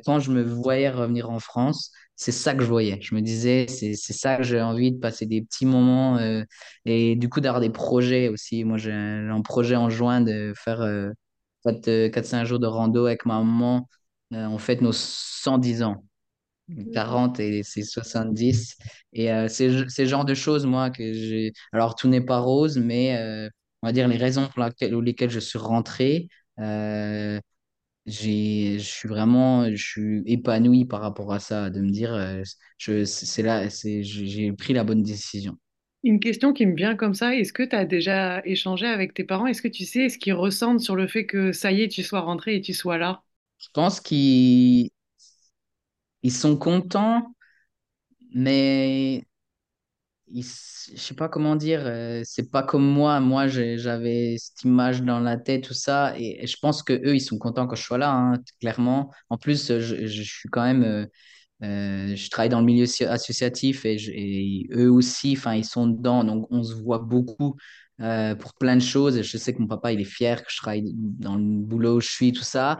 quand 0.04 0.20
je 0.20 0.30
me 0.30 0.42
voyais 0.42 0.90
revenir 0.90 1.30
en 1.30 1.40
France, 1.40 1.92
c'est 2.20 2.32
ça 2.32 2.54
que 2.54 2.62
je 2.62 2.68
voyais. 2.68 2.98
Je 3.00 3.14
me 3.14 3.22
disais, 3.22 3.66
c'est, 3.68 3.94
c'est 3.94 4.12
ça 4.12 4.36
que 4.36 4.42
j'ai 4.42 4.60
envie 4.60 4.92
de 4.92 4.98
passer 4.98 5.24
des 5.24 5.40
petits 5.40 5.64
moments 5.64 6.18
euh, 6.18 6.44
et 6.84 7.16
du 7.16 7.30
coup 7.30 7.40
d'avoir 7.40 7.62
des 7.62 7.70
projets 7.70 8.28
aussi. 8.28 8.62
Moi, 8.64 8.76
j'ai 8.76 8.92
un, 8.92 9.40
projet 9.42 9.74
en 9.76 9.88
juin 9.88 10.20
de 10.20 10.52
faire 10.54 10.82
euh, 10.82 11.10
4-5 11.64 12.44
jours 12.44 12.58
de 12.58 12.66
rando 12.66 13.06
avec 13.06 13.24
ma 13.24 13.38
maman. 13.38 13.88
Euh, 14.34 14.46
on 14.48 14.58
fête 14.58 14.82
nos 14.82 14.92
110 14.92 15.82
ans. 15.82 16.04
40 16.92 17.40
et 17.40 17.62
c'est 17.62 17.82
70. 17.82 18.76
Et 19.12 19.32
euh, 19.32 19.48
c'est 19.48 19.68
le 19.68 20.04
genre 20.06 20.24
de 20.24 20.34
choses, 20.34 20.66
moi, 20.66 20.90
que 20.90 21.12
j'ai. 21.14 21.52
Alors, 21.72 21.94
tout 21.94 22.08
n'est 22.08 22.20
pas 22.20 22.38
rose, 22.38 22.78
mais 22.78 23.16
euh, 23.16 23.48
on 23.82 23.88
va 23.88 23.92
dire 23.92 24.08
les 24.08 24.16
raisons 24.16 24.46
pour 24.48 24.60
laquelle, 24.60 24.94
lesquelles 24.96 25.30
je 25.30 25.40
suis 25.40 25.58
rentré, 25.58 26.28
euh, 26.58 27.40
j'ai, 28.06 28.78
je 28.78 28.84
suis 28.84 29.08
vraiment 29.08 29.64
je 29.70 29.76
suis 29.76 30.22
épanoui 30.26 30.84
par 30.86 31.00
rapport 31.00 31.32
à 31.32 31.40
ça, 31.40 31.70
de 31.70 31.80
me 31.80 31.90
dire, 31.90 32.12
euh, 32.14 32.42
je, 32.78 33.04
c'est 33.04 33.42
là, 33.42 33.70
c'est, 33.70 34.02
j'ai 34.04 34.52
pris 34.52 34.72
la 34.74 34.84
bonne 34.84 35.02
décision. 35.02 35.58
Une 36.02 36.20
question 36.20 36.52
qui 36.52 36.66
me 36.66 36.74
vient 36.76 36.94
comme 36.94 37.14
ça, 37.14 37.34
est-ce 37.34 37.54
que 37.54 37.62
tu 37.62 37.74
as 37.74 37.86
déjà 37.86 38.42
échangé 38.44 38.86
avec 38.86 39.14
tes 39.14 39.24
parents? 39.24 39.46
Est-ce 39.46 39.62
que 39.62 39.68
tu 39.68 39.86
sais 39.86 40.10
ce 40.10 40.18
qu'ils 40.18 40.34
ressentent 40.34 40.80
sur 40.80 40.94
le 40.96 41.06
fait 41.08 41.24
que 41.26 41.52
ça 41.52 41.72
y 41.72 41.80
est, 41.82 41.88
tu 41.88 42.02
sois 42.02 42.20
rentré 42.20 42.54
et 42.56 42.60
tu 42.60 42.74
sois 42.74 42.98
là? 42.98 43.22
Je 43.58 43.68
pense 43.72 44.00
qu'ils 44.00 44.90
ils 46.22 46.32
sont 46.32 46.56
contents, 46.56 47.34
mais 48.34 49.26
ils- 50.32 50.44
je 50.44 51.00
sais 51.00 51.14
pas 51.14 51.28
comment 51.28 51.56
dire, 51.56 51.82
euh, 51.84 52.22
c'est 52.24 52.50
pas 52.50 52.62
comme 52.62 52.84
moi. 52.86 53.20
Moi, 53.20 53.48
j'avais 53.48 54.36
cette 54.38 54.62
image 54.64 55.02
dans 55.02 55.20
la 55.20 55.36
tête, 55.36 55.64
tout 55.64 55.74
ça, 55.74 56.14
et, 56.18 56.46
je 56.46 56.56
pense 56.60 56.82
que 56.82 56.92
eux, 56.94 57.14
ils 57.16 57.20
sont 57.20 57.38
contents 57.38 57.66
que 57.66 57.76
je 57.76 57.82
sois 57.82 57.98
là, 57.98 58.12
hein, 58.12 58.34
clairement. 58.60 59.10
En 59.30 59.38
plus, 59.38 59.68
je, 59.78 60.06
je 60.06 60.22
suis 60.22 60.48
quand 60.50 60.62
même, 60.64 60.82
euh, 60.84 61.06
euh, 61.64 62.16
je 62.16 62.30
travaille 62.30 62.48
dans 62.50 62.60
le 62.60 62.66
milieu 62.66 62.86
associatif 63.08 63.84
et, 63.86 64.68
eux 64.72 64.90
aussi, 64.92 65.34
enfin, 65.36 65.54
ils 65.54 65.64
sont 65.64 65.86
dedans, 65.88 66.24
donc 66.24 66.46
on 66.50 66.62
se 66.64 66.74
voit 66.74 66.98
beaucoup. 66.98 67.56
euh, 68.00 68.34
pour 68.34 68.54
plein 68.54 68.76
de 68.76 68.82
choses, 68.82 69.22
je 69.22 69.36
sais 69.38 69.54
que 69.54 69.60
mon 69.60 69.68
papa 69.68 69.92
il 69.92 70.00
est 70.00 70.04
fier 70.04 70.42
que 70.42 70.50
je 70.50 70.56
travaille 70.58 70.84
dans 70.96 71.36
le 71.36 71.42
boulot 71.44 71.96
où 71.98 72.00
je 72.00 72.08
suis, 72.10 72.32
tout 72.32 72.42
ça. 72.44 72.78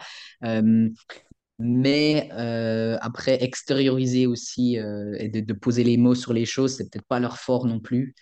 Mais 1.61 2.31
euh, 2.33 2.97
après, 3.03 3.43
extérioriser 3.43 4.27
aussi 4.27 4.79
euh, 4.79 5.15
et 5.19 5.29
de, 5.29 5.53
poser 5.53 5.85
les 5.85 5.99
mots 5.99 6.15
sur 6.15 6.33
les 6.33 6.47
choses, 6.47 6.77
c'est 6.77 6.91
peut-être 6.91 7.07
pas 7.07 7.21
leur 7.21 7.39
fort 7.39 7.67
non 7.67 7.81
plus. 7.81 8.15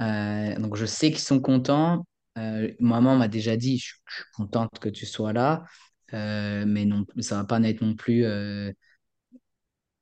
Euh, 0.00 0.56
donc 0.58 0.76
je 0.76 0.86
sais 0.86 1.10
qu'ils 1.10 1.20
sont 1.20 1.40
contents. 1.40 2.06
Maman 2.80 3.16
m'a 3.16 3.28
déjà 3.28 3.56
dit, 3.56 3.78
je, 3.78 3.94
suis 4.08 4.24
contente 4.34 4.78
que 4.80 4.88
tu 4.88 5.06
sois 5.06 5.32
là, 5.32 5.64
mais 6.12 6.84
non, 6.84 7.04
ça 7.18 7.36
va 7.36 7.44
pas 7.44 7.60
être 7.60 7.80
non 7.82 7.94
plus. 7.94 8.24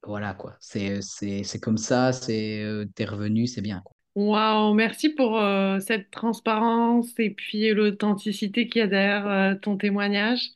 voilà 0.02 0.34
quoi. 0.34 0.56
C'est 0.60 1.00
c'est 1.02 1.44
c'est 1.44 1.60
comme 1.60 1.78
ça. 1.78 2.12
C'est 2.12 2.64
t'es 2.94 3.04
revenu, 3.04 3.46
c'est 3.46 3.60
bien 3.60 3.80
quoi. 3.84 3.96
Waouh, 4.14 4.74
merci 4.74 5.10
pour 5.10 5.40
cette 5.80 6.10
transparence 6.10 7.08
et 7.18 7.30
puis 7.30 7.72
l'authenticité 7.72 8.68
qu'il 8.68 8.80
y 8.80 8.82
a 8.82 8.86
derrière 8.86 9.58
ton 9.60 9.76
témoignage. 9.76 10.50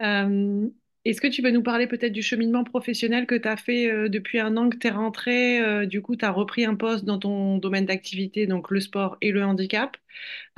Euh, 0.00 0.68
est-ce 1.04 1.20
que 1.20 1.26
tu 1.28 1.40
peux 1.42 1.50
nous 1.50 1.62
parler 1.62 1.86
peut-être 1.86 2.12
du 2.12 2.22
cheminement 2.22 2.62
professionnel 2.62 3.26
que 3.26 3.34
tu 3.34 3.48
as 3.48 3.56
fait 3.56 3.90
euh, 3.90 4.08
depuis 4.10 4.38
un 4.38 4.56
an 4.58 4.68
que 4.68 4.76
tu 4.76 4.86
es 4.86 4.90
rentré? 4.90 5.60
euh, 5.60 5.86
du 5.86 6.02
coup, 6.02 6.14
tu 6.16 6.24
as 6.26 6.30
repris 6.30 6.64
un 6.66 6.74
poste 6.74 7.04
dans 7.06 7.18
ton 7.18 7.56
domaine 7.58 7.86
d'activité, 7.86 8.46
donc 8.46 8.70
le 8.70 8.80
sport 8.80 9.16
et 9.22 9.30
le 9.32 9.42
handicap. 9.42 9.96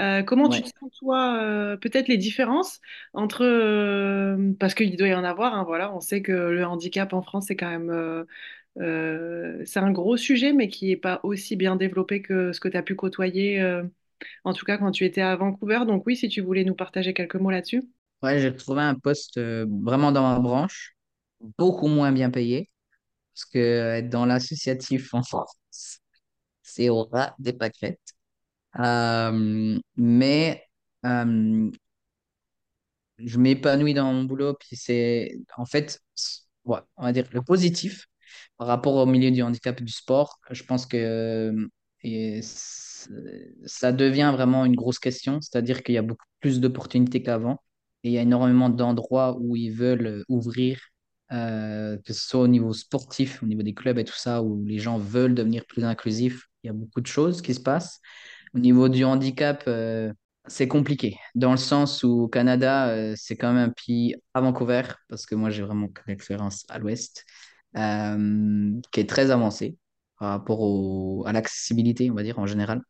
Euh, 0.00 0.22
comment 0.22 0.48
tu 0.48 0.62
sens, 0.64 0.90
toi, 0.98 1.76
peut-être 1.80 2.08
les 2.08 2.16
différences 2.18 2.80
entre... 3.14 3.44
parce 4.58 4.74
qu'il 4.74 4.96
doit 4.96 5.08
y 5.08 5.14
en 5.14 5.24
avoir, 5.24 5.54
hein, 5.54 5.64
voilà, 5.64 5.94
on 5.94 6.00
sait 6.00 6.22
que 6.22 6.32
le 6.32 6.64
handicap 6.64 7.12
en 7.12 7.22
France, 7.22 7.46
c'est 7.48 7.56
quand 7.56 7.70
même... 7.70 8.26
c'est 9.64 9.80
un 9.80 9.90
gros 9.92 10.16
sujet, 10.16 10.52
mais 10.52 10.68
qui 10.68 10.88
n'est 10.88 10.96
pas 10.96 11.20
aussi 11.22 11.56
bien 11.56 11.76
développé 11.76 12.22
que 12.22 12.52
ce 12.52 12.60
que 12.60 12.68
tu 12.68 12.76
as 12.76 12.82
pu 12.82 12.94
côtoyer, 12.96 13.62
en 14.44 14.52
tout 14.52 14.64
cas 14.64 14.78
quand 14.78 14.90
tu 14.92 15.04
étais 15.04 15.22
à 15.22 15.36
Vancouver. 15.36 15.80
Donc 15.86 16.04
oui, 16.06 16.16
si 16.16 16.28
tu 16.28 16.40
voulais 16.40 16.64
nous 16.64 16.74
partager 16.74 17.14
quelques 17.14 17.36
mots 17.36 17.50
là-dessus. 17.50 17.82
Ouais, 18.22 18.38
j'ai 18.40 18.54
trouvé 18.56 18.82
un 18.82 18.94
poste 18.94 19.36
euh, 19.38 19.66
vraiment 19.82 20.12
dans 20.12 20.22
ma 20.22 20.38
branche, 20.38 20.94
beaucoup 21.58 21.88
moins 21.88 22.12
bien 22.12 22.30
payé, 22.30 22.70
parce 23.34 23.46
que 23.46 23.58
euh, 23.58 23.96
être 23.98 24.10
dans 24.10 24.26
l'associatif 24.26 25.14
en 25.14 25.22
France, 25.24 25.56
c'est 26.62 26.88
au 26.88 27.04
ras 27.04 27.34
des 27.38 27.52
pâquerettes. 27.52 28.00
Euh, 28.80 29.78
mais 29.96 30.68
je 33.18 33.38
m'épanouis 33.38 33.94
dans 33.94 34.12
mon 34.12 34.24
boulot, 34.24 34.54
puis 34.54 34.76
c'est 34.76 35.38
en 35.56 35.66
fait, 35.66 36.00
on 36.66 37.04
va 37.04 37.12
dire 37.12 37.28
le 37.32 37.42
positif 37.42 38.06
par 38.58 38.66
rapport 38.68 38.94
au 38.96 39.06
milieu 39.06 39.30
du 39.30 39.42
handicap 39.42 39.80
et 39.80 39.84
du 39.84 39.92
sport. 39.92 40.38
Je 40.50 40.62
pense 40.64 40.86
que 40.86 41.52
ça 43.66 43.92
devient 43.92 44.30
vraiment 44.34 44.64
une 44.64 44.76
grosse 44.76 44.98
question, 44.98 45.40
c'est-à-dire 45.40 45.82
qu'il 45.82 45.94
y 45.94 45.98
a 45.98 46.02
beaucoup 46.02 46.26
plus 46.40 46.60
d'opportunités 46.60 47.22
qu'avant 47.22 47.58
et 48.04 48.10
il 48.10 48.12
y 48.12 48.18
a 48.18 48.22
énormément 48.22 48.68
d'endroits 48.68 49.36
où 49.40 49.56
ils 49.56 49.72
veulent 49.72 50.24
ouvrir, 50.28 50.80
euh, 51.32 51.96
que 52.04 52.12
ce 52.12 52.26
soit 52.28 52.40
au 52.42 52.48
niveau 52.48 52.72
sportif, 52.72 53.42
au 53.42 53.46
niveau 53.46 53.62
des 53.62 53.74
clubs 53.74 53.98
et 53.98 54.04
tout 54.04 54.14
ça, 54.16 54.42
où 54.42 54.64
les 54.66 54.78
gens 54.78 54.98
veulent 54.98 55.34
devenir 55.34 55.64
plus 55.66 55.84
inclusifs. 55.84 56.48
Il 56.62 56.68
y 56.68 56.70
a 56.70 56.72
beaucoup 56.74 57.00
de 57.00 57.06
choses 57.06 57.42
qui 57.42 57.54
se 57.54 57.60
passent. 57.60 58.00
Au 58.54 58.58
niveau 58.58 58.88
du 58.88 59.04
handicap, 59.04 59.64
euh, 59.68 60.12
c'est 60.46 60.68
compliqué, 60.68 61.16
dans 61.34 61.52
le 61.52 61.56
sens 61.56 62.02
où 62.02 62.22
au 62.22 62.28
Canada, 62.28 62.88
euh, 62.88 63.14
c'est 63.16 63.36
quand 63.36 63.52
même 63.52 63.70
un 63.70 63.72
pays 63.72 64.16
à 64.34 64.40
Vancouver, 64.40 64.82
parce 65.08 65.24
que 65.26 65.34
moi 65.36 65.50
j'ai 65.50 65.62
vraiment 65.62 65.88
que 65.88 66.02
l'expérience 66.08 66.64
à 66.68 66.78
l'ouest, 66.78 67.24
euh, 67.76 68.72
qui 68.92 69.00
est 69.00 69.08
très 69.08 69.30
avancé 69.30 69.76
par 70.18 70.30
rapport 70.30 71.26
à 71.26 71.32
l'accessibilité, 71.32 72.10
on 72.10 72.14
va 72.14 72.22
dire, 72.22 72.38
en 72.38 72.46
général. 72.46 72.82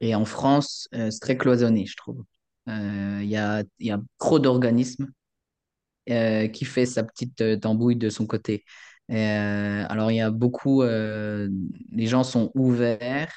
Et 0.00 0.14
en 0.14 0.24
France, 0.24 0.88
euh, 0.94 1.10
c'est 1.10 1.20
très 1.20 1.36
cloisonné, 1.36 1.86
je 1.86 1.96
trouve. 1.96 2.22
Euh, 2.68 3.20
Il 3.22 3.28
y 3.28 3.36
a, 3.36 3.62
y 3.80 3.90
a 3.90 4.00
trop 4.18 4.38
d'organismes 4.38 5.12
euh, 6.10 6.48
qui 6.48 6.64
fait 6.64 6.86
sa 6.86 7.02
petite 7.04 7.40
euh, 7.40 7.56
tambouille 7.58 7.96
de 7.96 8.10
son 8.10 8.26
côté. 8.26 8.64
Alors 9.08 10.10
il 10.10 10.16
y 10.16 10.20
a 10.20 10.30
beaucoup, 10.30 10.82
les 10.82 12.06
gens 12.06 12.24
sont 12.24 12.50
ouverts, 12.54 13.34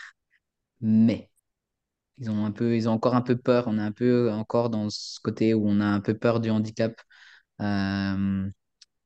mais 0.81 1.29
Ils 2.19 2.29
ont 2.31 2.45
un 2.45 2.51
peu, 2.51 2.75
ils 2.75 2.89
ont 2.89 2.93
encore 2.93 3.15
un 3.15 3.21
peu 3.21 3.37
peur. 3.37 3.65
On 3.67 3.77
est 3.79 3.81
un 3.81 3.91
peu 3.93 4.31
encore 4.31 4.69
dans 4.71 4.89
ce 4.89 5.19
côté 5.21 5.53
où 5.55 5.67
on 5.69 5.81
a 5.81 5.85
un 5.85 6.01
peu 6.01 6.17
peur 6.17 6.39
du 6.41 6.49
handicap. 6.51 6.95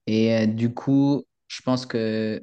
Et 0.07 0.47
du 0.47 0.73
coup, 0.73 1.25
je 1.47 1.61
pense 1.61 1.85
que, 1.85 2.41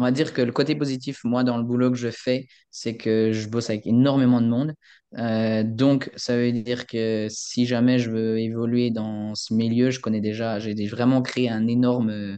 on 0.00 0.04
va 0.04 0.12
dire 0.12 0.32
que 0.34 0.42
le 0.42 0.52
côté 0.52 0.74
positif, 0.76 1.24
moi, 1.24 1.44
dans 1.44 1.58
le 1.58 1.64
boulot 1.64 1.90
que 1.92 1.98
je 1.98 2.10
fais, 2.10 2.48
c'est 2.70 2.96
que 2.96 3.32
je 3.32 3.48
bosse 3.48 3.70
avec 3.70 3.86
énormément 3.86 4.40
de 4.42 4.48
monde. 4.48 4.74
Euh, 5.18 5.62
donc, 5.64 6.10
ça 6.16 6.36
veut 6.36 6.52
dire 6.52 6.86
que 6.86 7.28
si 7.30 7.66
jamais 7.66 7.98
je 8.00 8.10
veux 8.10 8.38
évoluer 8.40 8.90
dans 8.90 9.34
ce 9.36 9.54
milieu, 9.54 9.90
je 9.90 10.00
connais 10.00 10.20
déjà, 10.22 10.58
j'ai 10.60 10.74
vraiment 10.88 11.22
créé 11.22 11.50
un 11.50 11.66
énorme, 11.68 12.10
euh, 12.10 12.36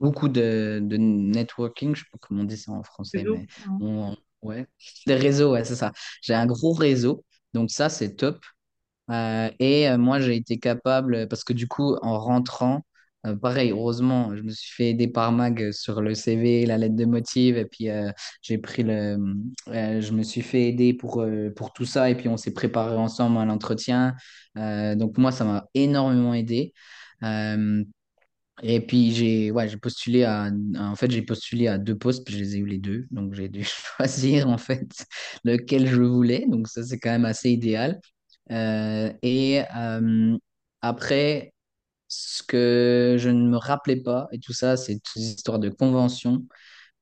beaucoup 0.00 0.28
de, 0.28 0.80
de 0.82 0.96
networking. 0.96 1.94
Je 1.94 2.00
sais 2.02 2.06
pas 2.12 2.18
comment 2.20 2.42
on 2.42 2.44
dit 2.44 2.56
ça 2.58 2.72
en 2.72 2.82
français, 2.82 3.24
mais 3.24 3.46
on- 3.80 4.16
ouais, 4.42 4.66
des 5.06 5.14
réseaux, 5.14 5.52
ouais, 5.52 5.64
c'est 5.64 5.76
ça. 5.76 5.92
J'ai 6.22 6.34
un 6.34 6.46
gros 6.46 6.72
réseau, 6.72 7.24
donc 7.54 7.70
ça, 7.70 7.88
c'est 7.88 8.16
top. 8.16 8.44
Euh, 9.10 9.50
et 9.58 9.96
moi, 9.96 10.20
j'ai 10.20 10.36
été 10.36 10.58
capable, 10.58 11.28
parce 11.28 11.44
que 11.44 11.52
du 11.52 11.68
coup, 11.68 11.96
en 12.02 12.18
rentrant, 12.20 12.82
euh, 13.26 13.36
pareil, 13.36 13.70
heureusement, 13.70 14.34
je 14.34 14.42
me 14.42 14.50
suis 14.50 14.72
fait 14.74 14.90
aider 14.90 15.06
par 15.08 15.30
Mag 15.32 15.72
sur 15.72 16.00
le 16.00 16.14
CV, 16.14 16.64
la 16.64 16.78
lettre 16.78 16.96
de 16.96 17.04
motive, 17.04 17.58
et 17.58 17.66
puis 17.66 17.90
euh, 17.90 18.10
j'ai 18.40 18.56
pris 18.56 18.82
le, 18.82 19.18
euh, 19.68 20.00
je 20.00 20.12
me 20.12 20.22
suis 20.22 20.40
fait 20.40 20.68
aider 20.68 20.94
pour, 20.94 21.24
pour 21.54 21.72
tout 21.72 21.84
ça, 21.84 22.08
et 22.10 22.14
puis 22.14 22.28
on 22.28 22.36
s'est 22.38 22.54
préparé 22.54 22.96
ensemble 22.96 23.38
à 23.38 23.44
l'entretien. 23.44 24.14
Donc 24.56 25.18
moi, 25.18 25.32
ça 25.32 25.44
m'a 25.44 25.66
énormément 25.74 26.34
aidé. 26.34 26.72
Et 28.62 28.80
puis 28.80 29.12
j'ai 29.12 29.50
ouais, 29.50 29.68
j'ai 29.68 29.78
postulé 29.78 30.24
à 30.24 30.50
en 30.78 30.94
fait 30.94 31.10
j'ai 31.10 31.22
postulé 31.22 31.66
à 31.66 31.78
deux 31.78 31.96
postes 31.96 32.26
puis 32.26 32.34
je 32.34 32.40
les 32.40 32.56
ai 32.56 32.58
eu 32.58 32.66
les 32.66 32.78
deux 32.78 33.06
donc 33.10 33.32
j'ai 33.32 33.48
dû 33.48 33.64
choisir 33.96 34.48
en 34.50 34.58
fait 34.58 35.06
lequel 35.44 35.86
je 35.86 36.02
voulais 36.02 36.44
donc 36.46 36.68
ça 36.68 36.82
c'est 36.82 36.98
quand 36.98 37.10
même 37.10 37.24
assez 37.24 37.50
idéal 37.50 38.00
et 38.50 39.62
après 40.82 41.52
ce 42.10 42.42
que 42.44 43.16
je 43.18 43.30
ne 43.30 43.48
me 43.48 43.58
rappelais 43.58 43.96
pas 43.96 44.28
et 44.32 44.40
tout 44.40 44.52
ça 44.54 44.76
c'est 44.78 44.96
toutes 45.00 45.16
les 45.16 45.28
histoires 45.30 45.60
de 45.60 45.70
convention 45.70 46.44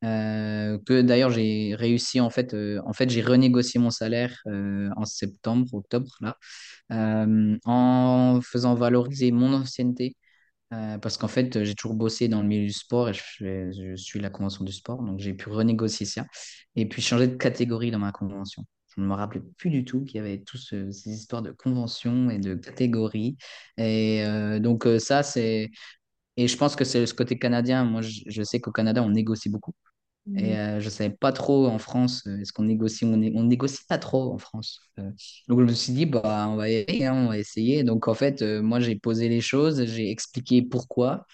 Euh, 0.05 0.79
que 0.87 1.03
d'ailleurs 1.03 1.31
j'ai 1.31 1.75
réussi 1.77 2.21
en 2.21 2.31
fait, 2.31 2.55
euh, 2.55 2.81
en 2.87 2.93
fait 2.93 3.11
j'ai 3.11 3.23
renégocié 3.23 3.81
mon 3.81 3.91
salaire 3.91 4.37
euh, 4.47 4.91
en 4.97 5.05
septembre, 5.07 5.75
octobre 5.75 6.13
là, 6.21 6.37
en 7.65 8.41
faisant 8.43 8.75
valoriser 8.75 9.33
mon 9.33 9.53
ancienneté 9.55 10.17
parce 10.71 11.19
qu'en 11.19 11.29
fait 11.29 11.65
j'ai 11.65 11.75
toujours 11.75 11.95
bossé 11.97 12.29
dans 12.29 12.43
le 12.43 12.49
milieu 12.49 12.67
du 12.67 12.73
sport 12.73 13.09
et 13.11 13.15
je 13.15 13.95
suis 13.97 14.21
la 14.21 14.31
convention 14.31 14.65
du 14.65 14.73
sport 14.73 15.03
donc 15.03 15.19
j'ai 15.21 15.35
pu 15.35 15.49
renégocier 15.51 16.07
ça 16.07 16.27
et 16.77 16.87
puis 16.89 17.03
changer 17.03 17.29
de 17.29 17.37
catégorie 17.37 17.91
dans 17.91 17.99
ma 18.01 18.13
convention. 18.13 18.65
Je 18.99 19.03
ne 19.05 19.09
me 19.09 19.15
rappelais 19.15 19.43
plus 19.59 19.71
du 19.71 19.85
tout 19.87 20.05
qu'il 20.05 20.17
y 20.17 20.21
avait 20.21 20.41
toutes 20.43 20.61
ces 20.61 21.09
histoires 21.09 21.43
de 21.43 21.53
convention 21.53 22.31
et 22.31 22.39
de 22.41 22.57
catégorie 22.57 23.39
et 23.79 24.25
euh, 24.27 24.61
donc 24.61 24.87
euh, 24.87 24.99
ça 24.99 25.23
c'est 25.23 25.71
et 26.37 26.49
je 26.49 26.57
pense 26.57 26.77
que 26.77 26.85
c'est 26.85 27.07
ce 27.07 27.15
côté 27.15 27.39
canadien. 27.39 27.85
Moi 27.85 28.03
je, 28.03 28.23
je 28.27 28.43
sais 28.45 28.61
qu'au 28.61 28.73
Canada 28.73 29.03
on 29.03 29.11
négocie 29.11 29.51
beaucoup. 29.51 29.73
Et 30.37 30.57
euh, 30.59 30.81
je 30.81 30.89
savais 30.91 31.11
pas 31.11 31.33
trop 31.33 31.67
en 31.67 31.79
France, 31.79 32.23
euh, 32.29 32.39
est-ce 32.41 32.53
qu'on 32.53 32.65
négocie, 32.65 33.05
on, 33.05 33.17
né- 33.17 33.33
on 33.35 33.45
négocie 33.45 33.85
pas 33.89 33.99
trop 33.99 34.33
en 34.33 34.39
France. 34.39 34.81
Euh, 34.99 35.11
donc 35.49 35.61
je 35.61 35.65
me 35.67 35.73
suis 35.75 35.93
dit, 35.93 36.07
bah, 36.07 36.47
on 36.51 36.57
va 36.57 36.65
aller, 36.65 36.87
hein, 37.05 37.15
on 37.15 37.29
va 37.29 37.39
essayer. 37.39 37.83
Donc 37.85 38.09
en 38.09 38.15
fait, 38.15 38.43
euh, 38.43 38.63
moi 38.63 38.81
j'ai 38.81 38.97
posé 38.97 39.29
les 39.29 39.41
choses, 39.41 39.85
j'ai 39.87 40.11
expliqué 40.11 40.63
pourquoi, 40.63 41.27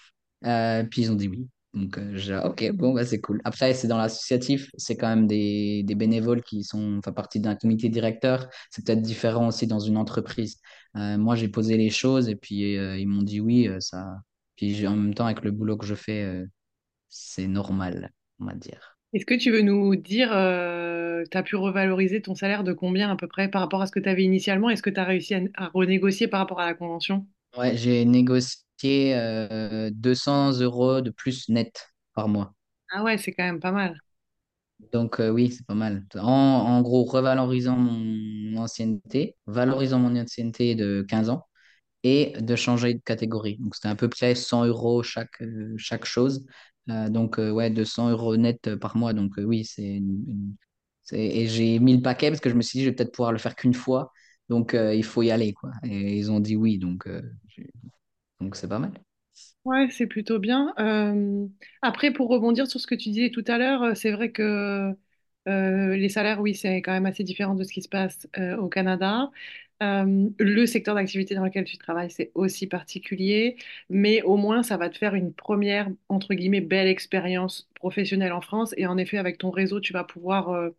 euh, 0.45 0.83
puis 0.85 1.03
ils 1.03 1.11
ont 1.11 1.15
dit 1.15 1.29
oui. 1.29 1.47
Donc 1.75 1.97
euh, 1.97 2.11
j'ai, 2.15 2.37
ok, 2.37 2.71
bon, 2.71 2.93
bah, 2.93 3.05
c'est 3.05 3.19
cool. 3.19 3.41
Après, 3.43 3.73
c'est 3.73 3.87
dans 3.87 3.97
l'associatif, 3.97 4.71
c'est 4.77 4.95
quand 4.95 5.09
même 5.09 5.27
des, 5.27 5.83
des 5.83 5.95
bénévoles 5.95 6.41
qui 6.41 6.63
sont, 6.63 6.97
enfin, 6.99 7.11
partie 7.11 7.41
d'un 7.41 7.55
comité 7.55 7.89
directeur. 7.89 8.47
C'est 8.71 8.85
peut-être 8.85 9.01
différent 9.01 9.47
aussi 9.49 9.67
dans 9.67 9.79
une 9.79 9.97
entreprise. 9.97 10.57
Euh, 10.95 11.17
moi 11.17 11.35
j'ai 11.35 11.49
posé 11.49 11.75
les 11.75 11.89
choses 11.89 12.29
et 12.29 12.37
puis 12.37 12.77
euh, 12.77 12.97
ils 12.97 13.07
m'ont 13.07 13.21
dit 13.21 13.41
oui, 13.41 13.69
ça. 13.79 14.15
Puis 14.55 14.87
en 14.87 14.95
même 14.95 15.13
temps, 15.13 15.25
avec 15.25 15.43
le 15.43 15.51
boulot 15.51 15.75
que 15.75 15.85
je 15.85 15.95
fais, 15.95 16.45
c'est 17.09 17.47
normal, 17.47 18.11
on 18.39 18.45
va 18.45 18.53
dire. 18.53 18.97
Est-ce 19.11 19.25
que 19.25 19.33
tu 19.33 19.51
veux 19.51 19.61
nous 19.61 19.97
dire, 19.97 20.29
tu 20.29 21.37
as 21.37 21.43
pu 21.43 21.57
revaloriser 21.57 22.21
ton 22.21 22.35
salaire 22.35 22.63
de 22.63 22.71
combien 22.71 23.11
à 23.11 23.17
peu 23.17 23.27
près 23.27 23.49
par 23.49 23.61
rapport 23.61 23.81
à 23.81 23.85
ce 23.87 23.91
que 23.91 23.99
tu 23.99 24.07
avais 24.07 24.23
initialement? 24.23 24.69
Est-ce 24.69 24.81
que 24.81 24.89
tu 24.89 24.99
as 24.99 25.03
réussi 25.03 25.35
à 25.55 25.67
renégocier 25.67 26.29
par 26.29 26.39
rapport 26.39 26.61
à 26.61 26.65
la 26.65 26.73
convention? 26.73 27.27
Ouais, 27.57 27.75
j'ai 27.77 28.05
négocié 28.05 29.15
euh, 29.15 29.89
200 29.93 30.51
euros 30.59 31.01
de 31.01 31.09
plus 31.09 31.47
net 31.49 31.87
par 32.13 32.27
mois. 32.27 32.53
Ah 32.91 33.03
ouais, 33.03 33.17
c'est 33.17 33.33
quand 33.33 33.43
même 33.43 33.59
pas 33.59 33.71
mal. 33.71 33.99
Donc 34.93 35.19
euh, 35.19 35.29
oui, 35.29 35.51
c'est 35.51 35.65
pas 35.65 35.73
mal. 35.73 36.05
En, 36.15 36.21
en 36.21 36.81
gros, 36.81 37.03
revalorisant 37.05 37.75
mon 37.77 38.57
ancienneté, 38.57 39.35
valorisant 39.47 39.99
mon 39.99 40.15
ancienneté 40.19 40.75
de 40.75 41.05
15 41.07 41.29
ans 41.29 41.47
et 42.03 42.33
de 42.41 42.55
changer 42.57 42.95
de 42.95 43.01
catégorie. 43.01 43.57
Donc 43.59 43.75
c'était 43.75 43.89
à 43.89 43.95
peu 43.95 44.09
près 44.09 44.35
100 44.35 44.65
euros 44.65 45.03
chaque, 45.03 45.41
euh, 45.43 45.75
chaque 45.77 46.05
chose. 46.05 46.45
Euh, 46.89 47.09
donc 47.09 47.37
ouais, 47.39 47.69
200 47.71 48.09
euros 48.11 48.37
net 48.37 48.75
par 48.77 48.97
mois. 48.97 49.13
Donc 49.13 49.33
oui, 49.37 49.65
c'est 49.65 49.83
une- 49.97 50.25
une- 50.29 50.55
c'est- 51.03 51.19
Et 51.19 51.47
j'ai 51.47 51.79
mis 51.79 51.95
le 51.97 52.01
paquet 52.03 52.29
parce 52.31 52.41
que 52.41 52.49
je 52.49 52.55
me 52.55 52.61
suis 52.63 52.79
dit, 52.79 52.85
je 52.85 52.89
vais 52.91 52.95
peut-être 52.95 53.13
pouvoir 53.13 53.31
le 53.33 53.39
faire 53.39 53.55
qu'une 53.55 53.73
fois. 53.75 54.11
Donc 54.49 54.73
euh, 54.73 54.93
il 54.95 55.03
faut 55.03 55.23
y 55.23 55.31
aller, 55.31 55.53
quoi. 55.53 55.71
Et 55.83 56.17
ils 56.17 56.31
ont 56.31 56.39
dit 56.39 56.55
oui, 56.55 56.77
donc 56.77 57.07
euh, 57.07 57.21
c'est 58.53 58.67
pas 58.67 58.79
mal. 58.79 58.93
Ouais, 59.65 59.89
c'est 59.89 60.05
plutôt 60.05 60.37
bien. 60.39 60.73
Euh, 60.79 61.47
après, 61.81 62.11
pour 62.13 62.29
rebondir 62.29 62.67
sur 62.67 62.79
ce 62.79 62.85
que 62.85 62.93
tu 62.95 63.09
disais 63.09 63.31
tout 63.31 63.43
à 63.47 63.57
l'heure, 63.57 63.97
c'est 63.97 64.11
vrai 64.11 64.31
que 64.31 64.93
les 65.47 66.09
salaires, 66.09 66.39
oui, 66.41 66.55
c'est 66.55 66.81
quand 66.81 66.91
même 66.91 67.05
assez 67.05 67.23
différent 67.23 67.55
de 67.55 67.63
ce 67.63 67.71
qui 67.73 67.81
se 67.81 67.89
passe 67.89 68.27
au 68.59 68.67
Canada. 68.69 69.31
Le 69.81 70.65
secteur 70.65 70.95
d'activité 70.95 71.35
dans 71.35 71.43
lequel 71.45 71.65
tu 71.65 71.77
travailles, 71.77 72.11
c'est 72.11 72.31
aussi 72.35 72.67
particulier, 72.67 73.57
mais 73.89 74.21
au 74.23 74.37
moins, 74.37 74.63
ça 74.63 74.77
va 74.77 74.89
te 74.89 74.97
faire 74.97 75.15
une 75.15 75.33
première, 75.33 75.89
entre 76.09 76.33
guillemets, 76.35 76.61
belle 76.61 76.87
expérience 76.87 77.69
professionnelle 77.75 78.33
en 78.33 78.41
France. 78.41 78.73
Et 78.77 78.85
en 78.87 78.97
effet, 78.97 79.17
avec 79.17 79.37
ton 79.39 79.49
réseau, 79.51 79.79
tu 79.79 79.93
vas 79.93 80.03
pouvoir 80.03 80.69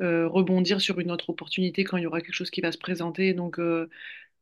rebondir 0.00 0.80
sur 0.80 1.00
une 1.00 1.10
autre 1.10 1.30
opportunité 1.30 1.84
quand 1.84 1.96
il 1.96 2.04
y 2.04 2.06
aura 2.06 2.20
quelque 2.20 2.34
chose 2.34 2.50
qui 2.50 2.60
va 2.60 2.72
se 2.72 2.78
présenter. 2.78 3.34
Donc, 3.34 3.58
euh, 3.58 3.88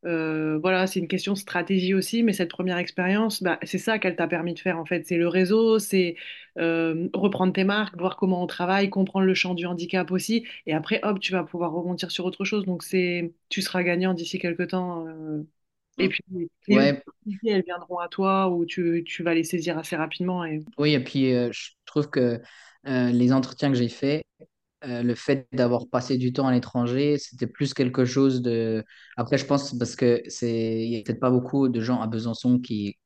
euh, 0.05 0.59
voilà, 0.59 0.87
c'est 0.87 0.99
une 0.99 1.07
question 1.07 1.33
de 1.33 1.37
stratégie 1.39 1.93
aussi, 1.93 2.23
mais 2.23 2.33
cette 2.33 2.49
première 2.51 2.77
expérience, 2.77 3.41
bah, 3.43 3.59
c'est 3.63 3.79
ça 3.79 3.99
qu'elle 3.99 4.15
t'a 4.15 4.27
permis 4.27 4.53
de 4.53 4.59
faire 4.59 4.77
en 4.79 4.85
fait. 4.85 5.05
C'est 5.07 5.17
le 5.17 5.27
réseau, 5.27 5.79
c'est 5.79 6.15
euh, 6.59 7.09
reprendre 7.13 7.53
tes 7.53 7.63
marques, 7.63 7.97
voir 7.97 8.15
comment 8.17 8.43
on 8.43 8.47
travaille, 8.47 8.89
comprendre 8.89 9.25
le 9.25 9.33
champ 9.33 9.55
du 9.55 9.65
handicap 9.65 10.11
aussi, 10.11 10.45
et 10.67 10.73
après, 10.73 10.99
hop, 11.03 11.19
tu 11.19 11.31
vas 11.33 11.43
pouvoir 11.43 11.71
rebondir 11.73 12.11
sur 12.11 12.25
autre 12.25 12.45
chose. 12.45 12.65
Donc 12.65 12.83
c'est, 12.83 13.33
tu 13.49 13.61
seras 13.61 13.83
gagnant 13.83 14.13
d'ici 14.13 14.39
quelques 14.39 14.69
temps. 14.69 15.07
euh, 15.07 15.43
et 15.99 16.09
puis 16.09 16.23
les 16.67 16.75
Ouais, 16.75 17.03
opportunités, 17.07 17.49
elles 17.51 17.63
viendront 17.65 17.99
à 17.99 18.07
toi 18.09 18.49
ou 18.49 18.65
tu, 18.65 19.03
tu 19.05 19.23
vas 19.23 19.33
les 19.33 19.43
saisir 19.43 19.77
assez 19.77 19.95
rapidement. 19.95 20.45
Et... 20.45 20.63
oui, 20.77 20.93
et 20.93 21.03
puis 21.03 21.33
euh, 21.33 21.51
je 21.51 21.71
trouve 21.85 22.09
que 22.09 22.41
euh, 22.87 23.09
les 23.11 23.33
entretiens 23.33 23.69
que 23.71 23.75
j'ai 23.77 23.89
faits, 23.89 24.23
euh, 24.85 25.01
le 25.03 25.15
fait 25.15 25.47
d'avoir 25.53 25.87
passé 25.89 26.17
du 26.17 26.33
temps 26.33 26.47
à 26.47 26.51
l'étranger, 26.53 27.17
c'était 27.17 27.47
plus 27.47 27.73
quelque 27.73 28.05
chose 28.05 28.41
de... 28.41 28.83
Après, 29.17 29.37
je 29.37 29.45
pense 29.45 29.77
parce 29.77 29.95
que 29.95 30.21
c'est, 30.27 30.83
il 30.85 30.93
y 30.93 30.97
a 30.97 31.01
peut-être 31.03 31.19
pas 31.19 31.31
beaucoup 31.31 31.69
de 31.69 31.81
gens 31.81 32.01
à 32.01 32.07
Besançon 32.07 32.59
qui 32.59 32.97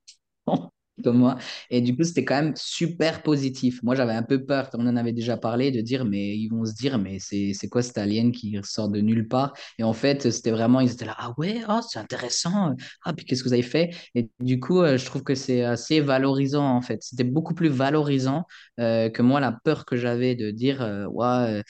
comme 1.02 1.18
moi. 1.18 1.36
Et 1.70 1.80
du 1.80 1.96
coup, 1.96 2.04
c'était 2.04 2.24
quand 2.24 2.34
même 2.42 2.52
super 2.56 3.22
positif. 3.22 3.82
Moi, 3.82 3.94
j'avais 3.94 4.12
un 4.12 4.22
peu 4.22 4.44
peur, 4.44 4.68
on 4.74 4.86
en 4.86 4.96
avait 4.96 5.12
déjà 5.12 5.36
parlé, 5.36 5.70
de 5.70 5.80
dire, 5.80 6.04
mais 6.04 6.36
ils 6.36 6.48
vont 6.48 6.64
se 6.64 6.74
dire, 6.74 6.98
mais 6.98 7.18
c'est 7.18 7.68
quoi 7.70 7.82
cette 7.82 7.98
alien 7.98 8.30
qui 8.32 8.56
sort 8.62 8.88
de 8.88 9.00
nulle 9.00 9.26
part? 9.28 9.52
Et 9.78 9.84
en 9.84 9.92
fait, 9.92 10.30
c'était 10.30 10.50
vraiment, 10.50 10.80
ils 10.80 10.92
étaient 10.92 11.04
là, 11.06 11.16
ah 11.18 11.34
ouais, 11.38 11.62
oh, 11.68 11.80
c'est 11.88 11.98
intéressant. 11.98 12.74
Ah, 13.04 13.12
puis 13.12 13.24
qu'est-ce 13.24 13.42
que 13.42 13.48
vous 13.48 13.54
avez 13.54 13.62
fait? 13.62 13.90
Et 14.14 14.30
du 14.40 14.60
coup, 14.60 14.80
euh, 14.82 14.96
je 14.98 15.04
trouve 15.06 15.22
que 15.22 15.34
c'est 15.34 15.62
assez 15.64 16.00
valorisant, 16.00 16.64
en 16.66 16.82
fait. 16.82 17.02
C'était 17.02 17.24
beaucoup 17.24 17.54
plus 17.54 17.68
valorisant 17.68 18.44
euh, 18.80 19.08
que 19.10 19.22
moi, 19.22 19.40
la 19.40 19.52
peur 19.64 19.84
que 19.84 19.96
j'avais 19.96 20.34
de 20.34 20.50
dire, 20.50 20.82
euh, 20.82 21.06
ouais, 21.06 21.62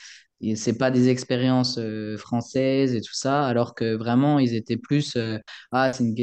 c'est 0.57 0.77
pas 0.77 0.91
des 0.91 1.09
expériences 1.09 1.79
euh, 1.79 2.17
françaises 2.17 2.95
et 2.95 3.01
tout 3.01 3.15
ça, 3.15 3.47
alors 3.47 3.75
que 3.75 3.95
vraiment, 3.95 4.39
ils 4.41 4.55
étaient 4.55 4.77
plus. 4.77 5.15
euh, 5.17 5.39
ah, 5.71 5.93
c'est 5.93 6.05
une, 6.05 6.15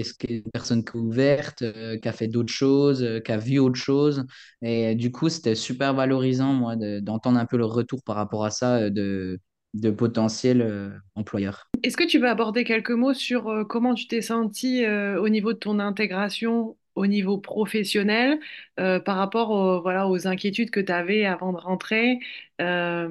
personne 0.51 0.83
qui 0.83 0.97
est 0.97 0.99
ouverte, 0.99 1.61
euh, 1.61 1.97
qui 1.97 2.07
a 2.07 2.11
fait 2.11 2.27
d'autres 2.27 2.51
choses, 2.51 3.07
qui 3.23 3.31
a 3.31 3.37
vu 3.37 3.59
autre 3.59 3.77
chose. 3.79 4.25
Et 4.61 4.95
du 4.95 5.11
coup, 5.11 5.29
c'était 5.29 5.55
super 5.55 5.93
valorisant, 5.93 6.53
moi, 6.53 6.75
de- 6.75 6.99
d'entendre 6.99 7.39
un 7.39 7.45
peu 7.45 7.57
le 7.57 7.65
retour 7.65 8.01
par 8.03 8.15
rapport 8.17 8.43
à 8.43 8.51
ça 8.51 8.89
de, 8.89 9.39
de 9.73 9.89
potentiels 9.89 10.99
employeurs. 11.15 11.69
Est-ce 11.83 11.95
que 11.95 12.05
tu 12.05 12.19
veux 12.19 12.27
aborder 12.27 12.65
quelques 12.65 12.91
mots 12.91 13.13
sur 13.13 13.65
comment 13.69 13.93
tu 13.93 14.07
t'es 14.07 14.21
senti 14.21 14.85
au 14.85 15.29
niveau 15.29 15.53
de 15.53 15.57
ton 15.59 15.79
intégration 15.79 16.75
au 16.99 17.07
niveau 17.07 17.37
professionnel 17.37 18.39
euh, 18.79 18.99
par 18.99 19.15
rapport 19.15 19.81
voilà, 19.81 20.07
aux 20.09 20.27
inquiétudes 20.27 20.69
que 20.69 20.81
tu 20.81 20.91
avais 20.91 21.25
avant 21.25 21.53
de 21.53 21.57
rentrer? 21.57 22.19
Euh, 22.59 23.07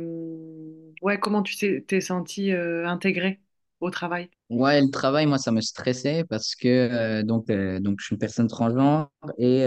ouais, 1.01 1.19
comment 1.19 1.43
tu 1.43 1.57
t'es 1.57 1.81
t'es 1.87 2.01
senti 2.03 2.53
euh, 2.53 2.87
intégré 2.87 3.41
au 3.81 3.91
travail? 3.91 4.29
Ouais, 4.51 4.81
le 4.81 4.91
travail, 4.91 5.27
moi, 5.27 5.39
ça 5.39 5.53
me 5.53 5.61
stressait 5.63 6.25
parce 6.29 6.55
que 6.55 7.23
donc, 7.23 7.47
donc, 7.51 8.01
je 8.01 8.05
suis 8.07 8.15
une 8.15 8.19
personne 8.19 8.49
transgenre 8.49 9.09
et 9.39 9.65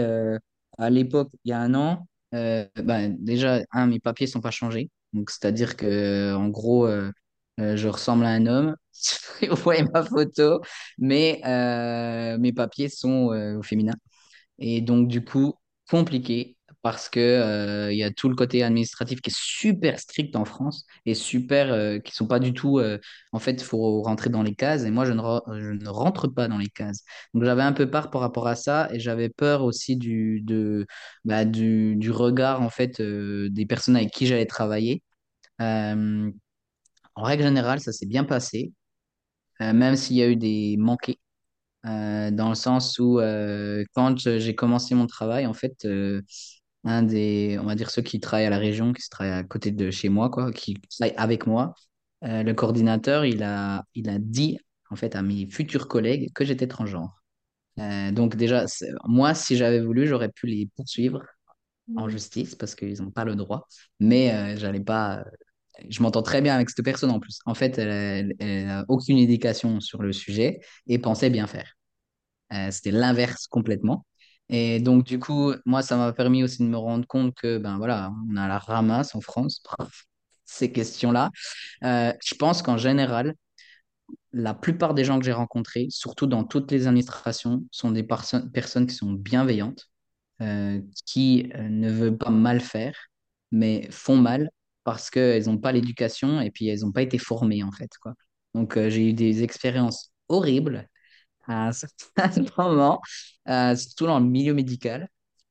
à 0.78 0.90
l'époque, 0.90 1.30
il 1.44 1.50
y 1.50 1.52
a 1.52 1.58
un 1.60 1.74
an, 1.74 2.06
ben, 2.32 3.16
déjà, 3.18 3.60
un, 3.72 3.86
mes 3.88 3.98
papiers 4.00 4.26
sont 4.28 4.40
pas 4.40 4.50
changés. 4.52 4.88
C'est-à-dire 5.28 5.76
que, 5.76 6.34
en 6.34 6.48
gros, 6.48 6.88
je 7.58 7.88
ressemble 7.88 8.24
à 8.24 8.30
un 8.30 8.46
homme. 8.46 8.76
Vous 9.48 9.56
voyez 9.56 9.84
ma 9.92 10.04
photo, 10.04 10.60
mais 10.98 11.40
mes 12.38 12.52
papiers 12.52 12.88
sont 12.88 13.32
euh, 13.32 13.58
au 13.58 13.62
féminin. 13.62 13.94
Et 14.62 14.80
donc, 14.80 15.08
du 15.08 15.24
coup, 15.24 15.54
compliqué 15.90 16.56
parce 16.82 17.08
que, 17.08 17.20
euh, 17.20 17.92
il 17.92 17.98
y 17.98 18.02
a 18.04 18.10
tout 18.12 18.28
le 18.28 18.34
côté 18.36 18.62
administratif 18.64 19.20
qui 19.20 19.30
est 19.30 19.36
super 19.36 19.98
strict 20.00 20.34
en 20.36 20.44
France 20.44 20.84
et 21.06 21.14
super, 21.14 21.72
euh, 21.72 21.98
qui 22.00 22.12
sont 22.14 22.26
pas 22.26 22.40
du 22.40 22.52
tout, 22.54 22.78
euh, 22.80 22.98
en 23.32 23.38
fait, 23.40 23.52
il 23.52 23.64
faut 23.64 24.02
rentrer 24.02 24.30
dans 24.30 24.42
les 24.42 24.54
cases 24.56 24.84
et 24.84 24.90
moi, 24.90 25.04
je 25.04 25.12
ne, 25.12 25.20
je 25.60 25.70
ne 25.72 25.88
rentre 25.88 26.28
pas 26.28 26.48
dans 26.48 26.58
les 26.58 26.68
cases. 26.70 27.02
Donc, 27.34 27.44
j'avais 27.44 27.62
un 27.62 27.72
peu 27.72 27.90
peur 27.90 28.10
par 28.10 28.20
rapport 28.22 28.48
à 28.48 28.56
ça 28.56 28.88
et 28.92 29.00
j'avais 29.00 29.28
peur 29.28 29.62
aussi 29.64 29.96
du, 29.96 30.40
de, 30.42 30.86
bah, 31.24 31.44
du, 31.44 31.96
du 31.96 32.10
regard, 32.10 32.62
en 32.62 32.70
fait, 32.70 33.00
euh, 33.00 33.48
des 33.50 33.66
personnes 33.66 33.96
avec 33.96 34.10
qui 34.10 34.26
j'allais 34.26 34.46
travailler. 34.46 35.02
Euh, 35.62 36.30
en 37.16 37.22
règle 37.24 37.44
générale, 37.44 37.80
ça 37.80 37.92
s'est 37.92 38.06
bien 38.06 38.24
passé, 38.24 38.72
même 39.60 39.96
s'il 39.96 40.16
y 40.16 40.22
a 40.22 40.28
eu 40.28 40.36
des 40.36 40.76
manqués 40.78 41.18
euh, 41.86 42.30
dans 42.30 42.48
le 42.48 42.54
sens 42.54 42.98
où 42.98 43.18
euh, 43.20 43.84
quand 43.94 44.18
j'ai 44.18 44.54
commencé 44.54 44.94
mon 44.94 45.06
travail, 45.06 45.46
en 45.46 45.54
fait, 45.54 45.84
euh, 45.84 46.22
un 46.84 47.02
des, 47.02 47.58
on 47.60 47.64
va 47.66 47.74
dire 47.74 47.90
ceux 47.90 48.02
qui 48.02 48.20
travaillent 48.20 48.46
à 48.46 48.50
la 48.50 48.58
région, 48.58 48.92
qui 48.92 49.02
se 49.02 49.08
travaillent 49.10 49.34
à 49.34 49.44
côté 49.44 49.70
de 49.72 49.90
chez 49.90 50.08
moi, 50.08 50.30
quoi, 50.30 50.52
qui 50.52 50.74
travaillent 50.98 51.16
avec 51.16 51.46
moi, 51.46 51.74
le 52.22 52.52
coordinateur, 52.52 53.24
il 53.24 53.42
a, 53.42 53.84
il 53.94 54.08
a 54.08 54.18
dit 54.20 54.58
en 54.90 54.96
fait 54.96 55.16
à 55.16 55.22
mes 55.22 55.48
futurs 55.50 55.88
collègues 55.88 56.32
que 56.34 56.44
j'étais 56.44 56.68
transgenre. 56.68 57.22
Donc 57.76 58.36
déjà, 58.36 58.66
moi, 59.06 59.34
si 59.34 59.56
j'avais 59.56 59.80
voulu, 59.80 60.06
j'aurais 60.06 60.28
pu 60.30 60.46
les 60.46 60.68
poursuivre 60.76 61.22
en 61.96 62.08
justice 62.08 62.54
parce 62.54 62.74
qu'ils 62.76 63.02
n'ont 63.02 63.10
pas 63.10 63.24
le 63.24 63.34
droit, 63.36 63.66
mais 64.00 64.56
j'allais 64.56 64.80
pas. 64.80 65.24
Je 65.90 66.02
m'entends 66.02 66.22
très 66.22 66.40
bien 66.42 66.54
avec 66.54 66.70
cette 66.70 66.84
personne 66.84 67.10
en 67.10 67.20
plus. 67.20 67.38
En 67.46 67.54
fait, 67.54 67.78
elle, 67.78 67.88
elle, 67.90 68.34
elle 68.40 68.68
a 68.70 68.84
aucune 68.88 69.18
éducation 69.18 69.80
sur 69.80 70.02
le 70.02 70.12
sujet 70.12 70.60
et 70.86 70.98
pensait 70.98 71.30
bien 71.30 71.46
faire. 71.46 71.74
Euh, 72.52 72.70
c'était 72.70 72.90
l'inverse 72.90 73.46
complètement. 73.48 74.06
Et 74.48 74.80
donc, 74.80 75.04
du 75.04 75.18
coup, 75.18 75.52
moi, 75.66 75.82
ça 75.82 75.96
m'a 75.96 76.12
permis 76.12 76.42
aussi 76.44 76.58
de 76.62 76.68
me 76.68 76.76
rendre 76.76 77.06
compte 77.06 77.34
que, 77.34 77.58
ben 77.58 77.78
voilà, 77.78 78.12
on 78.30 78.36
a 78.36 78.48
la 78.48 78.58
ramasse 78.58 79.14
en 79.14 79.20
France, 79.20 79.62
ces 80.44 80.72
questions-là. 80.72 81.30
Euh, 81.84 82.12
je 82.24 82.34
pense 82.36 82.62
qu'en 82.62 82.78
général, 82.78 83.34
la 84.32 84.54
plupart 84.54 84.94
des 84.94 85.04
gens 85.04 85.18
que 85.18 85.24
j'ai 85.24 85.32
rencontrés, 85.32 85.86
surtout 85.90 86.26
dans 86.26 86.44
toutes 86.44 86.70
les 86.70 86.86
administrations, 86.86 87.64
sont 87.70 87.90
des 87.90 88.02
perso- 88.02 88.48
personnes 88.52 88.86
qui 88.86 88.94
sont 88.94 89.12
bienveillantes, 89.12 89.90
euh, 90.42 90.80
qui 91.06 91.50
ne 91.58 91.90
veulent 91.90 92.18
pas 92.18 92.30
mal 92.30 92.60
faire, 92.60 92.94
mais 93.52 93.88
font 93.90 94.16
mal 94.16 94.50
parce 94.84 95.10
qu'elles 95.10 95.44
n'ont 95.46 95.58
pas 95.58 95.72
l'éducation 95.72 96.40
et 96.40 96.50
puis 96.50 96.68
elles 96.68 96.80
n'ont 96.80 96.92
pas 96.92 97.02
été 97.02 97.18
formées, 97.18 97.62
en 97.62 97.72
fait, 97.72 97.90
quoi. 98.00 98.14
Donc, 98.54 98.76
euh, 98.76 98.90
j'ai 98.90 99.08
eu 99.10 99.12
des 99.14 99.42
expériences 99.42 100.12
horribles 100.28 100.88
à 101.46 101.68
un 101.68 101.72
certain 101.72 102.30
moment, 102.56 103.00
euh, 103.48 103.76
surtout 103.76 104.06
dans 104.06 104.20
le 104.20 104.26
milieu 104.26 104.54
médical, 104.54 105.08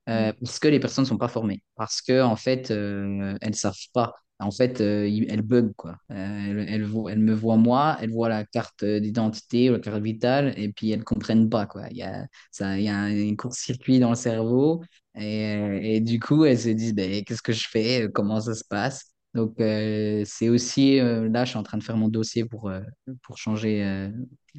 euh, 0.08 0.32
parce 0.42 0.58
que 0.58 0.68
les 0.68 0.80
personnes 0.80 1.04
ne 1.04 1.08
sont 1.08 1.18
pas 1.18 1.28
formées, 1.28 1.62
parce 1.76 2.02
que 2.02 2.22
en 2.22 2.36
fait, 2.36 2.70
euh, 2.70 3.36
elles 3.40 3.50
ne 3.50 3.54
savent 3.54 3.74
pas. 3.92 4.14
En 4.40 4.50
fait, 4.50 4.80
elles 4.80 5.42
bug, 5.42 5.72
quoi. 5.76 5.98
Elles, 6.08 6.66
elles, 6.68 6.82
vo- 6.84 7.08
elles 7.08 7.20
me 7.20 7.32
voient 7.32 7.56
moi, 7.56 7.96
elles 8.00 8.10
voient 8.10 8.28
la 8.28 8.44
carte 8.44 8.84
d'identité 8.84 9.70
ou 9.70 9.74
la 9.74 9.78
carte 9.78 10.02
vitale, 10.02 10.52
et 10.56 10.72
puis 10.72 10.90
elles 10.90 10.98
ne 11.00 11.04
comprennent 11.04 11.48
pas, 11.48 11.66
quoi. 11.66 11.84
Il 11.90 11.96
y 11.98 12.02
a, 12.02 12.26
ça, 12.50 12.76
il 12.78 12.84
y 12.84 12.88
a 12.88 12.96
un, 12.98 13.36
court-circuit 13.36 14.00
dans 14.00 14.10
le 14.10 14.16
cerveau, 14.16 14.82
et, 15.14 15.96
et 15.96 16.00
du 16.00 16.18
coup, 16.18 16.44
elles 16.44 16.58
se 16.58 16.70
disent, 16.70 16.94
ben, 16.94 17.22
qu'est-ce 17.24 17.42
que 17.42 17.52
je 17.52 17.68
fais? 17.68 18.08
Comment 18.12 18.40
ça 18.40 18.54
se 18.56 18.64
passe? 18.64 19.11
Donc, 19.34 19.58
euh, 19.60 20.22
c'est 20.26 20.48
aussi, 20.50 21.00
euh, 21.00 21.28
là, 21.28 21.44
je 21.44 21.50
suis 21.50 21.58
en 21.58 21.62
train 21.62 21.78
de 21.78 21.82
faire 21.82 21.96
mon 21.96 22.08
dossier 22.08 22.44
pour, 22.44 22.68
euh, 22.68 22.82
pour 23.22 23.38
changer, 23.38 24.10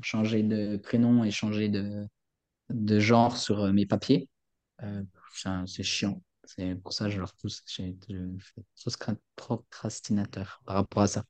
changer 0.01 0.41
de 0.43 0.78
prénom 0.78 1.24
et 1.24 1.32
changer 1.32 1.69
de, 1.69 2.07
de 2.71 2.99
genre 2.99 3.38
sur 3.38 3.74
mes 3.74 3.86
papiers. 3.86 4.30
C'est 5.65 5.84
chiant. 5.84 6.21
C'est 6.45 6.76
pour 6.76 6.93
ça 6.93 7.05
que 7.05 7.11
je 7.11 7.19
leur 7.19 7.34
pousse. 7.36 7.63
Je 7.67 7.84
fais 8.39 8.95
trop 8.95 9.15
procrastinateur 9.36 10.61
par 10.65 10.76
rapport 10.76 11.03
à 11.03 11.07
ça. 11.07 11.26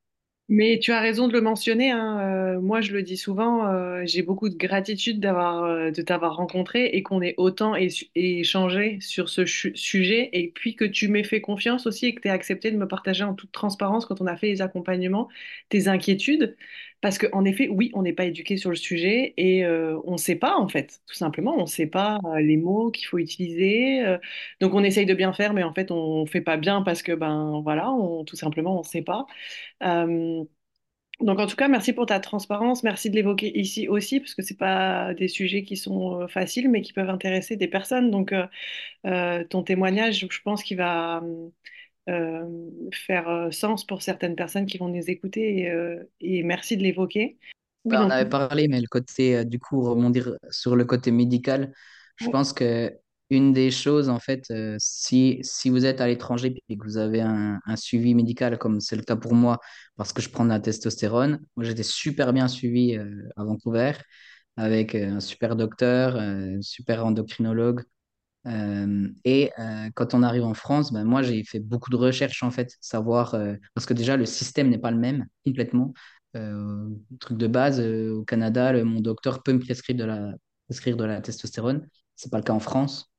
Mais 0.50 0.78
tu 0.80 0.92
as 0.92 1.00
raison 1.00 1.28
de 1.30 1.34
le 1.34 1.40
mentionner, 1.42 1.90
hein, 1.92 2.20
euh, 2.58 2.60
moi, 2.62 2.82
je 2.82 2.92
le 2.94 3.02
dis 3.02 3.16
souvent, 3.18 3.66
euh, 3.68 4.04
j'ai 4.06 4.22
beaucoup 4.22 4.50
de 4.50 4.56
gratitude 4.58 5.26
euh, 5.26 5.90
de 5.90 6.02
t'avoir 6.02 6.36
rencontré 6.36 6.86
et 6.88 7.02
qu'on 7.02 7.22
ait 7.22 7.34
autant 7.38 7.76
éch- 7.76 8.10
échangé 8.14 9.00
sur 9.00 9.30
ce 9.30 9.46
sujet 9.46 10.30
et 10.34 10.52
puis 10.54 10.76
que 10.76 10.84
tu 10.86 11.08
m'aies 11.08 11.24
fait 11.24 11.40
confiance 11.42 11.88
aussi 11.88 12.08
et 12.08 12.14
que 12.16 12.22
tu 12.22 12.28
aies 12.28 12.32
accepté 12.32 12.72
de 12.72 12.78
me 12.78 12.88
partager 12.88 13.24
en 13.24 13.34
toute 13.34 13.52
transparence 13.54 14.06
quand 14.06 14.20
on 14.22 14.28
a 14.28 14.36
fait 14.36 14.48
les 14.48 14.62
accompagnements, 14.62 15.30
tes 15.70 15.88
inquiétudes. 15.88 16.56
Parce 17.04 17.20
qu'en 17.20 17.46
effet, 17.46 17.70
oui, 17.70 17.92
on 17.96 18.04
n'est 18.04 18.14
pas 18.14 18.26
éduqué 18.26 18.58
sur 18.58 18.72
le 18.72 18.78
sujet 18.78 19.36
et 19.38 19.66
euh, 19.66 20.00
on 20.06 20.14
ne 20.14 20.18
sait 20.18 20.38
pas, 20.38 20.58
en 20.58 20.70
fait, 20.70 21.02
tout 21.08 21.16
simplement, 21.16 21.56
on 21.58 21.64
ne 21.64 21.68
sait 21.68 21.88
pas 21.88 22.20
euh, 22.26 22.42
les 22.42 22.58
mots 22.58 22.92
qu'il 22.92 23.08
faut 23.08 23.20
utiliser. 23.20 24.02
euh, 24.06 24.20
donc 24.62 24.74
on 24.74 24.84
essaye 24.86 25.06
de 25.06 25.14
bien 25.14 25.34
faire, 25.34 25.54
mais 25.54 25.64
en 25.64 25.74
fait, 25.74 25.92
on 25.92 26.22
ne 26.24 26.28
fait 26.28 26.42
pas 26.42 26.58
bien 26.58 26.82
parce 26.84 27.04
que, 27.04 27.14
ben 27.14 27.62
voilà, 27.64 27.92
on, 27.92 28.26
tout 28.26 28.38
simplement, 28.38 28.78
on 28.78 28.80
ne 28.84 28.86
sait 28.88 29.04
pas. 29.04 29.28
Donc 31.22 31.40
en 31.40 31.48
tout 31.48 31.56
cas, 31.56 31.68
merci 31.70 31.94
pour 31.94 32.06
ta 32.08 32.20
transparence, 32.20 32.84
merci 32.84 33.10
de 33.10 33.16
l'évoquer 33.16 33.58
ici 33.58 33.88
aussi, 33.88 34.20
parce 34.20 34.34
que 34.36 34.42
c'est 34.42 34.58
pas 34.58 35.14
des 35.14 35.28
sujets 35.30 35.64
qui 35.64 35.78
sont 35.78 36.28
faciles, 36.28 36.70
mais 36.70 36.82
qui 36.82 36.92
peuvent 36.92 37.10
intéresser 37.10 37.56
des 37.56 37.68
personnes. 37.68 38.12
Donc 38.12 38.34
ton 39.04 39.64
témoignage, 39.64 40.28
je 40.30 40.42
pense 40.44 40.64
qu'il 40.64 40.78
va 40.78 41.22
faire 42.08 43.30
euh, 43.30 43.52
sens 43.52 43.86
pour 43.86 44.02
certaines 44.02 44.36
personnes 44.36 44.66
qui 44.66 44.78
vont 44.78 44.90
nous 44.90 45.10
écouter, 45.10 45.60
et, 45.60 45.70
euh, 45.72 46.04
et 46.22 46.44
merci 46.44 46.78
de 46.78 46.84
l'évoquer. 46.84 47.38
Oui, 47.86 47.98
Ben, 47.98 48.02
on 48.02 48.10
avait 48.10 48.30
parlé, 48.30 48.68
mais 48.70 48.80
le 48.80 48.88
côté, 48.88 49.38
euh, 49.38 49.44
du 49.44 49.60
coup, 49.60 49.82
rebondir 49.84 50.38
sur 50.50 50.76
le 50.76 50.86
côté 50.86 51.12
médical, 51.12 51.74
je 52.16 52.28
ouais, 52.28 52.30
pense 52.30 52.54
que 52.54 52.94
une 53.30 53.52
des 53.52 53.72
choses, 53.72 54.10
en 54.10 54.20
fait, 54.20 54.46
euh, 54.52 54.76
si, 54.80 55.40
si 55.44 55.70
vous 55.70 55.86
êtes 55.86 56.00
à 56.00 56.08
l'étranger 56.08 56.62
et 56.70 56.78
que 56.78 56.84
vous 56.86 56.98
avez 56.98 57.22
un, 57.22 57.60
un 57.66 57.76
suivi 57.76 58.14
médical, 58.16 58.58
comme 58.58 58.80
c'est 58.80 58.96
le 58.96 59.02
cas 59.02 59.16
pour 59.16 59.34
moi, 59.34 59.60
parce 59.98 60.14
que 60.14 60.22
je 60.22 60.30
prends 60.30 60.46
de 60.46 60.50
la 60.50 60.60
testostérone, 60.60 61.42
moi 61.56 61.66
j'étais 61.66 61.84
super 61.84 62.32
bien 62.32 62.48
suivi 62.48 62.96
euh, 62.98 63.28
à 63.36 63.44
Vancouver 63.44 63.94
avec 64.56 64.96
euh, 64.96 65.16
un 65.16 65.20
super 65.20 65.56
docteur, 65.56 66.16
euh, 66.16 66.58
un 66.58 66.62
super 66.62 67.06
endocrinologue. 67.06 67.84
Et 68.46 69.52
quand 69.96 70.14
on 70.14 70.24
arrive 70.24 70.44
en 70.44 70.54
France, 70.54 70.92
ben, 70.92 71.04
moi 71.04 71.22
j'ai 71.22 71.44
fait 71.44 71.60
beaucoup 71.60 71.90
de 71.90 71.96
recherches 71.96 72.44
en 72.44 72.52
fait, 72.52 72.76
savoir, 72.82 73.36
parce 73.74 73.86
que 73.86 73.94
déjà 73.94 74.18
le 74.18 74.26
système 74.26 74.70
n'est 74.70 74.78
pas 74.78 74.92
le 74.92 74.98
même 74.98 75.26
complètement. 75.46 75.94
Truc 76.34 77.38
de 77.38 77.48
base, 77.48 77.80
au 77.80 78.24
Canada, 78.26 78.84
mon 78.84 79.00
docteur 79.00 79.44
peut 79.44 79.54
me 79.54 79.60
prescrire 79.60 79.98
de 79.98 80.04
la, 80.06 80.34
prescrire 80.68 80.98
de 80.98 81.04
la 81.06 81.22
testostérone. 81.22 81.88
C'est 82.16 82.32
pas 82.32 82.38
le 82.38 82.44
cas 82.44 82.54
en 82.54 82.60
France. 82.60 83.12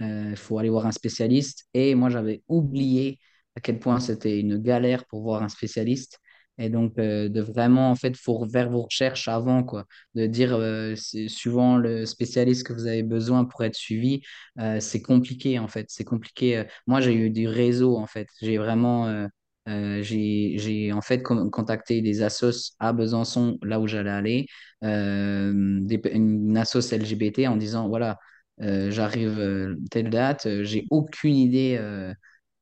Il 0.00 0.36
faut 0.36 0.58
aller 0.58 0.70
voir 0.70 0.86
un 0.86 0.92
spécialiste. 0.92 1.66
Et 1.74 1.94
moi 1.94 2.08
j'avais 2.10 2.42
oublié 2.48 3.18
à 3.56 3.60
quel 3.60 3.78
point 3.78 4.00
c'était 4.00 4.40
une 4.40 4.58
galère 4.58 5.04
pour 5.06 5.22
voir 5.22 5.42
un 5.42 5.48
spécialiste. 5.48 6.18
Et 6.62 6.68
donc, 6.70 6.98
euh, 6.98 7.28
de 7.28 7.40
vraiment, 7.40 7.90
en 7.90 7.96
fait, 7.96 8.16
faut 8.16 8.46
faire 8.48 8.70
vos 8.70 8.82
recherches 8.82 9.26
avant, 9.28 9.64
quoi. 9.64 9.84
De 10.14 10.26
dire, 10.26 10.54
euh, 10.54 10.94
suivant 10.96 11.76
le 11.76 12.06
spécialiste 12.06 12.64
que 12.66 12.72
vous 12.72 12.86
avez 12.86 13.02
besoin 13.02 13.44
pour 13.44 13.64
être 13.64 13.74
suivi, 13.74 14.22
euh, 14.60 14.78
c'est 14.80 15.02
compliqué 15.02 15.58
en 15.58 15.68
fait. 15.68 15.86
C'est 15.88 16.04
compliqué. 16.04 16.64
Moi, 16.86 17.00
j'ai 17.00 17.14
eu 17.14 17.30
du 17.30 17.48
réseau 17.48 17.96
en 17.96 18.06
fait. 18.06 18.28
J'ai 18.40 18.58
vraiment, 18.58 19.26
j'ai, 19.66 20.92
en 20.92 21.00
fait 21.02 21.22
con- 21.22 21.50
contacté 21.50 22.00
des 22.02 22.22
assos 22.22 22.74
à 22.78 22.92
Besançon, 22.92 23.58
là 23.62 23.80
où 23.80 23.86
j'allais 23.86 24.10
aller, 24.10 24.46
une 24.82 26.56
assos 26.56 26.92
LGBT 26.92 27.48
en 27.48 27.56
disant 27.56 27.88
voilà, 27.88 28.18
j'arrive 28.58 29.76
telle 29.90 30.10
date, 30.10 30.46
j'ai 30.62 30.86
aucune 30.90 31.34
idée. 31.36 31.78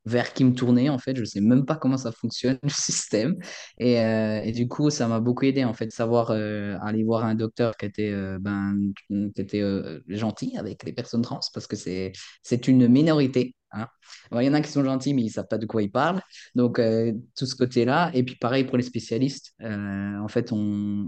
Vers 0.05 0.33
qui 0.33 0.45
me 0.45 0.55
tourner 0.55 0.89
en 0.91 0.99
fait. 0.99 1.17
Je 1.17 1.25
sais 1.25 1.41
même 1.41 1.65
pas 1.67 1.77
comment 1.77 1.97
ça 1.97 2.13
fonctionne 2.13 2.59
le 2.63 2.69
système. 2.71 3.37
Et, 3.79 4.01
euh, 4.01 4.41
et 4.43 4.53
du 4.53 4.69
coup 4.69 4.91
ça 4.91 5.09
m'a 5.09 5.21
beaucoup 5.21 5.45
aidé 5.45 5.65
en 5.65 5.75
fait 5.75 5.91
savoir 5.93 6.31
euh, 6.31 6.77
aller 6.83 7.05
voir 7.05 7.25
un 7.25 7.35
docteur 7.35 7.77
qui 7.77 7.87
était 7.87 8.11
euh, 8.11 8.39
ben 8.41 8.77
qui 9.09 9.41
était 9.41 9.63
gentil 10.09 10.57
avec 10.57 10.85
les 10.85 10.93
personnes 10.93 11.23
trans 11.23 11.41
parce 11.53 11.67
que 11.67 11.77
c'est 11.77 12.13
c'est 12.43 12.69
une 12.69 12.89
minorité 12.89 13.55
hein. 13.73 13.87
Il 14.33 14.43
y 14.43 14.49
en 14.49 14.55
a 14.55 14.61
qui 14.61 14.71
sont 14.71 14.85
gentils 14.85 15.15
mais 15.15 15.23
ils 15.23 15.31
savent 15.31 15.49
pas 15.49 15.59
de 15.59 15.67
quoi 15.67 15.83
ils 15.83 15.91
parlent. 15.91 16.21
Donc 16.55 16.79
euh, 16.79 17.13
tout 17.37 17.47
ce 17.47 17.55
côté-là. 17.55 18.11
Et 18.15 18.23
puis 18.23 18.37
pareil 18.37 18.65
pour 18.65 18.77
les 18.77 18.83
spécialistes. 18.83 19.53
Euh, 19.63 20.19
en 20.19 20.29
fait 20.29 20.53
on, 20.53 20.59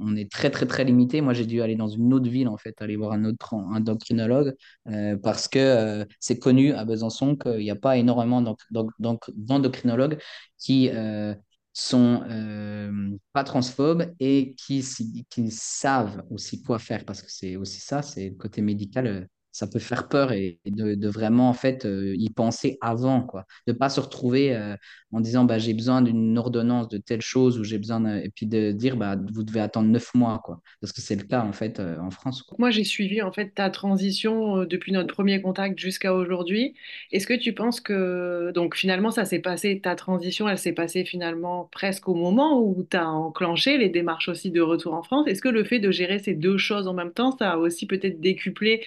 on 0.03 0.17
est 0.17 0.31
très 0.31 0.51
très 0.51 0.67
très 0.67 0.85
limité. 0.85 1.21
Moi 1.21 1.33
j'ai 1.33 1.47
dû 1.47 1.63
aller 1.63 1.77
dans 1.77 1.89
une 1.89 2.13
autre 2.15 2.29
ville 2.29 2.49
en 2.49 2.57
fait 2.57 2.81
aller 2.83 2.97
voir 2.97 3.13
un 3.13 3.25
autre 3.25 3.55
endocrinologue 3.55 4.55
euh, 4.89 5.17
parce 5.17 5.49
que 5.49 6.07
c'est 6.21 6.39
connu 6.39 6.73
à 6.73 6.85
Besançon 6.85 7.37
qu'il 7.37 7.59
n'y 7.59 7.71
a 7.71 7.77
pas 7.77 7.97
énormément 7.97 8.43
d'endocrinologues 9.39 10.19
qui 10.59 10.91
sont 11.73 12.23
pas 13.33 13.45
transphobes 13.45 14.13
et 14.21 14.55
qui, 14.57 14.85
qui 15.31 15.51
savent 15.51 16.23
aussi 16.31 16.63
quoi 16.63 16.79
faire, 16.79 17.05
parce 17.05 17.23
que 17.23 17.31
c'est 17.31 17.57
aussi 17.57 17.81
ça, 17.81 18.03
c'est 18.03 18.31
le 18.31 18.35
côté 18.35 18.61
médical, 18.63 19.29
ça 19.53 19.67
peut 19.67 19.79
faire 19.79 20.09
peur 20.09 20.33
et, 20.33 20.59
de, 20.65 21.09
vraiment 21.09 21.51
en 21.51 21.53
fait 21.53 21.85
euh, 21.85 22.15
y 22.17 22.31
penser 22.31 22.79
avant, 22.81 23.21
quoi. 23.21 23.47
De 23.67 23.73
pas 23.73 23.91
se 23.91 24.01
retrouver 24.01 24.57
euh, 24.57 24.77
en 25.13 25.21
disant 25.21 25.45
bah, 25.45 25.59
j'ai 25.59 25.75
besoin 25.75 26.01
d'une 26.01 26.39
ordonnance 26.39 26.89
de 26.89 26.97
telle 26.97 27.21
chose 27.21 27.59
ou 27.59 27.65
j'ai 27.65 27.77
besoin 27.77 28.17
et 28.17 28.31
puis 28.31 28.47
de 28.47 28.73
dire 28.73 28.97
bah, 28.97 29.17
vous 29.33 29.45
devez 29.45 29.61
attendre 29.61 29.89
neuf 29.89 30.15
mois, 30.15 30.41
quoi. 30.43 30.61
Parce 30.81 30.93
que 30.93 31.03
c'est 31.03 31.17
le 31.17 31.25
cas 31.25 31.43
en 31.43 31.53
fait 31.53 31.81
euh, 31.81 31.99
en 32.01 32.11
France. 32.11 32.45
Moi, 32.59 32.71
j'ai 32.71 32.85
suivi 32.85 33.21
en 33.21 33.31
fait 33.31 33.55
ta 33.55 33.69
transition 33.69 34.65
depuis 34.65 34.93
notre 34.93 35.13
premier 35.13 35.43
contact 35.43 35.79
jusqu'à 35.79 36.15
aujourd'hui. 36.15 36.75
Est-ce 37.13 37.27
que 37.27 37.35
tu 37.35 37.53
penses 37.53 37.81
que 37.81 38.53
donc 38.55 38.75
finalement 38.75 39.11
ça 39.11 39.27
s'est 39.27 39.41
passé, 39.41 39.81
ta 39.81 39.95
transition, 39.97 40.49
elle 40.49 40.59
s'est 40.59 40.73
passée 40.73 41.05
finalement 41.05 41.69
presque 41.71 42.09
au 42.09 42.15
moment 42.15 42.59
où 42.59 42.87
tu 42.91 42.97
as 42.97 43.09
enclenché 43.09 43.77
les 43.77 43.91
démarches 43.91 44.29
aussi 44.29 44.51
de 44.51 44.63
retour 44.63 44.95
en 44.95 45.03
France? 45.03 45.27
Est-ce 45.29 45.43
que 45.43 45.49
le 45.49 45.65
fait 45.65 45.79
de 45.79 45.91
gérer 45.91 46.19
ces 46.19 46.35
deux 46.35 46.57
choses 46.57 46.89
en 46.89 46.95
même 46.95 47.13
temps, 47.13 47.37
ça 47.37 47.51
a 47.53 47.57
aussi 47.59 47.87
peut-être 47.87 48.19
décuplé 48.21 48.83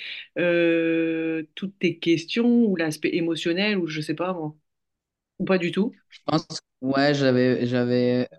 toutes 1.55 1.77
tes 1.79 1.99
questions 1.99 2.65
ou 2.65 2.75
l'aspect 2.75 3.15
émotionnel 3.15 3.77
ou 3.77 3.87
je 3.87 4.01
sais 4.01 4.15
pas 4.15 4.33
moi, 4.33 4.55
ou 5.39 5.45
pas 5.45 5.57
du 5.59 5.71
tout? 5.71 5.97
Je 6.09 6.19
pense, 6.25 6.45
ouais, 6.81 7.13
j'avais, 7.13 7.65
j'avais, 7.65 8.29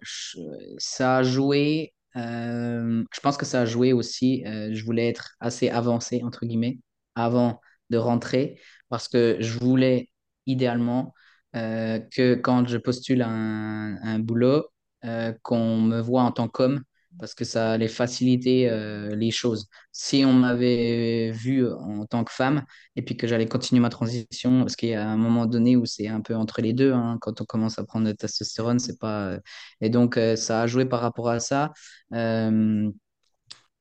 ça 0.78 1.18
a 1.18 1.22
joué. 1.22 1.92
euh, 2.16 3.04
je 3.12 3.20
pense 3.20 3.36
que 3.36 3.44
ça 3.46 3.62
a 3.62 3.66
joué 3.66 3.92
aussi. 3.92 4.44
euh, 4.46 4.70
je 4.72 4.84
voulais 4.84 5.08
être 5.08 5.36
assez 5.40 5.68
avancé, 5.68 6.22
entre 6.24 6.46
guillemets, 6.46 6.78
avant 7.14 7.60
de 7.90 7.98
rentrer, 7.98 8.60
parce 8.88 9.08
que 9.08 9.36
je 9.40 9.58
voulais 9.58 10.08
idéalement 10.46 11.14
euh, 11.54 11.98
que 12.12 12.34
quand 12.34 12.66
je 12.68 12.78
postule 12.78 13.22
un, 13.22 13.98
un 14.02 14.18
boulot, 14.18 14.66
euh, 15.04 15.32
qu'on 15.42 15.80
me 15.80 16.00
voit 16.00 16.22
en 16.22 16.32
tant 16.32 16.48
qu'homme, 16.48 16.82
parce 17.18 17.34
que 17.34 17.44
ça 17.44 17.72
allait 17.72 17.88
faciliter 17.88 18.68
euh, 18.70 19.14
les 19.14 19.30
choses. 19.30 19.68
Si 19.92 20.24
on 20.24 20.32
m'avait 20.32 21.30
vu 21.32 21.66
en 21.70 22.06
tant 22.06 22.24
que 22.24 22.32
femme, 22.32 22.64
et 22.96 23.02
puis 23.02 23.16
que 23.16 23.26
j'allais 23.26 23.46
continuer 23.46 23.80
ma 23.80 23.88
transition 23.90 24.60
parce 24.60 24.76
qu'il 24.76 24.90
y 24.90 24.94
a 24.94 25.08
un 25.08 25.16
moment 25.16 25.46
donné 25.46 25.76
où 25.76 25.86
c'est 25.86 26.08
un 26.08 26.20
peu 26.20 26.34
entre 26.34 26.60
les 26.60 26.72
deux 26.72 26.92
hein, 26.92 27.18
quand 27.20 27.40
on 27.40 27.44
commence 27.44 27.78
à 27.78 27.84
prendre 27.84 28.06
la 28.06 28.14
testostérone 28.14 28.78
c'est 28.78 28.98
pas 28.98 29.28
euh, 29.28 29.40
et 29.80 29.90
donc 29.90 30.16
euh, 30.16 30.36
ça 30.36 30.62
a 30.62 30.66
joué 30.66 30.84
par 30.86 31.00
rapport 31.00 31.28
à 31.28 31.40
ça 31.40 31.72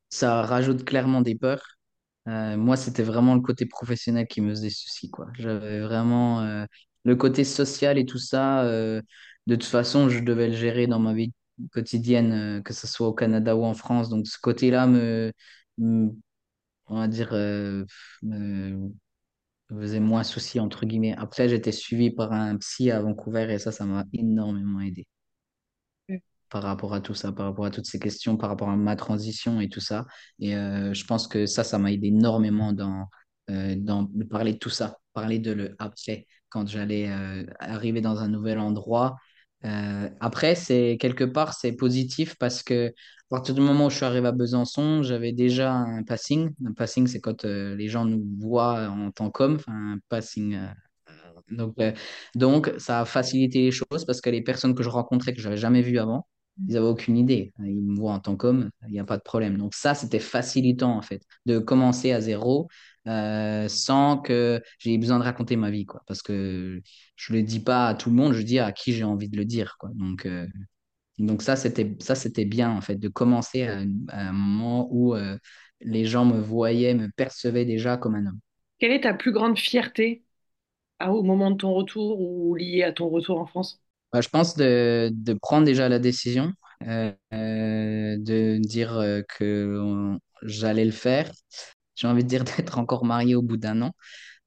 ça 0.09 0.41
rajoute 0.43 0.83
clairement 0.85 1.21
des 1.21 1.35
peurs 1.35 1.77
moi, 2.27 2.75
c'était 2.77 3.03
vraiment 3.03 3.35
le 3.35 3.41
côté 3.41 3.65
professionnel 3.67 4.25
qui 4.27 4.41
me 4.41 4.49
faisait 4.49 4.71
souci. 4.71 5.11
J'avais 5.37 5.79
vraiment 5.81 6.65
le 7.03 7.15
côté 7.15 7.43
social 7.43 7.97
et 7.99 8.05
tout 8.05 8.17
ça. 8.17 8.63
de 8.65 9.03
toute 9.47 9.63
façon, 9.65 10.09
je 10.09 10.19
devais 10.21 10.47
le 10.49 10.55
gérer 10.55 10.87
dans 10.87 10.99
ma 10.99 11.13
vie 11.13 11.31
quotidienne, 11.71 12.31
euh, 12.59 12.61
que 12.61 12.73
ce 12.73 12.87
soit 12.87 13.07
au 13.07 13.13
Canada 13.13 13.55
ou 13.55 13.63
en 13.65 13.73
France. 13.73 14.09
Donc, 14.09 14.27
ce 14.27 14.37
côté-là 14.39 14.87
me, 14.87 15.31
me- 15.77 16.11
on 16.87 16.99
va 16.99 17.07
dire, 17.09 17.29
euh, 17.33 17.85
me 18.23 18.91
me 19.71 19.81
faisait 19.81 19.99
moins 19.99 20.23
souci, 20.23 20.59
entre 20.59 20.85
guillemets. 20.85 21.15
Après, 21.17 21.49
j'étais 21.49 21.71
suivi 21.71 22.11
par 22.11 22.33
un 22.33 22.57
psy 22.57 22.91
à 22.91 23.01
Vancouver 23.01 23.51
et 23.53 23.59
ça, 23.59 23.71
ça 23.71 23.85
m'a 23.85 24.05
énormément 24.13 24.81
aidé 24.81 25.07
par 26.49 26.63
rapport 26.63 26.93
à 26.93 27.01
tout 27.01 27.13
ça, 27.15 27.31
par 27.31 27.47
rapport 27.47 27.65
à 27.65 27.71
toutes 27.71 27.85
ces 27.87 27.99
questions, 27.99 28.37
par 28.37 28.49
rapport 28.49 28.69
à 28.69 28.75
ma 28.77 28.95
transition 28.95 29.59
et 29.61 29.69
tout 29.69 29.79
ça. 29.81 30.05
Et 30.39 30.55
euh, 30.55 30.93
je 30.93 31.05
pense 31.05 31.27
que 31.27 31.45
ça, 31.45 31.63
ça 31.63 31.79
m'a 31.79 31.91
aidé 31.91 32.07
énormément 32.07 32.71
dans, 32.73 33.09
euh, 33.49 33.75
dans 33.77 34.07
parler 34.29 34.53
de 34.53 34.57
tout 34.59 34.69
ça, 34.69 34.97
parler 35.13 35.39
de 35.39 35.51
le 35.51 35.75
après, 35.79 36.27
quand 36.49 36.67
j'allais 36.67 37.09
euh, 37.09 37.45
arriver 37.59 38.01
dans 38.01 38.19
un 38.19 38.27
nouvel 38.27 38.59
endroit. 38.59 39.15
Euh, 39.63 40.09
après, 40.19 40.53
c'est 40.55 40.97
quelque 40.99 41.23
part, 41.23 41.53
c'est 41.53 41.71
positif 41.73 42.35
parce 42.37 42.61
que 42.61 42.89
à 42.89 42.91
partir 43.29 43.55
du 43.55 43.61
moment 43.61 43.87
où 43.87 43.89
je 43.89 43.95
suis 43.95 44.05
arrivé 44.05 44.27
à 44.27 44.31
Besançon, 44.31 45.01
j'avais 45.01 45.31
déjà 45.33 45.73
un 45.73 46.03
passing. 46.03 46.51
Un 46.65 46.73
passing, 46.73 47.07
c'est 47.07 47.19
quand 47.19 47.45
euh, 47.45 47.75
les 47.75 47.87
gens 47.87 48.05
nous 48.05 48.23
voient 48.39 48.87
en 48.89 49.11
tant 49.11 49.31
qu'hommes, 49.31 49.59
un 49.67 49.97
passing. 50.09 50.55
euh, 50.55 50.67
donc, 51.51 51.75
donc, 52.35 52.71
ça 52.77 53.01
a 53.01 53.05
facilité 53.05 53.59
les 53.61 53.71
choses 53.71 54.05
parce 54.05 54.21
que 54.21 54.29
les 54.29 54.41
personnes 54.41 54.75
que 54.75 54.83
je 54.83 54.89
rencontrais 54.89 55.33
que 55.33 55.41
j'avais 55.41 55.57
jamais 55.57 55.81
vues 55.81 55.99
avant, 55.99 56.27
ils 56.67 56.73
n'avaient 56.73 56.87
aucune 56.87 57.17
idée. 57.17 57.53
Ils 57.59 57.83
me 57.83 57.95
voient 57.95 58.13
en 58.13 58.19
tant 58.19 58.35
qu'homme, 58.35 58.69
il 58.87 58.91
n'y 58.93 58.99
a 58.99 59.03
pas 59.05 59.17
de 59.17 59.21
problème. 59.23 59.57
Donc 59.57 59.73
ça, 59.75 59.93
c'était 59.95 60.19
facilitant 60.19 60.97
en 60.97 61.01
fait, 61.01 61.21
de 61.45 61.59
commencer 61.59 62.11
à 62.11 62.21
zéro 62.21 62.67
euh, 63.07 63.67
sans 63.69 64.17
que 64.17 64.61
j'ai 64.79 64.97
besoin 64.97 65.19
de 65.19 65.23
raconter 65.23 65.55
ma 65.55 65.71
vie, 65.71 65.85
quoi. 65.85 66.03
Parce 66.07 66.21
que 66.21 66.81
je 67.15 67.33
ne 67.33 67.37
le 67.39 67.43
dis 67.43 67.59
pas 67.59 67.87
à 67.89 67.95
tout 67.95 68.09
le 68.09 68.15
monde, 68.15 68.33
je 68.33 68.41
dis 68.41 68.59
à 68.59 68.71
qui 68.71 68.93
j'ai 68.93 69.03
envie 69.03 69.29
de 69.29 69.37
le 69.37 69.45
dire, 69.45 69.77
quoi. 69.79 69.89
Donc, 69.95 70.25
euh, 70.25 70.47
donc 71.19 71.41
ça, 71.41 71.55
c'était 71.55 71.95
ça, 72.01 72.15
c'était 72.15 72.45
bien 72.45 72.71
en 72.71 72.81
fait, 72.81 72.95
de 72.97 73.09
commencer 73.09 73.63
à, 73.67 73.79
à 74.09 74.29
un 74.29 74.33
moment 74.33 74.87
où 74.91 75.15
euh, 75.15 75.37
les 75.81 76.05
gens 76.05 76.25
me 76.25 76.39
voyaient, 76.41 76.93
me 76.95 77.09
percevaient 77.11 77.65
déjà 77.65 77.97
comme 77.97 78.15
un 78.15 78.27
homme. 78.27 78.39
Quelle 78.79 78.93
est 78.93 79.01
ta 79.01 79.13
plus 79.13 79.33
grande 79.33 79.59
fierté 79.59 80.23
ah, 80.99 81.13
au 81.13 81.23
moment 81.23 81.51
de 81.51 81.57
ton 81.57 81.73
retour 81.73 82.19
ou 82.21 82.55
liée 82.55 82.83
à 82.83 82.93
ton 82.93 83.09
retour 83.09 83.39
en 83.39 83.47
France? 83.47 83.81
Bah, 84.13 84.21
je 84.21 84.29
pense 84.29 84.55
de, 84.55 85.09
de 85.13 85.33
prendre 85.33 85.65
déjà 85.65 85.89
la 85.89 85.99
décision, 85.99 86.53
de 86.81 88.57
dire 88.59 89.23
que 89.37 89.79
on- 89.81 90.19
j'allais 90.43 90.85
le 90.85 90.91
faire. 90.91 91.31
J'ai 91.95 92.07
envie 92.07 92.23
de 92.23 92.29
dire 92.29 92.43
d'être 92.57 92.77
encore 92.77 93.05
marié 93.05 93.35
au 93.35 93.41
bout 93.41 93.57
d'un 93.57 93.81
an, 93.81 93.91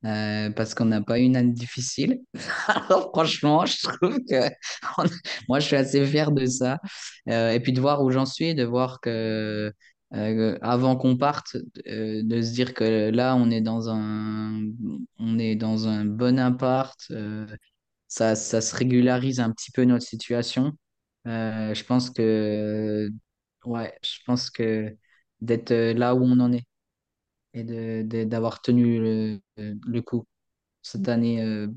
euh, 0.04 0.50
parce 0.50 0.74
qu'on 0.74 0.84
n'a 0.86 1.00
pas 1.02 1.18
eu 1.18 1.22
une 1.22 1.36
année 1.36 1.52
difficile. 1.52 2.20
Alors 2.68 3.10
franchement, 3.12 3.66
je 3.66 3.76
trouve 3.82 4.18
que 4.28 4.48
moi, 5.48 5.58
je 5.60 5.66
suis 5.66 5.76
assez 5.76 6.04
fier 6.06 6.30
de 6.30 6.46
ça. 6.46 6.78
Euh, 7.28 7.50
et 7.50 7.60
puis 7.60 7.72
de 7.72 7.80
voir 7.80 8.02
où 8.02 8.10
j'en 8.10 8.26
suis, 8.26 8.54
de 8.54 8.64
voir 8.64 9.00
que 9.00 9.72
euh, 10.14 10.58
avant 10.62 10.96
qu'on 10.96 11.16
parte, 11.16 11.56
de 11.86 12.42
se 12.42 12.52
dire 12.52 12.74
que 12.74 13.10
là, 13.10 13.34
on 13.36 13.50
est 13.50 13.60
dans 13.60 13.90
un, 13.90 14.62
on 15.18 15.38
est 15.38 15.56
dans 15.56 15.88
un 15.88 16.04
bon 16.04 16.38
appart. 16.38 16.98
ça, 18.08 18.36
ça 18.36 18.60
se 18.60 18.76
régularise 18.76 19.40
un 19.40 19.50
petit 19.52 19.70
peu 19.72 19.84
notre 19.84 20.06
situation. 20.06 20.72
Je 21.26 21.84
pense 21.84 22.10
que, 22.10 23.10
ouais, 23.64 23.94
je 24.02 24.18
pense 24.26 24.50
que 24.50 24.96
d'être 25.40 25.72
là 25.72 26.14
où 26.14 26.22
on 26.24 26.40
en 26.40 26.52
est 26.52 26.67
et 27.54 27.64
de, 27.64 28.02
de- 28.02 28.24
d'avoir 28.24 28.60
tenu 28.62 29.00
le, 29.00 29.40
le 29.56 30.02
coup 30.02 30.24
cette 30.82 31.08
année, 31.08 31.42
euh, 31.44 31.68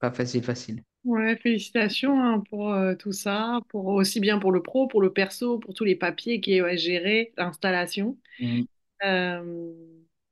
pas 0.00 0.12
facile, 0.12 0.44
facile. 0.44 0.84
Ouais, 1.04 1.36
félicitations 1.36 2.20
hein, 2.20 2.40
pour 2.50 2.72
euh, 2.72 2.96
tout 2.96 3.12
ça, 3.12 3.60
pour 3.68 3.86
aussi 3.86 4.18
bien 4.18 4.40
pour 4.40 4.50
le 4.50 4.60
pro, 4.62 4.88
pour 4.88 5.00
le 5.00 5.12
perso, 5.12 5.58
pour 5.60 5.72
tous 5.72 5.84
les 5.84 5.94
papiers 5.94 6.40
qui 6.40 6.54
est 6.54 6.62
ouais, 6.62 6.76
géré, 6.76 7.32
l'installation. 7.36 8.18
Mm, 8.40 8.66
Euh, 9.04 9.74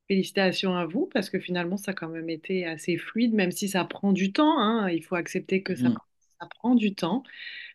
félicitations 0.09 0.77
à 0.77 0.87
vous 0.87 1.07
parce 1.13 1.31
que 1.31 1.41
finalement 1.41 1.77
ça 1.79 1.93
a 1.93 1.95
quand 1.95 2.09
même 2.09 2.31
été 2.31 2.67
assez 2.67 2.99
fluide, 2.99 3.35
même 3.35 3.53
si 3.53 3.69
ça 3.69 3.85
prend 3.85 4.13
du 4.13 4.33
temps. 4.33 4.59
hein. 4.61 4.89
Il 4.91 5.05
faut 5.05 5.17
accepter 5.17 5.63
que 5.63 5.77
ça, 5.77 5.91
mm, 5.91 5.97
prend- 5.97 6.07
ça 6.41 6.49
prend 6.49 6.75
du 6.77 6.95
temps. 6.95 7.25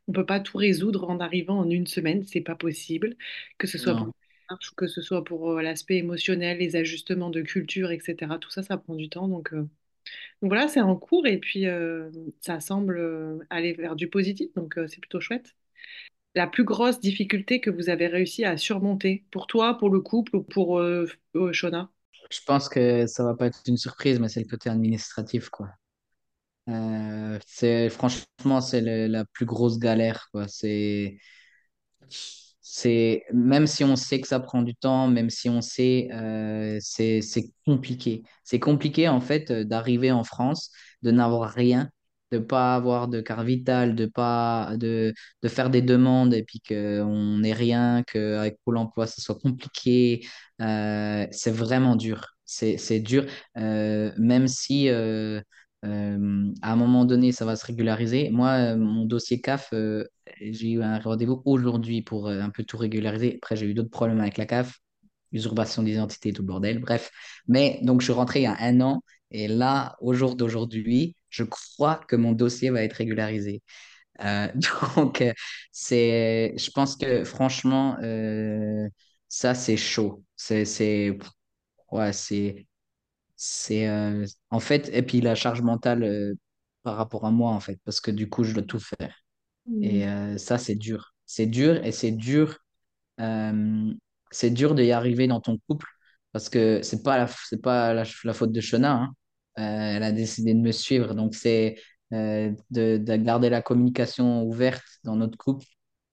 On 0.08 0.14
peut 0.14 0.26
pas 0.26 0.40
tout 0.42 0.58
résoudre 0.58 1.10
en 1.10 1.20
arrivant 1.20 1.60
en 1.60 1.70
une 1.70 1.88
semaine, 1.88 2.24
c'est 2.26 2.42
pas 2.42 2.56
possible. 2.56 3.18
Que 3.60 3.68
ce 3.68 3.78
soit 3.80 3.96
pour 3.96 4.08
non. 4.08 4.14
Que 4.76 4.88
ce 4.88 5.02
soit 5.02 5.24
pour 5.24 5.52
euh, 5.52 5.62
l'aspect 5.62 5.98
émotionnel, 5.98 6.58
les 6.60 6.76
ajustements 6.76 7.30
de 7.30 7.42
culture, 7.42 7.92
etc. 7.92 8.38
Tout 8.40 8.50
ça, 8.50 8.64
ça 8.64 8.78
prend 8.78 8.96
du 8.96 9.10
temps. 9.10 9.28
Donc, 9.28 9.54
euh, 9.54 9.68
voilà, 10.42 10.68
c'est 10.68 10.82
en 10.82 10.96
cours 10.96 11.28
et 11.28 11.38
puis 11.38 11.68
euh, 11.68 12.10
ça 12.40 12.60
semble 12.60 13.46
aller 13.50 13.74
vers 13.74 13.96
du 13.96 14.10
positif, 14.10 14.54
donc 14.56 14.80
c'est 14.88 15.00
plutôt 15.00 15.20
chouette. 15.20 15.56
La 16.36 16.48
plus 16.48 16.64
grosse 16.64 17.00
difficulté 17.00 17.60
que 17.60 17.70
vous 17.70 17.90
avez 17.90 18.08
réussi 18.08 18.46
à 18.46 18.58
surmonter 18.58 19.26
pour 19.32 19.48
toi, 19.48 19.78
pour 19.78 19.90
le 19.90 20.00
couple 20.00 20.38
ou 20.38 20.44
pour 20.44 20.82
Shona? 21.52 21.90
Je 22.30 22.40
pense 22.46 22.70
que 22.70 23.08
ça 23.08 23.24
va 23.24 23.34
pas 23.34 23.48
être 23.48 23.62
une 23.68 23.78
surprise, 23.78 24.20
mais 24.20 24.30
c'est 24.30 24.42
le 24.42 24.48
côté 24.48 24.70
administratif, 24.70 25.50
quoi. 25.50 25.70
Franchement, 26.68 28.62
c'est 28.62 28.82
la 28.82 29.26
plus 29.26 29.46
grosse 29.46 29.80
galère. 29.80 30.30
C'est, 30.48 31.18
C'est, 32.72 33.24
même 33.34 33.66
si 33.66 33.84
on 33.84 33.96
sait 33.96 34.22
que 34.22 34.28
ça 34.28 34.40
prend 34.40 34.62
du 34.62 34.76
temps, 34.76 35.08
même 35.08 35.32
si 35.32 35.50
on 35.50 35.60
sait, 35.60 36.08
euh, 36.14 36.78
c'est, 36.80 37.20
compliqué. 37.66 38.22
C'est 38.44 38.60
compliqué, 38.60 39.08
en 39.10 39.22
fait, 39.22 39.50
euh, 39.50 39.64
d'arriver 39.64 40.12
en 40.12 40.24
France, 40.24 40.70
de 41.02 41.10
n'avoir 41.10 41.50
rien, 41.50 41.90
de 42.32 42.38
pas 42.38 42.76
avoir 42.76 43.08
de 43.08 43.22
carte 43.22 43.44
vitale, 43.46 43.96
de 43.96 44.06
pas, 44.06 44.76
de, 44.78 45.16
de 45.42 45.48
faire 45.50 45.72
des 45.72 45.82
demandes 45.82 46.32
et 46.36 46.44
puis 46.44 46.60
qu'on 46.62 47.40
n'ait 47.40 47.54
rien, 47.54 48.04
qu'avec 48.04 48.58
Pôle 48.64 48.78
emploi, 48.78 49.08
ça 49.08 49.20
soit 49.20 49.40
compliqué. 49.40 50.28
Euh, 50.62 51.26
c'est 51.32 51.52
vraiment 51.52 51.96
dur. 51.96 52.36
C'est, 52.46 52.78
c'est 52.78 53.00
dur, 53.00 53.26
euh, 53.58 54.12
même 54.18 54.48
si, 54.48 54.90
euh, 55.86 56.52
à 56.62 56.74
un 56.74 56.76
moment 56.76 57.06
donné, 57.06 57.32
ça 57.32 57.46
va 57.46 57.56
se 57.56 57.66
régulariser. 57.66 58.30
Moi, 58.32 58.50
euh, 58.74 58.78
mon 58.78 59.06
dossier 59.06 59.42
CAF, 59.42 59.70
euh, 59.74 60.04
j'ai 60.42 60.72
eu 60.72 60.84
un 60.84 61.00
rendez-vous 61.00 61.42
aujourd'hui 61.46 62.02
pour 62.02 62.28
un 62.30 62.50
peu 62.50 62.64
tout 62.64 62.78
régulariser. 62.78 63.36
Après, 63.38 63.56
j'ai 63.56 63.66
eu 63.68 63.74
d'autres 63.74 63.90
problèmes 63.90 64.20
avec 64.20 64.38
la 64.38 64.46
CAF, 64.46 64.80
usurpation 65.32 65.84
d'identité, 65.84 66.34
tout 66.34 66.42
le 66.42 66.48
bordel, 66.48 66.80
bref. 66.80 67.12
Mais 67.48 67.80
donc, 67.84 68.02
je 68.02 68.06
suis 68.06 68.14
rentré 68.14 68.42
il 68.42 68.44
y 68.44 68.46
a 68.48 68.58
un 68.60 68.82
an 68.82 69.02
et 69.32 69.48
là, 69.48 69.96
au 70.02 70.14
jour 70.14 70.36
d'aujourd'hui, 70.36 71.16
je 71.30 71.44
crois 71.44 71.96
que 72.08 72.16
mon 72.16 72.32
dossier 72.34 72.70
va 72.72 72.84
être 72.84 72.94
régularisé. 72.94 73.62
Donc, 74.98 75.24
c'est, 75.72 76.54
je 76.58 76.72
pense 76.72 76.96
que 76.98 77.24
franchement, 77.24 77.98
ça, 79.28 79.54
c'est 79.56 79.78
chaud. 79.78 80.24
C'est, 80.36 80.66
c'est, 80.66 81.18
ouais, 81.92 82.14
c'est, 82.14 82.68
c'est, 83.42 83.88
euh, 83.88 84.26
en 84.50 84.60
fait, 84.60 84.90
et 84.94 85.02
puis 85.02 85.22
la 85.22 85.34
charge 85.36 85.62
mentale 85.62 86.04
euh, 86.04 86.36
par 86.84 86.98
rapport 86.98 87.26
à 87.26 87.32
moi, 87.32 87.52
en 87.52 87.60
fait, 87.62 87.80
parce 87.86 88.02
que 88.02 88.12
du 88.12 88.30
coup, 88.30 88.44
je 88.44 88.54
dois 88.54 88.64
tout 88.64 88.80
faire. 88.80 89.16
Mm. 89.68 89.84
Et 89.84 90.08
euh, 90.08 90.38
ça, 90.38 90.58
c'est 90.58 90.76
dur. 90.76 91.14
C'est 91.26 91.46
dur 91.48 91.84
et 91.86 91.92
c'est 91.94 92.12
dur. 92.12 92.60
c'est 94.32 94.50
dur 94.52 94.76
d'y 94.76 94.92
arriver 94.92 95.28
dans 95.28 95.42
ton 95.42 95.58
couple 95.68 95.88
parce 96.32 96.50
que 96.50 96.82
c'est 96.84 97.04
pas 97.04 97.18
la, 97.18 97.28
c'est 97.28 97.62
pas 97.62 97.94
la, 97.94 98.04
la 98.24 98.34
faute 98.34 98.52
de 98.52 98.62
Shona. 98.62 98.94
hein. 98.94 99.14
Elle 99.56 100.04
a 100.04 100.12
décidé 100.12 100.54
de 100.54 100.60
me 100.60 100.72
suivre. 100.72 101.14
Donc, 101.16 101.36
c'est 101.36 101.76
de, 102.12 102.56
de 102.98 103.16
garder 103.18 103.50
la 103.50 103.62
communication 103.62 104.44
ouverte 104.44 104.84
dans 105.04 105.16
notre 105.16 105.38
couple 105.38 105.66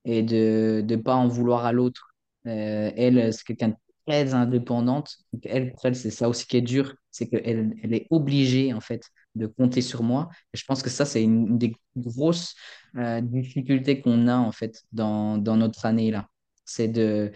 et 0.05 0.23
de 0.23 0.85
ne 0.89 0.97
pas 0.97 1.15
en 1.17 1.29
vouloir 1.29 1.65
à 1.67 1.73
l'autre. 1.73 2.15
Elle, 2.45 3.33
c'est 3.33 3.45
quelqu'un 3.45 3.69
de 3.69 3.77
très 4.07 4.35
indépendante. 4.35 5.17
Donc, 5.33 5.43
elle, 5.47 5.73
pour 5.73 5.87
elle, 5.87 5.97
c'est 5.97 6.11
ça 6.11 6.29
aussi 6.29 6.47
qui 6.47 6.57
est 6.57 6.63
dur. 6.63 6.95
C'est 7.11 7.29
qu'elle 7.29 7.75
elle 7.83 7.95
est 7.95 8.07
obligée, 8.11 8.73
en 8.73 8.81
fait, 8.81 9.03
de 9.35 9.47
compter 9.47 9.81
sur 9.83 10.03
moi. 10.03 10.29
Je 10.55 10.65
pense 10.65 10.83
que 10.83 10.91
ça, 10.91 11.05
c'est 11.05 11.23
une, 11.23 11.59
des 11.59 11.75
grosses 11.97 12.55
euh, 12.97 13.21
difficulté 13.21 14.01
qu'on 14.01 14.29
a 14.29 14.37
en 14.37 14.53
fait 14.53 14.83
dans, 14.93 15.39
dans 15.39 15.57
notre 15.57 15.87
année 15.87 16.11
là. 16.11 16.29
C'est 16.65 16.89
de, 16.89 17.33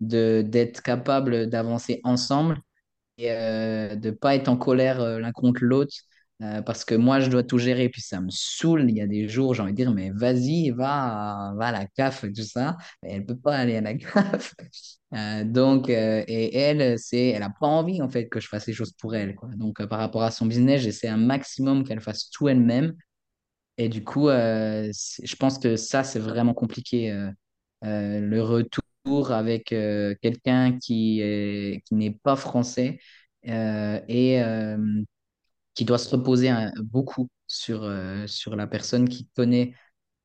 d'être 0.00 0.82
capable 0.82 1.48
d'avancer 1.48 2.00
ensemble 2.04 2.58
et 3.18 3.30
euh, 3.32 3.96
de 3.96 4.10
pas 4.10 4.34
être 4.34 4.48
en 4.48 4.56
colère 4.56 5.00
euh, 5.00 5.18
l'un 5.20 5.32
contre 5.32 5.64
l'autre. 5.64 5.94
Euh, 6.42 6.62
parce 6.62 6.84
que 6.84 6.94
moi, 6.96 7.20
je 7.20 7.30
dois 7.30 7.44
tout 7.44 7.58
gérer, 7.58 7.88
puis 7.88 8.00
ça 8.02 8.20
me 8.20 8.28
saoule. 8.30 8.86
Il 8.90 8.96
y 8.96 9.00
a 9.00 9.06
des 9.06 9.28
jours, 9.28 9.54
j'ai 9.54 9.62
envie 9.62 9.72
de 9.72 9.76
dire, 9.76 9.92
mais 9.92 10.10
vas-y, 10.10 10.70
va, 10.70 11.52
va 11.56 11.66
à 11.68 11.72
la 11.72 11.86
CAF, 11.86 12.24
tout 12.34 12.42
ça. 12.42 12.76
Elle 13.02 13.24
peut 13.24 13.36
pas 13.36 13.56
aller 13.56 13.76
à 13.76 13.80
la 13.80 13.94
CAF. 13.96 14.54
Euh, 15.14 15.44
donc, 15.44 15.88
euh, 15.90 16.24
et 16.26 16.56
elle, 16.56 16.98
c'est, 16.98 17.28
elle 17.28 17.42
a 17.44 17.50
pas 17.50 17.66
envie, 17.68 18.02
en 18.02 18.08
fait, 18.08 18.28
que 18.28 18.40
je 18.40 18.48
fasse 18.48 18.66
les 18.66 18.72
choses 18.72 18.92
pour 18.98 19.14
elle, 19.14 19.36
quoi. 19.36 19.48
Donc, 19.56 19.84
par 19.86 19.98
rapport 20.00 20.22
à 20.24 20.30
son 20.32 20.46
business, 20.46 20.82
j'essaie 20.82 21.08
un 21.08 21.16
maximum 21.16 21.84
qu'elle 21.84 22.00
fasse 22.00 22.30
tout 22.30 22.48
elle-même. 22.48 22.94
Et 23.78 23.88
du 23.88 24.04
coup, 24.04 24.28
je 24.28 25.36
pense 25.36 25.58
que 25.58 25.76
ça, 25.76 26.04
c'est 26.04 26.20
vraiment 26.20 26.54
compliqué. 26.54 27.12
le 27.82 28.40
retour 28.40 29.32
avec 29.32 29.66
quelqu'un 30.22 30.78
qui 30.78 31.20
qui 31.84 31.94
n'est 31.94 32.12
pas 32.22 32.36
français 32.36 32.98
et 33.44 34.40
qui 35.74 35.84
doit 35.84 35.98
se 35.98 36.08
reposer 36.10 36.48
hein, 36.50 36.72
beaucoup 36.82 37.28
sur, 37.46 37.82
euh, 37.84 38.26
sur 38.26 38.56
la 38.56 38.66
personne 38.66 39.08
qui 39.08 39.28
connaît, 39.36 39.74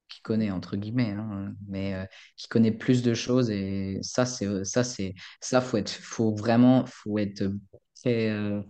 qui 0.10 0.22
connaît 0.22 0.52
entre 0.52 0.78
guillemets, 0.78 1.12
hein, 1.12 1.54
mais 1.68 1.94
euh, 1.96 2.06
qui 2.38 2.48
connaît 2.48 2.72
plus 2.72 3.04
de 3.04 3.14
choses. 3.14 3.50
Et 3.52 4.00
ça, 4.02 4.26
c'est 4.26 4.66
ça, 4.66 4.84
c'est 4.84 5.14
ça, 5.42 5.62
faut 5.62 5.78
être, 5.78 5.92
faut 5.92 6.36
vraiment, 6.36 6.86
faut 6.88 7.18
être 7.20 7.44
très, 7.96 8.30
euh, 8.32 8.62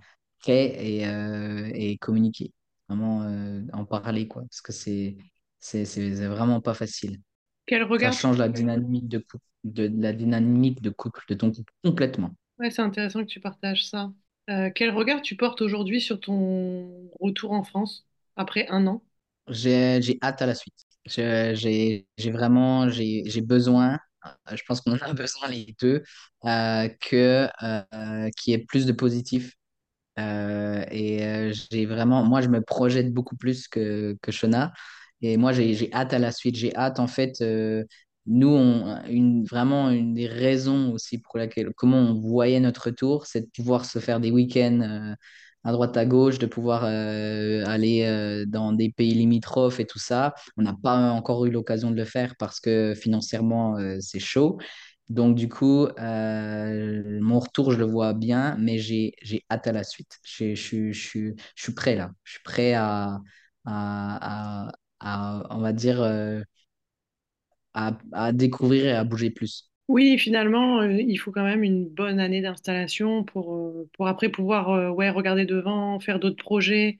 très 0.42 0.66
et, 1.00 1.08
euh, 1.08 1.70
et 1.74 1.98
communiquer, 1.98 2.54
vraiment 2.88 3.24
euh, 3.24 3.62
en 3.74 3.86
parler 3.86 4.28
quoi, 4.28 4.44
parce 4.44 4.62
que 4.62 4.72
c'est 4.74 5.18
c'est 5.60 5.84
vraiment 6.28 6.62
pas 6.62 6.74
facile. 6.74 7.22
Quel 7.66 7.84
Ça 7.96 8.10
regard 8.10 8.20
tu... 8.20 8.28
change 8.28 8.38
la 8.40 8.50
dynamique 8.50 9.08
de 9.10 9.20
couple, 9.20 9.46
de, 9.64 9.88
de 9.88 10.02
la 10.02 10.14
dynamique 10.14 10.82
de 10.82 10.90
couple 10.90 11.24
de 11.30 11.36
ton 11.36 11.52
couple 11.52 11.74
complètement. 11.84 12.32
Ouais, 12.60 12.70
c'est 12.72 12.82
intéressant 12.84 13.22
que 13.22 13.26
tu 13.30 13.40
partages 13.40 13.88
ça. 13.88 14.12
Euh, 14.50 14.72
quel 14.74 14.92
regard 14.92 15.22
tu 15.22 15.36
portes 15.36 15.62
aujourd'hui 15.62 16.02
sur 16.02 16.20
ton 16.20 17.10
retour 17.20 17.52
en 17.52 17.64
France 17.64 18.08
après 18.36 18.68
un 18.70 18.88
an? 18.88 19.04
J'ai, 19.48 20.18
hâte 20.24 20.42
à 20.42 20.46
la 20.46 20.56
suite. 20.56 20.74
J'ai, 21.06 22.06
vraiment, 22.32 22.90
j'ai, 22.90 23.42
besoin, 23.42 24.00
euh, 24.26 24.56
je 24.56 24.64
pense 24.68 24.82
qu'on 24.82 24.94
en 24.94 24.98
a 24.98 25.14
besoin 25.14 25.50
les 25.50 25.76
deux, 25.80 26.04
euh, 26.46 26.88
euh, 27.14 28.30
qu'il 28.38 28.52
y 28.52 28.54
ait 28.54 28.66
plus 28.66 28.86
de 28.86 28.92
positif. 28.92 29.54
Euh, 30.20 30.84
et 30.92 31.26
euh, 31.26 31.54
j'ai 31.72 31.86
vraiment, 31.86 32.24
moi, 32.24 32.42
je 32.42 32.50
me 32.50 32.62
projette 32.62 33.14
beaucoup 33.14 33.38
plus 33.38 33.68
que, 33.68 34.18
que 34.22 34.32
Shona. 34.32 34.74
Et 35.22 35.38
moi, 35.38 35.54
j'ai, 35.54 35.94
hâte 35.94 36.14
à 36.14 36.20
la 36.20 36.32
suite. 36.32 36.56
J'ai 36.56 36.76
hâte, 36.76 37.00
en 37.00 37.08
fait, 37.08 37.42
euh, 37.42 37.84
nous, 38.30 38.50
on, 38.50 39.04
une, 39.08 39.44
vraiment, 39.44 39.90
une 39.90 40.14
des 40.14 40.28
raisons 40.28 40.92
aussi 40.94 41.18
pour 41.18 41.38
laquelle, 41.40 41.72
comment 41.76 41.98
on 41.98 42.14
voyait 42.14 42.60
notre 42.60 42.86
retour, 42.86 43.26
c'est 43.26 43.42
de 43.42 43.48
pouvoir 43.48 43.86
se 43.86 43.98
faire 44.00 44.20
des 44.20 44.30
week-ends 44.32 44.82
euh, 44.82 45.16
à 45.64 45.72
droite 45.72 45.98
à 45.98 46.06
gauche, 46.06 46.38
de 46.38 46.46
pouvoir 46.46 46.84
euh, 46.86 47.64
aller 47.66 48.04
euh, 48.06 48.46
dans 48.48 48.72
des 48.72 48.92
pays 48.92 49.16
limitrophes 49.16 49.80
et 49.80 49.86
tout 49.86 50.00
ça. 50.00 50.36
On 50.58 50.62
n'a 50.62 50.76
pas 50.82 51.12
encore 51.12 51.46
eu 51.48 51.52
l'occasion 51.52 51.90
de 51.92 51.96
le 51.96 52.06
faire 52.06 52.36
parce 52.38 52.60
que 52.60 52.94
financièrement, 52.96 53.78
c'est 54.00 54.20
chaud. 54.20 54.60
Donc, 55.10 55.36
du 55.36 55.50
coup, 55.50 55.88
mon 55.98 57.40
retour, 57.40 57.72
je 57.72 57.80
le 57.80 57.86
vois 57.86 58.14
bien, 58.14 58.56
mais 58.60 58.78
j'ai, 58.78 59.16
hâte 59.52 59.66
à 59.68 59.72
la 59.72 59.84
suite. 59.84 60.20
Je, 60.24 60.54
suis 60.54 61.74
prêt 61.76 61.96
là. 61.96 62.12
Je 62.24 62.34
suis 62.34 62.44
prêt 62.44 62.74
à, 62.76 63.20
à, 63.66 64.72
à, 65.00 65.48
on 65.50 65.60
va 65.62 65.74
dire, 65.74 66.00
à, 67.74 67.98
à 68.14 68.32
découvrir 68.32 68.86
et 68.86 68.92
à 68.94 69.04
bouger 69.04 69.30
plus. 69.32 69.70
Oui, 69.88 70.20
finalement, 70.20 70.82
euh, 70.82 70.92
il 71.02 71.18
faut 71.18 71.32
quand 71.32 71.44
même 71.44 71.64
une 71.64 71.88
bonne 71.90 72.20
année 72.20 72.42
d'installation 72.42 73.24
pour, 73.24 73.56
euh, 73.56 73.90
pour 73.94 74.08
après 74.08 74.30
pouvoir 74.30 74.70
euh, 74.70 74.90
ouais, 74.90 75.10
regarder 75.10 75.46
devant, 75.46 76.00
faire 76.00 76.20
d'autres 76.20 76.42
projets, 76.44 77.00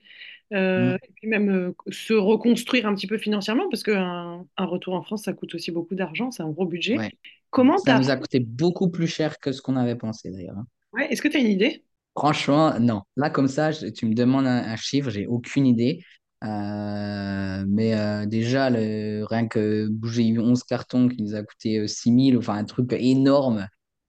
Mm. 0.76 0.94
et 1.02 1.12
puis 1.16 1.28
même 1.28 1.72
se 1.90 2.12
reconstruire 2.14 2.86
un 2.86 2.94
petit 2.94 3.06
peu 3.06 3.18
financièrement, 3.18 3.68
parce 3.70 3.82
qu'un 3.82 4.46
un 4.56 4.64
retour 4.64 4.94
en 4.94 5.02
France, 5.02 5.24
ça 5.24 5.32
coûte 5.32 5.54
aussi 5.54 5.70
beaucoup 5.70 5.94
d'argent, 5.94 6.30
c'est 6.30 6.42
un 6.42 6.50
gros 6.50 6.66
budget. 6.66 6.98
Ouais. 6.98 7.12
Comment 7.50 7.78
Ça 7.78 7.94
nous 7.98 8.10
a 8.10 8.16
coûté 8.16 8.40
beaucoup 8.40 8.90
plus 8.90 9.06
cher 9.08 9.38
que 9.40 9.52
ce 9.52 9.62
qu'on 9.62 9.76
avait 9.76 9.96
pensé 9.96 10.30
d'ailleurs. 10.30 10.58
hein. 10.58 10.66
Ouais, 10.92 11.12
est-ce 11.12 11.22
que 11.22 11.28
tu 11.28 11.36
as 11.36 11.40
une 11.40 11.46
idée? 11.48 11.84
Franchement, 12.16 12.78
non. 12.80 13.02
Là, 13.16 13.30
comme 13.30 13.48
ça, 13.48 13.70
je- 13.72 13.86
tu 13.86 14.06
me 14.06 14.14
demandes 14.14 14.46
un, 14.46 14.64
un 14.72 14.76
chiffre, 14.76 15.10
j'ai 15.10 15.26
aucune 15.26 15.66
idée. 15.66 16.02
Euh, 16.42 17.64
mais 17.68 17.94
euh, 17.94 18.24
déjà, 18.26 18.70
le, 18.70 19.24
rien 19.24 19.46
que 19.46 19.88
bouger 19.88 20.38
11 20.38 20.64
cartons 20.64 21.08
qui 21.08 21.22
nous 21.22 21.34
a 21.34 21.42
coûté 21.42 21.78
euh, 21.80 21.86
6 21.86 22.10
000, 22.12 22.38
enfin 22.38 22.54
un 22.56 22.64
truc 22.64 22.92
énorme. 22.94 23.66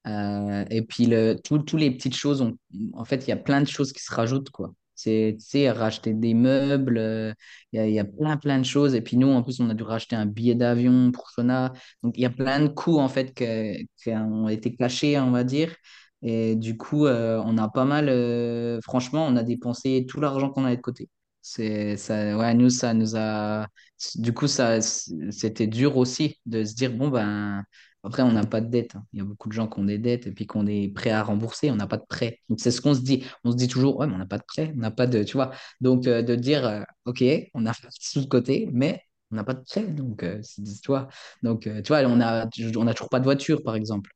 Euh, 0.07 0.65
et 0.69 0.82
puis, 0.82 1.05
le, 1.05 1.36
tout- 1.43 1.59
tous 1.59 1.77
les 1.77 1.91
petites 1.91 2.15
choses, 2.15 2.41
ont- 2.41 2.57
en 2.93 3.05
fait, 3.05 3.17
il 3.27 3.29
y 3.29 3.34
a 3.34 3.38
plein 3.38 3.61
de 3.61 3.67
choses 3.67 3.91
qui 3.93 4.01
se 4.03 4.13
rajoutent, 4.13 4.49
quoi. 4.49 4.73
C'est, 4.95 5.38
racheter 5.71 6.13
des 6.13 6.34
meubles, 6.36 6.97
euh, 6.99 7.34
il 7.73 7.84
y 7.89 7.93
y 7.93 7.99
a 7.99 8.05
plein, 8.05 8.38
plein 8.38 8.59
de 8.59 8.65
choses. 8.65 8.93
Et 8.95 9.01
puis, 9.01 9.17
nous, 9.17 9.27
en 9.29 9.41
plus, 9.43 9.59
on 9.59 9.69
a 9.69 9.73
dû 9.73 9.84
racheter 9.84 10.15
un 10.15 10.25
billet 10.27 10.55
d'avion 10.55 11.11
pour 11.11 11.29
Sona. 11.32 11.73
Donc, 12.03 12.17
il 12.17 12.21
y 12.21 12.25
a 12.25 12.29
plein 12.29 12.59
de 12.61 12.67
coûts, 12.67 12.99
en 12.99 13.09
fait, 13.09 13.34
qui 13.34 14.11
ont 14.11 14.47
été 14.49 14.75
cachés, 14.75 15.19
on 15.19 15.32
va 15.32 15.43
dire. 15.43 15.75
Et 16.23 16.55
du 16.55 16.77
coup, 16.77 17.07
euh, 17.07 17.41
on 17.45 17.57
a 17.57 17.67
pas 17.69 17.86
mal, 17.86 18.07
euh, 18.09 18.79
franchement, 18.84 19.25
on 19.27 19.36
a 19.36 19.43
dépensé 19.43 20.05
tout 20.07 20.19
l'argent 20.21 20.49
qu'on 20.51 20.65
avait 20.65 20.77
de 20.77 20.82
côté. 20.82 21.09
C'est, 21.41 21.97
ça, 21.97 22.37
ouais, 22.37 22.53
nous, 22.53 22.69
ça 22.69 22.93
nous 22.93 23.15
a, 23.15 23.67
du 24.15 24.33
coup, 24.33 24.47
ça, 24.47 24.79
c'était 24.81 25.67
dur 25.67 25.97
aussi 25.97 26.39
de 26.45 26.63
se 26.63 26.75
dire, 26.75 26.93
bon, 26.93 27.09
ben, 27.09 27.63
après, 28.03 28.21
on 28.23 28.31
n'a 28.31 28.45
pas 28.45 28.61
de 28.61 28.67
dette. 28.69 28.95
hein. 28.95 29.05
Il 29.13 29.19
y 29.19 29.21
a 29.21 29.25
beaucoup 29.25 29.47
de 29.49 29.53
gens 29.53 29.67
qui 29.67 29.79
ont 29.79 29.83
des 29.85 29.97
dettes 29.97 30.27
et 30.27 30.31
puis 30.31 30.45
qui 30.47 30.57
ont 30.57 30.63
des 30.63 30.89
prêts 30.89 31.09
à 31.11 31.23
rembourser. 31.23 31.71
On 31.71 31.75
n'a 31.75 31.87
pas 31.87 31.97
de 31.97 32.05
prêt. 32.07 32.39
Donc, 32.49 32.59
c'est 32.59 32.71
ce 32.71 32.81
qu'on 32.81 32.93
se 32.93 33.01
dit. 33.01 33.23
On 33.43 33.51
se 33.51 33.57
dit 33.57 33.67
toujours, 33.67 33.97
ouais, 33.97 34.07
mais 34.07 34.13
on 34.15 34.17
n'a 34.19 34.25
pas 34.27 34.37
de 34.37 34.43
prêt. 34.43 34.71
On 34.75 34.79
n'a 34.79 34.91
pas 34.91 35.07
de, 35.07 35.23
tu 35.23 35.33
vois. 35.33 35.51
Donc, 35.81 36.07
euh, 36.07 36.21
de 36.21 36.35
dire, 36.35 36.65
euh, 36.65 36.81
OK, 37.05 37.23
on 37.53 37.65
a 37.65 37.73
fait 37.73 37.87
tout 38.13 38.21
de 38.21 38.25
côté, 38.27 38.69
mais 38.71 39.01
on 39.31 39.35
n'a 39.35 39.43
pas 39.43 39.53
de 39.53 39.61
prêt. 39.63 39.83
Donc, 39.87 40.23
euh, 40.23 40.39
c'est- 40.43 40.63
tu 40.81 40.87
vois. 40.87 41.07
Donc, 41.43 41.67
euh, 41.67 41.81
tu 41.81 41.87
vois, 41.89 42.01
on 42.03 42.19
a, 42.21 42.45
on 42.77 42.87
a 42.87 42.93
toujours 42.93 43.09
pas 43.09 43.19
de 43.19 43.23
voiture, 43.25 43.63
par 43.63 43.75
exemple. 43.75 44.11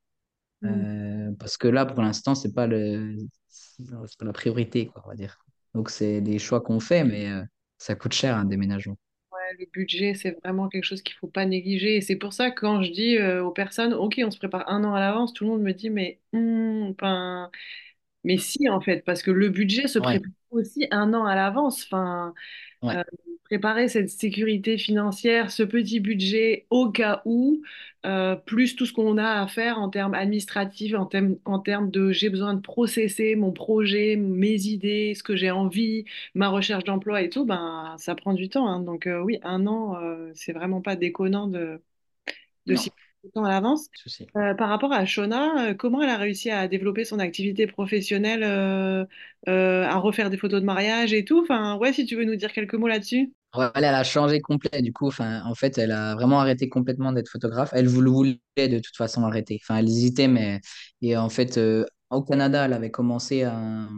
Euh, 0.65 1.31
parce 1.39 1.57
que 1.57 1.67
là, 1.67 1.85
pour 1.85 2.01
l'instant, 2.03 2.35
c'est 2.35 2.53
pas 2.53 2.67
le, 2.67 3.15
c'est 3.49 3.85
pas 4.19 4.25
la 4.25 4.33
priorité, 4.33 4.87
quoi, 4.87 5.03
on 5.05 5.09
va 5.09 5.15
dire. 5.15 5.37
Donc, 5.75 5.91
c'est 5.91 6.21
des 6.21 6.39
choix 6.39 6.61
qu'on 6.61 6.81
fait, 6.81 7.05
mais 7.05 7.29
euh, 7.31 7.43
ça 7.79 7.95
coûte 7.95 8.13
cher 8.13 8.37
un 8.37 8.45
déménagement. 8.45 8.97
Ouais, 9.31 9.55
le 9.59 9.65
budget, 9.71 10.13
c'est 10.15 10.31
vraiment 10.43 10.69
quelque 10.69 10.83
chose 10.85 11.01
qu'il 11.01 11.15
faut 11.15 11.27
pas 11.27 11.45
négliger. 11.45 11.97
Et 11.97 12.01
c'est 12.01 12.15
pour 12.15 12.33
ça 12.33 12.51
que 12.51 12.59
quand 12.61 12.81
je 12.83 12.91
dis 12.91 13.17
euh, 13.17 13.43
aux 13.43 13.51
personnes, 13.51 13.93
OK, 13.93 14.19
on 14.25 14.31
se 14.31 14.37
prépare 14.37 14.69
un 14.69 14.83
an 14.83 14.93
à 14.93 14.99
l'avance, 14.99 15.33
tout 15.33 15.43
le 15.43 15.49
monde 15.51 15.61
me 15.61 15.73
dit, 15.73 15.89
mais, 15.89 16.19
hmm, 16.33 16.93
mais 18.23 18.37
si, 18.37 18.69
en 18.69 18.81
fait, 18.81 19.03
parce 19.05 19.21
que 19.23 19.31
le 19.31 19.49
budget 19.49 19.87
se 19.87 19.99
Ouais, 19.99 20.19
prépare 20.19 20.31
aussi 20.51 20.87
un 20.91 21.13
an 21.13 21.25
à 21.25 21.35
l'avance. 21.35 21.83
Enfin, 21.85 22.33
ouais. 22.81 22.95
euh, 22.95 23.03
préparer 23.45 23.87
cette 23.89 24.09
sécurité 24.09 24.77
financière, 24.77 25.51
ce 25.51 25.63
petit 25.63 25.99
budget 25.99 26.65
au 26.69 26.91
cas 26.91 27.21
où, 27.25 27.61
euh, 28.05 28.35
plus 28.35 28.75
tout 28.75 28.85
ce 28.85 28.93
qu'on 28.93 29.17
a 29.17 29.41
à 29.41 29.47
faire 29.47 29.79
en 29.79 29.89
termes 29.89 30.13
administratifs, 30.15 30.93
en 30.95 31.05
termes, 31.05 31.37
en 31.45 31.59
termes 31.59 31.91
de 31.91 32.11
j'ai 32.11 32.29
besoin 32.29 32.53
de 32.55 32.61
processer 32.61 33.35
mon 33.35 33.51
projet, 33.51 34.15
mes 34.17 34.67
idées, 34.67 35.13
ce 35.15 35.23
que 35.23 35.35
j'ai 35.35 35.51
envie, 35.51 36.05
ma 36.35 36.49
recherche 36.49 36.83
d'emploi 36.83 37.21
et 37.21 37.29
tout, 37.29 37.45
ben, 37.45 37.95
ça 37.99 38.15
prend 38.15 38.33
du 38.33 38.49
temps. 38.49 38.67
hein. 38.67 38.79
Donc 38.81 39.07
euh, 39.07 39.21
oui, 39.21 39.39
un 39.43 39.67
an, 39.67 39.95
euh, 40.01 40.31
c'est 40.35 40.53
vraiment 40.53 40.81
pas 40.81 40.95
déconnant 40.95 41.47
de, 41.47 41.81
de 42.67 42.75
s'y 42.75 42.91
temps 43.31 43.43
à 43.45 43.49
l'avance. 43.49 43.87
Euh, 44.37 44.53
par 44.53 44.69
rapport 44.69 44.91
à 44.93 45.05
Shona, 45.05 45.69
euh, 45.69 45.73
comment 45.73 46.01
elle 46.01 46.09
a 46.09 46.17
réussi 46.17 46.49
à 46.51 46.67
développer 46.67 47.05
son 47.05 47.19
activité 47.19 47.67
professionnelle, 47.67 48.43
euh, 48.43 49.05
à 49.47 49.97
refaire 49.97 50.29
des 50.29 50.37
photos 50.37 50.61
de 50.61 50.65
mariage 50.65 51.13
et 51.13 51.25
tout? 51.25 51.41
Enfin, 51.41 51.77
ouais, 51.77 51.93
si 51.93 52.05
tu 52.05 52.15
veux 52.15 52.25
nous 52.25 52.35
dire 52.35 52.51
quelques 52.53 52.75
mots 52.75 52.87
là-dessus. 52.87 53.31
Ouais, 53.55 53.67
elle, 53.75 53.85
elle 53.85 53.95
a 53.95 54.03
changé 54.03 54.41
complet, 54.41 54.81
du 54.81 54.91
coup. 54.91 55.07
Enfin, 55.07 55.41
en 55.45 55.55
fait, 55.55 55.77
elle 55.77 55.91
a 55.91 56.13
vraiment 56.15 56.41
arrêté 56.41 56.67
complètement 56.67 57.13
d'être 57.13 57.29
photographe. 57.29 57.69
Elle 57.73 57.87
voulait 57.87 58.37
de 58.57 58.79
toute 58.79 58.95
façon 58.97 59.23
arrêter. 59.23 59.59
Enfin, 59.63 59.77
elle 59.77 59.87
hésitait, 59.87 60.27
mais. 60.27 60.59
Et 61.01 61.15
en 61.15 61.29
fait, 61.29 61.57
au 62.09 62.21
Canada, 62.23 62.65
elle 62.65 62.73
avait 62.73 62.91
commencé 62.91 63.43
un, 63.43 63.89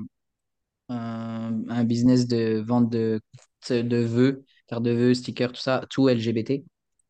un, 0.89 1.63
un 1.69 1.83
business 1.83 2.27
de 2.27 2.63
vente 2.65 2.89
de, 2.89 3.21
de 3.69 3.97
vœux, 3.97 4.45
cartes 4.67 4.83
de 4.83 4.91
vœux, 4.91 5.13
stickers, 5.13 5.51
tout 5.53 5.61
ça, 5.61 5.83
tout 5.89 6.09
LGBT. 6.09 6.65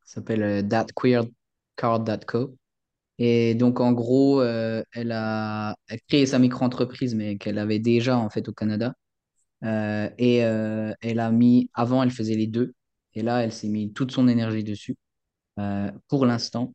Ça 0.05 0.15
s'appelle 0.15 0.43
euh, 0.43 0.61
thatqueercard.co. 1.77 2.57
Et 3.19 3.55
donc, 3.55 3.79
en 3.79 3.93
gros, 3.93 4.41
euh, 4.41 4.83
elle 4.93 5.11
a 5.11 5.75
créé 6.09 6.25
sa 6.25 6.39
micro-entreprise, 6.39 7.15
mais 7.15 7.37
qu'elle 7.37 7.57
avait 7.59 7.79
déjà, 7.79 8.17
en 8.17 8.29
fait, 8.29 8.47
au 8.49 8.53
Canada. 8.53 8.93
Euh, 9.63 10.09
et 10.19 10.45
euh, 10.45 10.93
elle 11.01 11.19
a 11.19 11.31
mis, 11.31 11.69
avant, 11.73 12.03
elle 12.03 12.11
faisait 12.11 12.35
les 12.35 12.47
deux. 12.47 12.73
Et 13.13 13.23
là, 13.23 13.43
elle 13.43 13.53
s'est 13.53 13.69
mis 13.69 13.93
toute 13.93 14.11
son 14.11 14.27
énergie 14.27 14.63
dessus. 14.63 14.97
Pour 16.07 16.25
l'instant, 16.25 16.73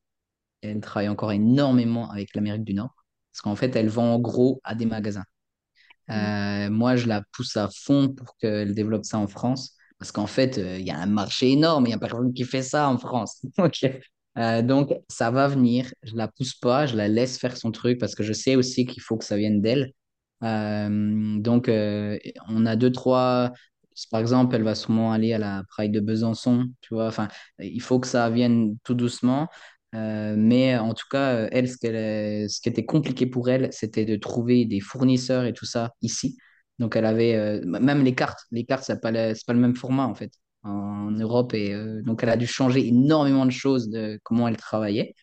elle 0.62 0.80
travaille 0.80 1.09
encore 1.09 1.32
énormément 1.32 2.11
avec 2.11 2.34
l'Amérique 2.34 2.64
du 2.64 2.74
Nord. 2.74 2.94
Parce 3.32 3.42
qu'en 3.42 3.57
fait, 3.57 3.76
elle 3.76 3.88
vend 3.88 4.14
en 4.14 4.20
gros 4.20 4.61
à 4.64 4.74
des 4.74 4.86
magasins. 4.86 5.24
Euh, 6.11 6.70
moi, 6.70 6.96
je 6.96 7.07
la 7.09 7.22
pousse 7.32 7.57
à 7.57 7.68
fond 7.70 8.09
pour 8.11 8.36
qu'elle 8.38 8.74
développe 8.74 9.05
ça 9.05 9.18
en 9.18 9.28
France. 9.28 9.76
Parce 9.98 10.12
qu'en 10.12 10.26
fait, 10.26 10.59
il 10.59 10.86
y 10.86 10.90
a 10.90 10.98
un 10.98 11.07
marché 11.07 11.53
énorme, 11.53 11.86
il 11.86 11.90
n'y 11.90 11.94
a 11.94 11.98
personne 11.98 12.34
qui 12.34 12.44
fait 12.44 12.62
ça 12.62 12.88
en 12.88 12.98
France. 12.98 13.42
Euh, 14.39 14.62
donc, 14.62 14.95
ça 15.09 15.30
va 15.30 15.49
venir. 15.49 15.93
Je 16.03 16.16
la 16.16 16.28
pousse 16.28 16.55
pas, 16.55 16.87
je 16.87 16.97
la 16.97 17.09
laisse 17.09 17.39
faire 17.39 17.57
son 17.57 17.70
truc 17.72 17.99
parce 17.99 18.14
que 18.14 18.22
je 18.22 18.33
sais 18.33 18.57
aussi 18.57 18.87
qu'il 18.87 19.03
faut 19.03 19.16
que 19.18 19.24
ça 19.24 19.37
vienne 19.37 19.61
d'elle. 19.61 19.93
Euh, 20.43 21.39
donc, 21.41 21.68
euh, 21.68 22.18
on 22.49 22.66
a 22.66 22.76
deux, 22.76 22.91
trois. 22.93 23.53
Par 24.11 24.20
exemple, 24.20 24.55
elle 24.57 24.62
va 24.62 24.74
sûrement 24.74 25.12
aller 25.12 25.33
à 25.35 25.39
la 25.39 25.64
Pride 25.68 25.93
de 25.93 26.01
Besançon, 26.01 26.66
tu 26.80 26.95
vois. 26.95 27.07
Enfin, 27.09 27.28
il 27.59 27.83
faut 27.83 28.01
que 28.01 28.07
ça 28.07 28.30
vienne 28.30 28.76
tout 28.85 28.95
doucement. 28.95 29.49
Mais 29.95 30.78
en 30.78 30.95
tout 30.95 31.05
cas, 31.11 31.49
elle, 31.53 31.68
ce 31.68 31.76
qu'elle, 31.76 32.49
ce 32.51 32.61
qui 32.62 32.68
était 32.70 32.87
compliqué 32.87 33.26
pour 33.26 33.51
elle, 33.51 33.68
c'était 33.72 34.07
de 34.07 34.16
trouver 34.16 34.64
des 34.64 34.80
fournisseurs 34.80 35.45
et 35.45 35.53
tout 35.53 35.66
ça 35.66 35.93
ici. 36.01 36.39
Donc, 36.78 36.97
elle 36.97 37.05
avait 37.05 37.61
même 37.64 38.03
les 38.03 38.14
cartes. 38.14 38.41
Les 38.51 38.64
cartes, 38.64 38.85
c'est 38.85 39.01
pas 39.01 39.11
le, 39.11 39.35
c'est 39.35 39.45
pas 39.47 39.53
le 39.53 39.61
même 39.61 39.76
format 39.76 40.07
en 40.07 40.14
fait 40.14 40.33
en 40.63 41.11
Europe. 41.13 41.55
Et 41.55 41.73
euh, 41.75 42.03
donc, 42.03 42.23
elle 42.23 42.29
a 42.31 42.37
dû 42.37 42.47
changer 42.47 42.87
énormément 42.89 43.47
de 43.47 43.51
choses 43.51 43.89
de 43.91 44.21
comment 44.23 44.49
elle 44.49 44.57
travaillait. 44.57 45.15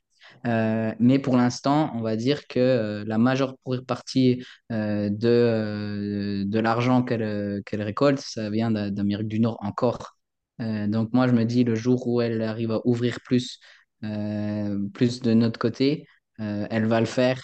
Euh, 0.47 0.93
mais 0.99 1.19
pour 1.19 1.37
l'instant, 1.37 1.91
on 1.95 2.01
va 2.01 2.15
dire 2.15 2.47
que 2.47 2.59
euh, 2.59 3.03
la 3.07 3.17
majeure 3.17 3.55
partie 3.87 4.43
de, 4.69 6.43
de 6.45 6.59
l'argent 6.59 7.03
qu'elle 7.03 7.61
qu'elle 7.65 7.81
récolte, 7.81 8.19
ça 8.19 8.49
vient 8.49 8.71
d'A- 8.71 8.89
d'Amérique 8.91 9.27
du 9.27 9.39
Nord 9.39 9.57
encore. 9.61 10.15
Donc 10.59 11.13
moi, 11.13 11.27
je 11.27 11.33
me 11.33 11.45
dis, 11.45 11.63
le 11.63 11.75
jour 11.75 12.05
où 12.07 12.21
elle 12.21 12.41
arrive 12.41 12.71
à 12.71 12.81
ouvrir 12.85 13.19
plus, 13.23 13.59
plus 14.93 15.21
de 15.21 15.33
notre 15.33 15.59
côté, 15.59 16.05
elle 16.37 16.85
va 16.85 16.99
le 16.99 17.05
faire. 17.05 17.41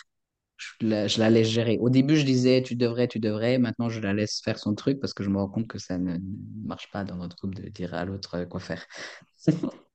Je 0.58 0.88
la, 0.88 1.08
je 1.08 1.20
la 1.20 1.30
laisse 1.30 1.48
gérer. 1.50 1.78
Au 1.80 1.90
début, 1.90 2.16
je 2.16 2.24
disais, 2.26 2.62
tu 2.64 2.76
devrais, 2.76 3.08
tu 3.08 3.20
devrais. 3.20 3.58
Maintenant, 3.58 3.90
je 3.90 4.00
la 4.00 4.14
laisse 4.14 4.42
faire 4.42 4.58
son 4.58 4.74
truc 4.76 5.00
parce 5.00 5.14
que 5.14 5.24
je 5.24 5.30
me 5.30 5.38
rends 5.38 5.50
compte 5.50 5.68
que 5.68 5.80
ça 5.80 5.98
ne 5.98 6.18
marche 6.64 6.90
pas 6.92 7.04
dans 7.04 7.18
notre 7.18 7.36
couple 7.36 7.56
de 7.56 7.70
dire 7.70 7.94
à 7.94 8.06
l'autre 8.06 8.46
quoi 8.46 8.60
faire. 8.60 8.86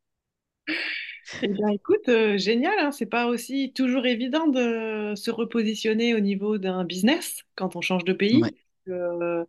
Eh 1.43 1.49
bien, 1.49 1.69
écoute, 1.69 2.09
euh, 2.09 2.37
génial, 2.37 2.79
hein, 2.79 2.93
c'est 2.93 3.07
pas 3.07 3.27
aussi 3.27 3.73
toujours 3.73 4.05
évident 4.07 4.47
de 4.47 5.15
se 5.17 5.31
repositionner 5.31 6.15
au 6.15 6.21
niveau 6.21 6.59
d'un 6.59 6.85
business 6.85 7.43
quand 7.55 7.77
on 7.77 7.81
change 7.81 8.05
de 8.05 8.13
pays. 8.13 8.43
Ouais. 8.43 8.55
Euh, 8.89 9.45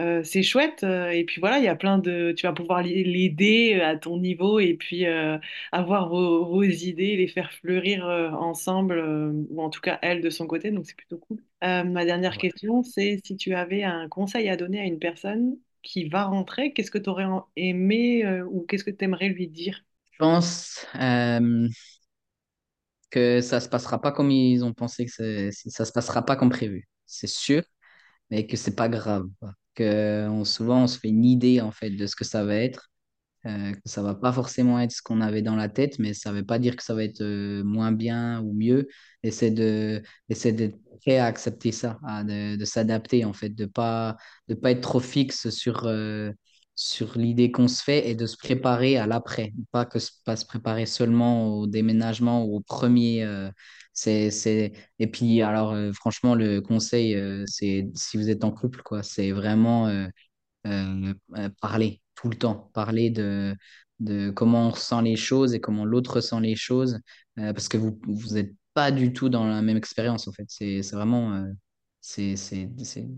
euh, 0.00 0.22
c'est 0.22 0.42
chouette. 0.42 0.84
euh, 0.84 1.10
et 1.10 1.24
puis 1.24 1.40
voilà, 1.40 1.58
il 1.58 1.64
y 1.64 1.68
a 1.68 1.76
plein 1.76 1.98
de. 1.98 2.32
Tu 2.36 2.46
vas 2.46 2.52
pouvoir 2.52 2.82
l'aider 2.82 3.80
à 3.80 3.96
ton 3.96 4.18
niveau 4.18 4.60
et 4.60 4.74
puis 4.74 5.06
euh, 5.06 5.38
avoir 5.72 6.08
vos, 6.08 6.44
vos 6.46 6.62
idées, 6.62 7.16
les 7.16 7.28
faire 7.28 7.52
fleurir 7.52 8.06
euh, 8.06 8.30
ensemble, 8.30 8.98
euh, 8.98 9.32
ou 9.50 9.62
en 9.62 9.70
tout 9.70 9.80
cas 9.80 9.98
elle 10.02 10.20
de 10.20 10.30
son 10.30 10.46
côté, 10.46 10.70
donc 10.70 10.86
c'est 10.86 10.96
plutôt 10.96 11.18
cool. 11.18 11.42
Euh, 11.64 11.84
ma 11.84 12.04
dernière 12.04 12.38
question, 12.38 12.82
c'est 12.82 13.20
si 13.24 13.36
tu 13.36 13.54
avais 13.54 13.82
un 13.82 14.08
conseil 14.08 14.48
à 14.48 14.56
donner 14.56 14.80
à 14.80 14.84
une 14.84 14.98
personne 14.98 15.56
qui 15.82 16.08
va 16.08 16.24
rentrer, 16.24 16.72
qu'est-ce 16.72 16.90
que 16.90 16.98
tu 16.98 17.08
aurais 17.10 17.26
aimé 17.56 18.24
euh, 18.24 18.44
ou 18.50 18.62
qu'est-ce 18.66 18.84
que 18.84 18.90
tu 18.90 19.04
aimerais 19.04 19.28
lui 19.28 19.48
dire? 19.48 19.84
Je 20.12 20.18
pense 20.18 20.86
euh, 20.96 21.68
que 23.10 23.40
ça 23.40 23.60
se 23.60 23.68
passera 23.68 24.00
pas 24.00 24.12
comme 24.12 24.30
ils 24.30 24.64
ont 24.64 24.74
pensé 24.74 25.06
que 25.06 25.50
ça 25.52 25.84
se 25.84 25.92
passera 25.92 26.24
pas 26.24 26.36
comme 26.36 26.50
prévu. 26.50 26.88
C'est 27.06 27.26
sûr, 27.26 27.62
mais 28.30 28.46
que 28.46 28.56
c'est 28.56 28.76
pas 28.76 28.88
grave. 28.88 29.26
Que 29.78 30.28
on- 30.28 30.44
souvent 30.44 30.84
on 30.84 30.86
se 30.88 30.98
fait 30.98 31.08
une 31.08 31.24
idée 31.24 31.60
en 31.60 31.72
fait 31.72 31.90
de 31.90 32.06
ce 32.06 32.16
que 32.16 32.24
ça 32.24 32.44
va 32.44 32.56
être. 32.56 32.90
Euh, 33.46 33.72
que 33.72 33.80
ça 33.86 34.02
va 34.02 34.14
pas 34.14 34.32
forcément 34.32 34.80
être 34.80 34.90
ce 34.92 35.02
qu'on 35.02 35.20
avait 35.20 35.42
dans 35.42 35.56
la 35.56 35.68
tête, 35.68 35.98
mais 36.00 36.14
ça 36.14 36.32
veut 36.32 36.44
pas 36.44 36.58
dire 36.58 36.76
que 36.76 36.82
ça 36.82 36.94
va 36.94 37.04
être 37.04 37.22
euh, 37.22 37.62
moins 37.64 37.92
bien 37.92 38.40
ou 38.42 38.52
mieux. 38.52 38.88
Essaie 39.22 39.50
de, 39.52 40.02
d'être 40.28 40.78
prêt 41.02 41.18
à 41.18 41.26
accepter 41.26 41.72
ça, 41.72 41.98
à 42.06 42.24
de, 42.24 42.56
de 42.56 42.64
s'adapter 42.64 43.24
en 43.24 43.32
fait, 43.32 43.50
de 43.50 43.66
pas, 43.66 44.16
de 44.48 44.54
pas 44.54 44.72
être 44.72 44.80
trop 44.82 45.00
fixe 45.00 45.50
sur, 45.50 45.84
euh, 45.86 46.32
sur 46.74 47.16
l'idée 47.18 47.50
qu'on 47.52 47.68
se 47.68 47.82
fait 47.82 48.08
et 48.10 48.14
de 48.16 48.26
se 48.26 48.36
préparer 48.36 48.96
à 48.98 49.06
l'après. 49.06 49.52
Pas 49.72 49.84
que 49.86 49.98
pas 50.24 50.36
se 50.36 50.44
préparer 50.46 50.86
seulement 50.86 51.48
au 51.58 51.66
déménagement 51.68 52.44
ou 52.44 52.56
au 52.56 52.60
premier. 52.60 53.24
C'est, 53.92 54.30
c'est... 54.30 54.72
Et 54.98 55.06
puis 55.10 55.42
alors 55.42 55.72
euh, 55.72 55.92
franchement, 55.92 56.34
le 56.34 56.60
conseil, 56.60 57.14
euh, 57.16 57.44
c'est 57.46 57.88
si 57.94 58.16
vous 58.16 58.30
êtes 58.30 58.44
en 58.44 58.52
couple, 58.52 58.82
quoi, 58.82 59.02
c'est 59.02 59.32
vraiment 59.32 59.88
euh, 59.88 60.06
euh, 60.66 61.14
euh, 61.36 61.48
parler 61.60 62.02
tout 62.14 62.28
le 62.30 62.36
temps, 62.36 62.70
parler 62.74 63.10
de, 63.10 63.56
de 64.00 64.30
comment 64.30 64.68
on 64.68 64.70
ressent 64.70 65.00
les 65.02 65.16
choses 65.16 65.54
et 65.54 65.60
comment 65.60 65.84
l'autre 65.84 66.16
ressent 66.16 66.40
les 66.40 66.56
choses, 66.56 67.00
euh, 67.38 67.52
parce 67.52 67.68
que 67.68 67.76
vous 67.78 67.98
vous 68.06 68.34
n'êtes 68.34 68.52
pas 68.74 68.90
du 68.92 69.12
tout 69.12 69.28
dans 69.28 69.46
la 69.46 69.62
même 69.62 69.76
expérience 69.76 70.28
en 70.28 70.32
fait. 70.32 70.46
C'est 70.48 70.82
c'est 70.82 70.96
vraiment 70.96 71.34
euh, 71.34 71.46
c'est 72.00 72.36
c'est 72.36 72.70
c'est 72.84 73.08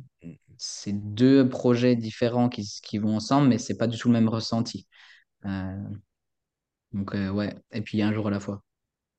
c'est 0.58 0.92
deux 1.14 1.48
projets 1.48 1.96
différents 1.96 2.48
qui, 2.48 2.64
qui 2.82 2.98
vont 2.98 3.16
ensemble, 3.16 3.48
mais 3.48 3.58
c'est 3.58 3.76
pas 3.78 3.86
du 3.86 3.98
tout 3.98 4.08
le 4.08 4.14
même 4.14 4.28
ressenti. 4.28 4.86
Euh, 5.46 5.76
donc 6.92 7.14
euh, 7.14 7.30
ouais, 7.30 7.54
et 7.72 7.82
puis 7.82 8.00
un 8.02 8.12
jour 8.12 8.28
à 8.28 8.30
la 8.30 8.38
fois. 8.40 8.62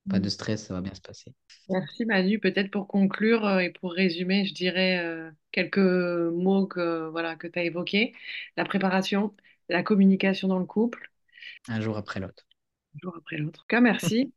Pas 0.09 0.19
de 0.19 0.29
stress, 0.29 0.67
ça 0.67 0.75
va 0.75 0.81
bien 0.81 0.93
se 0.93 1.01
passer. 1.01 1.33
Merci 1.69 2.05
Manu. 2.05 2.39
Peut-être 2.39 2.69
pour 2.71 2.87
conclure 2.87 3.45
euh, 3.45 3.59
et 3.59 3.69
pour 3.71 3.93
résumer, 3.93 4.45
je 4.45 4.53
dirais 4.53 4.99
euh, 4.99 5.31
quelques 5.51 5.77
mots 5.79 6.67
que 6.67 7.07
voilà 7.09 7.35
que 7.35 7.47
tu 7.47 7.59
as 7.59 7.63
évoqués. 7.63 8.13
La 8.57 8.65
préparation, 8.65 9.35
la 9.69 9.83
communication 9.83 10.47
dans 10.47 10.59
le 10.59 10.65
couple, 10.65 11.11
Un 11.67 11.81
jour 11.81 11.97
après 11.97 12.19
l'autre. 12.19 12.45
un 12.95 12.99
jour 13.01 13.13
après 13.17 13.37
l'autre. 13.37 13.59
En 13.59 13.63
tout 13.63 13.67
cas, 13.67 13.81
merci. 13.81 14.33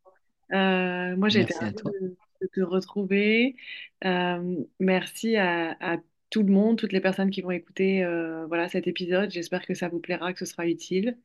Euh, 0.53 1.17
moi, 1.17 1.29
j'ai 1.29 1.41
été 1.43 1.55
ravie 1.55 1.75
de, 2.01 2.17
de 2.43 2.49
te 2.55 2.61
retrouver. 2.63 3.57
Merci 4.81 5.37
à, 5.37 5.77
à 5.81 5.99
tout 6.31 6.43
le 6.43 6.53
monde, 6.53 6.79
toutes 6.79 6.93
les 6.93 7.01
personnes 7.01 7.31
qui 7.31 7.43
vont 7.43 7.51
écouter 7.51 8.05
voilà, 8.49 8.69
cet 8.69 8.87
épisode. 8.87 9.31
J'espère 9.31 9.67
que 9.67 9.75
ça 9.75 9.89
vous 9.89 10.01
plaira, 10.01 10.33
que 10.33 10.39
ce 10.41 10.45
sera 10.47 10.67
utile. 10.67 11.19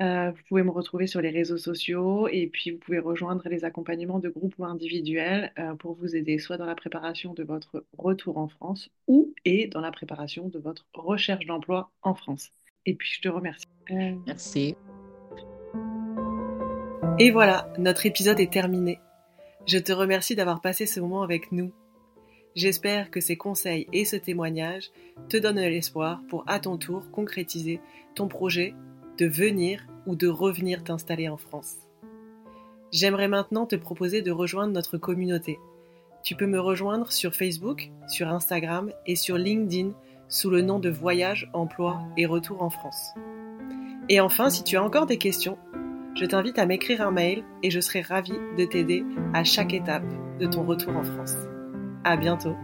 Euh, 0.00 0.30
vous 0.30 0.42
pouvez 0.48 0.62
me 0.62 0.70
retrouver 0.70 1.08
sur 1.08 1.20
les 1.20 1.30
réseaux 1.30 1.58
sociaux 1.58 2.28
et 2.28 2.46
puis 2.46 2.70
vous 2.70 2.78
pouvez 2.78 3.00
rejoindre 3.00 3.48
les 3.48 3.64
accompagnements 3.64 4.20
de 4.20 4.28
groupe 4.28 4.54
ou 4.58 4.64
individuels 4.64 5.52
euh, 5.58 5.74
pour 5.74 5.94
vous 5.94 6.14
aider 6.14 6.38
soit 6.38 6.56
dans 6.56 6.66
la 6.66 6.76
préparation 6.76 7.34
de 7.34 7.42
votre 7.42 7.84
retour 7.96 8.38
en 8.38 8.46
France 8.46 8.90
ou 9.08 9.34
et 9.44 9.66
dans 9.66 9.80
la 9.80 9.90
préparation 9.90 10.48
de 10.48 10.60
votre 10.60 10.86
recherche 10.94 11.46
d'emploi 11.46 11.90
en 12.02 12.14
France. 12.14 12.50
Et 12.86 12.94
puis 12.94 13.10
je 13.12 13.22
te 13.22 13.28
remercie. 13.28 13.66
Euh, 13.90 14.14
Merci. 14.24 14.76
Et 17.18 17.32
voilà, 17.32 17.72
notre 17.78 18.06
épisode 18.06 18.38
est 18.38 18.52
terminé. 18.52 19.00
Je 19.66 19.78
te 19.78 19.90
remercie 19.92 20.36
d'avoir 20.36 20.60
passé 20.60 20.86
ce 20.86 21.00
moment 21.00 21.22
avec 21.22 21.50
nous. 21.50 21.72
J'espère 22.54 23.10
que 23.10 23.20
ces 23.20 23.36
conseils 23.36 23.88
et 23.92 24.04
ce 24.04 24.14
témoignage 24.14 24.90
te 25.28 25.36
donnent 25.36 25.60
l'espoir 25.60 26.22
pour 26.28 26.44
à 26.46 26.60
ton 26.60 26.76
tour 26.76 27.10
concrétiser 27.10 27.80
ton 28.14 28.28
projet 28.28 28.74
de 29.18 29.26
venir 29.26 29.86
ou 30.06 30.16
de 30.16 30.28
revenir 30.28 30.84
t'installer 30.84 31.28
en 31.28 31.36
France. 31.36 31.76
J'aimerais 32.90 33.28
maintenant 33.28 33.66
te 33.66 33.76
proposer 33.76 34.22
de 34.22 34.30
rejoindre 34.30 34.72
notre 34.72 34.96
communauté. 34.96 35.58
Tu 36.22 36.34
peux 36.34 36.46
me 36.46 36.60
rejoindre 36.60 37.12
sur 37.12 37.34
Facebook, 37.34 37.90
sur 38.08 38.28
Instagram 38.28 38.90
et 39.06 39.16
sur 39.16 39.36
LinkedIn 39.36 39.90
sous 40.28 40.50
le 40.50 40.62
nom 40.62 40.78
de 40.78 40.88
Voyage, 40.88 41.50
Emploi 41.52 42.00
et 42.16 42.26
Retour 42.26 42.62
en 42.62 42.70
France. 42.70 43.10
Et 44.08 44.20
enfin, 44.20 44.50
si 44.50 44.64
tu 44.64 44.76
as 44.76 44.82
encore 44.82 45.06
des 45.06 45.18
questions, 45.18 45.58
je 46.14 46.24
t'invite 46.24 46.58
à 46.58 46.66
m'écrire 46.66 47.02
un 47.02 47.10
mail 47.10 47.44
et 47.62 47.70
je 47.70 47.80
serai 47.80 48.00
ravie 48.00 48.38
de 48.56 48.64
t'aider 48.64 49.04
à 49.34 49.44
chaque 49.44 49.74
étape 49.74 50.06
de 50.38 50.46
ton 50.46 50.64
retour 50.64 50.96
en 50.96 51.04
France. 51.04 51.36
À 52.04 52.16
bientôt! 52.16 52.56